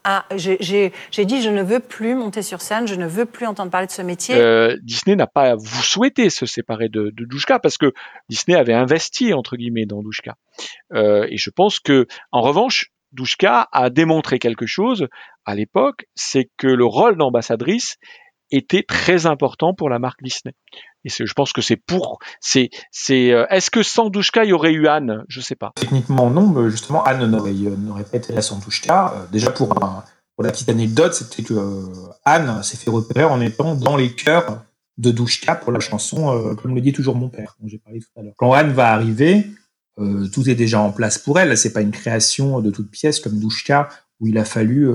un- 0.07 0.23
j'ai- 0.35 0.57
J'ai 0.59 0.93
j'ai 1.09 1.25
dit, 1.25 1.41
je 1.41 1.49
ne 1.49 1.63
veux 1.63 1.79
plus 1.79 2.13
monter 2.13 2.43
sur 2.43 2.61
scène, 2.61 2.85
je 2.87 2.93
ne 2.93 3.07
veux 3.07 3.25
plus 3.25 3.47
entendre 3.47 3.71
parler 3.71 3.87
de 3.87 3.91
ce 3.91 4.03
métier. 4.03 4.35
Euh, 4.35 4.77
Disney 4.83 5.15
n'a 5.15 5.25
pas 5.25 5.55
vous 5.55 5.81
souhaité 5.81 6.29
se 6.29 6.45
séparer 6.45 6.89
de, 6.89 7.09
de 7.11 7.25
Douchka 7.25 7.57
parce 7.57 7.79
que 7.79 7.91
Disney 8.29 8.55
avait 8.55 8.73
investi 8.75 9.33
entre 9.33 9.55
guillemets 9.57 9.87
dans 9.87 10.03
Douchka. 10.03 10.35
Euh, 10.93 11.25
et 11.31 11.37
je 11.37 11.49
pense 11.49 11.79
que, 11.79 12.05
en 12.31 12.41
revanche, 12.41 12.91
Douchka 13.13 13.67
a 13.71 13.89
démontré 13.89 14.37
quelque 14.37 14.67
chose 14.67 15.07
à 15.45 15.55
l'époque, 15.55 16.05
c'est 16.13 16.49
que 16.57 16.67
le 16.67 16.85
rôle 16.85 17.17
d'ambassadrice 17.17 17.95
était 18.51 18.83
très 18.83 19.25
important 19.25 19.73
pour 19.73 19.89
la 19.89 19.97
marque 19.97 20.21
Disney. 20.21 20.53
Et 21.05 21.09
je 21.09 21.33
pense 21.33 21.53
que 21.53 21.61
c'est 21.61 21.75
pour, 21.75 22.19
euh, 22.55 23.45
est-ce 23.49 23.69
que 23.69 23.83
sans 23.83 24.09
Douchka 24.09 24.43
il 24.43 24.49
y 24.49 24.53
aurait 24.53 24.73
eu 24.73 24.87
Anne? 24.87 25.23
Je 25.27 25.39
sais 25.39 25.55
pas. 25.55 25.71
Techniquement, 25.75 26.31
non, 26.31 26.47
mais 26.47 26.71
justement, 26.71 27.03
Anne 27.03 27.29
n'aurait 27.29 27.51
euh, 27.51 28.03
pas 28.11 28.17
été 28.17 28.33
là 28.33 28.41
sans 28.41 28.57
Douchka. 28.57 29.13
Euh, 29.13 29.25
déjà, 29.31 29.51
pour, 29.51 29.73
la 30.43 30.51
petite 30.51 30.69
anecdote, 30.69 31.13
c'était 31.13 31.43
que 31.43 31.53
Anne 32.25 32.63
s'est 32.63 32.77
fait 32.77 32.89
repérer 32.89 33.23
en 33.23 33.39
étant 33.39 33.75
dans 33.75 33.95
les 33.95 34.13
chœurs 34.13 34.63
de 34.97 35.11
Douchka 35.11 35.55
pour 35.55 35.71
la 35.71 35.79
chanson 35.79 36.35
euh, 36.35 36.55
Comme 36.55 36.73
le 36.73 36.81
dit 36.81 36.91
toujours 36.91 37.15
mon 37.15 37.29
père, 37.29 37.55
dont 37.61 37.67
j'ai 37.67 37.77
parlé 37.77 37.99
tout 37.99 38.07
à 38.17 38.23
l'heure. 38.23 38.33
Quand 38.37 38.53
Anne 38.53 38.71
va 38.71 38.91
arriver, 38.91 39.47
tout 40.33 40.49
est 40.49 40.55
déjà 40.55 40.81
en 40.81 40.91
place 40.91 41.19
pour 41.19 41.39
elle. 41.39 41.55
C'est 41.57 41.71
pas 41.71 41.81
une 41.81 41.91
création 41.91 42.59
de 42.59 42.69
toute 42.71 42.89
pièce 42.89 43.19
comme 43.19 43.39
Douchka 43.39 43.87
où 44.19 44.27
il 44.27 44.37
a 44.37 44.45
fallu 44.45 44.89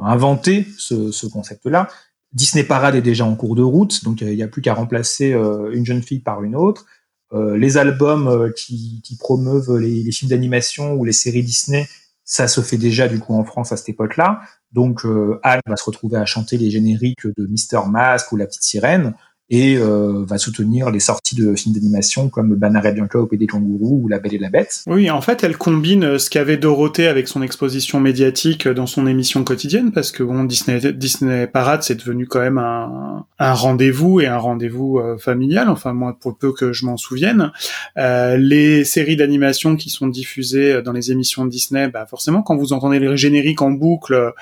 inventer 0.00 0.66
ce 0.78 1.26
concept-là. 1.26 1.88
Disney 2.32 2.64
Parade 2.64 2.94
est 2.94 3.02
déjà 3.02 3.24
en 3.24 3.34
cours 3.34 3.56
de 3.56 3.62
route, 3.62 4.04
donc 4.04 4.22
euh, 4.22 4.30
il 4.30 4.36
n'y 4.36 4.42
a 4.42 4.48
plus 4.48 4.62
qu'à 4.62 4.74
remplacer 4.74 5.32
euh, 5.32 5.70
une 5.72 5.84
jeune 5.84 6.02
fille 6.02 6.20
par 6.20 6.42
une 6.42 6.54
autre. 6.54 6.86
Euh, 7.32 7.56
les 7.56 7.76
albums 7.76 8.52
qui, 8.56 9.02
promeuvent 9.18 9.76
les, 9.76 10.02
les 10.02 10.12
films 10.12 10.30
d'animation 10.30 10.94
ou 10.94 11.04
les 11.04 11.12
séries 11.12 11.42
Disney, 11.44 11.86
ça 12.30 12.46
se 12.46 12.60
fait 12.60 12.76
déjà 12.76 13.08
du 13.08 13.18
coup 13.18 13.34
en 13.34 13.44
France 13.44 13.72
à 13.72 13.76
cette 13.76 13.88
époque-là. 13.88 14.40
Donc 14.70 15.04
euh, 15.04 15.40
Anne 15.42 15.60
va 15.66 15.76
se 15.76 15.84
retrouver 15.84 16.16
à 16.16 16.24
chanter 16.26 16.58
les 16.58 16.70
génériques 16.70 17.26
de 17.26 17.46
Mister 17.46 17.80
Mask 17.88 18.30
ou 18.30 18.36
La 18.36 18.46
Petite 18.46 18.62
Sirène 18.62 19.14
et 19.50 19.76
euh, 19.76 20.24
va 20.24 20.38
soutenir 20.38 20.90
les 20.90 21.00
sorties 21.00 21.34
de 21.34 21.54
films 21.54 21.74
d'animation 21.74 22.28
comme 22.28 22.54
Banana 22.54 22.88
et 22.88 22.92
Bianca 22.92 23.18
au 23.18 23.28
des 23.30 23.46
Kangourous 23.46 24.00
ou 24.04 24.08
La 24.08 24.18
Belle 24.18 24.34
et 24.34 24.38
la 24.38 24.48
Bête. 24.48 24.82
Oui, 24.86 25.10
en 25.10 25.20
fait, 25.20 25.44
elle 25.44 25.56
combine 25.56 26.04
euh, 26.04 26.18
ce 26.18 26.30
qu'avait 26.30 26.56
Dorothée 26.56 27.08
avec 27.08 27.28
son 27.28 27.42
exposition 27.42 28.00
médiatique 28.00 28.66
euh, 28.66 28.74
dans 28.74 28.86
son 28.86 29.06
émission 29.06 29.44
quotidienne, 29.44 29.92
parce 29.92 30.12
que 30.12 30.22
bon, 30.22 30.44
Disney, 30.44 30.92
Disney 30.92 31.46
Parade, 31.46 31.82
c'est 31.82 31.98
devenu 31.98 32.26
quand 32.26 32.40
même 32.40 32.58
un, 32.58 33.26
un 33.38 33.52
rendez-vous 33.52 34.20
et 34.20 34.26
un 34.26 34.38
rendez-vous 34.38 34.98
euh, 34.98 35.18
familial. 35.18 35.68
Enfin, 35.68 35.92
moi, 35.92 36.16
pour 36.20 36.36
peu 36.36 36.52
que 36.52 36.72
je 36.72 36.86
m'en 36.86 36.96
souvienne, 36.96 37.50
Euh, 37.96 38.36
les 38.36 38.84
séries 38.84 39.16
d'animation 39.16 39.76
qui 39.76 39.90
sont 39.90 40.06
diffusées 40.06 40.80
dans 40.82 40.92
les 40.92 41.10
émissions 41.10 41.44
Disney, 41.44 41.88
bah 41.88 42.06
forcément, 42.06 42.42
quand 42.42 42.56
vous 42.56 42.72
entendez 42.72 42.98
les 42.98 43.16
génériques 43.16 43.62
en 43.62 43.70
boucle 43.70 44.32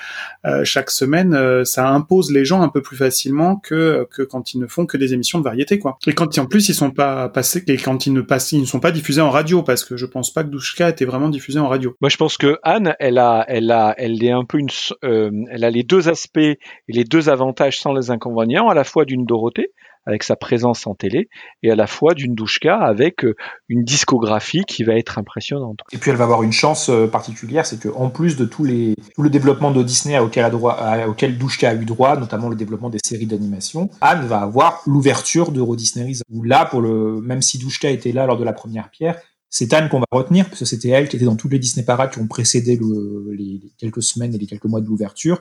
chaque 0.63 0.91
semaine, 0.91 1.65
ça 1.65 1.89
impose 1.89 2.31
les 2.31 2.45
gens 2.45 2.61
un 2.61 2.69
peu 2.69 2.81
plus 2.81 2.97
facilement 2.97 3.55
que 3.55 4.07
que 4.11 4.21
quand 4.21 4.53
ils 4.53 4.59
ne 4.59 4.67
font 4.67 4.85
que 4.85 4.97
des 4.99 5.13
émissions 5.13 5.39
de 5.39 5.43
variété, 5.43 5.79
quoi. 5.79 5.97
Et 6.07 6.13
quand 6.13 6.37
en 6.37 6.45
plus 6.45 6.69
ils 6.69 6.75
sont 6.75 6.91
pas 6.91 7.29
passés, 7.29 7.63
et 7.67 7.77
quand 7.77 8.05
ils 8.05 8.13
ne 8.13 8.21
passent, 8.21 8.51
ils 8.51 8.61
ne 8.61 8.65
sont 8.65 8.79
pas 8.79 8.91
diffusés 8.91 9.21
en 9.21 9.29
radio, 9.29 9.63
parce 9.63 9.83
que 9.83 9.97
je 9.97 10.05
pense 10.05 10.31
pas 10.33 10.43
que 10.43 10.49
Douchka 10.49 10.89
était 10.89 11.05
vraiment 11.05 11.29
diffusé 11.29 11.59
en 11.59 11.67
radio. 11.67 11.95
Moi, 12.01 12.09
je 12.09 12.17
pense 12.17 12.37
que 12.37 12.57
Anne, 12.63 12.95
elle 12.99 13.17
a, 13.17 13.45
elle 13.47 13.71
a, 13.71 13.95
elle 13.97 14.23
est 14.23 14.31
un 14.31 14.45
peu 14.45 14.59
une, 14.59 14.69
euh, 15.03 15.31
elle 15.51 15.63
a 15.63 15.69
les 15.69 15.83
deux 15.83 16.09
aspects 16.09 16.37
et 16.37 16.59
les 16.87 17.03
deux 17.03 17.29
avantages 17.29 17.79
sans 17.79 17.93
les 17.93 18.11
inconvénients, 18.11 18.69
à 18.69 18.73
la 18.73 18.83
fois 18.83 19.05
d'une 19.05 19.25
Dorothée 19.25 19.71
avec 20.05 20.23
sa 20.23 20.35
présence 20.35 20.87
en 20.87 20.95
télé 20.95 21.29
et 21.63 21.71
à 21.71 21.75
la 21.75 21.85
fois 21.87 22.13
d'une 22.13 22.33
Douchka 22.33 22.77
avec 22.77 23.23
euh, 23.25 23.35
une 23.67 23.83
discographie 23.83 24.63
qui 24.67 24.83
va 24.83 24.95
être 24.95 25.17
impressionnante. 25.19 25.79
Et 25.91 25.97
puis 25.97 26.09
elle 26.11 26.17
va 26.17 26.23
avoir 26.23 26.41
une 26.43 26.51
chance 26.51 26.89
euh, 26.89 27.07
particulière, 27.07 27.65
c'est 27.65 27.79
que 27.79 27.89
en 27.89 28.09
plus 28.09 28.37
de 28.37 28.45
tous 28.45 28.63
les 28.63 28.95
tout 29.15 29.21
le 29.21 29.29
développement 29.29 29.71
de 29.71 29.83
Disney 29.83 30.17
auquel, 30.19 30.45
a 30.45 30.49
droit, 30.49 30.77
auquel 31.07 31.37
Douchka 31.37 31.69
a 31.69 31.75
eu 31.75 31.85
droit, 31.85 32.17
notamment 32.17 32.49
le 32.49 32.55
développement 32.55 32.89
des 32.89 32.99
séries 33.05 33.27
d'animation, 33.27 33.89
Anne 34.01 34.25
va 34.25 34.39
avoir 34.41 34.81
l'ouverture 34.85 35.51
d'Euro 35.51 35.75
Disney's. 35.75 36.21
Où 36.31 36.43
là, 36.43 36.65
pour 36.65 36.81
le 36.81 37.21
même 37.21 37.41
si 37.41 37.57
Douchka 37.57 37.89
était 37.89 38.11
là 38.11 38.25
lors 38.25 38.37
de 38.37 38.43
la 38.43 38.53
première 38.53 38.89
pierre, 38.89 39.19
c'est 39.49 39.73
Anne 39.73 39.89
qu'on 39.89 39.99
va 39.99 40.05
retenir 40.11 40.45
parce 40.45 40.59
que 40.59 40.65
c'était 40.65 40.89
elle 40.89 41.09
qui 41.09 41.15
était 41.15 41.25
dans 41.25 41.35
toutes 41.35 41.51
les 41.51 41.59
Disney 41.59 41.83
Parades 41.85 42.11
qui 42.11 42.19
ont 42.19 42.27
précédé 42.27 42.77
le- 42.77 43.31
les, 43.35 43.59
les 43.63 43.71
quelques 43.77 44.03
semaines 44.03 44.33
et 44.33 44.37
les 44.37 44.45
quelques 44.45 44.65
mois 44.65 44.79
de 44.81 44.85
l'ouverture 44.85 45.39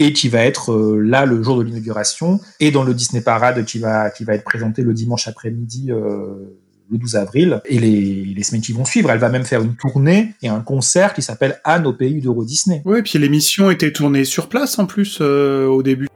et 0.00 0.12
qui 0.12 0.28
va 0.28 0.44
être 0.44 0.72
euh, 0.72 0.98
là 0.98 1.26
le 1.26 1.40
jour 1.42 1.58
de 1.58 1.62
l'inauguration 1.62 2.40
et 2.58 2.72
dans 2.72 2.82
le 2.82 2.94
Disney 2.94 3.22
Parade 3.22 3.64
qui 3.64 3.78
va 3.78 4.10
qui 4.10 4.24
va 4.24 4.34
être 4.34 4.44
présenté 4.44 4.82
le 4.82 4.92
dimanche 4.94 5.28
après-midi 5.28 5.92
euh, 5.92 6.56
le 6.90 6.98
12 6.98 7.16
avril 7.16 7.60
et 7.66 7.78
les, 7.78 8.24
les 8.24 8.42
semaines 8.42 8.62
qui 8.62 8.72
vont 8.72 8.84
suivre. 8.84 9.10
Elle 9.10 9.20
va 9.20 9.28
même 9.28 9.44
faire 9.44 9.62
une 9.62 9.76
tournée 9.76 10.34
et 10.42 10.48
un 10.48 10.60
concert 10.60 11.14
qui 11.14 11.22
s'appelle 11.22 11.60
Anne 11.62 11.86
au 11.86 11.92
pays 11.92 12.20
d'Euro 12.20 12.44
Disney. 12.44 12.82
Oui, 12.84 13.02
puis 13.02 13.18
l'émission 13.18 13.70
était 13.70 13.92
tournée 13.92 14.24
sur 14.24 14.48
place 14.48 14.76
en 14.78 14.86
plus 14.86 15.18
euh, 15.20 15.66
au 15.66 15.84
début. 15.84 16.08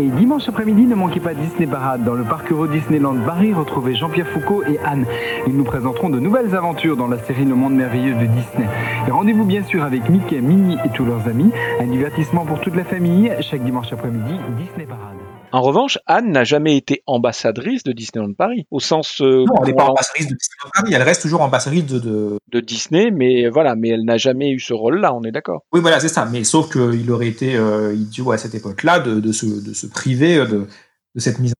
Et 0.00 0.08
dimanche 0.08 0.48
après-midi, 0.48 0.86
ne 0.86 0.94
manquez 0.94 1.20
pas 1.20 1.34
Disney 1.34 1.66
Parade 1.66 2.04
dans 2.04 2.14
le 2.14 2.24
parc 2.24 2.50
Euro 2.50 2.66
Disneyland 2.66 3.16
Paris. 3.26 3.52
Retrouvez 3.52 3.94
Jean-Pierre 3.94 4.28
Foucault 4.28 4.62
et 4.62 4.78
Anne. 4.78 5.04
Ils 5.46 5.54
nous 5.54 5.64
présenteront 5.64 6.08
de 6.08 6.18
nouvelles 6.18 6.56
aventures 6.56 6.96
dans 6.96 7.06
la 7.06 7.18
série 7.18 7.44
Le 7.44 7.54
Monde 7.54 7.74
Merveilleux 7.74 8.14
de 8.14 8.24
Disney. 8.24 8.66
Rendez-vous 9.10 9.44
bien 9.44 9.62
sûr 9.62 9.82
avec 9.82 10.08
Mickey, 10.08 10.40
Minnie 10.40 10.78
et 10.86 10.88
tous 10.88 11.04
leurs 11.04 11.28
amis. 11.28 11.52
Un 11.80 11.86
divertissement 11.86 12.46
pour 12.46 12.60
toute 12.60 12.76
la 12.76 12.84
famille 12.84 13.30
chaque 13.42 13.62
dimanche 13.62 13.92
après-midi, 13.92 14.40
Disney 14.56 14.86
Parade. 14.86 15.19
En 15.52 15.62
revanche, 15.62 15.98
Anne 16.06 16.30
n'a 16.30 16.44
jamais 16.44 16.76
été 16.76 17.02
ambassadrice 17.06 17.82
de 17.82 17.92
Disneyland 17.92 18.34
Paris, 18.34 18.66
au 18.70 18.80
sens 18.80 19.20
euh, 19.20 19.44
Non, 19.46 19.54
elle 19.62 19.68
n'est 19.68 19.74
pas 19.74 19.88
ambassadrice 19.88 20.28
de 20.28 20.36
Disneyland 20.36 20.70
Paris, 20.74 20.92
elle 20.94 21.02
reste 21.02 21.22
toujours 21.22 21.42
ambassadrice 21.42 21.86
de, 21.86 21.98
de... 21.98 22.38
de 22.52 22.60
Disney, 22.60 23.10
mais 23.10 23.48
voilà, 23.48 23.74
mais 23.74 23.88
elle 23.88 24.04
n'a 24.04 24.16
jamais 24.16 24.50
eu 24.50 24.60
ce 24.60 24.72
rôle-là, 24.72 25.14
on 25.14 25.24
est 25.24 25.32
d'accord. 25.32 25.62
Oui, 25.72 25.80
voilà, 25.80 25.98
c'est 26.00 26.08
ça. 26.08 26.24
Mais 26.26 26.44
sauf 26.44 26.70
qu'il 26.70 27.10
aurait 27.10 27.28
été 27.28 27.56
euh, 27.56 27.92
idiot 27.94 28.32
à 28.32 28.38
cette 28.38 28.54
époque-là 28.54 29.00
de, 29.00 29.20
de, 29.20 29.32
se, 29.32 29.46
de 29.46 29.74
se 29.74 29.86
priver 29.86 30.36
de, 30.38 30.66
de 31.14 31.20
cette 31.20 31.38
mise 31.38 31.54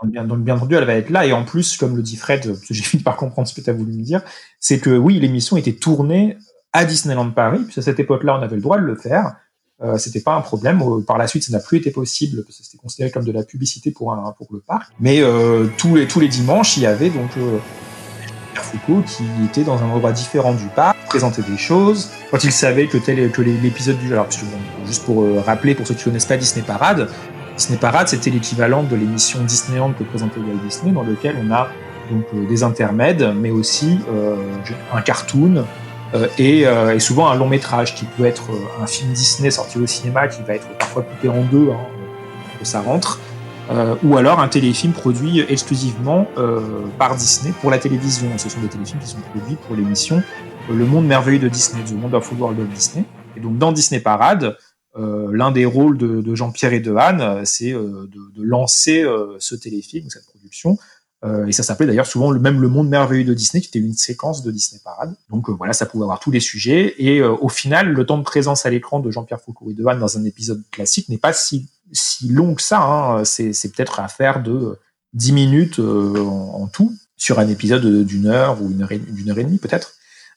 en 0.00 0.06
bien, 0.06 0.22
le 0.22 0.36
bien 0.36 0.56
entendu, 0.56 0.76
elle 0.76 0.84
va 0.84 0.94
être 0.94 1.10
là. 1.10 1.26
Et 1.26 1.32
en 1.32 1.44
plus, 1.44 1.76
comme 1.76 1.96
le 1.96 2.02
dit 2.02 2.16
Fred, 2.16 2.46
parce 2.46 2.60
que 2.60 2.74
j'ai 2.74 2.82
fini 2.82 3.02
par 3.02 3.16
comprendre 3.16 3.48
ce 3.48 3.54
que 3.54 3.60
tu 3.60 3.70
as 3.70 3.72
voulu 3.72 3.92
me 3.92 4.02
dire, 4.02 4.22
c'est 4.60 4.78
que 4.78 4.96
oui, 4.96 5.18
l'émission 5.18 5.56
était 5.56 5.72
tournée 5.72 6.36
à 6.72 6.84
Disneyland 6.84 7.30
Paris. 7.30 7.64
Puis 7.66 7.78
à 7.78 7.82
cette 7.82 7.98
époque-là, 7.98 8.36
on 8.38 8.42
avait 8.42 8.56
le 8.56 8.62
droit 8.62 8.78
de 8.78 8.84
le 8.84 8.94
faire. 8.94 9.36
Euh, 9.82 9.98
c'était 9.98 10.20
pas 10.20 10.34
un 10.34 10.40
problème. 10.40 10.80
Euh, 10.82 11.00
Par 11.00 11.18
la 11.18 11.26
suite, 11.26 11.42
ça 11.42 11.52
n'a 11.52 11.58
plus 11.58 11.78
été 11.78 11.90
possible 11.90 12.44
parce 12.44 12.58
que 12.58 12.64
c'était 12.64 12.78
considéré 12.78 13.10
comme 13.10 13.24
de 13.24 13.32
la 13.32 13.42
publicité 13.42 13.90
pour 13.90 14.12
un 14.12 14.32
pour 14.38 14.46
le 14.52 14.60
parc. 14.60 14.92
Mais 15.00 15.20
euh, 15.20 15.66
tous 15.76 15.96
les 15.96 16.06
tous 16.06 16.20
les 16.20 16.28
dimanches, 16.28 16.76
il 16.76 16.84
y 16.84 16.86
avait 16.86 17.10
donc 17.10 17.30
euh, 17.36 17.58
Foucault 18.54 19.02
qui 19.02 19.24
était 19.44 19.64
dans 19.64 19.82
un 19.82 19.88
endroit 19.90 20.12
différent 20.12 20.54
du 20.54 20.66
parc, 20.66 20.96
présentait 21.08 21.42
des 21.42 21.56
choses. 21.56 22.10
Quand 22.30 22.44
il 22.44 22.52
savait 22.52 22.86
que 22.86 22.98
tel 22.98 23.32
que 23.32 23.42
l'épisode 23.42 23.98
du 23.98 24.12
alors 24.12 24.28
juste 24.86 25.04
pour 25.04 25.22
euh, 25.22 25.40
rappeler 25.40 25.74
pour 25.74 25.86
ceux 25.86 25.94
qui 25.94 26.04
connaissent 26.04 26.26
pas 26.26 26.36
Disney 26.36 26.64
Parade, 26.64 27.08
Disney 27.56 27.78
Parade 27.78 28.06
c'était 28.06 28.30
l'équivalent 28.30 28.84
de 28.84 28.94
l'émission 28.94 29.42
Disneyland 29.42 29.92
que 29.94 30.04
présentait 30.04 30.38
Walt 30.38 30.62
Disney 30.68 30.92
dans 30.92 31.02
lequel 31.02 31.34
on 31.44 31.50
a 31.52 31.68
donc 32.12 32.26
euh, 32.32 32.46
des 32.46 32.62
intermèdes, 32.62 33.34
mais 33.34 33.50
aussi 33.50 33.98
un 34.92 35.00
cartoon 35.00 35.64
et, 36.38 36.66
euh, 36.66 36.94
et 36.94 37.00
souvent 37.00 37.28
un 37.28 37.34
long 37.34 37.48
métrage 37.48 37.94
qui 37.94 38.04
peut 38.04 38.24
être 38.24 38.50
euh, 38.50 38.82
un 38.82 38.86
film 38.86 39.12
Disney 39.12 39.50
sorti 39.50 39.78
au 39.78 39.86
cinéma 39.86 40.28
qui 40.28 40.42
va 40.42 40.54
être 40.54 40.68
parfois 40.78 41.02
coupé 41.02 41.28
en 41.28 41.42
deux, 41.42 41.70
hein, 41.70 41.86
que 42.58 42.64
ça 42.64 42.80
rentre, 42.80 43.20
euh, 43.70 43.94
ou 44.04 44.16
alors 44.16 44.40
un 44.40 44.48
téléfilm 44.48 44.92
produit 44.92 45.40
exclusivement 45.40 46.28
euh, 46.36 46.60
par 46.98 47.16
Disney 47.16 47.52
pour 47.60 47.70
la 47.70 47.78
télévision. 47.78 48.28
Ce 48.36 48.48
sont 48.48 48.60
des 48.60 48.68
téléfilms 48.68 49.00
qui 49.00 49.08
sont 49.08 49.20
produits 49.32 49.56
pour 49.66 49.74
l'émission 49.74 50.22
euh, 50.70 50.74
Le 50.74 50.84
Monde 50.84 51.06
Merveilleux 51.06 51.38
de 51.38 51.48
Disney, 51.48 51.82
The 51.84 51.94
Wonderful 52.00 52.38
World 52.38 52.60
of 52.60 52.68
Disney. 52.68 53.04
Et 53.36 53.40
donc 53.40 53.58
dans 53.58 53.72
Disney 53.72 54.00
Parade, 54.00 54.56
euh, 54.96 55.30
l'un 55.32 55.50
des 55.50 55.64
rôles 55.64 55.98
de, 55.98 56.20
de 56.20 56.34
Jean-Pierre 56.34 56.72
et 56.72 56.80
de 56.80 56.94
Anne, 56.94 57.20
euh, 57.20 57.40
c'est 57.44 57.72
euh, 57.72 58.06
de, 58.06 58.40
de 58.40 58.42
lancer 58.42 59.02
euh, 59.02 59.34
ce 59.38 59.56
téléfilm, 59.56 60.08
cette 60.08 60.26
production. 60.26 60.78
Euh, 61.24 61.46
et 61.46 61.52
ça 61.52 61.62
s'appelait 61.62 61.86
d'ailleurs 61.86 62.06
souvent 62.06 62.30
le 62.30 62.38
même 62.38 62.60
Le 62.60 62.68
Monde 62.68 62.88
Merveilleux 62.88 63.24
de 63.24 63.34
Disney, 63.34 63.62
qui 63.62 63.68
était 63.68 63.78
une 63.78 63.94
séquence 63.94 64.42
de 64.42 64.50
Disney 64.50 64.80
Parade. 64.84 65.14
Donc 65.30 65.48
euh, 65.48 65.52
voilà, 65.52 65.72
ça 65.72 65.86
pouvait 65.86 66.04
avoir 66.04 66.20
tous 66.20 66.30
les 66.30 66.40
sujets. 66.40 66.94
Et 66.98 67.20
euh, 67.20 67.34
au 67.40 67.48
final, 67.48 67.92
le 67.92 68.06
temps 68.06 68.18
de 68.18 68.24
présence 68.24 68.66
à 68.66 68.70
l'écran 68.70 69.00
de 69.00 69.10
Jean-Pierre 69.10 69.40
Foucault 69.40 69.70
et 69.70 69.74
de 69.74 69.84
Anne 69.86 70.00
dans 70.00 70.18
un 70.18 70.24
épisode 70.24 70.62
classique 70.70 71.08
n'est 71.08 71.18
pas 71.18 71.32
si, 71.32 71.68
si 71.92 72.28
long 72.28 72.54
que 72.54 72.62
ça. 72.62 72.82
Hein. 72.82 73.24
C'est, 73.24 73.52
c'est 73.52 73.70
peut-être 73.70 74.00
à 74.00 74.08
faire 74.08 74.42
de 74.42 74.78
10 75.14 75.32
minutes 75.32 75.78
en, 75.78 76.62
en 76.62 76.66
tout 76.66 76.92
sur 77.16 77.38
un 77.38 77.48
épisode 77.48 78.04
d'une 78.04 78.26
heure 78.26 78.60
ou 78.60 78.70
une 78.70 78.82
heure 78.82 78.92
et, 78.92 78.98
d'une 78.98 79.30
heure 79.30 79.38
et 79.38 79.44
demie 79.44 79.58
peut-être. 79.58 79.94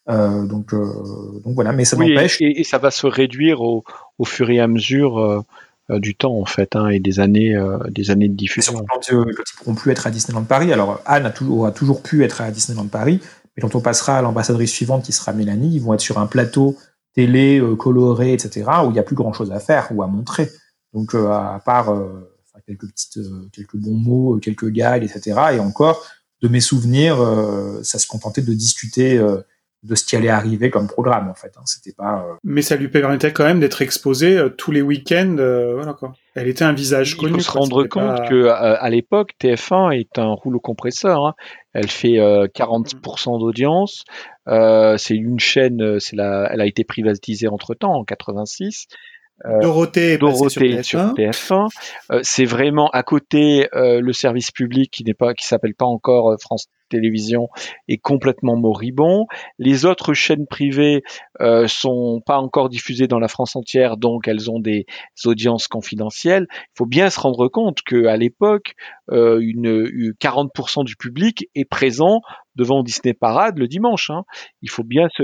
Euh, 0.09 0.45
donc, 0.45 0.73
euh, 0.73 1.41
donc 1.43 1.55
voilà, 1.55 1.73
mais 1.73 1.83
ça 1.83 1.97
Oui, 1.97 2.13
n'empêche. 2.13 2.41
et, 2.41 2.59
et 2.59 2.63
ça 2.63 2.77
va 2.77 2.91
se 2.91 3.07
réduire 3.07 3.61
au, 3.61 3.83
au 4.17 4.25
fur 4.25 4.49
et 4.49 4.59
à 4.59 4.67
mesure 4.67 5.19
euh, 5.19 5.41
du 5.89 6.15
temps 6.15 6.37
en 6.37 6.45
fait, 6.45 6.75
hein, 6.75 6.89
et 6.89 6.99
des 6.99 7.19
années, 7.19 7.55
euh, 7.55 7.77
des 7.89 8.11
années 8.11 8.27
de 8.27 8.35
diffusion. 8.35 8.73
quand, 8.73 9.13
euh, 9.13 9.23
quand 9.35 9.43
ils 9.51 9.57
pourront 9.57 9.75
plus 9.75 9.91
être 9.91 10.07
à 10.07 10.11
Disneyland 10.11 10.43
Paris. 10.43 10.73
Alors 10.73 11.01
Anne 11.05 11.25
a 11.25 11.31
toujours, 11.31 11.59
aura 11.59 11.71
toujours 11.71 12.03
pu 12.03 12.23
être 12.23 12.41
à 12.41 12.51
Disneyland 12.51 12.87
Paris, 12.87 13.21
mais 13.55 13.61
quand 13.61 13.75
on 13.75 13.81
passera 13.81 14.17
à 14.17 14.21
l'ambassadrice 14.21 14.71
suivante 14.71 15.03
qui 15.05 15.13
sera 15.13 15.33
Mélanie, 15.33 15.75
ils 15.75 15.81
vont 15.81 15.93
être 15.93 16.01
sur 16.01 16.17
un 16.17 16.27
plateau 16.27 16.75
télé 17.13 17.59
euh, 17.59 17.75
coloré, 17.75 18.33
etc., 18.33 18.65
où 18.85 18.89
il 18.89 18.93
n'y 18.93 18.99
a 18.99 19.03
plus 19.03 19.15
grand 19.15 19.33
chose 19.33 19.51
à 19.51 19.59
faire 19.59 19.87
ou 19.91 20.03
à 20.03 20.07
montrer. 20.07 20.49
Donc 20.93 21.15
euh, 21.15 21.29
à 21.29 21.61
part 21.65 21.89
euh, 21.89 22.29
quelques 22.67 22.87
petites, 22.87 23.17
euh, 23.17 23.49
quelques 23.53 23.77
bons 23.77 23.95
mots, 23.95 24.35
euh, 24.35 24.39
quelques 24.39 24.69
guides, 24.69 25.03
etc. 25.03 25.39
Et 25.53 25.59
encore, 25.59 26.05
de 26.41 26.47
mes 26.47 26.59
souvenirs, 26.59 27.19
euh, 27.19 27.81
ça 27.83 27.97
se 27.97 28.07
contentait 28.07 28.41
de 28.41 28.53
discuter 28.53 29.17
euh, 29.17 29.41
de 29.83 29.95
ce 29.95 30.03
qui 30.05 30.15
allait 30.15 30.29
arriver 30.29 30.69
comme 30.69 30.87
programme 30.87 31.29
en 31.29 31.33
fait. 31.35 31.51
Hein. 31.57 31.61
C'était 31.65 31.93
pas 31.95 32.25
euh, 32.27 32.33
Mais 32.43 32.61
ça 32.61 32.75
lui 32.75 32.87
permettait 32.89 33.31
quand 33.31 33.43
même 33.45 33.59
d'être 33.59 33.81
exposée 33.81 34.37
euh, 34.37 34.49
tous 34.49 34.71
les 34.71 34.81
week-ends. 34.81 35.35
euh, 35.39 35.75
voilà 35.75 35.93
quoi. 35.93 36.13
Elle 36.35 36.47
était 36.47 36.65
un 36.65 36.73
visage 36.73 37.11
Il 37.11 37.17
connu. 37.17 37.33
faut 37.35 37.39
se 37.39 37.51
quoi, 37.51 37.61
rendre 37.61 37.83
compte 37.85 38.17
pas- 38.17 38.27
que 38.27 38.35
euh, 38.35 38.53
à 38.79 38.89
l'époque, 38.89 39.31
TF1 39.39 39.91
est 39.97 40.17
un 40.19 40.33
rouleau 40.33 40.59
compresseur. 40.59 41.25
hein. 41.25 41.33
Elle 41.73 41.89
fait 41.89 42.19
euh, 42.19 42.47
40% 42.47 43.39
d'audience. 43.39 44.03
Euh, 44.47 44.97
c'est 44.97 45.15
une 45.15 45.39
chaîne, 45.39 45.81
euh, 45.81 45.99
c'est 45.99 46.15
la, 46.15 46.49
elle 46.51 46.61
a 46.61 46.65
été 46.65 46.83
privatisée 46.83 47.47
entre 47.47 47.73
temps 47.75 47.93
en 47.93 48.03
86. 48.03 48.87
Dorothée 49.61 50.13
est 50.13 50.17
passée 50.17 50.31
Dorothée 50.31 50.83
sur 50.83 50.99
sur 50.99 51.13
TF1. 51.13 51.15
TF1. 51.15 51.67
Euh, 52.11 52.19
c'est 52.23 52.45
vraiment 52.45 52.89
à 52.89 53.03
côté 53.03 53.69
euh, 53.73 54.01
le 54.01 54.13
service 54.13 54.51
public 54.51 54.91
qui 54.91 55.03
n'est 55.03 55.13
pas, 55.13 55.33
qui 55.33 55.45
s'appelle 55.47 55.75
pas 55.75 55.85
encore 55.85 56.31
euh, 56.31 56.37
France 56.39 56.67
Télévisions 56.89 57.49
est 57.87 57.97
complètement 57.97 58.55
moribond. 58.55 59.25
Les 59.59 59.85
autres 59.85 60.13
chaînes 60.13 60.47
privées 60.47 61.03
euh, 61.41 61.67
sont 61.67 62.21
pas 62.25 62.39
encore 62.39 62.69
diffusées 62.69 63.07
dans 63.07 63.19
la 63.19 63.27
France 63.27 63.55
entière, 63.55 63.97
donc 63.97 64.27
elles 64.27 64.49
ont 64.49 64.59
des 64.59 64.85
audiences 65.25 65.67
confidentielles. 65.67 66.47
Il 66.51 66.77
faut 66.77 66.85
bien 66.85 67.09
se 67.09 67.19
rendre 67.19 67.47
compte 67.47 67.81
que 67.85 68.05
à 68.05 68.17
l'époque, 68.17 68.73
euh, 69.11 69.39
une, 69.41 69.89
une 69.93 70.11
40% 70.13 70.83
du 70.83 70.95
public 70.95 71.47
est 71.55 71.65
présent 71.65 72.21
devant 72.57 72.83
Disney 72.83 73.13
Parade 73.13 73.57
le 73.57 73.67
dimanche. 73.67 74.09
hein. 74.09 74.23
Il 74.61 74.69
faut 74.69 74.83
bien 74.83 75.07
se, 75.15 75.23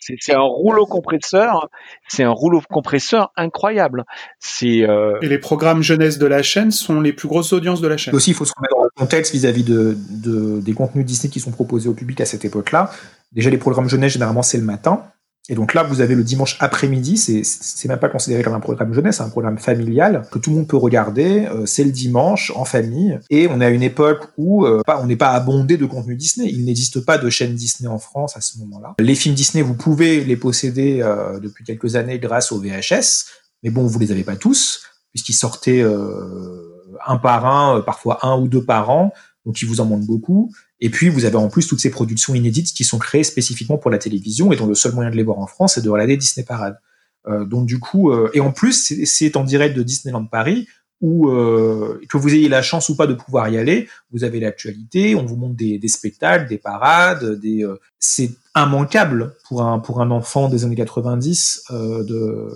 c'est 0.00 0.16
c'est 0.20 0.34
un 0.34 0.40
rouleau 0.42 0.86
compresseur, 0.86 1.68
c'est 2.08 2.22
un 2.22 2.30
rouleau 2.30 2.60
compresseur 2.70 3.32
incroyable. 3.36 4.04
C'est 4.38 4.82
euh, 4.88 5.18
Et 5.22 5.28
les 5.28 5.38
programmes 5.38 5.82
jeunesse 5.82 6.18
de 6.18 6.26
la 6.26 6.42
chaîne 6.42 6.70
sont 6.70 7.00
les 7.00 7.12
plus 7.12 7.28
grosses 7.28 7.52
audiences 7.52 7.80
de 7.80 7.88
la 7.88 7.96
chaîne. 7.96 8.14
Aussi, 8.14 8.30
il 8.30 8.34
faut 8.34 8.44
se 8.44 8.52
remettre 8.56 8.76
dans 8.76 8.84
le 8.84 8.90
contexte 8.96 9.32
vis-à-vis 9.32 9.64
de, 9.64 9.96
de- 10.10 10.60
des 10.60 10.72
contenus 10.74 11.04
Disney 11.06 11.30
qui 11.32 11.40
sont 11.40 11.50
proposés 11.52 11.88
au 11.88 11.94
public 11.94 12.20
à 12.20 12.26
cette 12.26 12.44
époque-là. 12.44 12.90
Déjà, 13.32 13.50
les 13.50 13.58
programmes 13.58 13.88
jeunesse, 13.88 14.12
généralement, 14.12 14.42
c'est 14.42 14.58
le 14.58 14.64
matin. 14.64 15.02
Et 15.48 15.54
donc 15.54 15.74
là, 15.74 15.82
vous 15.82 16.00
avez 16.00 16.14
le 16.14 16.24
dimanche 16.24 16.56
après-midi, 16.60 17.18
c'est 17.18 17.88
même 17.88 17.98
pas 17.98 18.08
considéré 18.08 18.42
comme 18.42 18.54
un 18.54 18.60
programme 18.60 18.94
jeunesse, 18.94 19.16
c'est 19.18 19.22
un 19.22 19.28
programme 19.28 19.58
familial 19.58 20.26
que 20.30 20.38
tout 20.38 20.50
le 20.50 20.56
monde 20.56 20.68
peut 20.68 20.76
regarder. 20.76 21.46
euh, 21.46 21.66
c'est 21.66 21.84
le 21.84 21.90
dimanche 21.90 22.50
en 22.56 22.64
famille, 22.64 23.18
et 23.28 23.46
on 23.48 23.60
est 23.60 23.66
à 23.66 23.70
une 23.70 23.82
époque 23.82 24.28
où 24.38 24.64
euh, 24.64 24.80
on 24.86 25.06
n'est 25.06 25.16
pas 25.16 25.30
abondé 25.30 25.76
de 25.76 25.84
contenu 25.84 26.16
Disney. 26.16 26.48
Il 26.50 26.64
n'existe 26.64 27.04
pas 27.04 27.18
de 27.18 27.28
chaîne 27.28 27.54
Disney 27.54 27.88
en 27.88 27.98
France 27.98 28.36
à 28.36 28.40
ce 28.40 28.58
moment-là. 28.58 28.94
Les 28.98 29.14
films 29.14 29.34
Disney, 29.34 29.62
vous 29.62 29.74
pouvez 29.74 30.24
les 30.24 30.36
posséder 30.36 31.02
euh, 31.02 31.38
depuis 31.40 31.64
quelques 31.64 31.96
années 31.96 32.18
grâce 32.18 32.50
au 32.50 32.58
VHS, 32.58 33.26
mais 33.62 33.70
bon, 33.70 33.86
vous 33.86 33.98
les 33.98 34.12
avez 34.12 34.24
pas 34.24 34.36
tous 34.36 34.80
puisqu'ils 35.14 35.34
sortaient 35.34 35.80
euh, 35.80 36.82
un 37.06 37.16
par 37.18 37.46
un, 37.46 37.78
euh, 37.78 37.82
parfois 37.82 38.26
un 38.26 38.36
ou 38.36 38.48
deux 38.48 38.64
par 38.64 38.90
an, 38.90 39.12
donc 39.46 39.62
il 39.62 39.68
vous 39.68 39.80
en 39.80 39.84
manque 39.84 40.04
beaucoup. 40.04 40.52
Et 40.80 40.90
puis 40.90 41.08
vous 41.08 41.24
avez 41.24 41.36
en 41.36 41.48
plus 41.48 41.66
toutes 41.66 41.80
ces 41.80 41.90
productions 41.90 42.34
inédites 42.34 42.72
qui 42.74 42.84
sont 42.84 42.98
créées 42.98 43.24
spécifiquement 43.24 43.78
pour 43.78 43.90
la 43.90 43.98
télévision 43.98 44.52
et 44.52 44.56
dont 44.56 44.66
le 44.66 44.74
seul 44.74 44.92
moyen 44.92 45.10
de 45.10 45.16
les 45.16 45.22
voir 45.22 45.38
en 45.38 45.46
France, 45.46 45.74
c'est 45.74 45.82
de 45.82 45.88
regarder 45.90 46.16
Disney 46.16 46.44
Parade. 46.44 46.78
Euh, 47.26 47.44
donc 47.44 47.66
du 47.66 47.78
coup, 47.78 48.10
euh, 48.10 48.30
et 48.34 48.40
en 48.40 48.52
plus 48.52 48.92
c'est- 49.06 49.36
en 49.36 49.44
direct 49.44 49.76
de 49.76 49.82
Disneyland 49.82 50.26
Paris 50.26 50.68
où 51.00 51.28
euh, 51.30 52.00
que 52.08 52.16
vous 52.16 52.34
ayez 52.34 52.48
la 52.48 52.62
chance 52.62 52.88
ou 52.88 52.96
pas 52.96 53.06
de 53.06 53.14
pouvoir 53.14 53.48
y 53.48 53.58
aller, 53.58 53.88
vous 54.12 54.24
avez 54.24 54.40
l'actualité, 54.40 55.14
on 55.14 55.24
vous 55.24 55.36
montre 55.36 55.56
des, 55.56 55.80
spectacles, 55.88 56.48
des 56.48 56.58
parades, 56.58 57.40
des 57.40 57.64
euh, 57.64 57.76
c'est 57.98 58.30
immanquable 58.56 59.36
pour 59.48 59.62
un 59.62 59.78
pour 59.80 60.00
un 60.00 60.10
enfant 60.10 60.48
des 60.48 60.64
années 60.64 60.76
90 60.76 61.64
euh, 61.70 62.04
de 62.04 62.48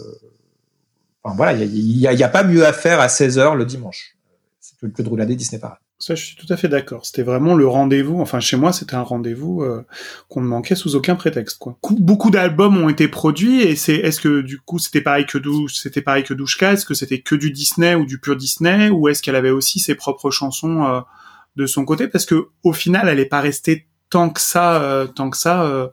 Enfin 1.24 1.34
voilà, 1.36 1.52
il 1.52 1.98
n'y 1.98 2.06
a, 2.06 2.12
il 2.12 2.18
y 2.18 2.22
a 2.22 2.28
pas 2.28 2.44
mieux 2.44 2.64
à 2.64 2.72
faire 2.72 3.00
à 3.00 3.08
16h 3.08 3.56
le 3.56 3.64
dimanche 3.66 4.16
que, 4.80 4.86
que 4.86 5.02
de 5.02 5.08
regarder 5.08 5.34
Disney 5.34 5.60
Parade. 5.60 5.78
Ça, 6.00 6.14
je 6.14 6.24
suis 6.24 6.36
tout 6.36 6.46
à 6.52 6.56
fait 6.56 6.68
d'accord. 6.68 7.04
C'était 7.04 7.24
vraiment 7.24 7.54
le 7.54 7.66
rendez-vous. 7.66 8.20
Enfin, 8.20 8.38
chez 8.38 8.56
moi, 8.56 8.72
c'était 8.72 8.94
un 8.94 9.02
rendez-vous 9.02 9.62
euh, 9.62 9.84
qu'on 10.28 10.40
ne 10.40 10.46
manquait 10.46 10.76
sous 10.76 10.94
aucun 10.94 11.16
prétexte. 11.16 11.60
Beaucoup 11.98 12.30
d'albums 12.30 12.76
ont 12.78 12.88
été 12.88 13.08
produits 13.08 13.62
et 13.62 13.74
c'est. 13.74 13.96
Est-ce 13.96 14.20
que 14.20 14.40
du 14.40 14.60
coup, 14.60 14.78
c'était 14.78 15.00
pareil 15.00 15.26
que 15.26 15.38
Dou- 15.38 15.66
c'était 15.68 16.00
pareil 16.00 16.22
que 16.22 16.34
Douchka? 16.34 16.74
Est-ce 16.74 16.86
que 16.86 16.94
c'était 16.94 17.20
que 17.20 17.34
du 17.34 17.50
Disney 17.50 17.96
ou 17.96 18.06
du 18.06 18.20
pur 18.20 18.36
Disney? 18.36 18.90
Ou 18.90 19.08
est-ce 19.08 19.22
qu'elle 19.22 19.34
avait 19.34 19.50
aussi 19.50 19.80
ses 19.80 19.96
propres 19.96 20.30
chansons 20.30 20.84
euh, 20.86 21.00
de 21.56 21.66
son 21.66 21.84
côté? 21.84 22.06
Parce 22.06 22.26
que 22.26 22.46
au 22.62 22.72
final, 22.72 23.08
elle 23.08 23.18
n'est 23.18 23.24
pas 23.24 23.40
restée 23.40 23.88
tant 24.08 24.30
que 24.30 24.40
ça, 24.40 24.80
euh, 24.80 25.08
tant 25.08 25.30
que 25.30 25.36
ça, 25.36 25.90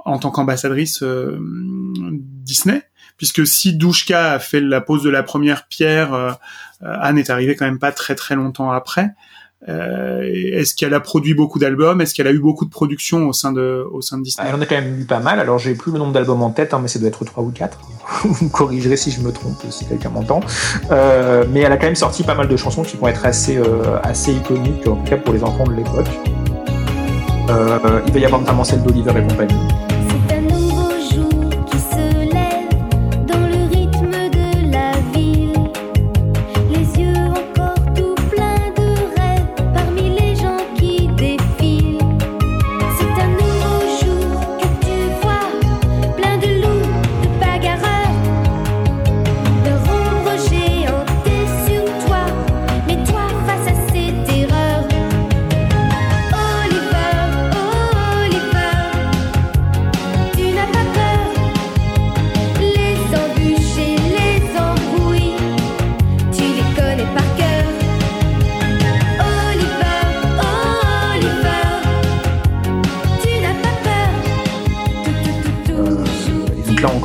en 0.00 0.18
tant 0.18 0.30
qu'ambassadrice 0.30 1.02
Disney. 1.02 2.82
Puisque 3.16 3.46
si 3.46 3.74
Douchka 3.74 4.32
a 4.32 4.38
fait 4.38 4.60
la 4.60 4.82
pose 4.82 5.02
de 5.02 5.08
la 5.08 5.22
première 5.22 5.66
pierre, 5.66 6.38
Anne 6.82 7.16
est 7.16 7.30
arrivée 7.30 7.56
quand 7.56 7.64
même 7.64 7.78
pas 7.78 7.92
très 7.92 8.14
très 8.14 8.34
longtemps 8.34 8.70
après. 8.70 9.12
Euh, 9.68 10.22
Est-ce 10.52 10.74
qu'elle 10.74 10.94
a 10.94 11.00
produit 11.00 11.34
beaucoup 11.34 11.58
d'albums? 11.58 12.00
Est-ce 12.00 12.14
qu'elle 12.14 12.26
a 12.26 12.32
eu 12.32 12.38
beaucoup 12.38 12.64
de 12.64 12.70
productions 12.70 13.28
au 13.28 13.32
sein 13.32 13.52
de, 13.52 13.84
au 13.90 14.00
sein 14.00 14.18
de 14.18 14.22
Disney? 14.22 14.46
Elle 14.48 14.54
en 14.54 14.60
a 14.60 14.66
quand 14.66 14.76
même 14.76 15.00
eu 15.00 15.04
pas 15.04 15.18
mal, 15.18 15.40
alors 15.40 15.58
j'ai 15.58 15.74
plus 15.74 15.92
le 15.92 15.98
nombre 15.98 16.12
d'albums 16.12 16.42
en 16.42 16.50
tête, 16.50 16.74
hein, 16.74 16.78
mais 16.80 16.88
ça 16.88 16.98
doit 16.98 17.08
être 17.08 17.24
3 17.24 17.42
ou 17.42 17.50
4. 17.50 17.78
Vous 18.24 18.44
me 18.44 18.50
corrigerez 18.50 18.96
si 18.96 19.10
je 19.10 19.20
me 19.20 19.32
trompe, 19.32 19.56
si 19.70 19.86
quelqu'un 19.86 20.10
m'entend. 20.10 20.40
Euh, 20.90 21.44
mais 21.50 21.60
elle 21.60 21.72
a 21.72 21.76
quand 21.76 21.86
même 21.86 21.96
sorti 21.96 22.22
pas 22.22 22.34
mal 22.34 22.48
de 22.48 22.56
chansons 22.56 22.82
qui 22.82 22.96
vont 22.96 23.08
être 23.08 23.24
assez, 23.24 23.56
euh, 23.56 23.98
assez 24.02 24.32
iconiques, 24.32 24.86
en 24.86 24.96
tout 24.96 25.04
cas 25.04 25.16
pour 25.16 25.34
les 25.34 25.42
enfants 25.42 25.64
de 25.64 25.74
l'époque. 25.74 26.08
Euh, 27.48 28.00
il 28.06 28.12
va 28.12 28.18
y 28.18 28.24
avoir 28.24 28.40
notamment 28.40 28.64
celle 28.64 28.82
d'Oliver 28.82 29.12
et 29.16 29.26
compagnie. 29.26 29.54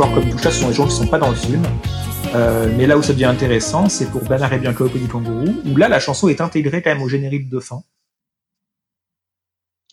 Encore, 0.01 0.13
comme 0.15 0.29
tout 0.29 0.37
ça, 0.39 0.51
ce 0.51 0.61
sont 0.61 0.67
des 0.69 0.73
gens 0.73 0.85
qui 0.87 0.95
sont 0.95 1.07
pas 1.07 1.19
dans 1.19 1.29
le 1.29 1.35
film. 1.35 1.61
Euh, 2.33 2.67
mais 2.77 2.87
là 2.87 2.97
où 2.97 3.03
ça 3.03 3.13
devient 3.13 3.25
intéressant, 3.25 3.89
c'est 3.89 4.09
pour 4.09 4.23
Bernard 4.23 4.53
et 4.53 4.59
Bianca 4.59 4.83
au 4.85 4.89
Petit 4.89 5.07
Kangourou, 5.07 5.53
où 5.65 5.75
là 5.77 5.89
la 5.89 5.99
chanson 5.99 6.27
est 6.29 6.41
intégrée 6.41 6.81
quand 6.81 6.91
même 6.93 7.01
au 7.03 7.09
générique 7.09 7.49
de 7.49 7.59
fin. 7.59 7.81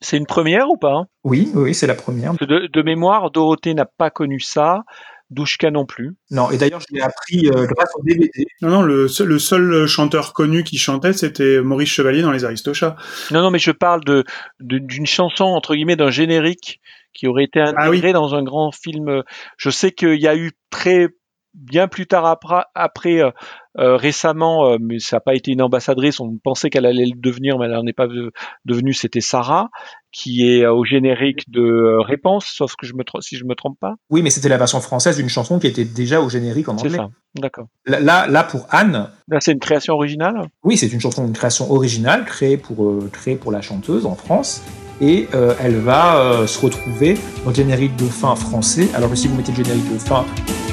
c'est 0.00 0.16
une 0.16 0.26
première 0.26 0.68
ou 0.70 0.76
pas 0.76 0.92
hein? 0.94 1.06
Oui, 1.24 1.50
oui, 1.54 1.74
c'est 1.74 1.86
la 1.88 1.94
première. 1.96 2.34
De, 2.34 2.68
de 2.72 2.82
mémoire, 2.82 3.30
Dorothée 3.32 3.74
n'a 3.74 3.84
pas 3.86 4.10
connu 4.10 4.38
ça, 4.40 4.84
Douchka 5.30 5.70
non 5.72 5.84
plus. 5.84 6.14
Non, 6.30 6.50
et 6.52 6.56
d'ailleurs 6.58 6.80
je 6.80 6.86
l'ai 6.94 7.02
appris 7.02 7.48
euh, 7.48 7.66
grâce 7.66 7.90
au 7.98 8.02
DVD. 8.04 8.30
Non, 8.62 8.68
non, 8.70 8.82
le 8.82 9.08
seul, 9.08 9.26
le 9.26 9.38
seul 9.40 9.86
chanteur 9.86 10.32
connu 10.32 10.62
qui 10.62 10.78
chantait, 10.78 11.12
c'était 11.12 11.60
Maurice 11.60 11.88
Chevalier 11.90 12.22
dans 12.22 12.30
Les 12.30 12.44
Aristochats. 12.44 12.96
Non, 13.32 13.42
non, 13.42 13.50
mais 13.50 13.58
je 13.58 13.72
parle 13.72 14.04
de 14.04 14.24
de- 14.60 14.78
d'une 14.78 15.06
chanson 15.06 15.44
entre 15.44 15.74
guillemets 15.74 15.96
d'un 15.96 16.10
générique 16.10 16.80
qui 17.14 17.26
aurait 17.26 17.44
été 17.44 17.60
intégré 17.60 18.12
dans 18.12 18.34
un 18.34 18.42
grand 18.42 18.70
film. 18.72 19.22
Je 19.56 19.70
sais 19.70 19.92
qu'il 19.92 20.20
y 20.20 20.28
a 20.28 20.36
eu 20.36 20.52
très 20.70 21.08
bien 21.54 21.88
plus 21.88 22.06
tard 22.06 22.24
après, 22.26 22.62
après 22.74 23.20
euh, 23.20 23.30
euh, 23.78 23.96
récemment, 23.96 24.66
euh, 24.70 24.76
mais 24.80 25.00
ça 25.00 25.16
n'a 25.16 25.20
pas 25.20 25.34
été 25.34 25.50
une 25.50 25.62
ambassadrice. 25.62 26.20
On 26.20 26.36
pensait 26.44 26.70
qu'elle 26.70 26.86
allait 26.86 27.06
le 27.06 27.18
devenir, 27.18 27.58
mais 27.58 27.64
elle 27.64 27.72
n'en 27.72 27.86
est 27.86 27.92
pas 27.92 28.06
de- 28.06 28.30
devenue. 28.64 28.92
C'était 28.92 29.20
Sarah 29.22 29.68
qui 30.12 30.48
est 30.48 30.62
euh, 30.64 30.72
au 30.72 30.84
générique 30.84 31.50
de 31.50 31.96
Réponse, 32.04 32.46
sauf 32.46 32.74
que 32.76 32.86
je 32.86 32.94
me 32.94 33.02
si 33.20 33.36
je 33.36 33.44
me 33.44 33.54
trompe 33.54 33.78
pas. 33.80 33.94
Oui, 34.10 34.22
mais 34.22 34.30
c'était 34.30 34.48
la 34.48 34.58
version 34.58 34.80
française 34.80 35.16
d'une 35.16 35.28
chanson 35.30 35.58
qui 35.58 35.66
était 35.66 35.84
déjà 35.84 36.20
au 36.20 36.28
générique 36.28 36.68
en 36.68 36.78
C'est 36.78 36.86
anglais. 36.86 36.98
ça. 36.98 37.08
D'accord. 37.34 37.66
Là, 37.86 38.26
là, 38.28 38.44
pour 38.44 38.66
Anne, 38.70 39.10
Là, 39.28 39.38
c'est 39.40 39.52
une 39.52 39.58
création 39.58 39.94
originale? 39.94 40.46
oui, 40.62 40.76
c'est 40.76 40.92
une 40.92 41.00
chanson, 41.00 41.26
une 41.26 41.32
création 41.32 41.72
originale 41.72 42.24
créée 42.24 42.56
pour, 42.56 42.94
créée 43.10 43.36
pour 43.36 43.50
la 43.52 43.62
chanteuse 43.62 44.06
en 44.06 44.14
France. 44.14 44.62
Et 45.00 45.28
euh, 45.34 45.54
elle 45.60 45.76
va 45.76 46.16
euh, 46.16 46.46
se 46.46 46.58
retrouver 46.58 47.14
dans 47.44 47.50
le 47.50 47.56
générique 47.56 47.96
de 47.96 48.06
fin 48.06 48.34
français. 48.34 48.88
Alors 48.94 49.10
que 49.10 49.16
si 49.16 49.28
vous 49.28 49.36
mettez 49.36 49.52
le 49.52 49.64
générique 49.64 49.92
de 49.92 49.98
fin 49.98 50.24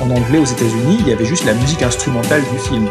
en 0.01 0.09
anglais 0.09 0.39
aux 0.39 0.45
États-Unis, 0.45 0.97
il 0.99 1.07
y 1.07 1.13
avait 1.13 1.25
juste 1.25 1.45
la 1.45 1.53
musique 1.53 1.81
instrumentale 1.81 2.41
du 2.51 2.59
film. 2.59 2.87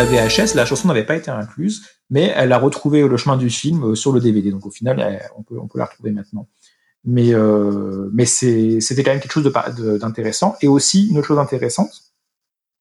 La 0.00 0.06
VHS, 0.06 0.54
la 0.54 0.64
chanson 0.64 0.88
n'avait 0.88 1.04
pas 1.04 1.16
été 1.16 1.30
incluse, 1.30 1.82
mais 2.08 2.32
elle 2.34 2.52
a 2.52 2.58
retrouvé 2.58 3.06
le 3.06 3.16
chemin 3.16 3.36
du 3.36 3.50
film 3.50 3.90
euh, 3.90 3.94
sur 3.94 4.12
le 4.12 4.20
DVD. 4.20 4.50
Donc 4.50 4.64
au 4.66 4.70
final, 4.70 5.20
on 5.36 5.42
peut, 5.42 5.78
la 5.78 5.84
retrouver 5.84 6.10
maintenant. 6.10 6.48
Mais, 7.04 7.34
euh, 7.34 8.10
mais 8.12 8.26
c'était 8.26 9.02
quand 9.02 9.10
même 9.10 9.20
quelque 9.20 9.32
chose 9.32 9.52
d'intéressant. 10.00 10.56
Et 10.60 10.68
aussi, 10.68 11.08
une 11.08 11.18
autre 11.18 11.26
chose 11.26 11.38
intéressante, 11.38 11.90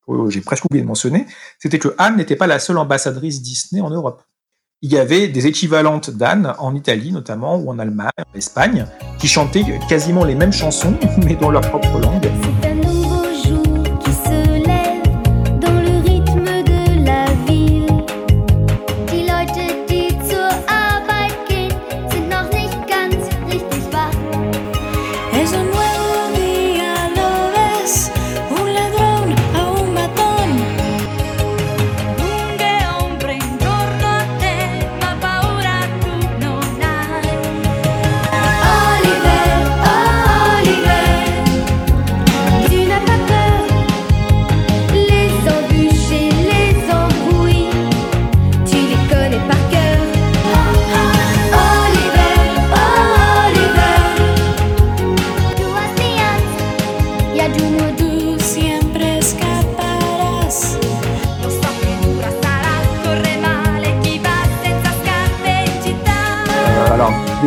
que 0.07 0.29
j'ai 0.29 0.41
presque 0.41 0.65
oublié 0.65 0.81
de 0.81 0.87
mentionner, 0.87 1.25
c'était 1.59 1.79
que 1.79 1.93
Anne 1.97 2.17
n'était 2.17 2.35
pas 2.35 2.47
la 2.47 2.59
seule 2.59 2.77
ambassadrice 2.77 3.41
Disney 3.41 3.81
en 3.81 3.89
Europe. 3.89 4.23
Il 4.81 4.91
y 4.91 4.97
avait 4.97 5.27
des 5.27 5.45
équivalentes 5.45 6.09
d'Anne 6.09 6.53
en 6.57 6.73
Italie 6.73 7.11
notamment, 7.11 7.57
ou 7.57 7.69
en 7.69 7.79
Allemagne, 7.79 8.09
en 8.17 8.37
Espagne, 8.37 8.85
qui 9.19 9.27
chantaient 9.27 9.65
quasiment 9.89 10.23
les 10.23 10.35
mêmes 10.35 10.53
chansons, 10.53 10.97
mais 11.17 11.35
dans 11.35 11.51
leur 11.51 11.61
propre 11.69 11.99
langue. 11.99 12.29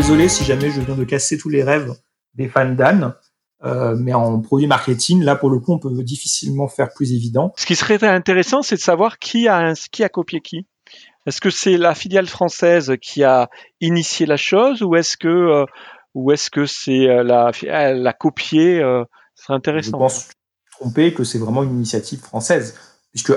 Désolé 0.03 0.29
si 0.29 0.43
jamais 0.43 0.69
je 0.69 0.81
viens 0.81 0.97
de 0.97 1.05
casser 1.05 1.39
tous 1.39 1.49
les 1.49 1.63
rêves 1.63 1.95
des 2.35 2.49
fans 2.49 2.69
d'Anne, 2.75 3.15
euh, 3.63 3.95
mais 3.97 4.13
en 4.13 4.41
produit 4.41 4.67
marketing, 4.67 5.23
là 5.23 5.37
pour 5.37 5.49
le 5.49 5.61
coup, 5.61 5.73
on 5.75 5.79
peut 5.79 5.91
difficilement 6.03 6.67
faire 6.67 6.93
plus 6.93 7.13
évident. 7.13 7.53
Ce 7.57 7.67
qui 7.67 7.77
serait 7.77 8.03
intéressant, 8.03 8.63
c'est 8.63 8.75
de 8.75 8.81
savoir 8.81 9.21
qui 9.21 9.47
a, 9.47 9.75
qui 9.93 10.03
a 10.03 10.09
copié 10.09 10.41
qui. 10.41 10.67
Est-ce 11.25 11.41
que 11.41 11.51
c'est 11.51 11.77
la 11.77 11.95
filiale 11.95 12.27
française 12.27 12.95
qui 13.01 13.23
a 13.23 13.49
initié 13.81 14.27
la 14.27 14.37
chose 14.37 14.83
ou 14.83 14.97
est-ce 14.97 15.17
que 15.17 15.29
euh, 15.29 15.67
ou 16.15 16.33
est-ce 16.33 16.51
que 16.51 16.67
c'est 16.67 17.09
euh, 17.09 17.23
la 17.23 17.53
l'a 17.93 18.13
copié 18.13 18.81
euh, 18.81 19.05
Ce 19.37 19.45
serait 19.45 19.55
Je 19.55 19.59
intéressant. 19.59 19.99
pense 19.99 20.31
tromper 20.73 21.15
que 21.15 21.23
c'est 21.23 21.39
vraiment 21.39 21.63
une 21.63 21.77
initiative 21.77 22.19
française, 22.19 22.77
puisque 23.13 23.35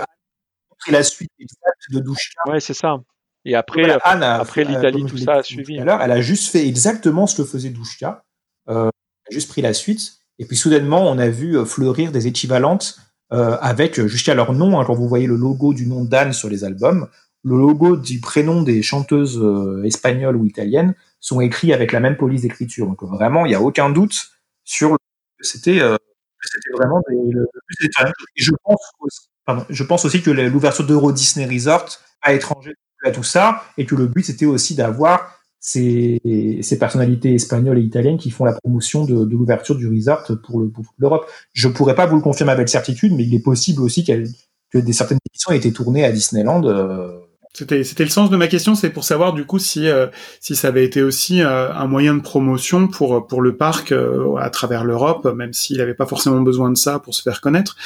pris 0.79 0.91
la 0.91 1.03
suite 1.03 1.29
exacte 1.37 1.91
de 1.91 1.99
Douchka. 1.99 2.41
Ouais, 2.47 2.59
c'est 2.59 2.73
ça. 2.73 2.97
Et 3.45 3.55
après, 3.55 3.81
Voilà, 3.81 3.97
Anne 4.03 4.23
a 4.23 4.35
après 4.39 4.65
euh, 4.65 4.69
l'Italie, 4.69 5.05
tout 5.05 5.17
ça 5.17 5.35
a 5.35 5.43
suivi. 5.43 5.79
À 5.79 5.85
l'heure, 5.85 6.01
elle 6.01 6.11
a 6.11 6.21
juste 6.21 6.51
fait 6.51 6.67
exactement 6.67 7.27
ce 7.27 7.41
que 7.41 7.47
faisait 7.47 7.69
Douchka. 7.69 8.23
Euh, 8.69 8.89
elle 9.25 9.33
a 9.33 9.35
juste 9.35 9.49
pris 9.49 9.61
la 9.61 9.73
suite. 9.73 10.13
Et 10.39 10.45
puis 10.45 10.57
soudainement, 10.57 11.07
on 11.07 11.17
a 11.17 11.29
vu 11.29 11.57
euh, 11.57 11.65
fleurir 11.65 12.11
des 12.11 12.27
équivalentes 12.27 12.97
euh, 13.31 13.57
avec 13.61 13.99
euh, 13.99 14.07
jusqu'à 14.07 14.33
leur 14.33 14.53
nom. 14.53 14.79
hein, 14.79 14.83
quand 14.85 14.93
vous 14.95 15.07
voyez 15.07 15.27
le 15.27 15.35
logo 15.35 15.73
du 15.73 15.87
nom 15.87 16.03
d'Anne 16.03 16.33
sur 16.33 16.49
les 16.49 16.63
albums, 16.63 17.07
le 17.43 17.55
logo 17.57 17.95
du 17.95 18.19
prénom 18.19 18.63
des 18.63 18.81
chanteuses 18.81 19.39
euh, 19.39 19.83
espagnoles 19.85 20.35
ou 20.35 20.45
italiennes 20.45 20.95
sont 21.19 21.39
écrits 21.41 21.73
avec 21.73 21.91
la 21.91 21.99
même 21.99 22.17
police 22.17 22.41
d'écriture. 22.41 22.87
Donc 22.87 23.03
vraiment, 23.03 23.45
il 23.45 23.49
n'y 23.49 23.55
a 23.55 23.61
aucun 23.61 23.89
doute 23.91 24.29
sur 24.63 24.91
le 24.91 24.97
que 25.39 25.45
c'était 25.45 25.79
euh, 25.81 25.95
c'était 26.41 26.71
vraiment 26.75 27.01
des, 27.09 27.15
le, 27.31 27.47
plus. 27.67 27.89
Et 28.35 28.43
je 28.43 28.51
pense 28.63 28.79
aussi, 28.99 29.29
pardon, 29.45 29.65
je 29.69 29.83
pense 29.83 30.05
aussi 30.05 30.21
que 30.21 30.31
l'ouverture 30.31 30.85
d'Euro 30.85 31.11
Disney 31.11 31.45
Resort 31.45 31.89
à 32.21 32.33
étranger 32.33 32.73
tout 33.11 33.23
ça 33.23 33.63
et 33.77 33.85
que 33.85 33.95
le 33.95 34.07
but 34.07 34.23
c'était 34.23 34.45
aussi 34.45 34.75
d'avoir 34.75 35.31
ces, 35.59 36.21
ces 36.61 36.77
personnalités 36.77 37.33
espagnoles 37.33 37.79
et 37.79 37.81
italiennes 37.81 38.17
qui 38.19 38.29
font 38.29 38.45
la 38.45 38.53
promotion 38.53 39.03
de, 39.03 39.25
l'ouverture 39.25 39.75
du 39.75 39.87
resort 39.87 40.23
pour 40.43 40.61
l'Europe. 40.99 41.25
Je 41.53 41.67
pourrais 41.67 41.95
pas 41.95 42.05
vous 42.05 42.17
le 42.17 42.21
confirmer 42.21 42.51
avec 42.51 42.69
certitude, 42.69 43.13
mais 43.15 43.23
il 43.23 43.33
est 43.33 43.39
possible 43.39 43.81
aussi 43.81 44.05
que 44.05 44.77
des 44.77 44.93
certaines 44.93 45.17
émissions 45.31 45.51
aient 45.51 45.57
été 45.57 45.73
tournées 45.73 46.05
à 46.05 46.11
Disneyland. 46.11 46.63
euh, 46.65 47.19
C'était, 47.57 48.03
le 48.03 48.09
sens 48.09 48.29
de 48.29 48.35
ma 48.35 48.47
question, 48.47 48.75
c'est 48.75 48.89
pour 48.89 49.05
savoir 49.05 49.31
du 49.31 49.45
coup 49.45 49.59
si 49.59 49.87
euh, 49.87 50.07
si 50.41 50.55
ça 50.55 50.67
avait 50.67 50.83
été 50.83 51.01
aussi 51.01 51.41
euh, 51.41 51.71
un 51.71 51.87
moyen 51.87 52.13
de 52.13 52.21
promotion 52.21 52.87
pour 52.89 53.25
pour 53.27 53.41
le 53.41 53.55
parc 53.55 53.93
euh, 53.93 54.35
à 54.35 54.49
travers 54.49 54.83
l'Europe, 54.83 55.25
même 55.33 55.53
s'il 55.53 55.77
n'avait 55.77 55.93
pas 55.93 56.05
forcément 56.05 56.41
besoin 56.41 56.69
de 56.69 56.77
ça 56.77 56.99
pour 56.99 57.15
se 57.15 57.21
faire 57.21 57.39
connaître. 57.39 57.77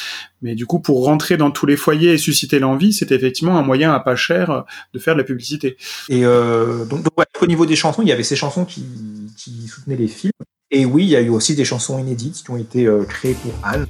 Mais 0.41 0.55
du 0.55 0.65
coup, 0.65 0.79
pour 0.79 1.05
rentrer 1.05 1.37
dans 1.37 1.51
tous 1.51 1.65
les 1.65 1.75
foyers 1.75 2.13
et 2.13 2.17
susciter 2.17 2.59
l'envie, 2.59 2.93
c'était 2.93 3.15
effectivement 3.15 3.57
un 3.57 3.61
moyen 3.61 3.93
à 3.93 3.99
pas 3.99 4.15
cher 4.15 4.49
euh, 4.49 4.61
de 4.93 4.99
faire 4.99 5.15
de 5.15 5.19
la 5.19 5.25
publicité. 5.25 5.77
Et 6.07 6.25
euh, 6.25 6.85
donc, 6.85 7.03
donc, 7.03 7.13
au 7.41 7.45
niveau 7.45 7.65
des 7.65 7.75
chansons, 7.75 8.01
il 8.01 8.07
y 8.07 8.11
avait 8.11 8.23
ces 8.23 8.35
chansons 8.35 8.65
qui, 8.65 8.85
qui 9.37 9.67
soutenaient 9.67 9.97
les 9.97 10.07
films. 10.07 10.31
Et 10.71 10.85
oui, 10.85 11.03
il 11.03 11.09
y 11.09 11.15
a 11.15 11.21
eu 11.21 11.29
aussi 11.29 11.55
des 11.55 11.65
chansons 11.65 11.99
inédites 11.99 12.43
qui 12.43 12.51
ont 12.51 12.57
été 12.57 12.85
euh, 12.85 13.03
créées 13.03 13.35
pour 13.35 13.53
Anne. 13.63 13.85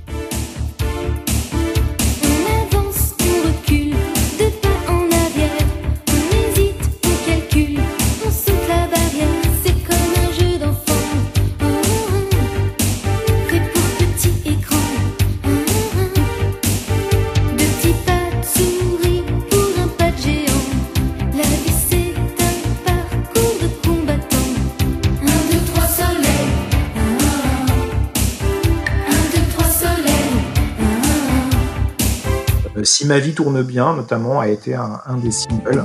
Ma 33.10 33.18
vie 33.18 33.34
tourne 33.34 33.64
bien, 33.64 33.96
notamment, 33.96 34.40
a 34.40 34.48
été 34.48 34.76
un, 34.76 35.02
un 35.08 35.18
des 35.18 35.32
singles. 35.32 35.84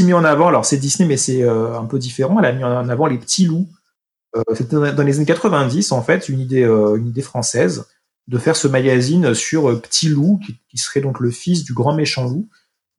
Aussi 0.00 0.06
mis 0.06 0.12
en 0.12 0.24
avant, 0.24 0.48
alors 0.48 0.64
c'est 0.64 0.76
Disney, 0.78 1.08
mais 1.08 1.16
c'est 1.16 1.42
euh, 1.42 1.78
un 1.78 1.84
peu 1.84 1.98
différent, 1.98 2.38
elle 2.38 2.44
a 2.46 2.52
mis 2.52 2.64
en 2.64 2.88
avant 2.88 3.06
les 3.06 3.18
petits 3.18 3.44
loups. 3.46 3.68
Euh, 4.36 4.42
C'était 4.54 4.76
dans 4.76 5.02
les 5.02 5.16
années 5.16 5.26
90, 5.26 5.92
en 5.92 6.02
fait, 6.02 6.28
une 6.28 6.40
idée, 6.40 6.62
euh, 6.62 6.96
une 6.96 7.08
idée 7.08 7.22
française 7.22 7.86
de 8.28 8.38
faire 8.38 8.54
ce 8.56 8.68
magazine 8.68 9.34
sur 9.34 9.68
euh, 9.68 9.76
Petit 9.80 10.08
Loup, 10.08 10.38
qui, 10.44 10.56
qui 10.68 10.78
serait 10.78 11.00
donc 11.00 11.18
le 11.20 11.30
fils 11.32 11.64
du 11.64 11.72
grand 11.74 11.94
méchant 11.94 12.24
loup. 12.28 12.48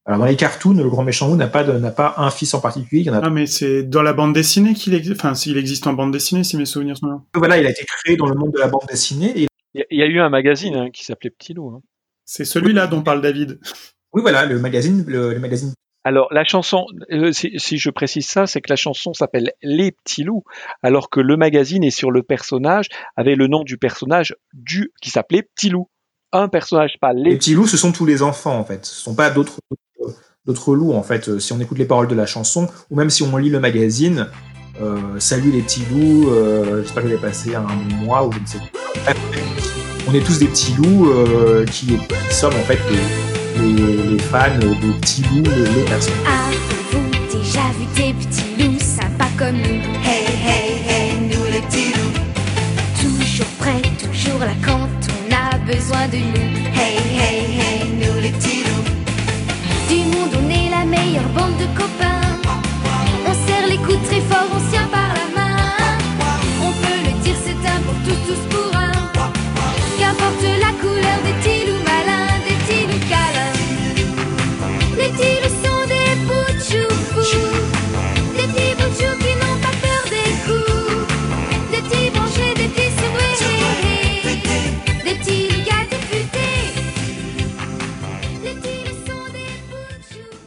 Alors 0.06 0.19
dans 0.19 0.26
les 0.26 0.36
cartoons, 0.36 0.73
le 0.73 0.90
grand 0.90 1.03
méchant 1.03 1.28
loup 1.30 1.36
n'a 1.38 1.48
pas, 1.48 1.64
de- 1.64 1.78
n'a 1.78 1.91
pas 1.91 2.15
un 2.18 2.32
fils 2.32 2.53
en 2.53 2.60
particulier, 2.60 3.02
il 3.02 3.06
y 3.06 3.10
en 3.10 3.14
a 3.14 3.22
Ah 3.23 3.30
mais 3.30 3.45
c'est 3.45 3.84
dans 3.84 4.02
la 4.02 4.14
bande 4.14 4.34
dessinée 4.34 4.73
qu'il 4.73 4.94
existe, 4.95 5.18
enfin 5.22 5.36
s'il 5.36 5.57
existe 5.57 5.86
en 5.88 5.94
bande 5.94 6.11
dessinée, 6.11 6.44
si 6.44 6.57
mes 6.57 6.65
souvenirs 6.65 6.98
sont 6.98 7.06
là. 7.07 7.22
Voilà, 7.36 7.60
il 7.60 7.65
a 7.68 7.69
été 7.69 7.86
créé 7.86 8.18
dans 8.18 8.26
le 8.26 8.34
monde 8.36 8.52
de 8.52 8.57
la 8.60 8.68
bande 8.68 8.82
dessinée. 8.90 9.32
Et 9.44 9.48
Il 9.76 9.80
y, 9.80 9.82
a- 9.84 9.86
il 9.91 9.99
y 9.99 10.03
a 10.03 10.07
eu 10.07 10.19
un 10.19 10.30
magazine 10.30 10.76
hein, 10.76 10.90
qui 10.91 11.06
s'appelait 11.06 11.30
Petit 11.30 11.53
Loup. 11.53 11.69
hein. 11.69 11.82
C'est 12.26 12.45
celui-là 12.45 12.88
dont 12.88 13.03
parle 13.03 13.22
David. 13.22 13.60
oui, 14.14 14.22
voilà, 14.23 14.45
le 14.45 14.60
magazine, 14.60 15.06
le, 15.07 15.34
le 15.34 15.40
magazine 15.40 15.72
Alors 16.03 16.28
la 16.32 16.44
chanson, 16.44 16.86
euh, 17.11 17.32
si, 17.32 17.78
je 17.78 17.90
précise 17.90 18.28
ça, 18.28 18.48
c'est 18.48 18.61
que 18.61 18.72
la 18.72 18.76
chanson 18.76 19.14
s'appelle 19.14 19.53
Les 19.61 19.91
Petits 19.91 20.23
Loups, 20.23 20.44
alors 20.82 21.10
que 21.10 21.19
le 21.19 21.38
magazine 21.38 21.84
est 21.84 21.91
sur 21.91 22.10
le 22.10 22.23
personnage 22.23 22.88
avait 23.15 23.36
le 23.36 23.48
nom 23.48 23.64
du 23.64 23.78
personnage 23.78 24.36
du 24.53 24.91
qui 25.02 25.11
s'appelait 25.11 25.44
Petit 25.44 25.69
Loup. 25.69 25.90
Un 26.34 26.48
personnage, 26.48 26.95
pas 27.02 27.14
Les 27.14 27.32
les. 27.32 27.38
petits 27.38 27.53
loups, 27.53 27.68
ce 27.68 27.76
sont 27.78 27.91
tous 27.91 28.06
les 28.06 28.23
enfants, 28.23 28.57
en 28.57 28.64
fait. 28.64 28.86
Ce 28.86 28.95
sont 28.95 29.15
pas 29.15 29.30
d'autres 29.30 29.60
d'autres 30.45 30.73
loups, 30.76 30.94
en 30.94 31.03
fait. 31.03 31.28
Euh, 31.28 31.40
Si 31.40 31.52
on 31.52 31.60
écoute 31.60 31.78
les 31.78 31.86
paroles 31.86 32.07
de 32.07 32.15
la 32.15 32.26
chanson, 32.26 32.69
ou 32.90 32.95
même 32.95 33.10
si 33.10 33.22
on 33.22 33.36
lit 33.36 33.49
le 33.49 33.60
magazine, 33.60 34.28
euh, 34.82 35.19
salut 35.19 35.52
les 35.52 35.61
petits 35.61 35.84
loups, 35.91 36.30
euh, 36.30 36.82
j'espère 36.84 37.03
que 37.03 37.07
vous 37.10 37.14
avez 37.14 37.22
passé 37.22 37.53
un 37.56 37.68
mois 38.03 38.26
ou 38.26 38.32
je 38.32 38.40
ne 38.40 38.45
sais. 38.45 38.57
On 40.07 40.14
est 40.14 40.26
tous 40.26 40.40
des 40.40 40.48
petits 40.48 40.73
loups 40.73 41.10
euh, 41.11 41.65
qui, 41.65 41.88
qui 41.88 42.34
sommes 42.34 42.56
en 42.56 42.64
fait 42.64 42.80
les, 43.57 44.18
fans 44.19 44.57
des 44.60 44.94
petits 44.99 45.23
loups, 45.23 45.44
les, 45.49 45.76
les 45.76 45.84
personnes. 45.84 46.14
Avez-vous 46.26 47.38
déjà 47.38 47.61
vu 47.78 47.86
des 47.95 48.14
petits 48.14 48.64
loups 48.64 48.80
sympas 48.80 49.32
comme 49.38 49.57
nous? 49.57 49.82
Hey, 50.03 50.26
hey, 50.45 50.82
hey, 50.88 51.14
nous 51.22 51.45
les 51.52 51.61
petits 51.61 51.94
loups. 51.94 52.19
Toujours 53.02 53.52
prêts, 53.60 53.82
toujours 53.99 54.40
là 54.40 54.53
quand 54.64 54.90
on 55.10 55.34
a 55.34 55.57
besoin 55.65 56.07
de 56.07 56.18
nous. 56.18 56.48
Hey, 56.76 56.98
hey, 57.19 57.60
hey, 57.60 57.90
nous 57.99 58.22
les 58.22 58.30
petits 58.30 58.64
loups. 58.64 58.91
Du 59.90 59.98
monde, 60.15 60.34
on 60.41 60.49
est 60.49 60.69
la 60.69 60.86
meilleure 60.86 61.30
bande 61.36 61.57
de 61.57 61.65
copains. 61.78 62.22
On 63.28 63.34
serre 63.48 63.68
les 63.69 63.78
coudes 63.78 64.03
très 64.07 64.22
fort, 64.22 64.51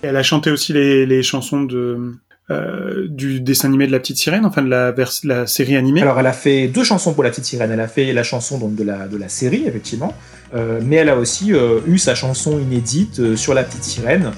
Elle 0.05 0.16
a 0.16 0.22
chanté 0.22 0.51
aussi 0.51 0.72
les, 0.72 1.06
les 1.06 1.22
chansons 1.22 1.62
de 1.62 2.14
euh, 2.51 3.06
du 3.09 3.40
dessin 3.40 3.68
animé 3.68 3.86
de 3.86 3.93
la 3.93 3.98
petite 3.98 4.18
sirène, 4.18 4.44
enfin 4.44 4.60
de 4.60 4.68
la, 4.68 4.93
vers, 4.93 5.10
la 5.24 5.47
série 5.47 5.76
animée. 5.76 6.02
Alors, 6.02 6.20
elle 6.20 6.26
a 6.26 6.35
fait 6.35 6.68
deux 6.68 6.85
chansons 6.85 7.14
pour 7.14 7.24
la 7.24 7.31
petite 7.31 7.47
sirène. 7.47 7.70
Elle 7.70 7.81
a 7.81 7.89
fait 7.89 8.12
la 8.12 8.22
chanson 8.22 8.59
donc, 8.59 8.74
de, 8.74 8.85
la, 8.85 9.09
de 9.09 9.16
la 9.16 9.31
série, 9.31 9.64
effectivement. 9.66 10.12
Euh, 10.55 10.78
mais 10.85 10.97
elle 10.97 11.09
a 11.09 11.16
aussi 11.16 11.55
euh, 11.55 11.81
eu 11.86 11.97
sa 11.97 12.14
chanson 12.14 12.59
inédite 12.59 13.35
sur 13.35 13.55
la 13.55 13.64
petite 13.64 13.85
sirène. 13.85 14.31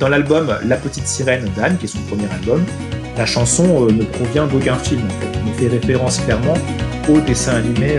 Dans 0.00 0.08
l'album 0.08 0.56
La 0.64 0.76
petite 0.76 1.06
sirène 1.06 1.44
d'Anne, 1.54 1.76
qui 1.76 1.84
est 1.84 1.88
son 1.88 2.00
premier 2.08 2.30
album, 2.32 2.64
la 3.18 3.26
chanson 3.26 3.84
ne 3.84 4.04
provient 4.04 4.46
d'aucun 4.46 4.76
film, 4.76 5.02
en 5.04 5.54
fait, 5.54 5.64
fait 5.64 5.68
référence 5.68 6.20
clairement 6.20 6.56
au 7.10 7.20
dessin 7.20 7.56
animé. 7.56 7.98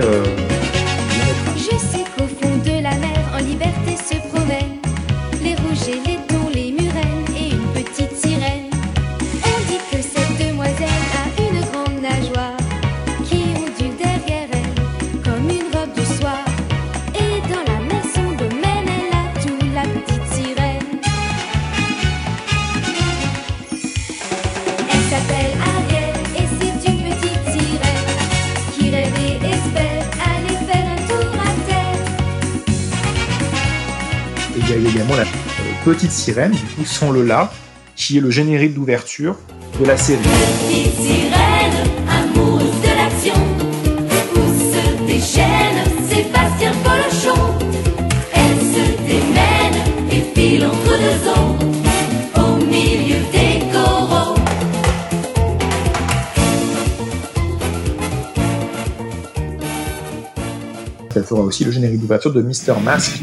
Petite 36.23 36.35
sirène, 36.35 36.51
du 36.51 36.57
coup, 36.57 36.85
sans 36.85 37.11
le 37.11 37.23
là, 37.23 37.51
qui 37.95 38.17
est 38.17 38.21
le 38.21 38.31
générique 38.31 38.73
d'ouverture 38.73 39.35
de 39.79 39.85
la 39.85 39.97
série. 39.97 40.21
Petite 40.21 40.95
sirène, 40.95 41.73
amoureuse 42.09 42.81
de 42.81 42.87
l'action, 42.95 43.33
pousse 44.33 45.05
des 45.05 45.19
chaînes, 45.19 45.83
Sébastien 46.07 46.71
Polochon. 46.83 47.41
Elle 48.33 48.59
se 48.59 48.85
démène 49.05 49.77
et 50.11 50.23
file 50.33 50.65
entre 50.65 50.97
deux 50.97 51.29
eaux, 51.29 51.57
au 52.41 52.55
milieu 52.65 53.19
des 53.31 53.59
coraux. 53.71 54.35
Elle 61.15 61.23
fera 61.23 61.41
aussi 61.41 61.63
le 61.65 61.71
générique 61.71 61.99
d'ouverture 61.99 62.31
de 62.31 62.41
Mister 62.41 62.73
Mask. 62.83 63.21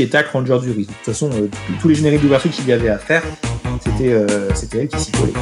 Et 0.00 0.08
Tac 0.08 0.28
Ranger 0.28 0.58
du 0.60 0.70
risque. 0.70 0.90
De 0.90 0.94
toute 0.94 1.04
façon, 1.04 1.30
euh, 1.34 1.48
tous 1.80 1.88
les 1.88 1.94
génériques 1.94 2.22
d'ouverture 2.22 2.50
qu'il 2.50 2.66
y 2.66 2.72
avait 2.72 2.88
à 2.88 2.98
faire, 2.98 3.22
c'était 3.80 4.12
euh, 4.12 4.48
elle 4.72 4.88
qui 4.88 5.00
s'y 5.00 5.12
collait. 5.12 5.32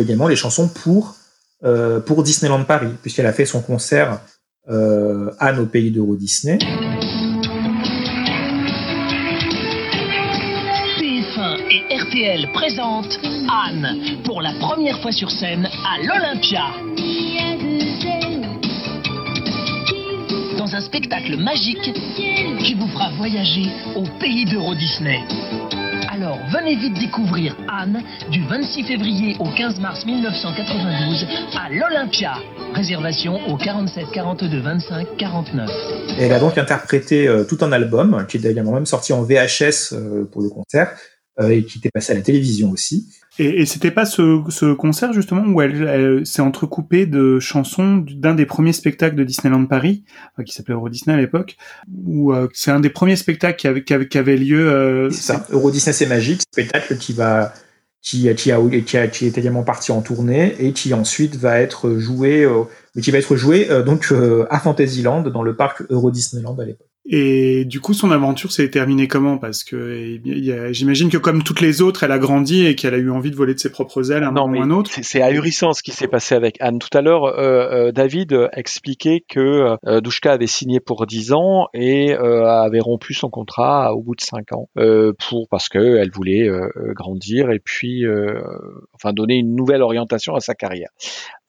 Également 0.00 0.28
les 0.28 0.36
chansons 0.36 0.68
pour, 0.68 1.16
euh, 1.64 2.00
pour 2.00 2.22
Disneyland 2.22 2.64
Paris, 2.64 2.92
puisqu'elle 3.02 3.26
a 3.26 3.32
fait 3.32 3.46
son 3.46 3.60
concert 3.60 4.20
euh, 4.68 5.30
Anne 5.38 5.60
au 5.60 5.66
pays 5.66 5.90
d'Euro 5.90 6.16
Disney. 6.16 6.58
TF1 10.98 11.58
et 11.70 11.96
RTL 11.96 12.52
présentent 12.52 13.18
Anne 13.48 14.22
pour 14.24 14.42
la 14.42 14.52
première 14.58 15.00
fois 15.00 15.12
sur 15.12 15.30
scène 15.30 15.68
à 15.84 15.98
l'Olympia. 16.02 16.64
Dans 20.58 20.74
un 20.74 20.80
spectacle 20.80 21.36
magique 21.36 21.92
qui 22.64 22.74
vous 22.74 22.88
fera 22.88 23.10
voyager 23.16 23.68
au 23.94 24.04
pays 24.18 24.44
d'Euro 24.46 24.74
Disney. 24.74 25.20
Venez 26.52 26.76
vite 26.76 26.98
découvrir 26.98 27.56
Anne 27.68 28.02
du 28.30 28.42
26 28.46 28.84
février 28.84 29.36
au 29.38 29.48
15 29.56 29.80
mars 29.80 30.04
1992 30.04 31.26
à 31.56 31.70
l'Olympia. 31.70 32.34
Réservation 32.74 33.40
au 33.48 33.56
47 33.56 34.06
42 34.12 34.60
25 34.60 35.16
49. 35.18 35.70
Et 36.18 36.22
elle 36.24 36.32
a 36.32 36.38
donc 36.38 36.58
interprété 36.58 37.26
euh, 37.26 37.44
tout 37.44 37.58
un 37.62 37.72
album, 37.72 38.26
qui 38.28 38.36
est 38.36 38.44
également 38.44 38.72
même 38.72 38.86
sorti 38.86 39.12
en 39.12 39.22
VHS 39.22 39.92
euh, 39.92 40.24
pour 40.30 40.42
le 40.42 40.48
concert, 40.48 40.92
euh, 41.40 41.50
et 41.50 41.64
qui 41.64 41.78
était 41.78 41.90
passé 41.90 42.12
à 42.12 42.16
la 42.16 42.22
télévision 42.22 42.70
aussi. 42.70 43.08
Et, 43.38 43.60
et 43.62 43.66
c'était 43.66 43.90
pas 43.90 44.06
ce, 44.06 44.42
ce 44.48 44.72
concert 44.72 45.12
justement 45.12 45.44
où 45.46 45.60
elle, 45.60 45.82
elle 45.82 46.26
s'est 46.26 46.42
entrecoupée 46.42 47.06
de 47.06 47.38
chansons 47.38 48.04
d'un 48.08 48.34
des 48.34 48.46
premiers 48.46 48.72
spectacles 48.72 49.16
de 49.16 49.24
Disneyland 49.24 49.66
Paris, 49.66 50.04
euh, 50.38 50.42
qui 50.42 50.54
s'appelait 50.54 50.74
Euro 50.74 50.88
Disney 50.88 51.14
à 51.14 51.20
l'époque, 51.20 51.56
où 52.04 52.32
euh, 52.32 52.48
c'est 52.54 52.70
un 52.70 52.80
des 52.80 52.90
premiers 52.90 53.16
spectacles 53.16 53.56
qui 53.58 53.66
avait, 53.66 53.84
qui 53.84 53.94
avait, 53.94 54.08
qui 54.08 54.18
avait 54.18 54.36
lieu. 54.36 54.68
euh, 54.70 55.10
C'est 55.10 55.32
ça, 55.32 55.46
Euro 55.50 55.70
Disney 55.70 55.92
c'est 55.92 56.06
magique, 56.06 56.42
spectacle 56.42 56.96
qui 56.96 57.12
va 57.12 57.52
qui, 58.06 58.32
qui, 58.36 58.52
a, 58.52 58.60
qui, 58.86 58.96
a, 58.96 59.08
qui 59.08 59.26
est 59.26 59.36
également 59.36 59.64
parti 59.64 59.90
en 59.90 60.00
tournée 60.00 60.54
et 60.60 60.72
qui 60.72 60.94
ensuite 60.94 61.34
va 61.34 61.60
être 61.60 61.98
joué, 61.98 62.44
euh, 62.44 62.62
qui 63.02 63.10
va 63.10 63.18
être 63.18 63.34
joué 63.34 63.68
euh, 63.68 63.82
donc 63.82 64.12
euh, 64.12 64.46
à 64.48 64.60
Fantasyland 64.60 65.22
dans 65.22 65.42
le 65.42 65.56
parc 65.56 65.82
Euro 65.90 66.12
Disneyland 66.12 66.56
à 66.60 66.64
l'époque. 66.64 66.86
Et 67.08 67.64
du 67.64 67.80
coup, 67.80 67.94
son 67.94 68.10
aventure 68.10 68.50
s'est 68.50 68.68
terminée 68.68 69.06
comment? 69.06 69.38
Parce 69.38 69.62
que 69.62 70.18
a- 70.50 70.72
j'imagine 70.72 71.08
que 71.08 71.18
comme 71.18 71.42
toutes 71.44 71.60
les 71.60 71.80
autres, 71.80 72.02
elle 72.02 72.10
a 72.10 72.18
grandi 72.18 72.66
et 72.66 72.74
qu'elle 72.74 72.94
a 72.94 72.98
eu 72.98 73.10
envie 73.10 73.30
de 73.30 73.36
voler 73.36 73.54
de 73.54 73.60
ses 73.60 73.70
propres 73.70 74.10
ailes 74.10 74.24
un 74.24 74.32
Non, 74.32 74.48
moment 74.48 74.58
ou 74.58 74.62
un 74.62 74.70
autre. 74.70 74.90
c'est- 75.02 75.22
ahurissant 75.22 75.72
ce 75.72 75.82
qui 75.84 75.92
s'est 75.92 76.08
passé 76.08 76.34
avec 76.34 76.56
Anne. 76.60 76.78
Tout 76.80 76.88
à 76.96 77.02
l'heure, 77.02 77.24
euh, 77.26 77.88
euh, 77.88 77.92
David 77.92 78.48
expliquait 78.52 79.22
que 79.28 79.76
euh, 79.86 80.00
Douchka 80.00 80.32
avait 80.32 80.48
signé 80.48 80.80
pour 80.80 81.06
10 81.06 81.32
ans 81.32 81.68
et 81.74 82.12
euh, 82.14 82.46
avait 82.48 82.80
rompu 82.80 83.14
son 83.14 83.30
contrat 83.30 83.94
au 83.94 84.02
bout 84.02 84.16
de 84.16 84.20
5 84.22 84.52
ans 84.52 84.68
euh, 84.76 85.12
pour 85.28 85.46
parce 85.48 85.68
que 85.68 85.78
elle 85.98 86.10
voulait 86.10 86.48
grandir 86.94 87.50
et 87.50 87.60
puis 87.60 88.04
euh, 88.04 88.40
enfin 88.94 89.12
donner 89.12 89.36
une 89.36 89.54
nouvelle 89.54 89.82
orientation 89.82 90.34
à 90.34 90.40
sa 90.40 90.54
carrière. 90.54 90.88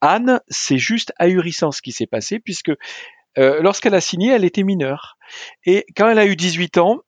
Anne, 0.01 0.39
c'est 0.47 0.77
juste 0.77 1.11
ahurissant 1.17 1.71
ce 1.71 1.81
qui 1.81 1.91
s'est 1.91 2.05
passé 2.05 2.39
puisque 2.39 2.71
euh, 3.37 3.61
lorsqu'elle 3.61 3.95
a 3.95 4.01
signé, 4.01 4.31
elle 4.31 4.45
était 4.45 4.63
mineure 4.63 5.17
et 5.65 5.85
quand 5.95 6.09
elle 6.09 6.19
a 6.19 6.25
eu 6.25 6.35
18 6.35 6.77
ans, 6.77 6.99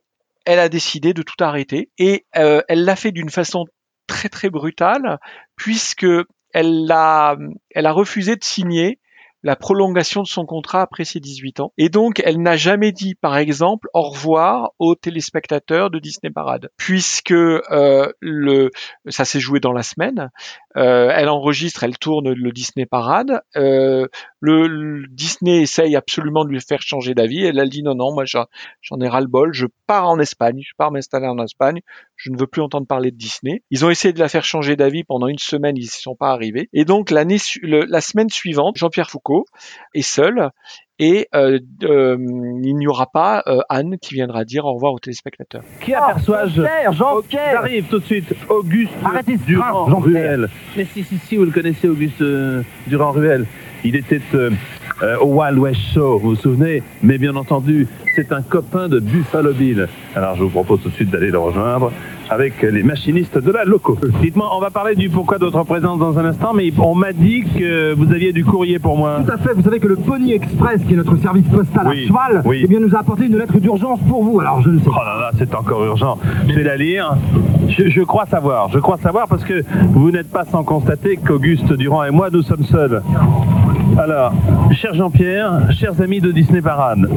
elle 0.45 0.59
a 0.59 0.69
décidé 0.69 1.13
de 1.13 1.21
tout 1.21 1.41
arrêter 1.43 1.89
et 1.97 2.25
euh, 2.37 2.61
elle 2.67 2.85
l'a 2.85 2.95
fait 2.95 3.11
d'une 3.11 3.29
façon 3.29 3.65
très 4.07 4.29
très 4.29 4.49
brutale 4.49 5.19
puisque 5.55 6.07
elle 6.53 6.91
a, 6.91 7.35
elle 7.75 7.85
a 7.85 7.91
refusé 7.91 8.35
de 8.35 8.43
signer 8.43 8.99
la 9.43 9.55
prolongation 9.55 10.21
de 10.21 10.27
son 10.27 10.45
contrat 10.45 10.81
après 10.81 11.05
ses 11.05 11.19
18 11.19 11.61
ans. 11.61 11.73
Et 11.77 11.89
donc, 11.89 12.21
elle 12.25 12.41
n'a 12.41 12.57
jamais 12.57 12.91
dit, 12.91 13.15
par 13.15 13.37
exemple, 13.37 13.87
au 13.93 14.01
revoir 14.01 14.71
aux 14.79 14.95
téléspectateurs 14.95 15.89
de 15.89 15.99
Disney 15.99 16.31
Parade, 16.31 16.69
puisque 16.77 17.31
euh, 17.31 18.11
le, 18.19 18.69
ça 19.07 19.25
s'est 19.25 19.39
joué 19.39 19.59
dans 19.59 19.71
la 19.71 19.83
semaine. 19.83 20.29
Euh, 20.77 21.11
elle 21.13 21.29
enregistre, 21.29 21.83
elle 21.83 21.97
tourne 21.97 22.31
le 22.31 22.51
Disney 22.51 22.85
Parade. 22.85 23.41
Euh, 23.55 24.07
le, 24.39 25.03
Disney 25.09 25.61
essaye 25.61 25.95
absolument 25.95 26.45
de 26.45 26.49
lui 26.49 26.61
faire 26.61 26.81
changer 26.81 27.15
d'avis. 27.15 27.43
Elle 27.43 27.59
a 27.59 27.65
dit 27.65 27.81
non, 27.83 27.95
non, 27.95 28.13
moi 28.13 28.25
j'en 28.25 28.99
ai 29.01 29.07
ras 29.07 29.21
le 29.21 29.27
bol. 29.27 29.53
Je 29.53 29.65
pars 29.87 30.07
en 30.07 30.19
Espagne. 30.19 30.61
Je 30.61 30.73
pars 30.77 30.91
m'installer 30.91 31.27
en 31.27 31.43
Espagne. 31.43 31.81
Je 32.15 32.31
ne 32.31 32.37
veux 32.37 32.47
plus 32.47 32.61
entendre 32.61 32.85
parler 32.85 33.11
de 33.11 33.17
Disney. 33.17 33.63
Ils 33.71 33.85
ont 33.85 33.89
essayé 33.89 34.13
de 34.13 34.19
la 34.19 34.29
faire 34.29 34.43
changer 34.45 34.75
d'avis 34.75 35.03
pendant 35.03 35.27
une 35.27 35.39
semaine. 35.39 35.75
Ils 35.75 35.81
n'y 35.81 35.87
sont 35.87 36.15
pas 36.15 36.29
arrivés. 36.29 36.69
Et 36.73 36.85
donc 36.85 37.09
l'année, 37.09 37.37
la 37.63 38.01
semaine 38.01 38.29
suivante, 38.29 38.77
Jean-Pierre 38.77 39.09
Foucault 39.09 39.45
est 39.93 40.01
seul. 40.01 40.51
Et 41.01 41.29
euh, 41.33 41.59
euh, 41.83 42.17
il 42.61 42.75
n'y 42.75 42.87
aura 42.87 43.07
pas 43.07 43.41
euh, 43.47 43.61
Anne 43.69 43.97
qui 44.01 44.15
viendra 44.15 44.43
dire 44.43 44.65
au 44.65 44.73
revoir 44.73 44.91
aux 44.91 44.99
téléspectateurs. 44.99 45.63
Qui 45.79 45.93
aperçois-je? 45.93 46.55
Jean-Pierre, 46.55 46.91
Jean-Pierre. 46.91 47.51
J'arrive 47.53 47.85
tout 47.85 47.99
de 47.99 48.05
suite. 48.05 48.33
Auguste 48.49 48.91
Arrêtez 49.03 49.37
ce 49.37 49.45
Durand 49.45 49.85
train, 49.85 49.91
Jean-Pierre. 49.91 50.23
Ruel. 50.23 50.49
Mais 50.75 50.85
si, 50.93 51.03
si, 51.05 51.17
si, 51.17 51.37
vous 51.37 51.45
le 51.45 51.51
connaissez, 51.51 51.87
Auguste 51.87 52.21
euh, 52.21 52.63
Durand 52.87 53.11
Ruel. 53.11 53.45
Il 53.85 53.95
était 53.95 54.19
euh, 55.01 55.17
au 55.21 55.27
Wild 55.39 55.57
West 55.57 55.79
Show, 55.93 56.19
vous 56.19 56.29
vous 56.29 56.35
souvenez 56.35 56.83
Mais 57.03 57.17
bien 57.17 57.35
entendu, 57.35 57.87
c'est 58.15 58.31
un 58.31 58.41
copain 58.41 58.87
de 58.89 58.99
Buffalo 58.99 59.53
Bill. 59.53 59.87
Alors 60.15 60.35
je 60.35 60.43
vous 60.43 60.49
propose 60.49 60.81
tout 60.81 60.89
de 60.89 60.93
suite 60.93 61.09
d'aller 61.09 61.31
le 61.31 61.37
rejoindre 61.39 61.91
avec 62.29 62.61
les 62.61 62.83
machinistes 62.83 63.37
de 63.39 63.51
la 63.51 63.65
loco. 63.65 63.97
Dites-moi, 64.21 64.47
on 64.55 64.59
va 64.61 64.69
parler 64.69 64.93
du 64.95 65.09
pourquoi 65.09 65.39
de 65.39 65.45
votre 65.45 65.63
présence 65.63 65.97
dans 65.97 66.19
un 66.19 66.25
instant, 66.25 66.53
mais 66.53 66.71
on 66.77 66.93
m'a 66.93 67.11
dit 67.11 67.43
que 67.57 67.93
vous 67.95 68.11
aviez 68.13 68.33
du 68.33 68.45
courrier 68.45 68.77
pour 68.77 68.95
moi. 68.97 69.21
Tout 69.25 69.31
à 69.31 69.37
fait, 69.37 69.53
vous 69.55 69.63
savez 69.63 69.79
que 69.79 69.87
le 69.87 69.95
Pony 69.95 70.33
Express, 70.33 70.79
qui 70.87 70.93
est 70.93 70.97
notre 70.97 71.17
service 71.17 71.47
postal 71.47 71.87
Oui, 71.87 72.03
à 72.03 72.07
cheval, 72.07 72.41
oui. 72.45 72.61
eh 72.63 72.67
bien, 72.67 72.79
nous 72.81 72.95
a 72.95 72.99
apporté 72.99 73.25
une 73.25 73.35
lettre 73.37 73.57
d'urgence 73.59 73.99
pour 74.07 74.23
vous. 74.23 74.39
Alors, 74.41 74.61
je 74.61 74.69
ne 74.69 74.77
sais 74.79 74.85
Oh 74.89 74.91
là 74.95 75.17
là, 75.19 75.31
c'est 75.39 75.55
encore 75.55 75.83
urgent. 75.83 76.19
Je 76.47 76.53
vais 76.53 76.63
la 76.63 76.77
lire. 76.77 77.15
Je, 77.67 77.89
je 77.89 78.01
crois 78.03 78.27
savoir, 78.27 78.69
je 78.69 78.77
crois 78.77 78.97
savoir 78.99 79.27
parce 79.27 79.43
que 79.43 79.63
vous 79.93 80.11
n'êtes 80.11 80.29
pas 80.29 80.45
sans 80.45 80.63
constater 80.63 81.17
qu'Auguste 81.17 81.73
Durand 81.73 82.03
et 82.03 82.11
moi, 82.11 82.29
nous 82.31 82.43
sommes 82.43 82.63
seuls. 82.65 83.01
Alors, 83.97 84.33
cher 84.71 84.93
Jean-Pierre, 84.93 85.71
chers 85.71 85.99
amis 86.01 86.21
de 86.21 86.31
Disney 86.31 86.61
Parade, 86.61 87.09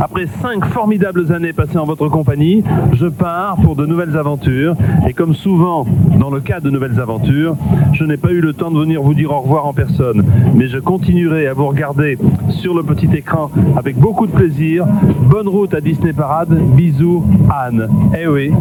après 0.00 0.26
cinq 0.40 0.64
formidables 0.66 1.32
années 1.32 1.52
passées 1.52 1.78
en 1.78 1.84
votre 1.84 2.08
compagnie, 2.08 2.64
je 2.94 3.06
pars 3.06 3.56
pour 3.56 3.76
de 3.76 3.86
nouvelles 3.86 4.16
aventures. 4.16 4.74
Et 5.06 5.12
comme 5.12 5.34
souvent 5.34 5.86
dans 6.18 6.30
le 6.30 6.40
cas 6.40 6.60
de 6.60 6.70
nouvelles 6.70 6.98
aventures, 7.00 7.56
je 7.92 8.04
n'ai 8.04 8.16
pas 8.16 8.30
eu 8.30 8.40
le 8.40 8.52
temps 8.52 8.70
de 8.70 8.78
venir 8.78 9.02
vous 9.02 9.14
dire 9.14 9.30
au 9.30 9.40
revoir 9.40 9.66
en 9.66 9.72
personne. 9.72 10.24
Mais 10.54 10.68
je 10.68 10.78
continuerai 10.78 11.46
à 11.46 11.54
vous 11.54 11.66
regarder 11.66 12.18
sur 12.48 12.74
le 12.74 12.82
petit 12.82 13.08
écran 13.14 13.50
avec 13.76 13.96
beaucoup 13.96 14.26
de 14.26 14.32
plaisir. 14.32 14.86
Bonne 15.28 15.48
route 15.48 15.74
à 15.74 15.80
Disney 15.80 16.12
Parade. 16.12 16.50
Bisous, 16.74 17.24
Anne. 17.50 17.88
Eh 18.18 18.26
oui, 18.26 18.52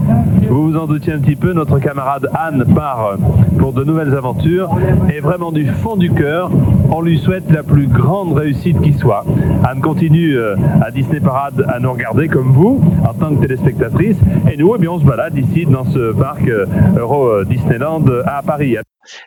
vous 0.49 0.71
vous 0.71 0.77
en 0.77 0.87
doutiez 0.87 1.13
un 1.13 1.19
petit 1.19 1.35
peu, 1.35 1.53
notre 1.53 1.79
camarade 1.79 2.29
Anne 2.33 2.65
part 2.75 3.17
pour 3.57 3.73
de 3.73 3.83
nouvelles 3.83 4.15
aventures. 4.15 4.69
Et 5.15 5.19
vraiment 5.19 5.51
du 5.51 5.65
fond 5.67 5.95
du 5.95 6.11
cœur, 6.11 6.51
on 6.91 7.01
lui 7.01 7.19
souhaite 7.19 7.49
la 7.49 7.63
plus 7.63 7.87
grande 7.87 8.33
réussite 8.33 8.81
qui 8.81 8.93
soit. 8.93 9.25
Anne 9.63 9.81
continue 9.81 10.37
euh, 10.37 10.55
à 10.81 10.91
Disney 10.91 11.19
Parade 11.19 11.65
à 11.67 11.79
nous 11.79 11.91
regarder 11.91 12.27
comme 12.27 12.51
vous, 12.51 12.81
en 13.07 13.13
tant 13.13 13.35
que 13.35 13.41
téléspectatrice. 13.41 14.17
Et 14.51 14.57
nous, 14.57 14.73
eh 14.75 14.79
bien, 14.79 14.91
on 14.91 14.99
se 14.99 15.05
balade 15.05 15.37
ici 15.37 15.65
dans 15.65 15.85
ce 15.85 16.13
parc 16.13 16.47
euh, 16.47 16.65
Euro 16.97 17.27
euh, 17.27 17.45
Disneyland 17.45 18.05
à 18.25 18.41
Paris. 18.41 18.77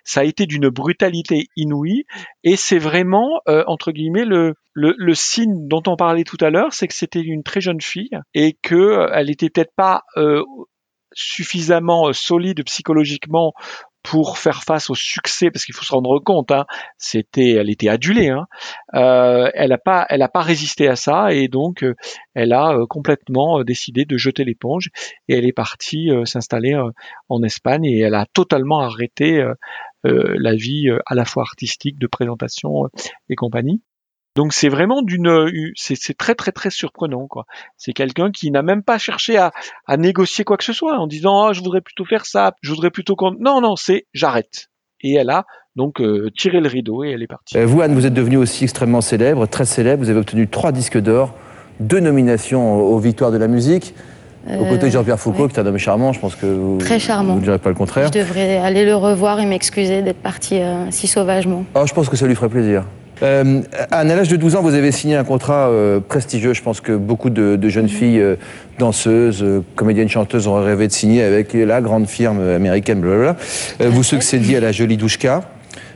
Ça 0.04 0.20
a 0.20 0.24
été 0.24 0.46
d'une 0.46 0.68
brutalité 0.68 1.46
inouïe 1.56 2.04
et 2.44 2.56
c'est 2.56 2.78
vraiment 2.78 3.40
entre 3.66 3.90
guillemets 3.90 4.24
le, 4.24 4.54
le 4.74 5.14
signe 5.14 5.66
dont 5.66 5.82
on 5.86 5.96
parlait 5.96 6.24
tout 6.24 6.36
à 6.40 6.50
l'heure, 6.50 6.72
c'est 6.72 6.86
que 6.86 6.94
c'était 6.94 7.20
une 7.20 7.42
très 7.42 7.60
jeune 7.60 7.80
fille 7.80 8.10
et 8.34 8.56
que 8.62 8.74
euh, 8.74 9.08
elle 9.12 9.30
était 9.30 9.50
peut-être 9.50 9.74
pas 9.76 10.02
suffisamment 11.14 12.12
solide 12.12 12.62
psychologiquement 12.64 13.52
pour 14.02 14.38
faire 14.38 14.64
face 14.64 14.90
au 14.90 14.94
succès, 14.94 15.50
parce 15.50 15.64
qu'il 15.64 15.74
faut 15.74 15.84
se 15.84 15.92
rendre 15.92 16.18
compte, 16.18 16.50
hein, 16.50 16.66
c'était, 16.98 17.52
elle 17.52 17.70
était 17.70 17.88
adulée, 17.88 18.30
hein, 18.30 18.46
euh, 18.94 19.50
elle 19.54 19.70
n'a 19.70 19.78
pas, 19.78 20.06
elle 20.08 20.22
a 20.22 20.28
pas 20.28 20.42
résisté 20.42 20.88
à 20.88 20.96
ça 20.96 21.32
et 21.32 21.48
donc 21.48 21.84
euh, 21.84 21.94
elle 22.34 22.52
a 22.52 22.72
euh, 22.72 22.86
complètement 22.86 23.62
décidé 23.62 24.04
de 24.04 24.16
jeter 24.16 24.44
l'éponge 24.44 24.90
et 25.28 25.36
elle 25.36 25.46
est 25.46 25.52
partie 25.52 26.10
s'installer 26.24 26.76
en 27.28 27.42
Espagne 27.42 27.84
et 27.84 28.00
elle 28.00 28.14
a 28.14 28.26
totalement 28.26 28.80
arrêté 28.80 29.44
la 30.04 30.54
vie 30.54 30.88
à 31.06 31.14
la 31.14 31.24
fois 31.24 31.42
artistique, 31.42 31.98
de 31.98 32.06
présentation 32.06 32.88
et 33.28 33.36
compagnie. 33.36 33.82
Donc 34.34 34.52
c'est 34.54 34.68
vraiment 34.70 35.02
d'une, 35.02 35.28
euh, 35.28 35.50
c'est 35.76 36.16
très 36.16 36.34
très 36.34 36.52
très 36.52 36.70
surprenant 36.70 37.26
quoi. 37.26 37.44
C'est 37.76 37.92
quelqu'un 37.92 38.30
qui 38.30 38.50
n'a 38.50 38.62
même 38.62 38.82
pas 38.82 38.96
cherché 38.98 39.36
à, 39.36 39.52
à 39.86 39.96
négocier 39.98 40.42
quoi 40.44 40.56
que 40.56 40.64
ce 40.64 40.72
soit 40.72 40.98
en 40.98 41.06
disant 41.06 41.48
oh, 41.48 41.52
je 41.52 41.60
voudrais 41.60 41.82
plutôt 41.82 42.04
faire 42.06 42.24
ça, 42.24 42.54
je 42.62 42.70
voudrais 42.70 42.90
plutôt 42.90 43.14
qu'on 43.14 43.32
non 43.38 43.60
non 43.60 43.76
c'est 43.76 44.06
j'arrête. 44.14 44.68
Et 45.02 45.14
elle 45.14 45.28
a 45.30 45.44
donc 45.76 46.00
euh, 46.00 46.30
tiré 46.36 46.60
le 46.60 46.68
rideau 46.68 47.04
et 47.04 47.10
elle 47.10 47.22
est 47.22 47.26
partie. 47.26 47.58
Euh, 47.58 47.66
Vous, 47.66 47.80
Anne, 47.82 47.94
vous 47.94 48.06
êtes 48.06 48.14
devenue 48.14 48.36
aussi 48.38 48.64
extrêmement 48.64 49.00
célèbre, 49.00 49.46
très 49.46 49.64
célèbre. 49.64 50.02
Vous 50.02 50.10
avez 50.10 50.20
obtenu 50.20 50.48
trois 50.48 50.70
disques 50.72 50.98
d'or, 50.98 51.34
deux 51.80 52.00
nominations 52.00 52.76
aux 52.76 52.98
Victoires 52.98 53.32
de 53.32 53.36
la 53.38 53.48
musique. 53.48 53.94
Aux 54.46 54.50
Euh, 54.50 54.68
côtés 54.70 54.86
de 54.86 54.90
Jean-Pierre 54.92 55.20
Foucault, 55.20 55.48
qui 55.48 55.56
est 55.56 55.60
un 55.60 55.66
homme 55.66 55.78
charmant, 55.78 56.12
je 56.12 56.20
pense 56.20 56.34
que 56.36 56.46
vous 56.46 56.78
Très 56.78 56.98
charmant. 56.98 57.34
vous 57.34 57.40
ne 57.40 57.44
direz 57.44 57.58
pas 57.58 57.68
le 57.68 57.74
contraire. 57.76 58.08
Je 58.12 58.18
devrais 58.18 58.56
aller 58.58 58.84
le 58.84 58.94
revoir 58.96 59.38
et 59.40 59.46
m'excuser 59.46 60.02
d'être 60.02 60.20
partie 60.22 60.58
euh, 60.60 60.90
si 60.90 61.06
sauvagement. 61.06 61.64
Oh, 61.74 61.82
je 61.86 61.92
pense 61.94 62.08
que 62.08 62.16
ça 62.16 62.26
lui 62.26 62.34
ferait 62.34 62.48
plaisir. 62.48 62.84
Euh, 63.22 63.62
Anne, 63.90 64.10
à 64.10 64.16
l'âge 64.16 64.28
de 64.28 64.36
12 64.36 64.56
ans, 64.56 64.62
vous 64.62 64.74
avez 64.74 64.90
signé 64.90 65.16
un 65.16 65.24
contrat 65.24 65.68
euh, 65.68 66.00
prestigieux. 66.00 66.54
Je 66.54 66.62
pense 66.62 66.80
que 66.80 66.92
beaucoup 66.92 67.30
de, 67.30 67.56
de 67.56 67.68
jeunes 67.68 67.88
filles 67.88 68.20
euh, 68.20 68.36
danseuses, 68.78 69.42
euh, 69.42 69.62
comédiennes, 69.76 70.08
chanteuses 70.08 70.48
auraient 70.48 70.64
rêvé 70.64 70.88
de 70.88 70.92
signer 70.92 71.22
avec 71.22 71.52
la 71.54 71.80
grande 71.80 72.06
firme 72.06 72.40
américaine, 72.40 73.00
blablabla. 73.00 73.36
Vous 73.80 74.02
succédiez 74.02 74.56
à 74.56 74.60
la 74.60 74.72
jolie 74.72 74.96
Douchka. 74.96 75.42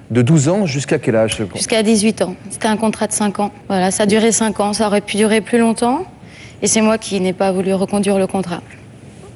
De 0.08 0.22
12 0.22 0.48
ans 0.48 0.66
jusqu'à 0.66 1.00
quel 1.00 1.16
âge 1.16 1.36
Jusqu'à 1.56 1.82
18 1.82 2.22
ans. 2.22 2.36
C'était 2.48 2.68
un 2.68 2.76
contrat 2.76 3.08
de 3.08 3.12
5 3.12 3.40
ans. 3.40 3.50
Voilà, 3.66 3.90
ça 3.90 4.04
a 4.04 4.06
duré 4.06 4.30
5 4.30 4.60
ans. 4.60 4.72
Ça 4.72 4.86
aurait 4.86 5.00
pu 5.00 5.16
durer 5.16 5.40
plus 5.40 5.58
longtemps. 5.58 6.04
Et 6.62 6.68
c'est 6.68 6.80
moi 6.80 6.96
qui 6.96 7.20
n'ai 7.20 7.32
pas 7.32 7.50
voulu 7.50 7.74
reconduire 7.74 8.16
le 8.16 8.28
contrat. 8.28 8.62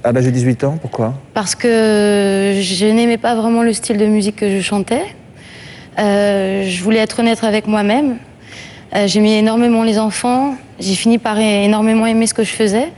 À 0.05 0.13
l'âge 0.13 0.27
de 0.27 0.31
18 0.31 0.65
ans, 0.65 0.79
pourquoi? 0.81 1.15
Parce 1.35 1.57
que 1.57 2.55
je 2.61 2.87
n'aimais 2.87 3.19
pas 3.19 3.35
vraiment 3.35 3.65
le 3.65 3.73
style 3.73 3.99
de 3.99 4.07
musique 4.07 4.37
que 4.37 4.49
je 4.49 4.61
chantais. 4.61 5.03
Euh, 5.99 6.65
je 6.69 6.83
voulais 6.83 6.99
être 6.99 7.19
honnête 7.21 7.43
avec 7.45 7.67
moi-même. 7.67 8.17
Euh, 8.95 9.07
J'aimais 9.07 9.39
énormément 9.39 9.83
les 9.85 9.99
enfants. 9.99 10.55
J'ai 10.79 10.95
fini 10.95 11.19
par 11.19 11.39
énormément 11.39 12.07
aimer 12.07 12.27
ce 12.27 12.35
que 12.35 12.45
je 12.45 12.51
faisais. 12.53 12.89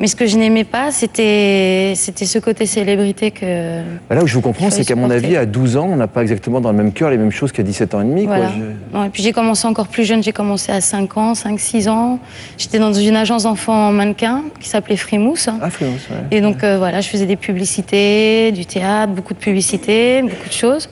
Mais 0.00 0.06
ce 0.06 0.14
que 0.14 0.26
je 0.28 0.36
n'aimais 0.36 0.62
pas, 0.62 0.92
c'était 0.92 1.94
ce 1.96 2.38
côté 2.38 2.66
célébrité 2.66 3.32
que. 3.32 3.80
Bah 4.08 4.14
Là 4.14 4.22
où 4.22 4.28
je 4.28 4.34
vous 4.34 4.40
comprends, 4.40 4.70
c'est 4.70 4.84
qu'à 4.84 4.94
mon 4.94 5.10
avis, 5.10 5.36
à 5.36 5.44
12 5.44 5.76
ans, 5.76 5.88
on 5.90 5.96
n'a 5.96 6.06
pas 6.06 6.22
exactement 6.22 6.60
dans 6.60 6.70
le 6.70 6.76
même 6.76 6.92
cœur 6.92 7.10
les 7.10 7.16
mêmes 7.18 7.32
choses 7.32 7.50
qu'à 7.50 7.64
17 7.64 7.94
ans 7.96 8.02
et 8.02 8.04
demi. 8.04 8.26
quoi. 8.26 8.36
Voilà. 8.36 8.52
Je- 8.56 8.96
Non, 8.96 9.04
et 9.04 9.08
puis 9.08 9.24
j'ai 9.24 9.32
commencé 9.32 9.66
encore 9.66 9.88
plus 9.88 10.04
jeune, 10.04 10.22
j'ai 10.22 10.30
commencé 10.30 10.70
à 10.70 10.80
5 10.80 11.16
ans, 11.16 11.34
5-6 11.34 11.88
ans. 11.88 12.20
J'étais 12.58 12.78
dans 12.78 12.92
une 12.92 13.16
agence 13.16 13.42
d'enfants 13.42 13.90
mannequins 13.90 14.44
qui 14.60 14.68
s'appelait 14.68 14.96
Frimousse. 14.96 15.48
Ah, 15.60 15.68
Frimousse, 15.68 16.06
ouais. 16.10 16.36
Et 16.36 16.40
donc 16.42 16.62
euh, 16.62 16.78
voilà, 16.78 17.00
je 17.00 17.08
faisais 17.08 17.26
des 17.26 17.34
publicités, 17.36 18.52
du 18.52 18.66
théâtre, 18.66 19.12
beaucoup 19.12 19.34
de 19.34 19.40
publicités, 19.40 20.22
beaucoup 20.22 20.48
de 20.48 20.54
choses. 20.54 20.88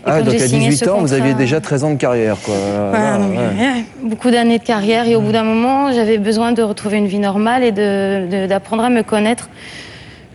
Et 0.00 0.10
Ah, 0.10 0.22
donc 0.22 0.34
à 0.34 0.38
signé 0.38 0.68
18 0.70 0.76
ce 0.84 0.90
ans, 0.90 0.98
vous 1.00 1.12
aviez 1.12 1.34
déjà 1.34 1.60
13 1.60 1.84
ans 1.84 1.90
de 1.92 1.98
carrière. 1.98 2.36
Quoi. 2.42 2.54
Ouais, 2.54 2.92
Là, 2.98 3.18
non, 3.18 3.28
mais, 3.28 3.36
ouais. 3.36 3.42
ouais, 3.44 3.84
beaucoup 4.02 4.30
d'années 4.30 4.58
de 4.58 4.64
carrière 4.64 5.06
et 5.06 5.14
au 5.14 5.20
bout 5.20 5.32
d'un 5.32 5.44
moment, 5.44 5.92
j'avais 5.92 6.16
besoin 6.18 6.52
de 6.52 6.62
retrouver 6.62 6.96
une 6.98 7.06
vie 7.06 7.18
normale 7.18 7.62
et 7.64 7.70
de- 7.72 8.26
de- 8.30 8.46
d'apprendre 8.46 8.82
à 8.84 8.88
me 8.90 9.02
connaître. 9.02 9.50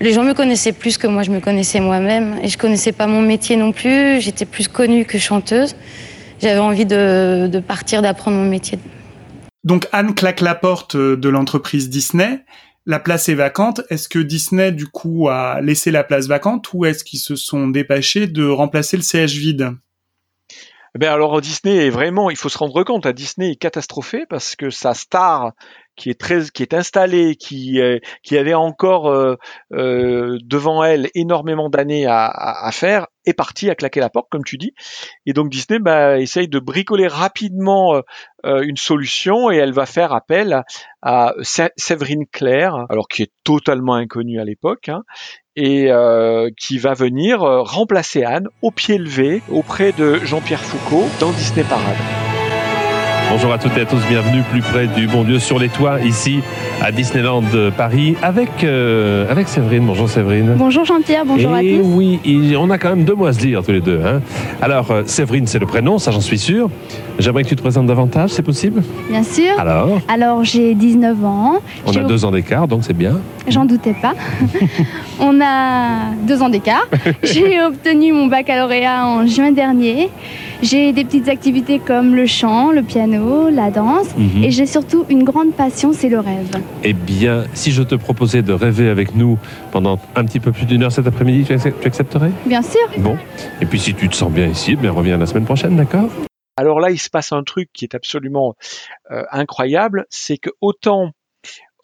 Les 0.02 0.12
gens 0.14 0.24
me 0.24 0.34
connaissaient 0.34 0.72
plus 0.74 0.98
que 0.98 1.08
moi, 1.08 1.24
je 1.24 1.32
me 1.32 1.40
connaissais 1.40 1.80
moi-même 1.80 2.36
et 2.44 2.48
je 2.48 2.58
connaissais 2.58 2.92
pas 2.92 3.08
mon 3.08 3.22
métier 3.22 3.56
non 3.56 3.72
plus. 3.72 4.20
J'étais 4.22 4.46
plus 4.46 4.68
connue 4.68 5.06
que 5.06 5.18
chanteuse. 5.18 5.76
J'avais 6.42 6.60
envie 6.60 6.86
de, 6.86 7.48
de 7.52 7.60
partir, 7.60 8.02
d'apprendre 8.02 8.38
mon 8.38 8.46
métier. 8.46 8.78
donc 9.64 9.88
Anne 9.94 10.14
claque 10.14 10.42
la 10.42 10.54
porte 10.54 10.96
euh, 10.96 11.16
de 11.18 11.30
l'entreprise 11.30 11.90
Disney. 11.90 12.42
La 12.88 13.00
place 13.00 13.30
est 13.30 13.36
vacante. 13.36 13.82
Est-ce 13.90 14.08
que 14.08 14.20
Disney 14.20 14.72
du 14.72 14.86
coup 14.86 15.28
a 15.28 15.60
laissé 15.62 15.90
la 15.90 16.04
place 16.04 16.28
vacante 16.28 16.72
ou 16.74 16.86
est-ce 16.86 17.04
qu'ils 17.04 17.20
se 17.20 17.36
sont 17.36 17.68
dépêchés 17.68 18.28
de 18.28 18.48
remplacer 18.48 18.96
le 18.96 19.04
siège 19.04 19.38
vide? 19.38 19.72
Eh 20.96 21.00
Ben 21.00 21.12
alors 21.12 21.42
Disney 21.42 21.88
est 21.88 21.90
vraiment, 21.90 22.30
il 22.30 22.38
faut 22.38 22.48
se 22.48 22.58
rendre 22.58 22.84
compte, 22.84 23.06
à 23.06 23.12
Disney 23.12 23.52
est 23.52 23.56
catastrophé 23.56 24.26
parce 24.30 24.56
que 24.56 24.70
sa 24.70 24.94
star 24.94 25.54
qui 25.96 26.10
est 26.10 26.20
très, 26.20 26.44
qui 26.54 26.62
est 26.64 26.74
installée, 26.74 27.36
qui 27.36 27.80
euh, 27.82 28.00
qui 28.24 28.38
avait 28.38 28.54
encore 28.54 29.08
euh, 29.10 29.36
euh, 29.74 30.38
devant 30.44 30.84
elle 30.84 31.10
énormément 31.16 31.70
d'années 31.70 32.06
à, 32.06 32.26
à, 32.28 32.72
faire, 32.72 33.08
est 33.26 33.34
partie 33.34 33.70
à 33.70 33.76
claquer 33.76 34.00
la 34.00 34.10
porte, 34.10 34.28
comme 34.30 34.44
tu 34.44 34.58
dis. 34.58 34.74
Et 35.26 35.34
donc 35.34 35.50
Disney 35.50 35.80
bah, 35.80 36.20
essaye 36.20 36.48
de 36.48 36.60
bricoler 36.60 37.08
rapidement 37.08 37.96
euh, 37.96 38.02
euh, 38.46 38.62
une 38.62 38.78
solution 38.78 39.52
et 39.52 39.56
elle 39.58 39.74
va 39.74 39.86
faire 39.86 40.14
appel 40.14 40.54
à, 40.54 40.64
à 41.02 41.34
Sé- 41.42 41.72
Séverine 41.78 42.26
Claire, 42.32 42.86
alors 42.90 43.08
qui 43.08 43.24
est 43.24 43.32
totalement 43.44 43.96
inconnue 43.96 44.40
à 44.40 44.44
l'époque. 44.46 44.90
hein, 44.90 45.04
et 45.58 45.90
euh, 45.90 46.50
qui 46.60 46.78
va 46.78 46.94
venir 46.94 47.42
euh, 47.44 47.62
remplacer 47.62 48.24
Anne 48.26 48.50
au 48.62 48.72
pied 48.72 48.98
levé 48.98 49.42
auprès 49.50 49.94
de 49.94 50.16
Jean-Pierre 50.26 50.60
Foucault 50.60 51.06
dans 51.22 51.32
Disney 51.32 51.64
Parade. 51.64 52.35
Bonjour 53.30 53.52
à 53.52 53.58
toutes 53.58 53.78
et 53.78 53.82
à 53.82 53.86
tous, 53.86 54.02
bienvenue 54.08 54.44
plus 54.52 54.62
près 54.62 54.88
du 54.88 55.08
bon 55.08 55.24
Dieu 55.24 55.40
sur 55.40 55.60
les 55.60 55.68
toits 55.70 56.00
ici 56.02 56.42
à 56.82 56.92
Disneyland 56.92 57.44
Paris 57.76 58.16
avec, 58.22 58.64
euh, 58.64 59.30
avec 59.30 59.48
Séverine. 59.48 59.86
Bonjour 59.86 60.08
Séverine. 60.10 60.54
Bonjour 60.58 60.86
Jean-Pierre, 60.86 61.26
bonjour 61.26 61.54
à 61.54 61.62
Et 61.64 61.80
tous. 61.80 61.84
oui, 61.86 62.20
et 62.24 62.56
on 62.56 62.70
a 62.70 62.78
quand 62.78 62.90
même 62.90 63.04
deux 63.04 63.16
mots 63.16 63.26
à 63.26 63.34
se 63.34 63.40
dire 63.40 63.62
tous 63.64 63.72
les 63.72 63.82
deux. 63.82 64.00
hein. 64.06 64.22
Alors, 64.62 64.92
euh, 64.92 65.04
Séverine, 65.06 65.48
c'est 65.48 65.60
le 65.60 65.66
prénom, 65.66 65.98
ça 66.00 66.12
j'en 66.12 66.22
suis 66.22 66.38
sûr. 66.40 66.70
J'aimerais 67.18 67.44
que 67.44 67.50
tu 67.50 67.56
te 67.56 67.62
présentes 67.62 67.88
davantage, 67.88 68.32
c'est 68.32 68.42
possible? 68.44 68.84
Bien 69.10 69.24
sûr. 69.24 69.58
Alors? 69.58 70.00
Alors 70.08 70.44
j'ai 70.44 70.76
19 70.76 71.24
ans. 71.26 71.56
On 71.86 71.96
a 71.96 72.04
deux 72.04 72.26
ans 72.26 72.32
d'écart, 72.32 72.68
donc 72.68 72.84
c'est 72.84 72.94
bien. 72.94 73.20
J'en 73.48 73.66
doutais 73.66 73.96
pas. 74.02 74.14
On 75.20 75.40
a 75.42 76.12
deux 76.28 76.42
ans 76.42 76.50
d'écart. 76.50 76.88
J'ai 77.24 77.62
obtenu 77.62 78.12
mon 78.12 78.26
baccalauréat 78.28 79.06
en 79.08 79.26
juin 79.28 79.52
dernier. 79.52 80.10
J'ai 80.62 80.92
des 80.94 81.06
petites 81.06 81.30
activités 81.30 81.80
comme 81.80 82.16
le 82.16 82.26
chant, 82.26 82.72
le 82.72 82.82
piano, 82.82 83.50
la 83.50 83.70
danse. 83.72 84.08
Mhm. 84.18 84.44
Et 84.44 84.52
j'ai 84.52 84.66
surtout 84.66 85.06
une 85.10 85.24
grande 85.24 85.54
passion, 85.54 85.92
c'est 85.94 86.10
le 86.10 86.20
rêve. 86.20 86.50
Eh 86.84 86.94
bien, 86.94 87.44
si 87.54 87.72
je 87.72 87.84
te 87.84 87.96
proposais 87.96 88.42
de 88.42 88.52
rêver 88.54 88.90
avec 88.90 89.16
nous 89.16 89.38
pendant 89.72 90.00
un 90.16 90.26
petit 90.26 90.40
peu 90.40 90.52
plus 90.52 90.66
d'une 90.66 90.84
heure 90.84 90.92
cet 90.92 91.08
après-midi, 91.08 91.44
tu, 91.46 91.54
accep- 91.54 91.74
tu 91.80 91.88
accepterais? 91.88 92.32
Bien 92.46 92.62
sûr. 92.62 92.82
Bon. 92.98 93.16
Et 93.62 93.66
puis 93.66 93.80
si 93.80 93.94
tu 93.94 94.10
te 94.10 94.16
sens 94.16 94.32
bien 94.32 94.48
ici, 94.48 94.76
ben 94.76 94.92
reviens 94.92 95.18
la 95.18 95.26
semaine 95.28 95.46
prochaine, 95.46 95.76
d'accord? 95.76 96.10
Alors 96.58 96.80
là, 96.80 96.90
il 96.92 97.00
se 97.00 97.10
passe 97.10 97.32
un 97.32 97.44
truc 97.44 97.70
qui 97.74 97.86
est 97.86 97.96
absolument 97.96 98.56
euh, 99.12 99.24
incroyable, 99.32 100.06
c'est 100.10 100.38
que 100.38 100.50
autant 100.62 101.12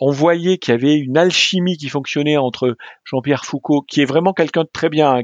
on 0.03 0.09
voyait 0.09 0.57
qu'il 0.57 0.73
y 0.73 0.75
avait 0.75 0.97
une 0.97 1.15
alchimie 1.15 1.77
qui 1.77 1.87
fonctionnait 1.87 2.37
entre 2.37 2.75
Jean-Pierre 3.03 3.45
Foucault, 3.45 3.83
qui 3.83 4.01
est 4.01 4.05
vraiment 4.05 4.33
quelqu'un 4.33 4.63
de 4.63 4.69
très 4.73 4.89
bien, 4.89 5.11
hein, 5.11 5.23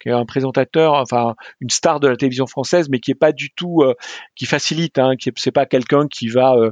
qui 0.00 0.08
est 0.08 0.12
un 0.12 0.24
présentateur, 0.24 0.94
enfin 0.94 1.34
une 1.60 1.70
star 1.70 2.00
de 2.00 2.08
la 2.08 2.16
télévision 2.16 2.46
française, 2.46 2.88
mais 2.90 3.00
qui 3.00 3.10
est 3.10 3.14
pas 3.14 3.32
du 3.32 3.50
tout, 3.50 3.82
euh, 3.82 3.94
qui 4.36 4.46
facilite, 4.46 4.98
hein, 4.98 5.16
qui 5.18 5.28
est- 5.30 5.38
c'est 5.38 5.50
pas 5.52 5.66
quelqu'un 5.66 6.06
qui 6.08 6.28
va, 6.28 6.54
euh, 6.54 6.70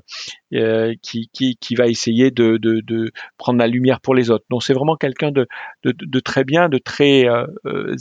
euh, 0.55 0.95
qui, 1.03 1.29
qui, 1.33 1.57
qui 1.61 1.75
va 1.75 1.87
essayer 1.89 2.31
de, 2.31 2.57
de, 2.57 2.81
de 2.87 3.11
prendre 3.37 3.59
la 3.59 3.67
lumière 3.67 4.01
pour 4.01 4.15
les 4.15 4.31
autres. 4.31 4.45
Non, 4.51 4.61
c'est 4.61 4.75
vraiment 4.75 4.97
quelqu'un 4.97 5.31
de, 5.33 5.47
de, 5.85 5.93
de 5.99 6.21
très 6.21 6.45
bien, 6.45 6.69
de 6.69 6.79
très 6.79 7.27
euh, 7.29 7.47
euh, 7.67 7.95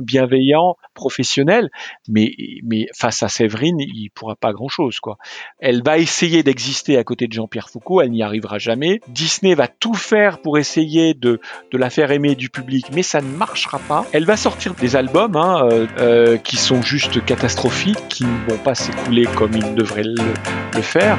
bienveillant, 0.00 0.76
professionnel, 0.94 1.70
mais, 2.08 2.32
mais 2.64 2.86
face 2.94 3.22
à 3.22 3.28
Séverine, 3.28 3.78
il 3.80 4.10
pourra 4.10 4.36
pas 4.36 4.52
grand 4.52 4.68
chose, 4.68 5.00
quoi. 5.00 5.16
Elle 5.58 5.82
va 5.82 5.98
essayer 5.98 6.42
d'exister 6.42 6.96
à 6.96 7.04
côté 7.04 7.26
de 7.26 7.32
Jean-Pierre 7.32 7.70
Foucault, 7.70 8.00
elle 8.00 8.10
n'y 8.10 8.22
arrivera 8.22 8.58
jamais. 8.58 9.00
Disney 9.08 9.54
va 9.54 9.68
tout 9.68 9.94
faire 9.94 10.40
pour 10.42 10.58
essayer 10.58 11.14
de, 11.14 11.40
de 11.70 11.78
la 11.78 11.90
faire 11.90 12.10
aimer 12.10 12.34
du 12.34 12.50
public, 12.50 12.86
mais 12.92 13.02
ça 13.02 13.20
ne 13.20 13.28
marchera 13.28 13.78
pas. 13.78 14.04
Elle 14.12 14.24
va 14.24 14.36
sortir 14.36 14.48
des 14.80 14.96
albums 14.96 15.36
hein, 15.36 15.68
euh, 15.70 15.86
euh, 15.98 16.36
qui 16.36 16.56
sont 16.56 16.82
juste 16.82 17.24
catastrophiques, 17.24 18.08
qui 18.08 18.24
ne 18.24 18.50
vont 18.50 18.58
pas 18.58 18.74
s'écouler 18.74 19.24
comme 19.36 19.52
ils 19.54 19.74
devraient 19.74 20.02
le, 20.02 20.34
le 20.74 20.82
faire. 20.82 21.16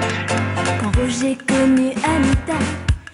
Quand 0.81 0.91
Roger 0.99 1.37
connut 1.47 1.93
Anita, 2.03 2.59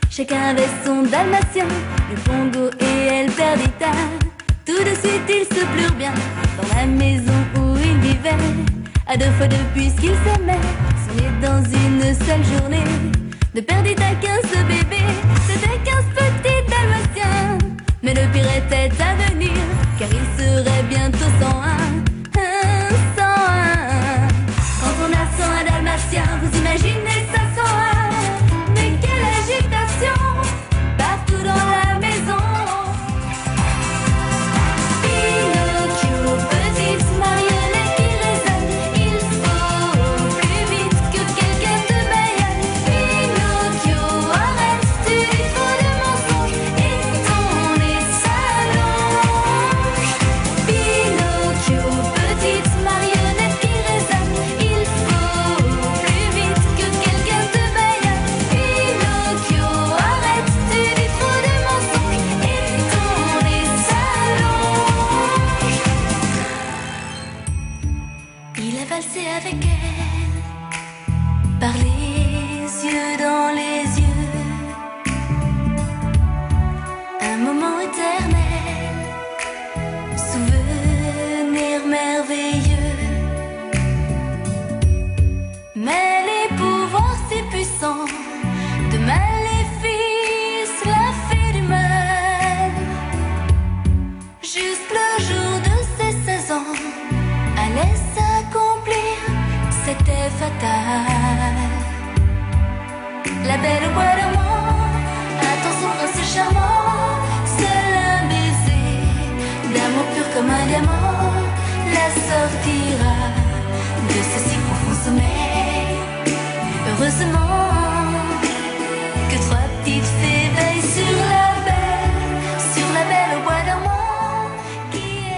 chacun 0.10 0.50
avait 0.50 0.70
son 0.84 1.04
dalmatien, 1.04 1.66
le 2.10 2.16
Pongo 2.22 2.70
et 2.80 3.08
elle 3.08 3.32
perdita. 3.32 3.92
Tout 4.66 4.84
de 4.84 4.96
suite 4.96 5.30
ils 5.30 5.46
se 5.46 5.64
plurent 5.64 5.96
bien 5.98 6.14
dans 6.58 6.76
la 6.76 6.86
maison 6.88 7.34
où 7.58 7.78
ils 7.78 8.00
vivaient. 8.00 8.32
À 9.08 9.18
deux 9.18 9.32
fois 9.38 9.48
depuis 9.48 9.94
qu'ils 9.96 10.18
s'aimaient, 10.26 10.66
sont 11.08 11.16
nés 11.18 11.40
dans 11.40 11.64
une 11.64 12.02
seule 12.26 12.44
journée. 12.60 12.84
De 13.54 13.62
Perdita 13.62 14.10
qu'un 14.22 14.42
ce 14.42 14.58
bébé, 14.64 15.04
c'était 15.48 15.80
quinze 15.86 16.06
petits 16.16 16.64
dalmatiens. 16.68 17.58
Mais 18.02 18.14
le 18.14 18.28
pire 18.32 18.46
était 18.58 18.92
à 19.02 19.30
venir, 19.30 19.52
car 19.98 20.10
il 20.12 20.26
serait 20.38 20.84
bientôt 20.90 21.30
101. 21.40 21.56
Un, 22.38 22.90
101. 23.18 24.28
Quand 24.82 24.96
on 25.04 25.12
a 25.12 25.26
101 25.38 25.72
dalmatiens, 25.72 26.40
vous 26.42 26.60
imaginez 26.60 27.25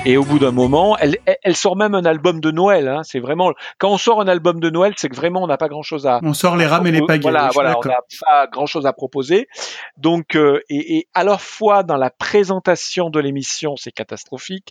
Et 0.07 0.15
au 0.15 0.23
bout 0.23 0.39
d'un 0.39 0.53
moment, 0.53 0.97
elle, 0.97 1.17
elle, 1.25 1.35
elle 1.43 1.55
sort 1.57 1.75
même 1.75 1.93
un 1.93 2.05
album 2.05 2.39
de 2.39 2.49
Noël. 2.49 2.87
Hein. 2.87 3.01
C'est 3.03 3.19
vraiment 3.19 3.51
quand 3.77 3.91
on 3.91 3.97
sort 3.97 4.21
un 4.21 4.29
album 4.29 4.61
de 4.61 4.69
Noël, 4.69 4.93
c'est 4.95 5.09
que 5.09 5.15
vraiment 5.17 5.43
on 5.43 5.47
n'a 5.47 5.57
pas 5.57 5.67
grand 5.67 5.81
chose 5.81 6.07
à. 6.07 6.21
On 6.23 6.33
sort 6.33 6.55
les 6.55 6.65
rames 6.65 6.87
et 6.87 6.91
les 6.91 7.01
pagaies. 7.01 7.23
Voilà, 7.23 7.49
voilà, 7.53 7.77
on 7.77 7.85
n'a 7.85 7.97
pas 8.25 8.47
grand 8.47 8.67
chose 8.67 8.85
à 8.85 8.93
proposer. 8.93 9.49
Donc, 9.97 10.37
euh, 10.37 10.61
et, 10.69 10.99
et 10.99 11.07
à 11.13 11.25
la 11.25 11.37
fois 11.37 11.83
dans 11.83 11.97
la 11.97 12.09
présentation 12.09 13.09
de 13.09 13.19
l'émission, 13.19 13.75
c'est 13.75 13.91
catastrophique. 13.91 14.69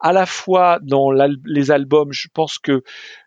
À 0.00 0.14
la 0.14 0.24
fois 0.24 0.78
dans 0.80 1.10
les 1.10 1.70
albums, 1.70 2.12
je 2.12 2.28
pense 2.32 2.58
que 2.58 2.82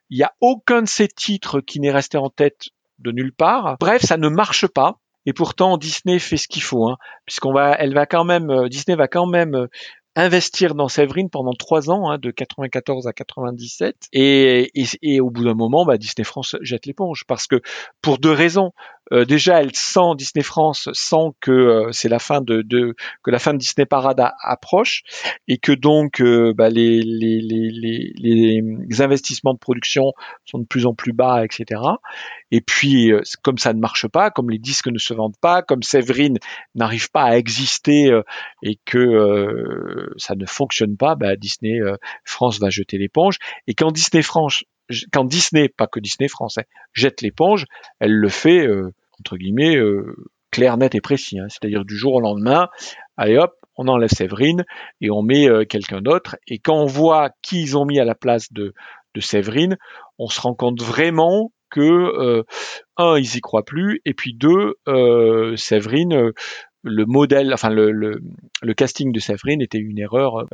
il 0.09 0.17
y 0.17 0.23
a 0.23 0.33
aucun 0.41 0.81
de 0.81 0.87
ces 0.87 1.07
titres 1.07 1.61
qui 1.61 1.79
n'est 1.79 1.91
resté 1.91 2.17
en 2.17 2.31
tête 2.31 2.69
de 3.01 3.11
nulle 3.11 3.33
part. 3.33 3.77
Bref, 3.79 4.01
ça 4.03 4.17
ne 4.17 4.29
marche 4.29 4.67
pas. 4.67 4.97
Et 5.25 5.33
pourtant, 5.33 5.77
Disney 5.77 6.19
fait 6.19 6.37
ce 6.37 6.47
qu'il 6.47 6.63
faut, 6.63 6.87
hein, 6.89 6.97
puisqu'on 7.25 7.53
va, 7.53 7.75
elle 7.77 7.93
va 7.93 8.05
quand 8.05 8.23
même, 8.23 8.49
euh, 8.49 8.69
Disney 8.69 8.95
va 8.95 9.07
quand 9.07 9.27
même 9.27 9.55
euh, 9.55 9.67
investir 10.15 10.73
dans 10.73 10.87
Séverine 10.87 11.29
pendant 11.29 11.53
trois 11.53 11.91
ans, 11.91 12.09
hein, 12.09 12.17
de 12.17 12.31
94 12.31 13.07
à 13.07 13.13
97, 13.13 13.95
et, 14.13 14.71
et, 14.73 14.85
et 15.01 15.21
au 15.21 15.29
bout 15.29 15.43
d'un 15.43 15.53
moment, 15.53 15.85
bah, 15.85 15.97
Disney 15.97 16.25
France 16.25 16.55
jette 16.61 16.85
l'éponge 16.85 17.23
parce 17.27 17.47
que 17.47 17.61
pour 18.01 18.17
deux 18.17 18.31
raisons. 18.31 18.71
Euh, 19.11 19.25
déjà, 19.25 19.61
elle 19.61 19.75
sent 19.75 20.15
Disney 20.17 20.43
France 20.43 20.89
sent 20.93 21.31
que 21.41 21.51
euh, 21.51 21.91
c'est 21.91 22.09
la 22.09 22.19
fin 22.19 22.41
de, 22.41 22.61
de 22.61 22.95
que 23.23 23.31
la 23.31 23.39
fin 23.39 23.53
de 23.53 23.57
Disney 23.57 23.85
Parade 23.85 24.19
a- 24.19 24.35
approche 24.41 25.03
et 25.47 25.57
que 25.57 25.71
donc 25.71 26.21
euh, 26.21 26.53
bah, 26.55 26.69
les, 26.69 27.01
les, 27.01 27.41
les, 27.41 28.11
les, 28.17 29.01
investissements 29.01 29.53
de 29.53 29.59
production 29.59 30.13
sont 30.45 30.59
de 30.59 30.65
plus 30.65 30.85
en 30.85 30.93
plus 30.93 31.13
bas, 31.13 31.43
etc. 31.43 31.81
Et 32.51 32.61
puis, 32.61 33.11
euh, 33.11 33.21
comme 33.43 33.57
ça 33.57 33.73
ne 33.73 33.79
marche 33.79 34.07
pas, 34.07 34.31
comme 34.31 34.49
les 34.49 34.59
disques 34.59 34.87
ne 34.87 34.97
se 34.97 35.13
vendent 35.13 35.37
pas, 35.41 35.61
comme 35.61 35.83
Séverine 35.83 36.37
n'arrive 36.75 37.09
pas 37.11 37.23
à 37.23 37.37
exister 37.37 38.11
euh, 38.11 38.23
et 38.63 38.79
que 38.85 38.97
euh, 38.97 40.13
ça 40.17 40.35
ne 40.35 40.45
fonctionne 40.45 40.97
pas, 40.97 41.15
bah, 41.15 41.35
Disney 41.35 41.79
France 42.23 42.59
va 42.59 42.69
jeter 42.69 42.97
l'éponge. 42.97 43.37
Et 43.67 43.73
quand 43.73 43.91
Disney 43.91 44.21
France, 44.21 44.63
quand 45.11 45.25
Disney, 45.25 45.69
pas 45.69 45.87
que 45.87 45.99
Disney 45.99 46.27
France, 46.27 46.57
hein, 46.57 46.63
jette 46.93 47.21
l'éponge, 47.21 47.65
elle 47.99 48.13
le 48.13 48.29
fait 48.29 48.65
euh, 48.65 48.93
entre 49.21 49.37
guillemets 49.37 49.75
euh, 49.75 50.15
clair, 50.51 50.77
net 50.77 50.95
et 50.95 51.01
précis. 51.01 51.39
hein. 51.39 51.47
C'est-à-dire 51.49 51.85
du 51.85 51.95
jour 51.95 52.15
au 52.15 52.19
lendemain, 52.19 52.67
allez 53.17 53.37
hop, 53.37 53.53
on 53.77 53.87
enlève 53.87 54.09
Séverine 54.09 54.65
et 54.99 55.09
on 55.09 55.21
met 55.21 55.49
euh, 55.49 55.63
quelqu'un 55.63 56.01
d'autre. 56.01 56.35
Et 56.47 56.59
quand 56.59 56.75
on 56.75 56.85
voit 56.85 57.29
qui 57.41 57.61
ils 57.61 57.77
ont 57.77 57.85
mis 57.85 57.99
à 57.99 58.05
la 58.05 58.15
place 58.15 58.51
de, 58.51 58.73
Séverine, 59.19 59.77
on 60.19 60.27
se 60.27 60.39
rend 60.39 60.53
compte 60.55 60.81
vraiment 60.81 61.51
que 61.69 61.81
euh, 61.81 62.43
un, 62.97 63.17
ils 63.17 63.37
y 63.37 63.41
croient 63.41 63.65
plus, 63.65 64.01
et 64.05 64.13
puis 64.13 64.33
deux, 64.33 64.75
Séverine, 65.57 66.31
le 66.83 67.05
modèle, 67.05 67.53
enfin 67.53 67.69
le, 67.69 68.21
casting 68.75 69.11
de 69.11 69.19
Séverine 69.19 69.61
était 69.61 69.77
une 69.77 69.99
erreur. 69.99 70.45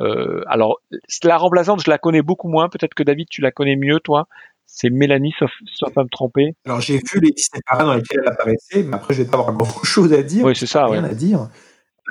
Alors 0.48 0.80
la 1.22 1.36
remplaçante, 1.36 1.82
je 1.84 1.90
la 1.90 1.98
connais 1.98 2.22
beaucoup 2.22 2.48
moins. 2.48 2.68
Peut-être 2.68 2.94
que 2.94 3.04
David, 3.04 3.28
tu 3.30 3.40
la 3.40 3.52
connais 3.52 3.76
mieux, 3.76 4.00
toi. 4.00 4.26
C'est 4.70 4.90
Mélanie, 4.90 5.32
sauf, 5.38 5.50
sauf 5.74 5.96
à 5.96 6.04
me 6.04 6.08
tromper. 6.08 6.54
Alors 6.66 6.80
j'ai 6.80 6.98
vu 6.98 7.20
les 7.20 7.30
Disney 7.32 7.60
Parades 7.66 7.86
dans 7.86 7.94
lesquels 7.94 8.20
elle 8.22 8.28
apparaissait, 8.28 8.82
mais 8.84 8.94
après 8.94 9.14
je 9.14 9.22
vais 9.22 9.28
pas 9.28 9.38
avoir 9.38 9.56
grand 9.56 9.82
chose 9.82 10.12
à 10.12 10.22
dire. 10.22 10.44
Oui, 10.44 10.54
c'est 10.54 10.66
ça. 10.66 10.86
Rien 10.86 11.02
Ouais. 11.02 11.10
à 11.10 11.14
dire. 11.14 11.48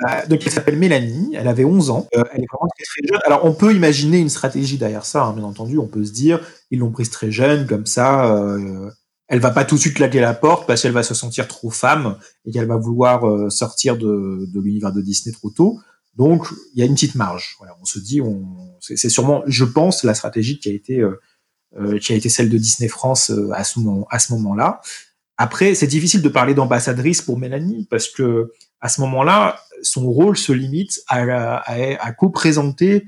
Euh, 0.06 0.26
donc 0.28 0.42
elle 0.44 0.52
s'appelle 0.52 0.76
Mélanie, 0.76 1.34
elle 1.34 1.48
avait 1.48 1.64
11 1.64 1.90
ans, 1.90 2.06
Euh, 2.16 2.22
elle 2.32 2.42
est 2.42 2.46
vraiment 2.52 2.68
très, 2.76 2.84
très 2.84 3.08
jeune. 3.08 3.20
Alors 3.24 3.44
on 3.44 3.54
peut 3.54 3.74
imaginer 3.74 4.18
une 4.18 4.28
stratégie 4.28 4.76
derrière 4.76 5.04
ça, 5.04 5.24
hein, 5.24 5.32
bien 5.32 5.44
entendu, 5.44 5.78
on 5.78 5.86
peut 5.88 6.04
se 6.04 6.12
dire, 6.12 6.40
ils 6.70 6.78
l'ont 6.80 6.90
prise 6.90 7.10
très 7.10 7.30
jeune, 7.32 7.66
comme 7.66 7.86
ça, 7.86 8.36
euh, 8.36 8.90
elle 9.28 9.40
va 9.40 9.50
pas 9.50 9.64
tout 9.64 9.74
de 9.76 9.80
suite 9.80 9.94
claquer 9.94 10.20
la 10.20 10.34
porte 10.34 10.66
parce 10.66 10.82
qu'elle 10.82 10.92
va 10.92 11.02
se 11.02 11.14
sentir 11.14 11.48
trop 11.48 11.70
femme 11.70 12.16
et 12.44 12.50
qu'elle 12.52 12.66
va 12.66 12.76
vouloir 12.76 13.26
euh, 13.28 13.50
sortir 13.50 13.96
de, 13.96 14.46
de 14.52 14.60
l'univers 14.60 14.92
de 14.92 15.00
Disney 15.00 15.32
trop 15.34 15.50
tôt. 15.50 15.78
Donc 16.16 16.46
il 16.74 16.80
y 16.80 16.82
a 16.82 16.86
une 16.86 16.94
petite 16.94 17.14
marge. 17.14 17.54
Voilà, 17.58 17.76
on 17.80 17.84
se 17.84 17.98
dit, 17.98 18.20
on, 18.20 18.44
c'est 18.80 18.96
sûrement, 19.08 19.42
je 19.46 19.64
pense, 19.64 20.02
la 20.04 20.14
stratégie 20.14 20.58
qui 20.60 20.68
a 20.70 20.72
été 20.72 21.02
qui 22.00 22.12
a 22.12 22.16
été 22.16 22.28
celle 22.28 22.48
de 22.48 22.58
Disney 22.58 22.88
France 22.88 23.30
euh, 23.30 23.50
à 23.52 23.64
ce 23.64 23.78
moment 23.78 24.08
moment-là. 24.30 24.80
Après, 25.36 25.74
c'est 25.74 25.86
difficile 25.86 26.22
de 26.22 26.28
parler 26.28 26.54
d'ambassadrice 26.54 27.22
pour 27.22 27.38
Mélanie 27.38 27.86
parce 27.90 28.08
que 28.08 28.52
à 28.80 28.88
ce 28.88 29.00
moment-là, 29.02 29.60
son 29.82 30.10
rôle 30.10 30.36
se 30.36 30.52
limite 30.52 31.00
à, 31.08 31.22
à, 31.58 31.74
à 32.00 32.12
co-présenter 32.12 33.06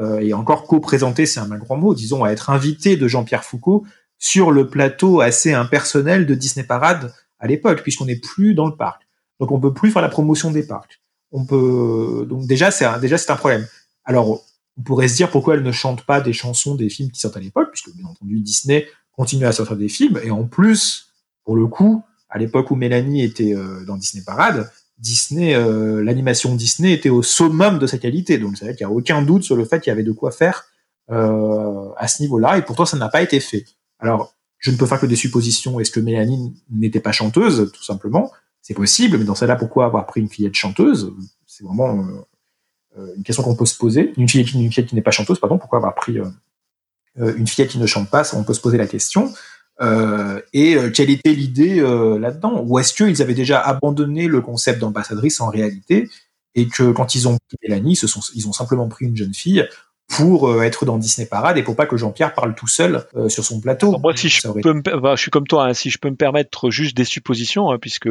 euh, 0.00 0.20
et 0.20 0.32
encore 0.32 0.64
co-présenter, 0.64 1.26
c'est 1.26 1.40
un 1.40 1.48
grand 1.58 1.76
mot, 1.76 1.94
disons, 1.94 2.24
à 2.24 2.30
être 2.30 2.50
invité 2.50 2.96
de 2.96 3.08
Jean-Pierre 3.08 3.44
Foucault 3.44 3.84
sur 4.18 4.50
le 4.50 4.68
plateau 4.68 5.20
assez 5.20 5.52
impersonnel 5.52 6.26
de 6.26 6.34
Disney 6.34 6.66
Parade 6.66 7.12
à 7.38 7.46
l'époque, 7.46 7.82
puisqu'on 7.82 8.06
n'est 8.06 8.18
plus 8.18 8.54
dans 8.54 8.66
le 8.66 8.76
parc. 8.76 9.02
Donc 9.40 9.52
on 9.52 9.60
peut 9.60 9.72
plus 9.72 9.90
faire 9.90 10.02
la 10.02 10.08
promotion 10.08 10.50
des 10.50 10.64
parcs. 10.64 11.00
On 11.30 11.44
peut 11.44 12.26
donc 12.28 12.46
déjà 12.46 12.70
c'est 12.70 12.84
un, 12.84 12.98
déjà 12.98 13.18
c'est 13.18 13.30
un 13.30 13.36
problème. 13.36 13.66
Alors 14.04 14.42
on 14.78 14.82
pourrait 14.82 15.08
se 15.08 15.16
dire 15.16 15.30
pourquoi 15.30 15.54
elle 15.54 15.62
ne 15.62 15.72
chante 15.72 16.04
pas 16.04 16.20
des 16.20 16.32
chansons 16.32 16.74
des 16.74 16.88
films 16.88 17.10
qui 17.10 17.20
sortent 17.20 17.36
à 17.36 17.40
l'époque, 17.40 17.70
puisque 17.72 17.94
bien 17.94 18.06
entendu 18.06 18.40
Disney 18.40 18.86
continue 19.12 19.46
à 19.46 19.52
sortir 19.52 19.76
des 19.76 19.88
films 19.88 20.20
et 20.22 20.30
en 20.30 20.44
plus 20.44 21.12
pour 21.44 21.56
le 21.56 21.66
coup 21.66 22.02
à 22.30 22.38
l'époque 22.38 22.70
où 22.70 22.76
Mélanie 22.76 23.22
était 23.22 23.54
euh, 23.54 23.84
dans 23.84 23.96
Disney 23.96 24.22
Parade, 24.24 24.70
Disney 24.98 25.54
euh, 25.54 26.02
l'animation 26.02 26.54
Disney 26.54 26.92
était 26.92 27.08
au 27.08 27.22
summum 27.22 27.78
de 27.78 27.86
sa 27.86 27.98
qualité. 27.98 28.38
Donc 28.38 28.56
c'est 28.56 28.64
vrai 28.66 28.76
qu'il 28.76 28.86
n'y 28.86 28.92
a 28.92 28.94
aucun 28.94 29.22
doute 29.22 29.42
sur 29.42 29.56
le 29.56 29.64
fait 29.64 29.80
qu'il 29.80 29.90
y 29.90 29.92
avait 29.92 30.02
de 30.02 30.12
quoi 30.12 30.30
faire 30.30 30.64
euh, 31.10 31.88
à 31.96 32.06
ce 32.06 32.22
niveau-là 32.22 32.58
et 32.58 32.62
pourtant 32.62 32.84
ça 32.84 32.96
n'a 32.96 33.08
pas 33.08 33.22
été 33.22 33.40
fait. 33.40 33.64
Alors 33.98 34.34
je 34.58 34.70
ne 34.70 34.76
peux 34.76 34.86
faire 34.86 35.00
que 35.00 35.06
des 35.06 35.16
suppositions. 35.16 35.80
Est-ce 35.80 35.90
que 35.90 36.00
Mélanie 36.00 36.54
n'était 36.70 37.00
pas 37.00 37.12
chanteuse, 37.12 37.70
tout 37.72 37.84
simplement 37.84 38.32
C'est 38.60 38.74
possible, 38.74 39.18
mais 39.18 39.24
dans 39.24 39.34
celle-là, 39.34 39.56
pourquoi 39.56 39.86
avoir 39.86 40.06
pris 40.06 40.20
une 40.20 40.28
fillette 40.28 40.54
chanteuse? 40.54 41.12
C'est 41.46 41.64
vraiment 41.64 42.04
euh, 42.04 42.24
une 43.16 43.22
question 43.22 43.42
qu'on 43.42 43.56
peut 43.56 43.66
se 43.66 43.76
poser. 43.76 44.12
Une 44.16 44.28
fillette, 44.28 44.52
une 44.52 44.70
fillette 44.70 44.88
qui 44.88 44.94
n'est 44.94 45.02
pas 45.02 45.10
chanteuse, 45.10 45.38
pardon, 45.38 45.58
pourquoi 45.58 45.78
avoir 45.78 45.94
pris 45.94 46.18
euh, 46.18 46.24
euh, 47.20 47.34
une 47.36 47.46
fillette 47.46 47.70
qui 47.70 47.78
ne 47.78 47.86
chante 47.86 48.10
pas 48.10 48.22
on 48.34 48.44
peut 48.44 48.54
se 48.54 48.60
poser 48.60 48.78
la 48.78 48.86
question. 48.86 49.32
Euh, 49.80 50.40
et 50.52 50.74
euh, 50.74 50.90
quelle 50.90 51.10
était 51.10 51.32
l'idée 51.32 51.78
euh, 51.78 52.18
là-dedans? 52.18 52.64
Ou 52.66 52.78
est-ce 52.78 52.92
qu'ils 52.92 53.22
avaient 53.22 53.34
déjà 53.34 53.60
abandonné 53.60 54.26
le 54.26 54.40
concept 54.40 54.80
d'ambassadrice 54.80 55.40
en 55.40 55.50
réalité 55.50 56.10
et 56.54 56.66
que 56.66 56.90
quand 56.90 57.14
ils 57.14 57.28
ont 57.28 57.38
pris 57.48 57.58
Mélanie, 57.62 57.94
sont, 57.94 58.20
ils 58.34 58.48
ont 58.48 58.52
simplement 58.52 58.88
pris 58.88 59.06
une 59.06 59.16
jeune 59.16 59.34
fille 59.34 59.68
pour 60.08 60.48
euh, 60.48 60.62
être 60.62 60.84
dans 60.84 60.98
Disney 60.98 61.28
Parade 61.28 61.58
et 61.58 61.62
pour 61.62 61.76
pas 61.76 61.86
que 61.86 61.96
Jean-Pierre 61.96 62.34
parle 62.34 62.54
tout 62.54 62.66
seul 62.66 63.06
euh, 63.14 63.28
sur 63.28 63.44
son 63.44 63.60
plateau? 63.60 63.98
Moi, 63.98 64.16
si 64.16 64.28
je 64.28 64.48
aurait 64.48 64.62
peux 64.62 64.72
me, 64.72 65.00
bah, 65.00 65.14
je 65.14 65.20
suis 65.20 65.30
comme 65.30 65.46
toi, 65.46 65.66
hein, 65.66 65.74
si 65.74 65.90
je 65.90 65.98
peux 65.98 66.10
me 66.10 66.16
permettre 66.16 66.70
juste 66.70 66.96
des 66.96 67.04
suppositions, 67.04 67.70
hein, 67.70 67.78
puisque 67.78 68.08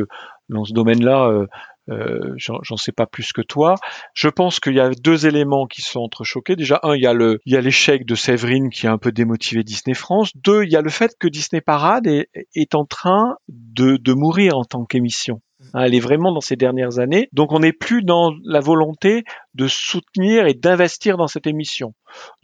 dans 0.47 0.63
ce 0.63 0.73
domaine-là, 0.73 1.47
euh, 1.89 2.33
j'en 2.37 2.77
sais 2.77 2.91
pas 2.91 3.05
plus 3.05 3.31
que 3.33 3.41
toi. 3.41 3.75
Je 4.13 4.27
pense 4.29 4.59
qu'il 4.59 4.75
y 4.75 4.79
a 4.79 4.89
deux 4.89 5.25
éléments 5.25 5.65
qui 5.65 5.81
sont 5.81 5.99
entrechoqués. 5.99 6.55
Déjà, 6.55 6.79
un, 6.83 6.95
il 6.95 7.03
y 7.03 7.07
a 7.07 7.13
le, 7.13 7.39
il 7.45 7.53
y 7.53 7.57
a 7.57 7.61
l'échec 7.61 8.05
de 8.05 8.15
Séverine 8.15 8.69
qui 8.69 8.87
a 8.87 8.91
un 8.91 8.97
peu 8.97 9.11
démotivé 9.11 9.63
Disney 9.63 9.93
France. 9.93 10.31
Deux, 10.35 10.63
il 10.63 10.71
y 10.71 10.75
a 10.75 10.81
le 10.81 10.89
fait 10.89 11.11
que 11.19 11.27
Disney 11.27 11.61
Parade 11.61 12.07
est, 12.07 12.29
est 12.55 12.75
en 12.75 12.85
train 12.85 13.35
de, 13.47 13.97
de 13.97 14.13
mourir 14.13 14.57
en 14.57 14.63
tant 14.63 14.85
qu'émission. 14.85 15.41
Hein, 15.73 15.83
Elle 15.85 15.95
est 15.95 15.99
vraiment 15.99 16.31
dans 16.31 16.41
ces 16.41 16.55
dernières 16.55 16.99
années. 16.99 17.29
Donc, 17.33 17.51
on 17.51 17.59
n'est 17.59 17.73
plus 17.73 18.03
dans 18.03 18.31
la 18.43 18.59
volonté 18.59 19.23
de 19.55 19.67
soutenir 19.67 20.45
et 20.45 20.53
d'investir 20.53 21.17
dans 21.17 21.27
cette 21.27 21.47
émission. 21.47 21.93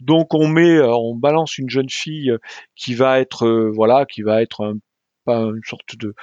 Donc, 0.00 0.34
on 0.34 0.48
met, 0.48 0.76
euh, 0.76 0.88
on 0.88 1.16
balance 1.16 1.58
une 1.58 1.70
jeune 1.70 1.90
fille 1.90 2.32
qui 2.74 2.94
va 2.94 3.20
être, 3.20 3.46
euh, 3.46 3.70
voilà, 3.72 4.04
qui 4.06 4.22
va 4.22 4.42
être 4.42 4.64
un, 4.64 4.74
pas 5.24 5.38
une 5.38 5.62
sorte 5.64 5.96
de 5.96 6.14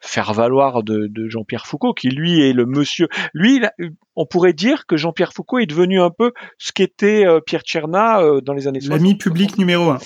faire 0.00 0.32
valoir 0.32 0.82
de, 0.82 1.10
Jean-Pierre 1.28 1.66
Foucault, 1.66 1.94
qui 1.94 2.08
lui 2.08 2.40
est 2.40 2.52
le 2.52 2.66
monsieur. 2.66 3.08
Lui, 3.34 3.56
il 3.78 3.90
on 4.18 4.26
pourrait 4.26 4.52
dire 4.52 4.84
que 4.86 4.96
Jean-Pierre 4.96 5.32
Foucault 5.32 5.60
est 5.60 5.66
devenu 5.66 6.00
un 6.00 6.10
peu 6.10 6.32
ce 6.58 6.72
qu'était 6.72 7.24
euh, 7.24 7.40
Pierre 7.40 7.62
Tcherna 7.62 8.20
euh, 8.20 8.40
dans 8.40 8.52
les 8.52 8.66
années 8.66 8.80
60. 8.80 8.98
L'ami 9.00 9.16
public 9.16 9.56
numéro 9.58 9.90
un. 9.90 9.98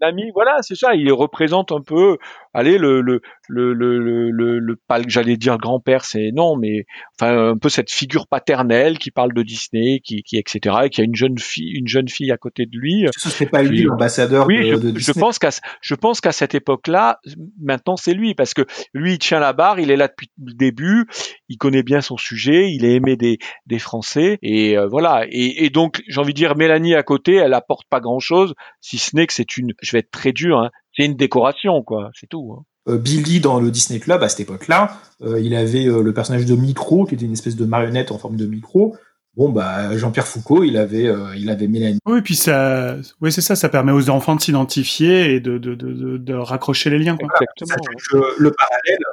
L'ami, 0.00 0.24
voilà, 0.34 0.58
c'est 0.60 0.74
ça. 0.74 0.94
Il 0.94 1.10
représente 1.12 1.72
un 1.72 1.80
peu, 1.80 2.18
allez, 2.52 2.76
le 2.76 3.00
le 3.00 3.20
le 3.48 3.72
le 3.72 4.30
le, 4.30 4.76
pas 4.88 5.00
j'allais 5.06 5.36
dire 5.36 5.56
grand-père, 5.58 6.04
c'est 6.04 6.30
non, 6.34 6.56
mais 6.56 6.84
enfin 7.18 7.50
un 7.52 7.56
peu 7.56 7.68
cette 7.68 7.90
figure 7.90 8.26
paternelle 8.26 8.98
qui 8.98 9.10
parle 9.10 9.32
de 9.32 9.42
Disney, 9.42 10.00
qui 10.04 10.22
qui 10.22 10.36
etc. 10.36 10.76
Et 10.84 10.90
qui 10.90 11.00
a 11.00 11.04
une 11.04 11.14
jeune 11.14 11.38
fille, 11.38 11.70
une 11.74 11.88
jeune 11.88 12.08
fille 12.08 12.30
à 12.30 12.36
côté 12.36 12.66
de 12.66 12.76
lui. 12.76 13.06
Ce 13.16 13.30
serait 13.30 13.46
pas 13.46 13.62
lui 13.62 13.82
l'ambassadeur 13.82 14.46
Oui, 14.46 14.58
de, 14.58 14.64
je, 14.64 14.76
de 14.76 14.88
je 14.88 14.92
Disney. 14.94 15.20
pense 15.20 15.38
qu'à 15.38 15.50
je 15.80 15.94
pense 15.94 16.20
qu'à 16.20 16.32
cette 16.32 16.54
époque-là, 16.54 17.20
maintenant 17.62 17.96
c'est 17.96 18.14
lui 18.14 18.34
parce 18.34 18.52
que 18.54 18.62
lui 18.92 19.14
il 19.14 19.18
tient 19.18 19.40
la 19.40 19.52
barre, 19.54 19.80
il 19.80 19.90
est 19.90 19.96
là 19.96 20.08
depuis 20.08 20.30
le 20.44 20.52
début, 20.52 21.06
il 21.48 21.56
connaît 21.56 21.82
bien 21.82 22.02
son 22.02 22.16
sujet, 22.18 22.70
il 22.70 22.84
est 22.84 22.94
aimé 22.94 23.16
des 23.16 23.33
des 23.66 23.78
Français 23.78 24.38
et 24.42 24.76
euh, 24.76 24.86
voilà. 24.86 25.26
Et, 25.30 25.64
et 25.64 25.70
donc 25.70 26.02
j'ai 26.08 26.20
envie 26.20 26.32
de 26.32 26.38
dire 26.38 26.56
Mélanie 26.56 26.94
à 26.94 27.02
côté, 27.02 27.34
elle 27.34 27.54
apporte 27.54 27.86
pas 27.88 28.00
grand-chose, 28.00 28.54
si 28.80 28.98
ce 28.98 29.14
n'est 29.16 29.26
que 29.26 29.32
c'est 29.32 29.56
une, 29.56 29.72
je 29.82 29.92
vais 29.92 30.00
être 30.00 30.10
très 30.10 30.32
dur, 30.32 30.58
hein, 30.58 30.70
c'est 30.96 31.04
une 31.04 31.16
décoration 31.16 31.82
quoi, 31.82 32.10
c'est 32.14 32.28
tout. 32.28 32.56
hein. 32.58 32.64
Euh, 32.86 32.98
Billy 32.98 33.40
dans 33.40 33.60
le 33.60 33.70
Disney 33.70 33.98
Club 33.98 34.22
à 34.22 34.28
cette 34.28 34.40
époque-là, 34.40 34.98
euh, 35.22 35.40
il 35.40 35.54
avait 35.54 35.86
euh, 35.86 36.02
le 36.02 36.12
personnage 36.12 36.44
de 36.44 36.54
Micro 36.54 37.06
qui 37.06 37.14
était 37.14 37.24
une 37.24 37.32
espèce 37.32 37.56
de 37.56 37.64
marionnette 37.64 38.12
en 38.12 38.18
forme 38.18 38.36
de 38.36 38.46
micro. 38.46 38.96
Bon 39.36 39.48
bah 39.48 39.96
Jean-Pierre 39.96 40.28
Foucault, 40.28 40.62
il 40.62 40.76
avait 40.76 41.08
euh, 41.08 41.34
il 41.36 41.50
avait 41.50 41.66
Mélanie. 41.66 41.98
Oui, 42.06 42.22
puis 42.22 42.36
ça, 42.36 42.94
oui, 43.20 43.32
c'est 43.32 43.40
ça, 43.40 43.56
ça 43.56 43.68
permet 43.68 43.90
aux 43.90 44.08
enfants 44.08 44.36
de 44.36 44.40
s'identifier 44.40 45.34
et 45.34 45.40
de, 45.40 45.58
de, 45.58 45.74
de, 45.74 45.92
de, 45.92 46.18
de 46.18 46.34
raccrocher 46.34 46.88
les 46.90 47.00
liens. 47.00 47.16
Quoi. 47.16 47.28
Que 47.58 48.16
le 48.38 48.52
parallèle, 48.52 49.04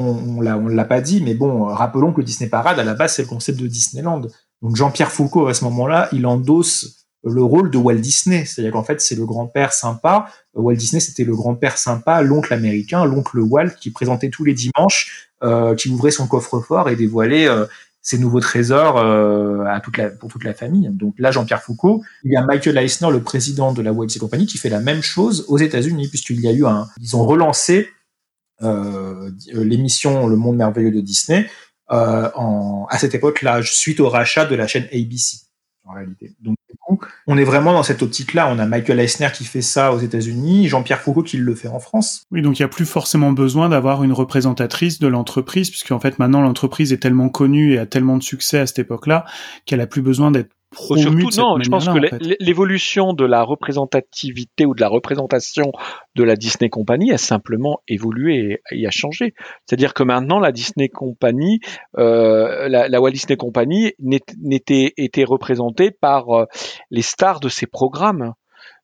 on, 0.00 0.38
on 0.38 0.68
l'a 0.68 0.84
pas 0.84 1.00
dit, 1.00 1.22
mais 1.22 1.34
bon, 1.34 1.64
rappelons 1.64 2.12
que 2.12 2.22
Disney 2.22 2.48
Parade 2.48 2.78
à 2.78 2.84
la 2.84 2.94
base 2.94 3.14
c'est 3.14 3.22
le 3.22 3.28
concept 3.28 3.60
de 3.60 3.66
Disneyland. 3.66 4.22
Donc 4.62 4.76
Jean-Pierre 4.76 5.12
Foucault 5.12 5.46
à 5.46 5.54
ce 5.54 5.64
moment-là, 5.64 6.08
il 6.12 6.26
endosse 6.26 7.06
le 7.22 7.42
rôle 7.42 7.70
de 7.70 7.76
Walt 7.76 7.96
Disney, 7.96 8.44
c'est-à-dire 8.46 8.72
qu'en 8.72 8.82
fait 8.84 9.00
c'est 9.00 9.14
le 9.14 9.26
grand-père 9.26 9.72
sympa. 9.72 10.26
Walt 10.54 10.76
Disney 10.76 11.00
c'était 11.00 11.24
le 11.24 11.34
grand-père 11.36 11.76
sympa, 11.76 12.22
l'oncle 12.22 12.52
américain, 12.54 13.04
l'oncle 13.04 13.38
Walt 13.38 13.70
qui 13.80 13.90
présentait 13.90 14.30
tous 14.30 14.44
les 14.44 14.54
dimanches, 14.54 15.30
euh, 15.42 15.74
qui 15.74 15.88
ouvrait 15.90 16.10
son 16.10 16.26
coffre-fort 16.26 16.88
et 16.88 16.96
dévoilait 16.96 17.46
euh, 17.46 17.66
ses 18.02 18.18
nouveaux 18.18 18.40
trésors 18.40 18.96
euh, 18.96 19.64
à 19.66 19.80
toute 19.80 19.98
la, 19.98 20.08
pour 20.08 20.30
toute 20.30 20.44
la 20.44 20.54
famille. 20.54 20.88
Donc 20.90 21.14
là, 21.18 21.30
Jean-Pierre 21.30 21.62
Foucault, 21.62 22.02
il 22.24 22.32
y 22.32 22.36
a 22.36 22.42
Michael 22.42 22.78
Eisner, 22.78 23.10
le 23.10 23.22
président 23.22 23.72
de 23.72 23.82
la 23.82 23.92
Walt 23.92 24.06
Disney 24.06 24.20
Company, 24.20 24.46
qui 24.46 24.56
fait 24.56 24.70
la 24.70 24.80
même 24.80 25.02
chose 25.02 25.44
aux 25.48 25.58
États-Unis, 25.58 26.08
puisqu'il 26.08 26.40
y 26.40 26.48
a 26.48 26.52
eu 26.52 26.64
un, 26.64 26.88
ils 27.00 27.16
ont 27.16 27.26
relancé 27.26 27.88
l'émission 28.60 30.26
Le 30.26 30.36
Monde 30.36 30.56
merveilleux 30.56 30.90
de 30.90 31.00
Disney 31.00 31.48
euh, 31.92 32.30
en, 32.36 32.86
à 32.88 32.98
cette 32.98 33.14
époque-là, 33.14 33.62
suite 33.62 34.00
au 34.00 34.08
rachat 34.08 34.44
de 34.46 34.54
la 34.54 34.68
chaîne 34.68 34.86
ABC. 34.92 35.38
en 35.84 35.94
réalité. 35.94 36.32
Donc 36.40 36.56
du 36.68 36.76
coup, 36.78 37.00
on 37.26 37.36
est 37.36 37.44
vraiment 37.44 37.72
dans 37.72 37.82
cette 37.82 38.02
optique-là. 38.02 38.48
On 38.48 38.60
a 38.60 38.66
Michael 38.66 39.00
Eisner 39.00 39.28
qui 39.34 39.44
fait 39.44 39.62
ça 39.62 39.92
aux 39.92 39.98
États-Unis, 39.98 40.68
Jean-Pierre 40.68 41.00
Foucault 41.00 41.24
qui 41.24 41.36
le 41.36 41.54
fait 41.54 41.66
en 41.66 41.80
France. 41.80 42.22
Oui, 42.30 42.42
donc 42.42 42.58
il 42.58 42.62
n'y 42.62 42.66
a 42.66 42.68
plus 42.68 42.86
forcément 42.86 43.32
besoin 43.32 43.68
d'avoir 43.68 44.04
une 44.04 44.12
représentatrice 44.12 45.00
de 45.00 45.08
l'entreprise, 45.08 45.68
puisque 45.70 45.90
en 45.90 45.98
fait 45.98 46.20
maintenant 46.20 46.42
l'entreprise 46.42 46.92
est 46.92 46.98
tellement 46.98 47.28
connue 47.28 47.74
et 47.74 47.78
a 47.78 47.86
tellement 47.86 48.16
de 48.16 48.22
succès 48.22 48.60
à 48.60 48.66
cette 48.66 48.78
époque-là 48.78 49.24
qu'elle 49.66 49.80
a 49.80 49.88
plus 49.88 50.02
besoin 50.02 50.30
d'être 50.30 50.50
Surtout, 50.72 51.26
de 51.26 51.30
cette 51.30 51.38
non, 51.38 51.58
je 51.60 51.68
pense 51.68 51.88
que 51.88 51.98
l'évolution 52.40 53.12
de 53.12 53.24
la 53.24 53.42
représentativité 53.42 54.66
ou 54.66 54.74
de 54.74 54.80
la 54.80 54.88
représentation 54.88 55.72
de 56.14 56.22
la 56.22 56.36
Disney 56.36 56.70
Company 56.70 57.10
a 57.12 57.18
simplement 57.18 57.80
évolué 57.88 58.60
et, 58.70 58.86
a 58.86 58.90
changé. 58.90 59.34
C'est-à-dire 59.66 59.94
que 59.94 60.04
maintenant, 60.04 60.38
la 60.38 60.52
Disney 60.52 60.88
Company, 60.88 61.60
euh, 61.98 62.68
la, 62.68 62.88
la 62.88 63.00
Walt 63.00 63.10
Disney 63.10 63.36
Company 63.36 63.94
n'était 63.98 64.92
était 64.96 65.24
représentée 65.24 65.90
par 65.90 66.30
euh, 66.30 66.44
les 66.90 67.02
stars 67.02 67.40
de 67.40 67.48
ses 67.48 67.66
programmes 67.66 68.34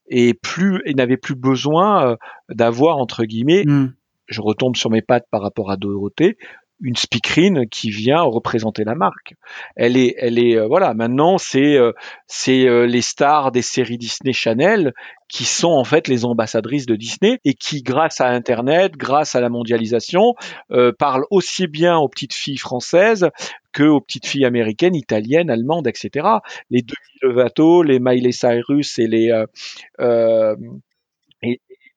et 0.08 0.34
plus 0.34 0.82
et 0.86 0.94
n'avait 0.94 1.16
plus 1.16 1.36
besoin 1.36 2.10
euh, 2.10 2.16
d'avoir 2.48 2.98
entre 2.98 3.24
guillemets, 3.24 3.64
Hmm. 3.64 3.92
je 4.26 4.40
retombe 4.40 4.76
sur 4.76 4.90
mes 4.90 5.02
pattes 5.02 5.26
par 5.30 5.40
rapport 5.40 5.70
à 5.70 5.76
Dorothée, 5.76 6.36
une 6.80 6.96
speakerine 6.96 7.66
qui 7.68 7.90
vient 7.90 8.20
représenter 8.20 8.84
la 8.84 8.94
marque. 8.94 9.34
Elle 9.76 9.96
est, 9.96 10.14
elle 10.18 10.38
est, 10.38 10.56
euh, 10.56 10.66
voilà. 10.66 10.94
Maintenant, 10.94 11.38
c'est, 11.38 11.76
euh, 11.76 11.92
c'est 12.26 12.68
euh, 12.68 12.86
les 12.86 13.00
stars 13.00 13.50
des 13.50 13.62
séries 13.62 13.98
Disney 13.98 14.32
Channel 14.32 14.92
qui 15.28 15.44
sont 15.44 15.70
en 15.70 15.84
fait 15.84 16.06
les 16.06 16.24
ambassadrices 16.24 16.86
de 16.86 16.94
Disney 16.94 17.38
et 17.44 17.54
qui, 17.54 17.82
grâce 17.82 18.20
à 18.20 18.28
Internet, 18.28 18.92
grâce 18.96 19.34
à 19.34 19.40
la 19.40 19.48
mondialisation, 19.48 20.34
euh, 20.70 20.92
parlent 20.96 21.24
aussi 21.30 21.66
bien 21.66 21.96
aux 21.96 22.08
petites 22.08 22.34
filles 22.34 22.58
françaises 22.58 23.30
que 23.72 23.84
aux 23.84 24.00
petites 24.00 24.26
filles 24.26 24.44
américaines, 24.44 24.94
italiennes, 24.94 25.50
allemandes, 25.50 25.86
etc. 25.86 26.28
Les 26.70 26.82
Demi 26.82 26.96
Lovato, 27.22 27.82
les 27.82 27.98
Miley 28.00 28.32
Cyrus 28.32 28.98
et 28.98 29.06
les 29.06 29.44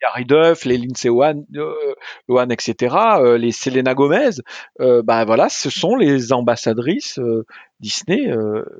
Harry 0.04 0.26
Duff, 0.26 0.66
les 0.66 0.78
Lindsay 0.78 1.10
Lohan, 1.10 1.44
euh, 1.56 1.74
Lohan, 2.28 2.50
etc., 2.50 2.96
euh, 3.20 3.38
les 3.38 3.52
Selena 3.52 3.94
Gomez, 3.94 4.30
euh, 4.80 5.02
bah 5.04 5.26
voilà, 5.26 5.50
ce 5.50 5.70
sont 5.70 5.96
les 5.96 6.34
ambassadrices 6.34 7.20
Disney, 7.80 8.30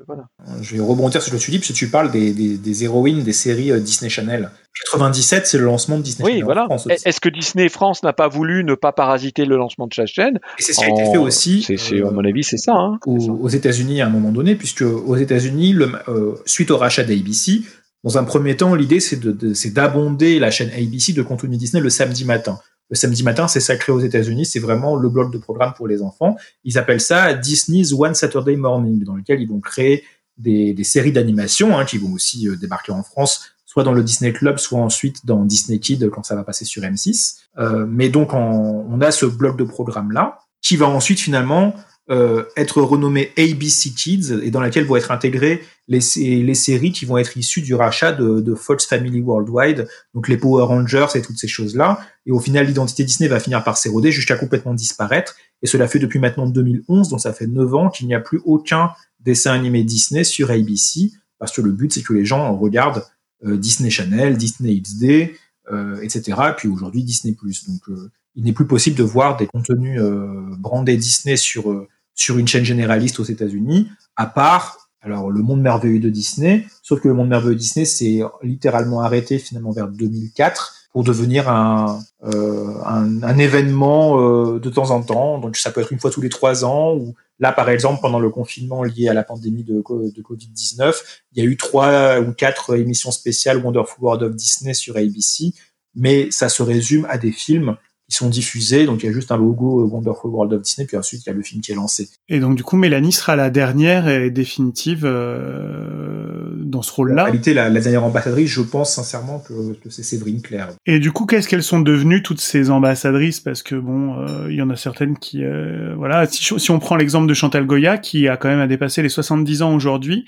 voilà. 0.06 0.24
Je 0.60 0.76
vais 0.76 0.82
rebondir 0.82 1.22
sur 1.22 1.32
ce 1.32 1.36
que 1.36 1.42
tu 1.42 1.50
dis, 1.50 1.58
puisque 1.58 1.74
tu 1.74 1.88
parles 1.88 2.10
des, 2.10 2.32
des, 2.32 2.58
des 2.58 2.84
héroïnes 2.84 3.22
des 3.22 3.32
séries 3.32 3.80
Disney 3.80 4.10
Channel. 4.10 4.50
97, 4.92 5.46
c'est 5.46 5.58
le 5.58 5.64
lancement 5.64 5.98
de 5.98 6.02
Disney 6.02 6.24
Oui, 6.24 6.32
Channel 6.32 6.44
voilà. 6.44 6.64
France. 6.66 6.86
Est-ce 6.88 7.20
que 7.20 7.28
Disney 7.28 7.68
France 7.68 8.02
n'a 8.02 8.12
pas 8.12 8.28
voulu 8.28 8.64
ne 8.64 8.74
pas 8.74 8.92
parasiter 8.92 9.44
le 9.44 9.56
lancement 9.56 9.86
de 9.86 9.94
sa 9.94 10.06
chaîne? 10.06 10.38
Et 10.58 10.62
c'est 10.62 10.72
ce 10.72 10.80
qui 10.80 10.84
a 10.84 10.88
été 10.90 11.04
fait 11.10 11.18
aussi. 11.18 11.62
C'est, 11.62 11.94
euh, 11.94 12.08
à 12.08 12.10
mon 12.10 12.24
avis, 12.24 12.44
c'est 12.44 12.56
ça. 12.56 12.74
Hein. 12.74 12.98
aux, 13.06 13.18
aux 13.30 13.48
États-Unis 13.48 14.00
à 14.00 14.06
un 14.06 14.10
moment 14.10 14.30
donné, 14.30 14.54
puisque 14.54 14.82
aux 14.82 15.16
États-Unis, 15.16 15.76
euh, 16.08 16.34
suite 16.46 16.70
au 16.70 16.76
rachat 16.76 17.04
d'ABC, 17.04 17.62
dans 18.04 18.16
un 18.18 18.24
premier 18.24 18.56
temps, 18.56 18.74
l'idée 18.74 19.00
c'est 19.00 19.16
de, 19.20 19.32
de- 19.32 19.54
c'est 19.54 19.70
d'abonder 19.70 20.38
la 20.38 20.50
chaîne 20.50 20.70
ABC 20.70 21.12
de 21.12 21.22
contenu 21.22 21.56
Disney 21.56 21.82
le 21.82 21.90
samedi 21.90 22.24
matin. 22.24 22.58
Le 22.88 22.96
samedi 22.96 23.22
matin, 23.22 23.46
c'est 23.46 23.60
sacré 23.60 23.92
aux 23.92 24.00
États-Unis, 24.00 24.46
c'est 24.46 24.58
vraiment 24.58 24.96
le 24.96 25.08
bloc 25.08 25.32
de 25.32 25.38
programme 25.38 25.72
pour 25.76 25.86
les 25.86 26.02
enfants. 26.02 26.36
Ils 26.64 26.76
appellent 26.76 27.00
ça 27.00 27.34
Disney's 27.34 27.92
One 27.92 28.14
Saturday 28.14 28.56
Morning, 28.56 29.04
dans 29.04 29.14
lequel 29.14 29.40
ils 29.40 29.48
vont 29.48 29.60
créer 29.60 30.02
des, 30.38 30.72
des 30.74 30.84
séries 30.84 31.12
d'animation 31.12 31.78
hein, 31.78 31.84
qui 31.84 31.98
vont 31.98 32.12
aussi 32.12 32.48
euh, 32.48 32.56
débarquer 32.56 32.90
en 32.92 33.02
France, 33.04 33.52
soit 33.64 33.84
dans 33.84 33.92
le 33.92 34.02
Disney 34.02 34.32
Club, 34.32 34.58
soit 34.58 34.80
ensuite 34.80 35.24
dans 35.24 35.44
Disney 35.44 35.78
Kid 35.78 36.08
quand 36.10 36.24
ça 36.24 36.34
va 36.34 36.42
passer 36.42 36.64
sur 36.64 36.82
M6. 36.82 37.36
Euh, 37.58 37.86
mais 37.88 38.08
donc 38.08 38.34
en- 38.34 38.86
on 38.90 39.00
a 39.02 39.12
ce 39.12 39.26
bloc 39.26 39.56
de 39.56 39.64
programme 39.64 40.10
là 40.10 40.38
qui 40.62 40.76
va 40.76 40.88
ensuite 40.88 41.20
finalement 41.20 41.74
euh, 42.10 42.44
être 42.56 42.82
renommé 42.82 43.32
ABC 43.38 43.90
Kids 43.90 44.40
et 44.42 44.50
dans 44.50 44.60
laquelle 44.60 44.84
vont 44.84 44.96
être 44.96 45.10
intégrées 45.10 45.62
les, 45.88 46.00
les 46.16 46.54
séries 46.54 46.92
qui 46.92 47.04
vont 47.04 47.18
être 47.18 47.36
issues 47.36 47.62
du 47.62 47.74
rachat 47.74 48.12
de, 48.12 48.40
de 48.40 48.54
Fox 48.54 48.86
Family 48.86 49.20
Worldwide, 49.20 49.88
donc 50.14 50.28
les 50.28 50.36
Power 50.36 50.64
Rangers 50.64 51.06
et 51.14 51.22
toutes 51.22 51.38
ces 51.38 51.48
choses-là. 51.48 52.00
Et 52.26 52.32
au 52.32 52.40
final, 52.40 52.66
l'identité 52.66 53.04
Disney 53.04 53.28
va 53.28 53.40
finir 53.40 53.62
par 53.64 53.76
s'éroder 53.76 54.12
jusqu'à 54.12 54.36
complètement 54.36 54.74
disparaître. 54.74 55.34
Et 55.62 55.66
cela 55.66 55.88
fait 55.88 55.98
depuis 55.98 56.18
maintenant 56.18 56.46
2011, 56.46 57.08
donc 57.08 57.20
ça 57.20 57.32
fait 57.32 57.46
9 57.46 57.74
ans 57.74 57.90
qu'il 57.90 58.06
n'y 58.06 58.14
a 58.14 58.20
plus 58.20 58.40
aucun 58.44 58.90
dessin 59.20 59.52
animé 59.52 59.84
Disney 59.84 60.24
sur 60.24 60.50
ABC, 60.50 61.12
parce 61.38 61.52
que 61.52 61.60
le 61.60 61.72
but 61.72 61.92
c'est 61.92 62.02
que 62.02 62.12
les 62.12 62.24
gens 62.24 62.56
regardent 62.56 63.04
euh, 63.44 63.56
Disney 63.56 63.90
Channel, 63.90 64.36
Disney 64.36 64.80
XD, 64.80 65.32
euh, 65.72 66.00
etc. 66.02 66.36
Puis 66.56 66.68
aujourd'hui 66.68 67.04
Disney+. 67.04 67.36
Donc 67.68 67.88
euh, 67.88 68.10
il 68.34 68.44
n'est 68.44 68.52
plus 68.52 68.66
possible 68.66 68.96
de 68.96 69.02
voir 69.04 69.36
des 69.36 69.46
contenus 69.46 70.00
euh, 70.00 70.56
brandés 70.58 70.96
Disney 70.96 71.36
sur 71.36 71.86
sur 72.20 72.36
une 72.36 72.46
chaîne 72.46 72.64
généraliste 72.64 73.18
aux 73.18 73.24
États-Unis, 73.24 73.88
à 74.14 74.26
part 74.26 74.90
alors 75.00 75.30
le 75.30 75.42
monde 75.42 75.62
merveilleux 75.62 75.98
de 75.98 76.10
Disney. 76.10 76.66
Sauf 76.82 77.00
que 77.00 77.08
le 77.08 77.14
monde 77.14 77.28
merveilleux 77.28 77.54
de 77.54 77.58
Disney 77.58 77.86
s'est 77.86 78.20
littéralement 78.42 79.00
arrêté 79.00 79.38
finalement 79.38 79.70
vers 79.70 79.88
2004 79.88 80.74
pour 80.92 81.02
devenir 81.02 81.48
un 81.48 82.02
euh, 82.24 82.74
un, 82.84 83.38
événement 83.38 84.20
euh, 84.20 84.58
de 84.58 84.68
temps 84.68 84.90
en 84.90 85.02
temps. 85.02 85.38
Donc 85.38 85.56
ça 85.56 85.70
peut 85.70 85.80
être 85.80 85.92
une 85.92 85.98
fois 85.98 86.10
tous 86.10 86.20
les 86.20 86.28
trois 86.28 86.64
ans 86.64 86.94
ou 86.94 87.14
Là, 87.42 87.52
par 87.52 87.70
exemple, 87.70 88.02
pendant 88.02 88.18
le 88.18 88.28
confinement 88.28 88.82
lié 88.82 89.08
à 89.08 89.14
la 89.14 89.22
pandémie 89.22 89.64
de, 89.64 89.76
de 89.76 90.22
Covid-19, 90.22 90.94
il 91.32 91.42
y 91.42 91.46
a 91.46 91.48
eu 91.48 91.56
trois 91.56 92.20
ou 92.20 92.32
quatre 92.32 92.76
émissions 92.76 93.10
spéciales 93.10 93.64
Wonderful 93.64 94.04
World 94.04 94.22
of 94.24 94.36
Disney 94.36 94.74
sur 94.74 94.98
ABC, 94.98 95.54
mais 95.94 96.30
ça 96.30 96.50
se 96.50 96.62
résume 96.62 97.06
à 97.08 97.16
des 97.16 97.32
films 97.32 97.78
sont 98.14 98.28
diffusés. 98.28 98.86
Donc, 98.86 99.02
il 99.02 99.06
y 99.06 99.08
a 99.08 99.12
juste 99.12 99.30
un 99.32 99.36
logo 99.36 99.80
euh, 99.82 99.88
Wonderful 99.88 100.30
World 100.30 100.52
of 100.52 100.62
Disney, 100.62 100.86
puis 100.86 100.96
ensuite, 100.96 101.22
il 101.24 101.28
y 101.28 101.32
a 101.32 101.34
le 101.34 101.42
film 101.42 101.60
qui 101.60 101.72
est 101.72 101.74
lancé. 101.74 102.08
Et 102.28 102.40
donc 102.40 102.56
du 102.56 102.62
coup, 102.64 102.76
Mélanie 102.76 103.12
sera 103.12 103.36
la 103.36 103.50
dernière 103.50 104.08
et 104.08 104.30
définitive 104.30 105.04
euh, 105.04 106.50
dans 106.56 106.82
ce 106.82 106.92
En 106.92 106.94
rôle-là. 106.96 107.24
réalité, 107.24 107.54
la, 107.54 107.68
la 107.68 107.80
dernière 107.80 108.04
ambassadrice, 108.04 108.50
je 108.50 108.62
pense 108.62 108.94
sincèrement 108.94 109.40
que, 109.40 109.74
que 109.74 109.90
c'est 109.90 110.02
Séverine 110.02 110.42
Claire. 110.42 110.68
Et 110.86 110.98
du 110.98 111.12
coup, 111.12 111.26
qu'est-ce 111.26 111.48
qu'elles 111.48 111.62
sont 111.62 111.80
devenues 111.80 112.22
toutes 112.22 112.40
ces 112.40 112.70
ambassadrices? 112.70 113.40
Parce 113.40 113.62
que 113.62 113.74
bon, 113.74 114.18
euh, 114.20 114.46
il 114.50 114.56
y 114.56 114.62
en 114.62 114.70
a 114.70 114.76
certaines 114.76 115.16
qui, 115.18 115.44
euh, 115.44 115.94
voilà, 115.96 116.26
si, 116.26 116.42
si 116.58 116.70
on 116.70 116.78
prend 116.78 116.96
l'exemple 116.96 117.26
de 117.28 117.34
Chantal 117.34 117.66
Goya, 117.66 117.98
qui 117.98 118.28
a 118.28 118.36
quand 118.36 118.48
même 118.48 118.60
à 118.60 118.66
dépasser 118.66 119.02
les 119.02 119.08
70 119.08 119.62
ans 119.62 119.74
aujourd'hui, 119.74 120.24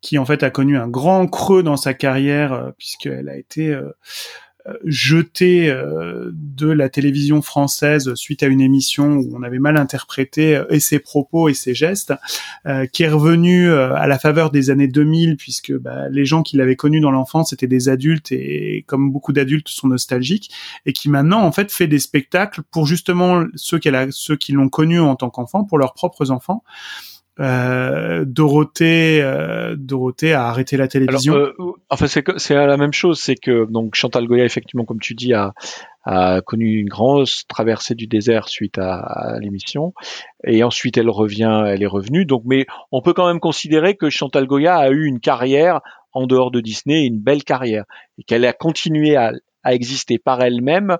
qui 0.00 0.18
en 0.18 0.24
fait 0.24 0.42
a 0.42 0.50
connu 0.50 0.76
un 0.76 0.88
grand 0.88 1.26
creux 1.26 1.62
dans 1.62 1.76
sa 1.76 1.94
carrière 1.94 2.52
euh, 2.52 2.70
puisqu'elle 2.78 3.28
a 3.28 3.36
été 3.36 3.76
euh, 4.66 4.78
euh, 5.42 6.30
de 6.32 6.70
la 6.70 6.88
télévision 6.88 7.42
française 7.42 8.14
suite 8.14 8.42
à 8.42 8.46
une 8.46 8.60
émission 8.60 9.16
où 9.16 9.36
on 9.36 9.42
avait 9.42 9.58
mal 9.58 9.76
interprété 9.76 10.56
euh, 10.56 10.64
et 10.70 10.80
ses 10.80 10.98
propos 10.98 11.48
et 11.48 11.54
ses 11.54 11.74
gestes, 11.74 12.14
euh, 12.66 12.86
qui 12.86 13.02
est 13.02 13.08
revenue 13.08 13.68
euh, 13.68 13.94
à 13.94 14.06
la 14.06 14.18
faveur 14.18 14.50
des 14.50 14.70
années 14.70 14.88
2000 14.88 15.36
puisque 15.36 15.72
bah, 15.72 16.08
les 16.08 16.24
gens 16.24 16.42
qui 16.42 16.56
l'avaient 16.56 16.76
connue 16.76 17.00
dans 17.00 17.10
l'enfance 17.10 17.52
étaient 17.52 17.66
des 17.66 17.88
adultes 17.88 18.32
et 18.32 18.84
comme 18.86 19.12
beaucoup 19.12 19.32
d'adultes 19.32 19.68
sont 19.68 19.88
nostalgiques 19.88 20.50
et 20.86 20.92
qui 20.92 21.10
maintenant 21.10 21.42
en 21.42 21.52
fait 21.52 21.70
fait 21.70 21.86
des 21.86 21.98
spectacles 21.98 22.62
pour 22.70 22.86
justement 22.86 23.44
ceux 23.54 23.78
qu'elle 23.78 23.96
a 23.96 24.06
ceux 24.10 24.36
qui 24.36 24.52
l'ont 24.52 24.68
connue 24.68 25.00
en 25.00 25.16
tant 25.16 25.30
qu'enfant 25.30 25.64
pour 25.64 25.78
leurs 25.78 25.94
propres 25.94 26.30
enfants. 26.30 26.62
Euh, 27.40 28.24
Dorothée, 28.24 29.20
euh, 29.20 29.74
Dorothée 29.76 30.34
a 30.34 30.46
arrêté 30.46 30.76
la 30.76 30.86
télévision. 30.86 31.34
Alors, 31.34 31.48
euh, 31.58 31.72
enfin, 31.90 32.06
c'est 32.06 32.54
la 32.54 32.76
même 32.76 32.92
chose, 32.92 33.18
c'est 33.18 33.34
que 33.34 33.66
donc 33.70 33.96
Chantal 33.96 34.26
Goya, 34.26 34.44
effectivement, 34.44 34.84
comme 34.84 35.00
tu 35.00 35.14
dis, 35.14 35.32
a, 35.32 35.52
a 36.04 36.42
connu 36.42 36.78
une 36.78 36.88
grosse 36.88 37.44
traversée 37.48 37.96
du 37.96 38.06
désert 38.06 38.48
suite 38.48 38.78
à, 38.78 38.98
à 38.98 39.40
l'émission, 39.40 39.94
et 40.46 40.62
ensuite 40.62 40.96
elle 40.96 41.10
revient, 41.10 41.64
elle 41.66 41.82
est 41.82 41.86
revenue. 41.86 42.24
Donc, 42.24 42.42
mais 42.44 42.66
on 42.92 43.02
peut 43.02 43.14
quand 43.14 43.26
même 43.26 43.40
considérer 43.40 43.96
que 43.96 44.10
Chantal 44.10 44.46
Goya 44.46 44.76
a 44.76 44.90
eu 44.90 45.04
une 45.04 45.18
carrière 45.18 45.80
en 46.12 46.28
dehors 46.28 46.52
de 46.52 46.60
Disney, 46.60 47.04
une 47.04 47.18
belle 47.18 47.42
carrière, 47.42 47.84
et 48.18 48.22
qu'elle 48.22 48.44
a 48.44 48.52
continué 48.52 49.16
à, 49.16 49.32
à 49.64 49.74
exister 49.74 50.18
par 50.18 50.40
elle-même 50.40 50.98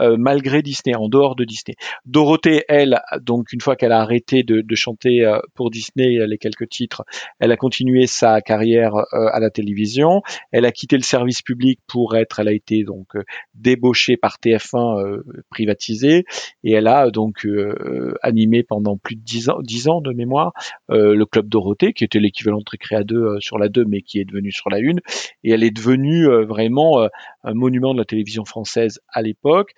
euh, 0.00 0.16
malgré 0.18 0.62
Disney, 0.62 0.94
en 0.94 1.08
dehors 1.08 1.36
de 1.36 1.44
Disney. 1.44 1.76
Dorothée, 2.06 2.64
elle, 2.68 3.00
donc 3.20 3.52
une 3.52 3.60
fois 3.60 3.76
qu'elle 3.76 3.92
a 3.92 4.00
arrêté 4.00 4.42
de, 4.42 4.60
de 4.60 4.74
chanter 4.74 5.24
euh, 5.24 5.38
pour 5.54 5.70
Disney 5.70 6.18
euh, 6.18 6.26
les 6.26 6.38
quelques 6.38 6.68
titres, 6.68 7.04
elle 7.40 7.52
a 7.52 7.56
continué 7.56 8.06
sa 8.06 8.40
carrière 8.40 8.94
euh, 8.96 9.28
à 9.32 9.40
la 9.40 9.50
télévision. 9.50 10.22
Elle 10.50 10.64
a 10.64 10.72
quitté 10.72 10.96
le 10.96 11.02
service 11.02 11.42
public 11.42 11.80
pour 11.86 12.16
être, 12.16 12.40
elle 12.40 12.48
a 12.48 12.52
été 12.52 12.84
donc 12.84 13.16
euh, 13.16 13.22
débauchée 13.54 14.16
par 14.16 14.36
TF1 14.42 15.00
euh, 15.00 15.22
privatisée 15.50 16.24
et 16.64 16.72
elle 16.72 16.86
a 16.86 17.10
donc 17.10 17.46
animé 18.22 18.62
pendant 18.62 18.96
plus 18.96 19.16
de 19.16 19.22
dix 19.22 19.48
ans, 19.48 19.58
dix 19.62 19.88
ans 19.88 20.00
de 20.00 20.12
mémoire 20.12 20.52
le 20.88 21.24
club 21.24 21.48
Dorothée 21.48 21.92
qui 21.92 22.04
était 22.04 22.18
l'équivalent 22.18 22.58
de 22.58 22.70
Récréa 22.70 23.04
2 23.04 23.16
euh, 23.16 23.40
sur 23.40 23.58
la 23.58 23.68
2 23.68 23.84
mais 23.84 24.02
qui 24.02 24.20
est 24.20 24.24
devenu 24.24 24.52
sur 24.52 24.70
la 24.70 24.78
1 24.78 24.96
et 25.44 25.50
elle 25.50 25.64
est 25.64 25.70
devenue 25.70 26.26
vraiment 26.44 27.06
un 27.44 27.54
monument 27.54 27.92
de 27.92 27.98
la 27.98 28.04
télévision 28.04 28.44
française 28.44 29.00
à 29.08 29.22
l'époque 29.22 29.72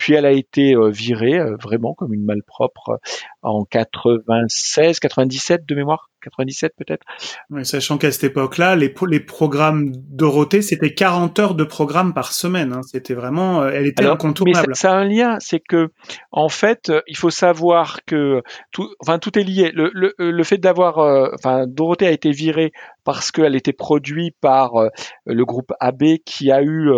Puis 0.00 0.14
elle 0.14 0.24
a 0.24 0.32
été 0.32 0.74
euh, 0.74 0.88
virée 0.88 1.38
euh, 1.38 1.56
vraiment 1.62 1.92
comme 1.94 2.14
une 2.14 2.24
malpropre 2.24 2.88
euh, 2.90 2.96
en 3.42 3.64
96, 3.64 4.98
97 5.00 5.66
de 5.66 5.74
mémoire, 5.74 6.08
97 6.22 6.72
peut-être. 6.76 7.04
Sachant 7.64 7.98
qu'à 7.98 8.10
cette 8.10 8.24
époque-là, 8.24 8.76
les, 8.76 8.88
pro- 8.88 9.06
les 9.06 9.20
programmes 9.20 9.92
Dorothée, 9.94 10.62
c'était 10.62 10.94
40 10.94 11.38
heures 11.38 11.54
de 11.54 11.64
programme 11.64 12.14
par 12.14 12.32
semaine. 12.32 12.72
hein. 12.72 12.80
C'était 12.82 13.14
vraiment, 13.14 13.66
elle 13.68 13.86
était 13.86 14.02
Alors, 14.02 14.14
mais 14.16 14.24
incontournable. 14.24 14.74
ça, 14.74 14.88
ça 14.88 14.92
a 14.94 14.96
un 14.96 15.04
lien, 15.04 15.36
c'est 15.40 15.60
que 15.60 15.88
en 16.32 16.48
fait, 16.48 16.90
il 17.06 17.16
faut 17.16 17.30
savoir 17.30 18.00
que 18.06 18.42
tout, 18.72 18.88
enfin 19.00 19.18
tout 19.18 19.38
est 19.38 19.42
lié. 19.44 19.70
Le, 19.74 19.90
le, 19.94 20.14
le 20.18 20.44
fait 20.44 20.58
d'avoir, 20.58 20.98
euh, 20.98 21.28
enfin 21.34 21.66
Dorothée 21.66 22.06
a 22.06 22.10
été 22.10 22.30
virée 22.30 22.72
parce 23.04 23.30
qu'elle 23.32 23.54
était 23.56 23.72
produite 23.72 24.36
par 24.40 24.76
euh, 24.76 24.88
le 25.26 25.44
groupe 25.44 25.72
AB 25.80 26.02
qui 26.24 26.50
a 26.52 26.62
eu, 26.62 26.90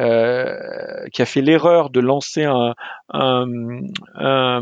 euh, 0.00 1.06
qui 1.12 1.22
a 1.22 1.26
fait 1.26 1.40
l'erreur 1.40 1.90
de 1.90 2.00
lancer 2.00 2.43
un, 2.46 2.74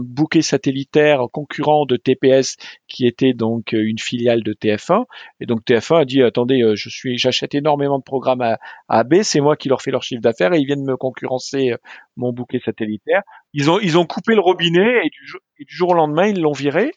bouquet 0.01 0.43
satellitaire 0.43 1.21
concurrent 1.33 1.87
de 1.87 1.97
TPS 1.97 2.57
qui 2.89 3.07
était 3.07 3.33
donc 3.33 3.75
euh, 3.75 3.83
une 3.85 3.99
filiale 3.99 4.43
de 4.43 4.53
TF1 4.53 5.05
et 5.41 5.47
donc 5.47 5.61
TF1 5.65 6.01
a 6.01 6.05
dit 6.05 6.23
attendez 6.23 6.63
euh, 6.63 6.75
je 6.77 6.89
suis 6.89 7.19
j'achète 7.19 7.55
énormément 7.55 7.99
de 7.99 8.05
programmes 8.05 8.43
à, 8.43 8.59
à 8.89 9.01
AB 9.01 9.23
c'est 9.23 9.41
moi 9.41 9.57
qui 9.57 9.69
leur 9.69 9.83
fais 9.83 9.91
leur 9.91 10.03
chiffre 10.03 10.21
d'affaires 10.23 10.53
et 10.55 10.59
ils 10.59 10.67
viennent 10.67 10.85
me 10.85 10.97
concurrencer 10.97 11.73
euh, 11.73 11.77
mon 12.17 12.33
bouquet 12.33 12.61
satellitaire. 12.65 13.23
Ils 13.55 13.71
ont 13.71 13.79
ils 13.81 13.97
ont 13.99 14.05
coupé 14.07 14.35
le 14.35 14.41
robinet 14.41 15.01
et 15.05 15.09
du, 15.11 15.27
jour- 15.27 15.89
au 15.91 15.95
lendemain 15.95 16.27
ils 16.27 16.41
l'ont 16.41 16.53
virée 16.53 16.93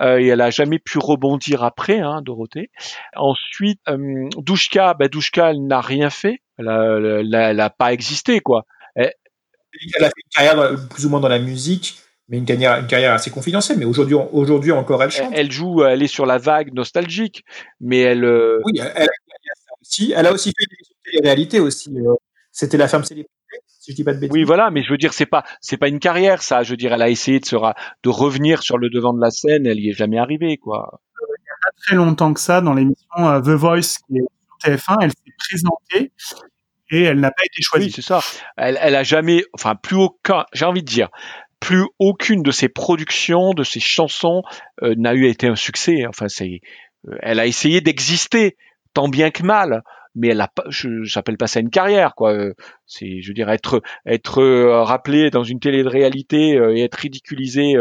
euh, 0.00 0.18
et 0.18 0.26
elle 0.28 0.40
a 0.40 0.50
jamais 0.50 0.78
pu 0.78 0.98
rebondir 0.98 1.62
après 1.64 2.00
hein, 2.00 2.20
Dorothée. 2.22 2.70
Ensuite 3.14 3.80
euh, 3.88 4.28
Douchka 4.38 4.94
bah 4.94 5.06
elle 5.36 5.66
n'a 5.66 5.80
rien 5.80 6.10
fait. 6.10 6.40
Elle 6.58 6.68
a, 6.68 6.96
elle 7.20 7.34
a- 7.34 7.50
elle 7.50 7.60
a 7.60 7.70
pas 7.70 7.92
existé 7.92 8.40
quoi 8.40 8.64
Elle- 9.96 10.04
a 10.04 10.08
fait 10.08 10.12
une 10.24 10.30
carrière 10.30 10.56
dans- 10.56 10.88
plus 10.88 11.06
ou 11.06 11.08
moins 11.10 11.20
dans 11.20 11.28
la 11.28 11.38
musique, 11.38 11.98
mais 12.28 12.38
une 12.38 12.44
carrière, 12.44 12.78
une 12.78 12.86
carrière 12.86 13.12
assez 13.12 13.30
confidentielle. 13.30 13.78
Mais 13.78 13.84
aujourd'hui, 13.84 14.14
aujourd'hui 14.32 14.72
encore, 14.72 15.02
elle 15.02 15.10
chante. 15.10 15.30
elle 15.34 15.50
joue 15.52 15.84
elle 15.84 16.02
est 16.02 16.06
sur 16.08 16.26
la 16.26 16.38
vague 16.38 16.72
nostalgique 16.74 17.44
mais 17.80 18.00
elle 18.00 18.24
euh, 18.24 18.60
Oui, 18.64 18.72
elle, 18.80 18.92
elle 18.96 19.04
a 19.08 19.74
aussi. 19.80 20.12
Elle 20.16 20.26
a 20.26 20.32
aussi 20.32 20.50
fait 20.58 20.66
des 20.68 21.10
télé-réalité 21.12 21.60
aussi. 21.60 21.90
euh, 21.98 22.14
C'était 22.52 22.76
la 22.78 22.88
femme 22.88 23.04
célébrité, 23.04 23.30
si 23.66 23.92
je 23.92 23.96
dis 23.96 24.02
pas 24.04 24.14
de 24.14 24.18
bêtises. 24.18 24.32
Oui, 24.34 24.42
voilà, 24.44 24.70
mais 24.70 24.82
je 24.82 24.90
veux 24.90 24.96
dire, 24.98 25.12
c'est 25.12 25.26
pas, 25.26 25.44
c'est 25.60 25.76
pas 25.76 25.88
une 25.88 26.00
carrière, 26.00 26.42
ça. 26.42 26.62
Je 26.62 26.70
veux 26.70 26.76
dire, 26.76 26.92
elle 26.92 27.02
a 27.02 27.08
essayé 27.10 27.38
de 27.38 27.44
se 27.44 27.54
ra- 27.54 27.74
de 28.02 28.08
revenir 28.08 28.62
sur 28.62 28.78
le 28.78 28.88
devant 28.90 29.12
de 29.12 29.20
la 29.20 29.30
scène, 29.30 29.66
elle 29.66 29.78
y 29.78 29.90
est 29.90 29.92
jamais 29.92 30.18
arrivée, 30.18 30.56
quoi. 30.56 31.00
pas 31.62 31.70
très 31.86 31.96
longtemps 31.96 32.32
que 32.32 32.40
ça 32.40 32.60
dans 32.60 32.74
l'émission 32.74 33.06
euh, 33.18 33.40
The 33.40 33.48
Voice 33.50 33.98
qui 34.08 34.16
est 34.18 34.20
sur 34.20 34.58
TF1. 34.64 34.96
Elle 35.02 35.10
s'est 35.10 35.34
présentée 35.38 36.12
et 36.90 37.02
elle 37.02 37.20
n'a 37.20 37.30
pas 37.30 37.44
été 37.44 37.62
choisie. 37.62 37.86
Oui, 37.86 37.92
c'est 37.92 38.02
ça. 38.02 38.20
Elle, 38.56 38.78
elle 38.80 38.94
a 38.94 39.02
jamais, 39.02 39.44
enfin, 39.52 39.74
plus 39.74 39.96
aucun, 39.96 40.44
j'ai 40.52 40.64
envie 40.64 40.82
de 40.82 40.88
dire, 40.88 41.08
plus 41.60 41.84
aucune 41.98 42.42
de 42.42 42.50
ses 42.50 42.68
productions, 42.68 43.52
de 43.54 43.64
ses 43.64 43.80
chansons 43.80 44.42
euh, 44.82 44.94
n'a 44.96 45.14
eu 45.14 45.26
été 45.26 45.48
un 45.48 45.56
succès. 45.56 46.06
Enfin, 46.06 46.28
c'est, 46.28 46.60
euh, 47.08 47.16
elle 47.20 47.40
a 47.40 47.46
essayé 47.46 47.80
d'exister 47.80 48.56
tant 48.94 49.08
bien 49.08 49.30
que 49.30 49.42
mal, 49.42 49.82
mais 50.14 50.28
elle 50.28 50.40
a 50.40 50.48
pas, 50.48 50.64
je, 50.68 51.02
j'appelle 51.02 51.36
pas 51.36 51.46
ça 51.46 51.60
une 51.60 51.70
carrière, 51.70 52.14
quoi. 52.14 52.32
Euh, 52.32 52.54
C'est, 52.86 53.20
je 53.20 53.28
veux 53.28 53.34
dire, 53.34 53.50
être, 53.50 53.82
être 54.06 54.40
euh, 54.40 54.82
rappelé 54.82 55.30
dans 55.30 55.44
une 55.44 55.60
télé 55.60 55.82
de 55.82 55.88
réalité 55.88 56.56
euh, 56.56 56.74
et 56.74 56.82
être 56.82 56.94
ridiculisé 56.94 57.74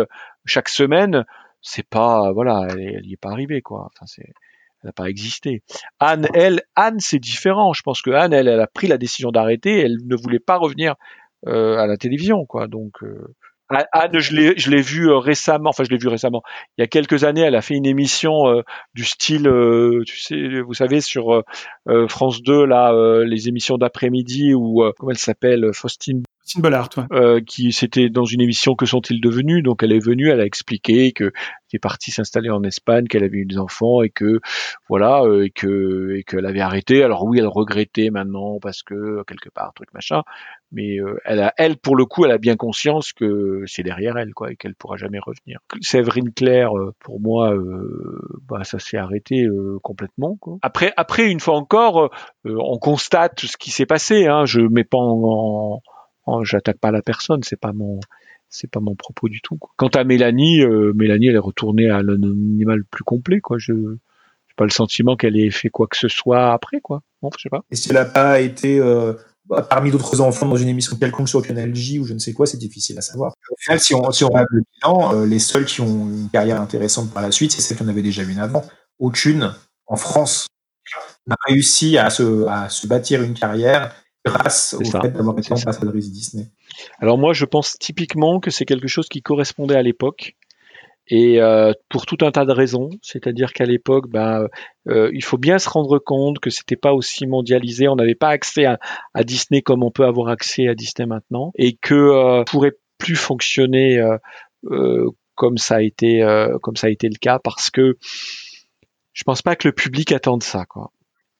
chaque 0.45 0.69
semaine, 0.69 1.25
c'est 1.61 1.87
pas, 1.87 2.31
voilà, 2.33 2.67
elle, 2.69 2.79
elle 2.79 3.05
y 3.05 3.13
est 3.13 3.21
pas 3.21 3.31
arrivée, 3.31 3.61
quoi. 3.61 3.87
Enfin, 3.87 4.05
c'est, 4.05 4.33
elle 4.83 4.89
n'a 4.89 4.93
pas 4.93 5.09
existé. 5.09 5.63
Anne, 5.99 6.27
elle, 6.33 6.61
Anne, 6.75 6.99
c'est 6.99 7.19
différent. 7.19 7.73
Je 7.73 7.81
pense 7.81 8.01
que 8.01 8.11
Anne, 8.11 8.33
elle, 8.33 8.47
elle 8.47 8.61
a 8.61 8.67
pris 8.67 8.87
la 8.87 8.97
décision 8.97 9.31
d'arrêter. 9.31 9.79
Elle 9.79 9.97
ne 10.05 10.15
voulait 10.15 10.39
pas 10.39 10.57
revenir 10.57 10.95
euh, 11.47 11.77
à 11.77 11.87
la 11.87 11.97
télévision, 11.97 12.45
quoi. 12.45 12.67
Donc, 12.67 13.03
euh, 13.03 13.35
Anne, 13.69 14.19
je 14.19 14.69
l'ai, 14.69 14.81
vue 14.81 15.09
euh, 15.09 15.17
récemment. 15.17 15.69
Enfin, 15.69 15.83
je 15.83 15.89
l'ai 15.89 15.97
vue 15.97 16.07
récemment. 16.07 16.43
Il 16.77 16.81
y 16.81 16.83
a 16.83 16.87
quelques 16.87 17.23
années, 17.23 17.41
elle 17.41 17.55
a 17.55 17.61
fait 17.61 17.73
une 17.73 17.87
émission 17.87 18.47
euh, 18.47 18.61
du 18.93 19.03
style, 19.03 19.47
euh, 19.47 20.03
tu 20.05 20.19
sais, 20.19 20.61
vous 20.61 20.75
savez, 20.75 21.01
sur 21.01 21.43
euh, 21.87 22.05
euh, 22.05 22.07
France 22.07 22.41
2, 22.41 22.65
là, 22.65 22.93
euh, 22.93 23.25
les 23.25 23.47
émissions 23.47 23.77
d'après-midi 23.77 24.53
où, 24.53 24.83
euh, 24.83 24.91
comment 24.97 25.11
elle 25.11 25.17
s'appelle, 25.17 25.71
Faustine? 25.73 26.23
Faustine 26.45 26.61
Bollard, 26.61 26.89
ouais. 26.97 27.03
euh, 27.11 27.41
qui 27.41 27.71
c'était 27.71 28.09
dans 28.09 28.25
une 28.25 28.39
émission 28.39 28.75
que 28.75 28.85
sont-ils 28.85 29.19
devenus? 29.19 29.63
Donc 29.63 29.81
elle 29.81 29.91
est 29.91 30.03
venue 30.03 30.29
elle 30.29 30.39
a 30.41 30.45
expliqué 30.45 31.11
que 31.11 31.31
qu'elle 31.31 31.77
est 31.77 31.79
partie 31.79 32.11
s'installer 32.11 32.51
en 32.51 32.61
Espagne 32.63 33.07
qu'elle 33.07 33.23
avait 33.23 33.39
eu 33.39 33.45
des 33.45 33.57
enfants 33.57 34.03
et 34.03 34.11
que 34.11 34.39
voilà 34.87 35.23
euh, 35.23 35.45
et 35.45 35.49
que 35.49 36.15
et 36.15 36.23
qu'elle 36.23 36.45
avait 36.45 36.61
arrêté 36.61 37.01
alors 37.01 37.23
oui 37.25 37.39
elle 37.39 37.47
regrettait 37.47 38.11
maintenant 38.11 38.59
parce 38.61 38.83
que 38.83 39.23
quelque 39.25 39.49
part 39.49 39.73
truc 39.73 39.91
machin 39.95 40.21
mais 40.71 40.99
euh, 40.99 41.17
elle 41.25 41.39
a 41.41 41.51
elle 41.57 41.77
pour 41.77 41.95
le 41.95 42.05
coup 42.05 42.25
elle 42.25 42.31
a 42.31 42.37
bien 42.37 42.55
conscience 42.55 43.11
que 43.11 43.63
c'est 43.65 43.81
derrière 43.81 44.15
elle 44.17 44.35
quoi 44.35 44.51
et 44.51 44.55
qu'elle 44.55 44.75
pourra 44.75 44.97
jamais 44.97 45.19
revenir 45.19 45.59
Séverine 45.81 46.31
Claire 46.31 46.77
euh, 46.77 46.93
pour 46.99 47.19
moi 47.19 47.55
euh, 47.55 48.19
bah 48.47 48.63
ça 48.63 48.77
s'est 48.77 48.97
arrêté 48.97 49.45
euh, 49.45 49.79
complètement 49.81 50.37
quoi. 50.39 50.57
après 50.61 50.93
après 50.95 51.31
une 51.31 51.39
fois 51.39 51.55
encore 51.55 51.74
euh, 51.75 52.09
on 52.45 52.77
constate 52.77 53.41
ce 53.41 53.57
qui 53.57 53.71
s'est 53.71 53.85
passé 53.85 54.27
hein 54.27 54.45
je 54.45 54.61
mets 54.61 54.83
pas 54.83 54.97
j'attaque 56.43 56.79
pas 56.79 56.91
la 56.91 57.01
personne, 57.01 57.41
c'est 57.43 57.59
pas 57.59 57.73
mon 57.73 57.99
c'est 58.49 58.69
pas 58.69 58.79
mon 58.79 58.95
propos 58.95 59.27
du 59.27 59.41
tout. 59.41 59.59
Quant 59.75 59.89
à 59.89 60.03
Mélanie, 60.03 60.61
euh, 60.61 60.93
Mélanie 60.95 61.27
elle 61.27 61.35
est 61.35 61.39
retournée 61.39 61.89
à 61.89 62.01
l'anonymat 62.01 62.75
le 62.75 62.85
plus 62.89 63.03
complet 63.03 63.41
quoi. 63.41 63.57
Je 63.59 63.73
j'ai 63.73 64.55
pas 64.55 64.65
le 64.65 64.71
sentiment 64.71 65.15
qu'elle 65.15 65.37
ait 65.37 65.51
fait 65.51 65.69
quoi 65.69 65.87
que 65.87 65.97
ce 65.97 66.07
soit 66.07 66.53
après 66.53 66.79
quoi. 66.81 67.01
Je 67.23 67.41
sais 67.41 67.49
pas. 67.49 67.63
Et 67.71 67.75
si 67.75 67.89
elle 67.89 67.95
n'a 67.95 68.05
pas 68.05 68.39
été 68.39 68.79
euh, 68.79 69.13
bah, 69.47 69.65
parmi 69.67 69.91
d'autres 69.91 70.21
enfants 70.21 70.47
dans 70.47 70.55
une 70.55 70.67
émission 70.67 70.95
quelconque 70.95 71.29
sur 71.29 71.41
Canal 71.41 71.73
J 71.75 71.99
ou 71.99 72.05
je 72.05 72.13
ne 72.13 72.19
sais 72.19 72.33
quoi, 72.33 72.45
c'est 72.45 72.57
difficile 72.57 72.97
à 72.97 73.01
savoir. 73.01 73.33
Au 73.51 73.55
final, 73.59 73.79
si 73.79 73.93
on, 73.95 74.11
si 74.11 74.23
regarde 74.23 74.47
le 74.51 74.61
bilan, 74.73 75.15
euh, 75.15 75.25
les 75.25 75.39
seuls 75.39 75.65
qui 75.65 75.81
ont 75.81 76.07
une 76.07 76.29
carrière 76.31 76.61
intéressante 76.61 77.11
par 77.11 77.23
la 77.23 77.31
suite, 77.31 77.51
c'est 77.51 77.61
celles 77.61 77.77
qui 77.77 77.83
en 77.83 77.87
avaient 77.87 78.03
déjà 78.03 78.23
une 78.23 78.39
avant. 78.39 78.63
Aucune, 78.99 79.53
en 79.87 79.97
France, 79.97 80.47
n'a 81.27 81.35
réussi 81.47 81.97
à 81.97 82.09
se, 82.09 82.45
à 82.47 82.69
se 82.69 82.87
bâtir 82.87 83.21
une 83.21 83.33
carrière 83.33 83.95
grâce 84.25 84.75
au 84.79 84.83
ça. 84.83 85.01
fait 85.01 85.11
d'avoir 85.11 85.37
été 85.37 85.53
ambassadrice 85.53 86.11
Disney. 86.11 86.47
Alors 86.99 87.17
moi, 87.17 87.33
je 87.33 87.45
pense 87.45 87.77
typiquement 87.79 88.39
que 88.39 88.51
c'est 88.51 88.65
quelque 88.65 88.87
chose 88.87 89.07
qui 89.07 89.21
correspondait 89.21 89.75
à 89.75 89.81
l'époque. 89.81 90.35
Et 91.07 91.39
euh, 91.39 91.71
pour 91.87 92.07
tout 92.07 92.17
un 92.21 92.31
tas 92.31 92.45
de 92.45 92.51
raisons, 92.51 92.89
c'est-à-dire 93.03 93.53
qu'à 93.53 93.65
l'époque, 93.65 94.09
ben, 94.09 94.47
euh, 94.87 95.11
il 95.13 95.23
faut 95.23 95.37
bien 95.37 95.59
se 95.59 95.69
rendre 95.69 95.99
compte 95.99 96.39
que 96.39 96.49
c'était 96.49 96.75
pas 96.75 96.93
aussi 96.93 97.27
mondialisé, 97.27 97.87
on 97.87 97.95
n'avait 97.95 98.15
pas 98.15 98.29
accès 98.29 98.65
à, 98.65 98.79
à 99.13 99.23
Disney 99.23 99.61
comme 99.61 99.83
on 99.83 99.91
peut 99.91 100.05
avoir 100.05 100.29
accès 100.29 100.67
à 100.67 100.73
Disney 100.73 101.05
maintenant, 101.05 101.51
et 101.59 101.77
que 101.79 101.93
euh, 101.93 102.43
pourrait 102.45 102.73
plus 102.97 103.15
fonctionner 103.15 103.99
euh, 103.99 104.17
euh, 104.71 105.11
comme 105.35 105.59
ça 105.59 105.75
a 105.75 105.81
été 105.81 106.23
euh, 106.23 106.57
comme 106.59 106.75
ça 106.75 106.87
a 106.87 106.89
été 106.89 107.07
le 107.07 107.19
cas, 107.19 107.37
parce 107.37 107.69
que 107.69 107.97
je 109.13 109.23
pense 109.23 109.43
pas 109.43 109.55
que 109.55 109.67
le 109.67 109.73
public 109.73 110.11
attende 110.11 110.41
ça, 110.41 110.65
quoi. 110.65 110.91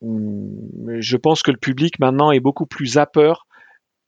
Hum, 0.02 0.52
Je 1.00 1.18
pense 1.18 1.42
que 1.44 1.52
le 1.52 1.58
public 1.58 2.00
maintenant 2.00 2.32
est 2.32 2.40
beaucoup 2.40 2.66
plus 2.66 2.98
à 2.98 3.06
peur 3.06 3.48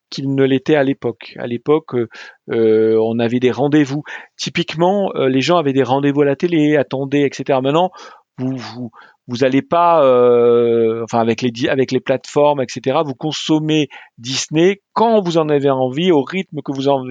qu'il 0.09 0.33
ne 0.33 0.43
l'était 0.43 0.75
à 0.75 0.83
l'époque. 0.83 1.35
À 1.37 1.47
l'époque, 1.47 1.95
euh, 1.95 2.07
euh, 2.51 2.97
on 3.03 3.19
avait 3.19 3.39
des 3.39 3.51
rendez-vous. 3.51 4.03
Typiquement, 4.37 5.11
euh, 5.15 5.27
les 5.27 5.41
gens 5.41 5.57
avaient 5.57 5.73
des 5.73 5.83
rendez-vous 5.83 6.21
à 6.21 6.25
la 6.25 6.35
télé, 6.35 6.77
attendaient, 6.77 7.23
etc. 7.23 7.59
Maintenant, 7.61 7.91
vous 8.37 8.55
vous 8.55 8.91
vous 9.29 9.43
allez 9.43 9.61
pas, 9.61 10.05
euh, 10.05 11.03
enfin 11.03 11.19
avec 11.19 11.41
les 11.41 11.51
avec 11.67 11.91
les 11.91 11.99
plateformes, 11.99 12.61
etc. 12.61 12.99
Vous 13.05 13.15
consommez 13.15 13.89
Disney 14.17 14.81
quand 14.93 15.21
vous 15.21 15.37
en 15.37 15.49
avez 15.49 15.69
envie, 15.69 16.11
au 16.11 16.21
rythme 16.21 16.61
que 16.63 16.71
vous 16.71 16.87
en 16.87 17.03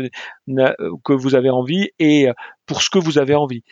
que 0.47 1.13
vous 1.13 1.35
avez 1.35 1.51
envie 1.51 1.91
et 1.99 2.29
pour 2.65 2.81
ce 2.81 2.89
que 2.89 2.99
vous 2.99 3.19
avez 3.19 3.35
envie. 3.35 3.63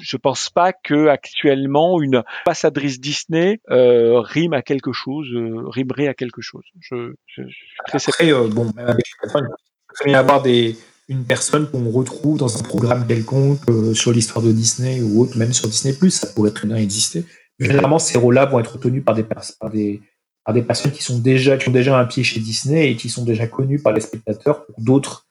Je 0.00 0.16
pense 0.16 0.50
pas 0.50 0.72
que 0.72 1.08
actuellement 1.08 2.00
une 2.02 2.22
ambassadrice 2.46 3.00
Disney 3.00 3.60
euh, 3.70 4.20
rime 4.20 4.52
à 4.52 4.62
quelque 4.62 4.92
chose, 4.92 5.26
euh, 5.32 5.68
rimerait 5.68 6.08
à 6.08 6.14
quelque 6.14 6.42
chose. 6.42 6.64
Je, 6.80 7.14
je, 7.26 7.42
je 7.42 7.96
Après, 8.08 8.32
euh, 8.32 8.48
bon, 8.48 8.70
même 8.76 8.88
avec 8.88 9.06
il 9.24 10.04
peut 10.04 10.10
y 10.10 10.14
avoir 10.14 10.42
des, 10.42 10.76
une 11.08 11.24
personne 11.24 11.70
qu'on 11.70 11.90
retrouve 11.90 12.38
dans 12.38 12.58
un 12.58 12.62
programme 12.62 13.06
quelconque 13.06 13.60
sur 13.94 14.12
l'histoire 14.12 14.44
de 14.44 14.52
Disney 14.52 15.00
ou 15.00 15.22
autre, 15.22 15.38
même 15.38 15.52
sur 15.52 15.68
Disney+, 15.68 15.94
ça 16.10 16.26
pourrait 16.34 16.50
très 16.50 16.66
bien 16.66 16.76
exister. 16.76 17.24
Généralement, 17.58 17.98
ces 17.98 18.18
rôles-là 18.18 18.46
vont 18.46 18.58
être 18.58 18.78
tenus 18.78 19.04
par 19.04 19.14
des, 19.14 19.22
par 19.22 19.70
des, 19.70 20.02
par 20.44 20.54
des 20.54 20.62
personnes 20.62 20.92
qui 20.92 21.02
sont 21.02 21.18
déjà, 21.18 21.56
qui 21.56 21.68
ont 21.68 21.72
déjà 21.72 21.98
un 21.98 22.04
pied 22.04 22.24
chez 22.24 22.40
Disney 22.40 22.90
et 22.90 22.96
qui 22.96 23.08
sont 23.08 23.24
déjà 23.24 23.46
connus 23.46 23.80
par 23.80 23.92
les 23.92 24.00
spectateurs 24.00 24.66
pour 24.66 24.80
d'autres 24.80 25.23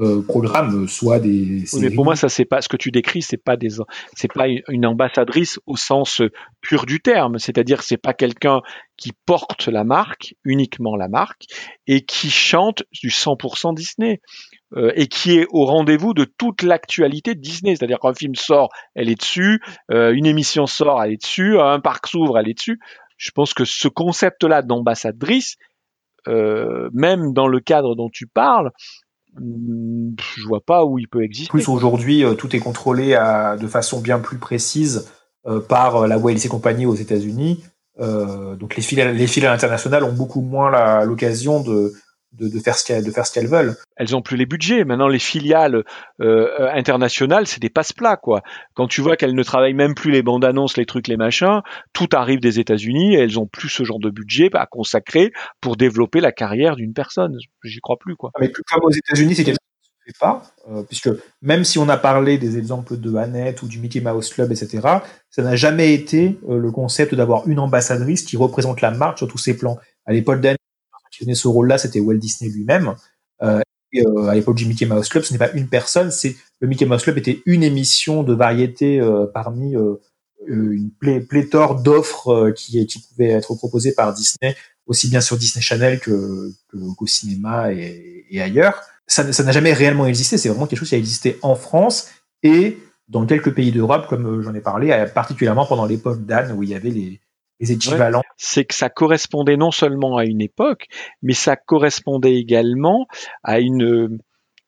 euh, 0.00 0.22
programmes, 0.22 0.88
soit 0.88 1.20
des 1.20 1.64
mais 1.80 1.90
pour 1.90 2.04
moi, 2.04 2.16
ça 2.16 2.28
c'est 2.28 2.44
pas 2.44 2.62
ce 2.62 2.68
que 2.68 2.76
tu 2.76 2.90
décris, 2.90 3.22
c'est 3.22 3.36
pas 3.42 3.56
des, 3.56 3.68
c'est 4.16 4.32
pas 4.32 4.46
une- 4.48 4.86
ambassadrice 4.86 5.60
au 5.66 5.76
sens 5.76 6.22
pur 6.60 6.86
du 6.86 7.00
terme. 7.00 7.38
C'est-à-dire, 7.38 7.82
c'est 7.82 7.96
pas 7.98 8.14
quelqu'un 8.14 8.60
qui 8.96 9.12
porte 9.26 9.68
la 9.68 9.84
marque, 9.84 10.34
uniquement 10.44 10.96
la 10.96 11.08
marque, 11.08 11.44
et 11.86 12.02
qui 12.04 12.30
chante 12.30 12.82
du 12.92 13.10
100% 13.10 13.72
Disney. 13.74 14.20
euh, 14.76 14.92
et 14.94 15.08
qui 15.08 15.36
est 15.36 15.46
au 15.50 15.64
rendez-vous 15.64 16.14
de 16.14 16.24
toute 16.24 16.62
l'actualité 16.62 17.34
de 17.34 17.40
Disney. 17.40 17.74
C'est-à-dire 17.74 17.98
qu'un 17.98 18.14
film 18.14 18.36
sort, 18.36 18.68
elle 18.94 19.08
est 19.10 19.20
dessus, 19.20 19.60
euh, 19.90 20.12
une 20.14 20.26
émission 20.26 20.66
sort, 20.66 21.02
elle 21.02 21.12
est 21.12 21.20
dessus, 21.22 21.58
un 21.58 21.80
parc 21.80 22.06
s'ouvre, 22.06 22.38
elle 22.38 22.48
est 22.48 22.54
dessus. 22.54 22.78
Je 23.16 23.32
pense 23.32 23.52
que 23.52 23.64
ce 23.64 23.88
concept-là 23.88 24.62
d'ambassadrice 24.62 25.56
euh, 26.28 26.88
même 26.92 27.32
dans 27.32 27.48
le 27.48 27.60
cadre 27.60 27.96
dont 27.96 28.10
tu 28.12 28.26
parles, 28.26 28.70
je 29.38 30.46
vois 30.46 30.60
pas 30.60 30.84
où 30.84 30.98
il 30.98 31.08
peut 31.08 31.22
exister. 31.22 31.50
plus 31.50 31.68
aujourd'hui, 31.68 32.24
euh, 32.24 32.34
tout 32.34 32.54
est 32.54 32.58
contrôlé 32.60 33.14
à- 33.14 33.56
de 33.56 33.66
façon 33.66 34.00
bien 34.00 34.18
plus 34.18 34.38
précise 34.38 35.08
euh, 35.46 35.60
par 35.60 35.96
euh, 35.96 36.06
la 36.06 36.18
WLC 36.18 36.48
compagnie 36.48 36.86
aux 36.86 36.94
États-Unis. 36.94 37.62
Euh, 38.00 38.56
donc 38.56 38.76
les 38.76 38.82
filiales, 38.82 39.14
les 39.14 39.26
filiales 39.26 39.54
internationales 39.54 40.04
ont 40.04 40.12
beaucoup 40.12 40.40
moins 40.40 41.04
l'occasion 41.04 41.62
de, 41.62 41.92
de, 42.32 42.48
de 42.48 42.58
faire 42.60 42.76
ce 42.76 42.84
qu'elles 42.84 43.04
de 43.04 43.10
faire 43.10 43.26
ce 43.26 43.32
qu'elles 43.32 43.48
veulent. 43.48 43.74
elles 43.96 44.14
ont 44.14 44.22
plus 44.22 44.36
les 44.36 44.46
budgets. 44.46 44.84
Maintenant, 44.84 45.08
les 45.08 45.18
filiales 45.18 45.74
euh, 45.74 45.82
euh, 46.20 46.70
internationales, 46.72 47.46
c'est 47.46 47.60
des 47.60 47.70
passe-plats, 47.70 48.16
quoi. 48.16 48.42
Quand 48.74 48.86
tu 48.86 49.00
vois 49.00 49.16
qu'elles 49.16 49.34
ne 49.34 49.42
travaillent 49.42 49.74
même 49.74 49.94
plus 49.94 50.10
les 50.10 50.22
bandes 50.22 50.44
annonces, 50.44 50.76
les 50.76 50.86
trucs, 50.86 51.08
les 51.08 51.16
machins, 51.16 51.60
tout 51.92 52.08
arrive 52.12 52.40
des 52.40 52.60
États-Unis 52.60 53.14
et 53.14 53.18
elles 53.18 53.38
ont 53.38 53.46
plus 53.46 53.68
ce 53.68 53.84
genre 53.84 53.98
de 53.98 54.10
budget 54.10 54.48
à 54.54 54.66
consacrer 54.66 55.32
pour 55.60 55.76
développer 55.76 56.20
la 56.20 56.32
carrière 56.32 56.76
d'une 56.76 56.92
personne. 56.92 57.36
J'y 57.64 57.80
crois 57.80 57.98
plus, 57.98 58.16
quoi. 58.16 58.30
Mais 58.40 58.48
plus 58.48 58.62
comme 58.62 58.84
aux 58.84 58.90
États-Unis, 58.90 59.34
c'est 59.34 59.44
quelque 59.44 59.54
chose 59.54 59.82
qui 59.82 59.88
ne 59.88 60.12
se 60.12 60.12
fait 60.12 60.18
pas, 60.20 60.42
euh, 60.70 60.82
puisque 60.84 61.10
même 61.42 61.64
si 61.64 61.78
on 61.78 61.88
a 61.88 61.96
parlé 61.96 62.38
des 62.38 62.58
exemples 62.58 62.96
de 62.96 63.14
Annette 63.16 63.62
ou 63.62 63.68
du 63.68 63.80
Mickey 63.80 64.00
Mouse 64.00 64.32
Club, 64.32 64.52
etc., 64.52 64.80
ça 65.30 65.42
n'a 65.42 65.56
jamais 65.56 65.94
été 65.94 66.38
euh, 66.48 66.58
le 66.58 66.70
concept 66.70 67.14
d'avoir 67.14 67.48
une 67.48 67.58
ambassadrice 67.58 68.22
qui 68.22 68.36
représente 68.36 68.80
la 68.80 68.92
marque 68.92 69.18
sur 69.18 69.28
tous 69.28 69.38
ses 69.38 69.56
plans. 69.56 69.78
À 70.06 70.12
l'époque 70.12 70.40
d'Annette, 70.40 70.60
tenait 71.20 71.34
ce 71.34 71.48
rôle-là, 71.48 71.78
c'était 71.78 72.00
Walt 72.00 72.18
Disney 72.18 72.50
lui-même. 72.50 72.94
Euh, 73.42 73.60
euh, 73.96 74.26
à 74.26 74.34
l'époque 74.34 74.56
du 74.56 74.66
Mickey 74.66 74.86
Mouse 74.86 75.08
Club, 75.08 75.24
ce 75.24 75.32
n'est 75.32 75.38
pas 75.38 75.50
une 75.52 75.68
personne, 75.68 76.10
c'est 76.10 76.36
le 76.60 76.68
Mickey 76.68 76.86
Mouse 76.86 77.02
Club 77.02 77.18
était 77.18 77.42
une 77.46 77.62
émission 77.62 78.22
de 78.22 78.34
variété 78.34 79.00
euh, 79.00 79.26
parmi 79.26 79.74
une 80.46 80.90
plé- 81.00 81.20
pléthore 81.20 81.82
d'offres 81.82 82.50
qui, 82.50 82.86
qui 82.86 83.00
pouvaient 83.00 83.30
être 83.30 83.54
proposées 83.54 83.92
par 83.92 84.14
Disney, 84.14 84.56
aussi 84.86 85.08
bien 85.08 85.20
sur 85.20 85.36
Disney 85.36 85.62
Channel 85.62 86.00
qu'au 86.00 87.06
cinéma 87.06 87.72
et, 87.72 88.40
ailleurs. 88.40 88.82
Ça, 89.06 89.24
n'a 89.24 89.52
jamais 89.52 89.72
réellement 89.72 90.06
existé, 90.06 90.38
c'est 90.38 90.48
vraiment 90.48 90.66
quelque 90.68 90.78
chose 90.78 90.90
qui 90.90 90.94
a 90.94 90.98
existé 90.98 91.38
en 91.42 91.56
France 91.56 92.08
et 92.44 92.78
dans 93.08 93.26
quelques 93.26 93.52
pays 93.52 93.72
d'Europe, 93.72 94.06
comme 94.08 94.40
j'en 94.40 94.54
ai 94.54 94.60
parlé, 94.60 95.04
particulièrement 95.12 95.66
pendant 95.66 95.84
l'époque 95.84 96.24
d'Anne, 96.24 96.52
où 96.52 96.62
il 96.62 96.68
y 96.68 96.76
avait 96.76 96.90
les, 96.90 97.20
les 97.60 97.72
équivalents. 97.72 98.22
c'est 98.36 98.64
que 98.64 98.74
ça 98.74 98.88
correspondait 98.88 99.56
non 99.56 99.70
seulement 99.70 100.16
à 100.16 100.24
une 100.24 100.40
époque, 100.40 100.86
mais 101.22 101.34
ça 101.34 101.56
correspondait 101.56 102.36
également 102.36 103.06
à 103.42 103.60
une, 103.60 103.84
euh, 103.84 104.18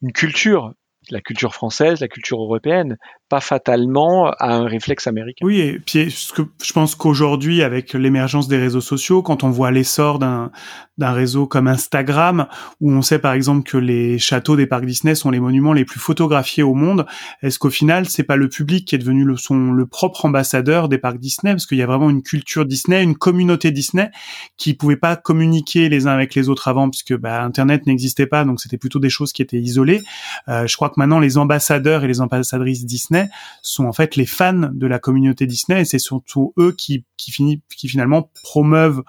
une 0.03 0.13
culture, 0.13 0.75
la 1.11 1.21
culture 1.21 1.55
française, 1.55 2.01
la 2.01 2.09
culture 2.09 2.41
européenne, 2.41 2.97
pas 3.33 3.41
fatalement 3.41 4.31
à 4.39 4.53
un 4.53 4.67
réflexe 4.67 5.07
américain. 5.07 5.47
Oui, 5.47 5.59
et 5.61 5.79
puis 5.79 6.11
ce 6.11 6.35
que 6.35 6.43
je 6.63 6.71
pense 6.75 6.95
qu'aujourd'hui, 6.95 7.63
avec 7.63 7.95
l'émergence 7.95 8.47
des 8.47 8.59
réseaux 8.59 8.83
sociaux, 8.83 9.23
quand 9.23 9.43
on 9.43 9.49
voit 9.49 9.71
l'essor 9.71 10.19
d'un 10.19 10.51
d'un 10.99 11.13
réseau 11.13 11.47
comme 11.47 11.69
Instagram, 11.69 12.47
où 12.81 12.93
on 12.93 13.01
sait 13.01 13.19
par 13.19 13.33
exemple 13.33 13.69
que 13.69 13.79
les 13.79 14.19
châteaux 14.19 14.57
des 14.57 14.67
parcs 14.67 14.85
Disney 14.85 15.15
sont 15.15 15.31
les 15.31 15.41
monuments 15.41 15.73
les 15.73 15.87
plus 15.87 15.99
photographiés 15.99 16.63
au 16.63 16.75
monde, 16.75 17.07
est-ce 17.43 17.59
qu'au 17.59 17.71
final, 17.71 18.09
c'est 18.09 18.23
pas 18.23 18.37
le 18.37 18.49
public 18.51 18.87
qui 18.87 18.95
est 18.95 18.99
devenu 18.99 19.25
le, 19.25 19.37
son, 19.37 19.73
le 19.73 19.87
propre 19.87 20.27
ambassadeur 20.27 20.91
des 20.91 20.99
parcs 20.99 21.19
Disney, 21.19 21.55
parce 21.55 21.67
qu'il 21.67 21.79
y 21.79 21.83
a 21.83 21.87
vraiment 21.87 22.11
une 22.11 22.23
culture 22.23 22.67
Disney, 22.67 23.03
une 23.03 23.17
communauté 23.17 23.71
Disney 23.71 24.11
qui 24.59 24.75
pouvait 24.75 24.97
pas 24.97 25.17
communiquer 25.17 25.89
les 25.89 26.07
uns 26.07 26.13
avec 26.13 26.35
les 26.35 26.51
autres 26.51 26.69
avant, 26.69 26.91
puisque 26.91 27.17
bah, 27.17 27.43
Internet 27.43 27.87
n'existait 27.87 28.27
pas, 28.27 28.45
donc 28.45 28.61
c'était 28.61 28.79
plutôt 28.79 28.99
des 28.99 29.11
choses 29.11 29.33
qui 29.33 29.41
étaient 29.41 29.61
isolées. 29.61 30.03
Euh, 30.49 30.67
je 30.67 30.77
crois 30.77 30.91
que 30.91 30.97
maintenant, 30.99 31.21
les 31.21 31.39
ambassadeurs 31.39 32.05
et 32.05 32.07
les 32.07 32.21
ambassadrices 32.21 32.85
Disney 32.85 33.22
sont 33.63 33.85
en 33.85 33.93
fait 33.93 34.17
les 34.17 34.27
fans 34.27 34.71
de 34.73 34.87
la 34.87 34.99
communauté 34.99 35.47
Disney 35.47 35.83
et 35.83 35.85
c'est 35.85 35.99
surtout 35.99 36.53
eux 36.59 36.73
qui 36.73 37.05
finit, 37.31 37.63
qui 37.77 37.89
finalement 37.89 38.31
promeuvent 38.43 39.03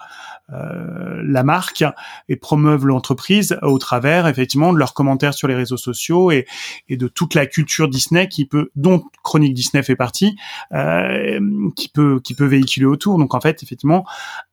euh, 0.52 1.22
la 1.24 1.42
marque 1.42 1.84
et 2.28 2.36
promeuvent 2.36 2.86
l'entreprise 2.86 3.56
au 3.62 3.78
travers 3.78 4.26
effectivement 4.26 4.72
de 4.72 4.78
leurs 4.78 4.92
commentaires 4.92 5.32
sur 5.32 5.48
les 5.48 5.54
réseaux 5.54 5.78
sociaux 5.78 6.30
et, 6.30 6.46
de 6.90 7.08
toute 7.08 7.34
la 7.34 7.46
culture 7.46 7.88
Disney 7.88 8.28
qui 8.28 8.44
peut 8.44 8.70
dont 8.76 9.02
Chronique 9.22 9.54
Disney 9.54 9.82
fait 9.82 9.96
partie 9.96 10.36
euh, 10.72 11.40
qui 11.76 11.88
peut 11.88 12.20
qui 12.22 12.34
peut 12.34 12.44
véhiculer 12.44 12.86
autour 12.86 13.18
donc 13.18 13.34
en 13.34 13.40
fait 13.40 13.62
effectivement 13.62 14.04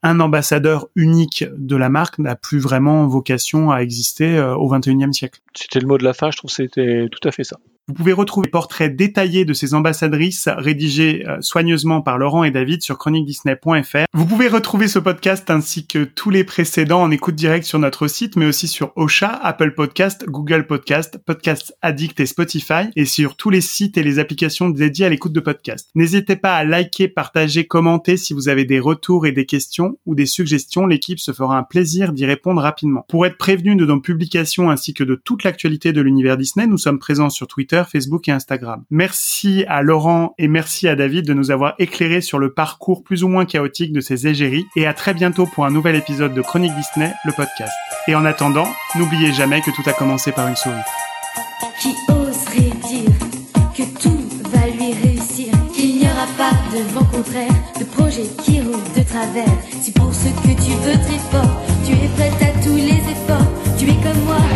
un 0.02 0.20
ambassadeur 0.22 0.88
unique 0.96 1.44
de 1.58 1.76
la 1.76 1.90
marque 1.90 2.20
n'a 2.20 2.36
plus 2.36 2.60
vraiment 2.60 3.06
vocation 3.08 3.72
à 3.72 3.82
exister 3.82 4.38
euh, 4.38 4.56
au 4.56 4.74
21e 4.74 5.12
siècle. 5.12 5.42
C'était 5.54 5.82
le 5.82 5.88
mot 5.88 5.98
de 5.98 6.04
la 6.04 6.14
fin, 6.14 6.32
je 6.32 6.38
trouve 6.38 6.52
c'était 6.52 7.08
tout 7.12 7.28
à 7.28 7.32
fait 7.32 7.44
ça. 7.44 7.58
Vous 7.88 7.96
pouvez 7.96 8.14
retrouver 8.14 8.48
le 8.48 8.52
portrait 8.52 8.90
détaillé 8.90 9.44
de 9.44 9.54
ces 9.54 9.74
ambassadrices 9.74 10.48
rédigé 10.48 11.26
euh, 11.28 11.38
soigneusement 11.42 12.02
par 12.02 12.18
Laurent 12.18 12.44
et 12.44 12.52
David 12.52 12.84
sur 12.84 12.98
chroniquedisney.fr. 12.98 14.06
Vous 14.14 14.26
pouvez 14.26 14.48
retrouver 14.48 14.88
ce 14.88 15.00
podcast 15.00 15.50
ainsi 15.50 15.88
que 15.88 16.04
tous 16.04 16.30
les 16.30 16.44
précédents 16.44 17.02
en 17.02 17.12
écoute 17.12 17.36
directe 17.36 17.66
sur 17.66 17.80
notre 17.80 18.08
site, 18.08 18.36
mais 18.36 18.46
aussi 18.46 18.68
sur 18.68 18.94
Ocha, 18.96 19.30
Apple 19.30 19.74
Podcast, 19.74 20.26
Google 20.28 20.68
Podcast, 20.68 21.18
Podcast 21.26 21.76
Addict 21.82 22.20
et 22.20 22.28
Spotify, 22.28 22.92
et 22.96 23.06
sur 23.06 23.36
tous 23.36 23.50
les 23.50 23.62
sites 23.62 23.98
et 23.98 24.04
les 24.04 24.20
applications 24.20 24.70
dédiées 24.70 25.08
à 25.08 25.10
l'écoute 25.10 25.34
de 25.34 25.40
podcasts. 25.40 25.90
N'hésitez 25.96 26.36
pas 26.36 26.56
à 26.56 26.64
liker, 26.64 27.08
partager, 27.08 27.66
commenter 27.66 28.16
si 28.16 28.34
vous 28.34 28.48
avez 28.48 28.64
des 28.64 28.80
retours 28.80 29.26
et 29.26 29.32
des 29.32 29.46
questions 29.46 29.98
ou 30.06 30.14
des 30.14 30.28
suggestions. 30.28 30.86
L'équipe 30.86 31.20
se 31.20 31.32
fera 31.32 31.58
un 31.58 31.64
plaisir 31.64 32.14
d'y 32.14 32.26
répondre 32.26 32.62
rapidement. 32.62 33.06
Pour 33.10 33.26
être 33.26 33.38
prévenu 33.38 33.76
de 33.76 33.86
nos 33.86 34.00
publications 34.00 34.70
ainsi 34.70 34.94
que 34.94 35.04
de 35.04 35.16
toute 35.16 35.44
l'actualité 35.44 35.94
de 35.94 36.02
l'univers 36.02 36.38
Disney, 36.38 36.68
nous 36.68 36.78
sommes 36.78 37.00
présents 37.00 37.30
sur 37.30 37.48
Facebook 37.90 38.28
et 38.28 38.32
Instagram. 38.32 38.84
Merci 38.90 39.66
à 39.68 39.82
Laurent 39.82 40.34
et 40.38 40.48
merci 40.48 40.88
à 40.88 40.96
David 40.96 41.26
de 41.26 41.34
nous 41.34 41.52
avoir 41.52 41.76
éclairés 41.80 42.22
sur 42.22 42.40
le 42.40 42.54
parcours 42.54 43.04
plus 43.04 43.24
ou 43.24 43.28
moins 43.28 43.46
chaotique 43.46 43.94
de 43.94 44.02
ces 44.02 44.28
égéries 44.28 44.66
et 44.76 44.86
à 44.86 44.94
très 44.94 45.14
bientôt 45.14 45.46
pour 45.46 45.66
un 45.66 45.72
nouvel 45.72 45.96
épisode 45.96 46.34
de 46.34 46.42
Chronique 46.42 46.74
Disney, 46.76 47.14
le 47.26 47.32
podcast. 47.32 47.74
Et 48.08 48.16
en 48.16 48.26
attendant, 48.26 48.68
n'oubliez 48.96 49.32
jamais 49.32 49.62
que 49.62 49.72
tout 49.72 49.84
a 49.90 49.94
commencé 49.94 50.32
par 50.32 50.48
une 50.48 50.56
souris. 50.56 50.76
Qui 51.80 51.96
oserait 52.10 52.72
dire 52.88 53.12
que 53.76 53.84
tout 54.00 54.22
va 54.52 54.68
lui 54.68 54.94
réussir? 54.94 55.48
Qu'il 55.74 55.98
n'y 55.98 56.06
aura 56.06 56.28
pas 56.38 56.52
de 56.76 56.84
vent 56.94 57.06
contraire, 57.06 57.54
de 57.80 57.86
projet 57.86 58.28
qui 58.44 58.62
roule 58.62 58.84
de 58.96 59.04
travers 59.04 59.58
Si 59.82 59.92
pour 59.92 60.14
ce 60.14 60.28
que 60.28 60.54
tu 60.62 60.72
veux 60.84 61.00
très 61.00 61.20
fort, 61.32 61.62
tu 61.86 61.94
es 61.94 62.10
prête 62.16 62.42
à 62.42 62.64
tous 62.64 62.76
les 62.76 63.02
efforts 63.12 63.52
Tu 63.78 63.86
es 63.86 63.96
comme 64.04 64.24
moi 64.26 64.51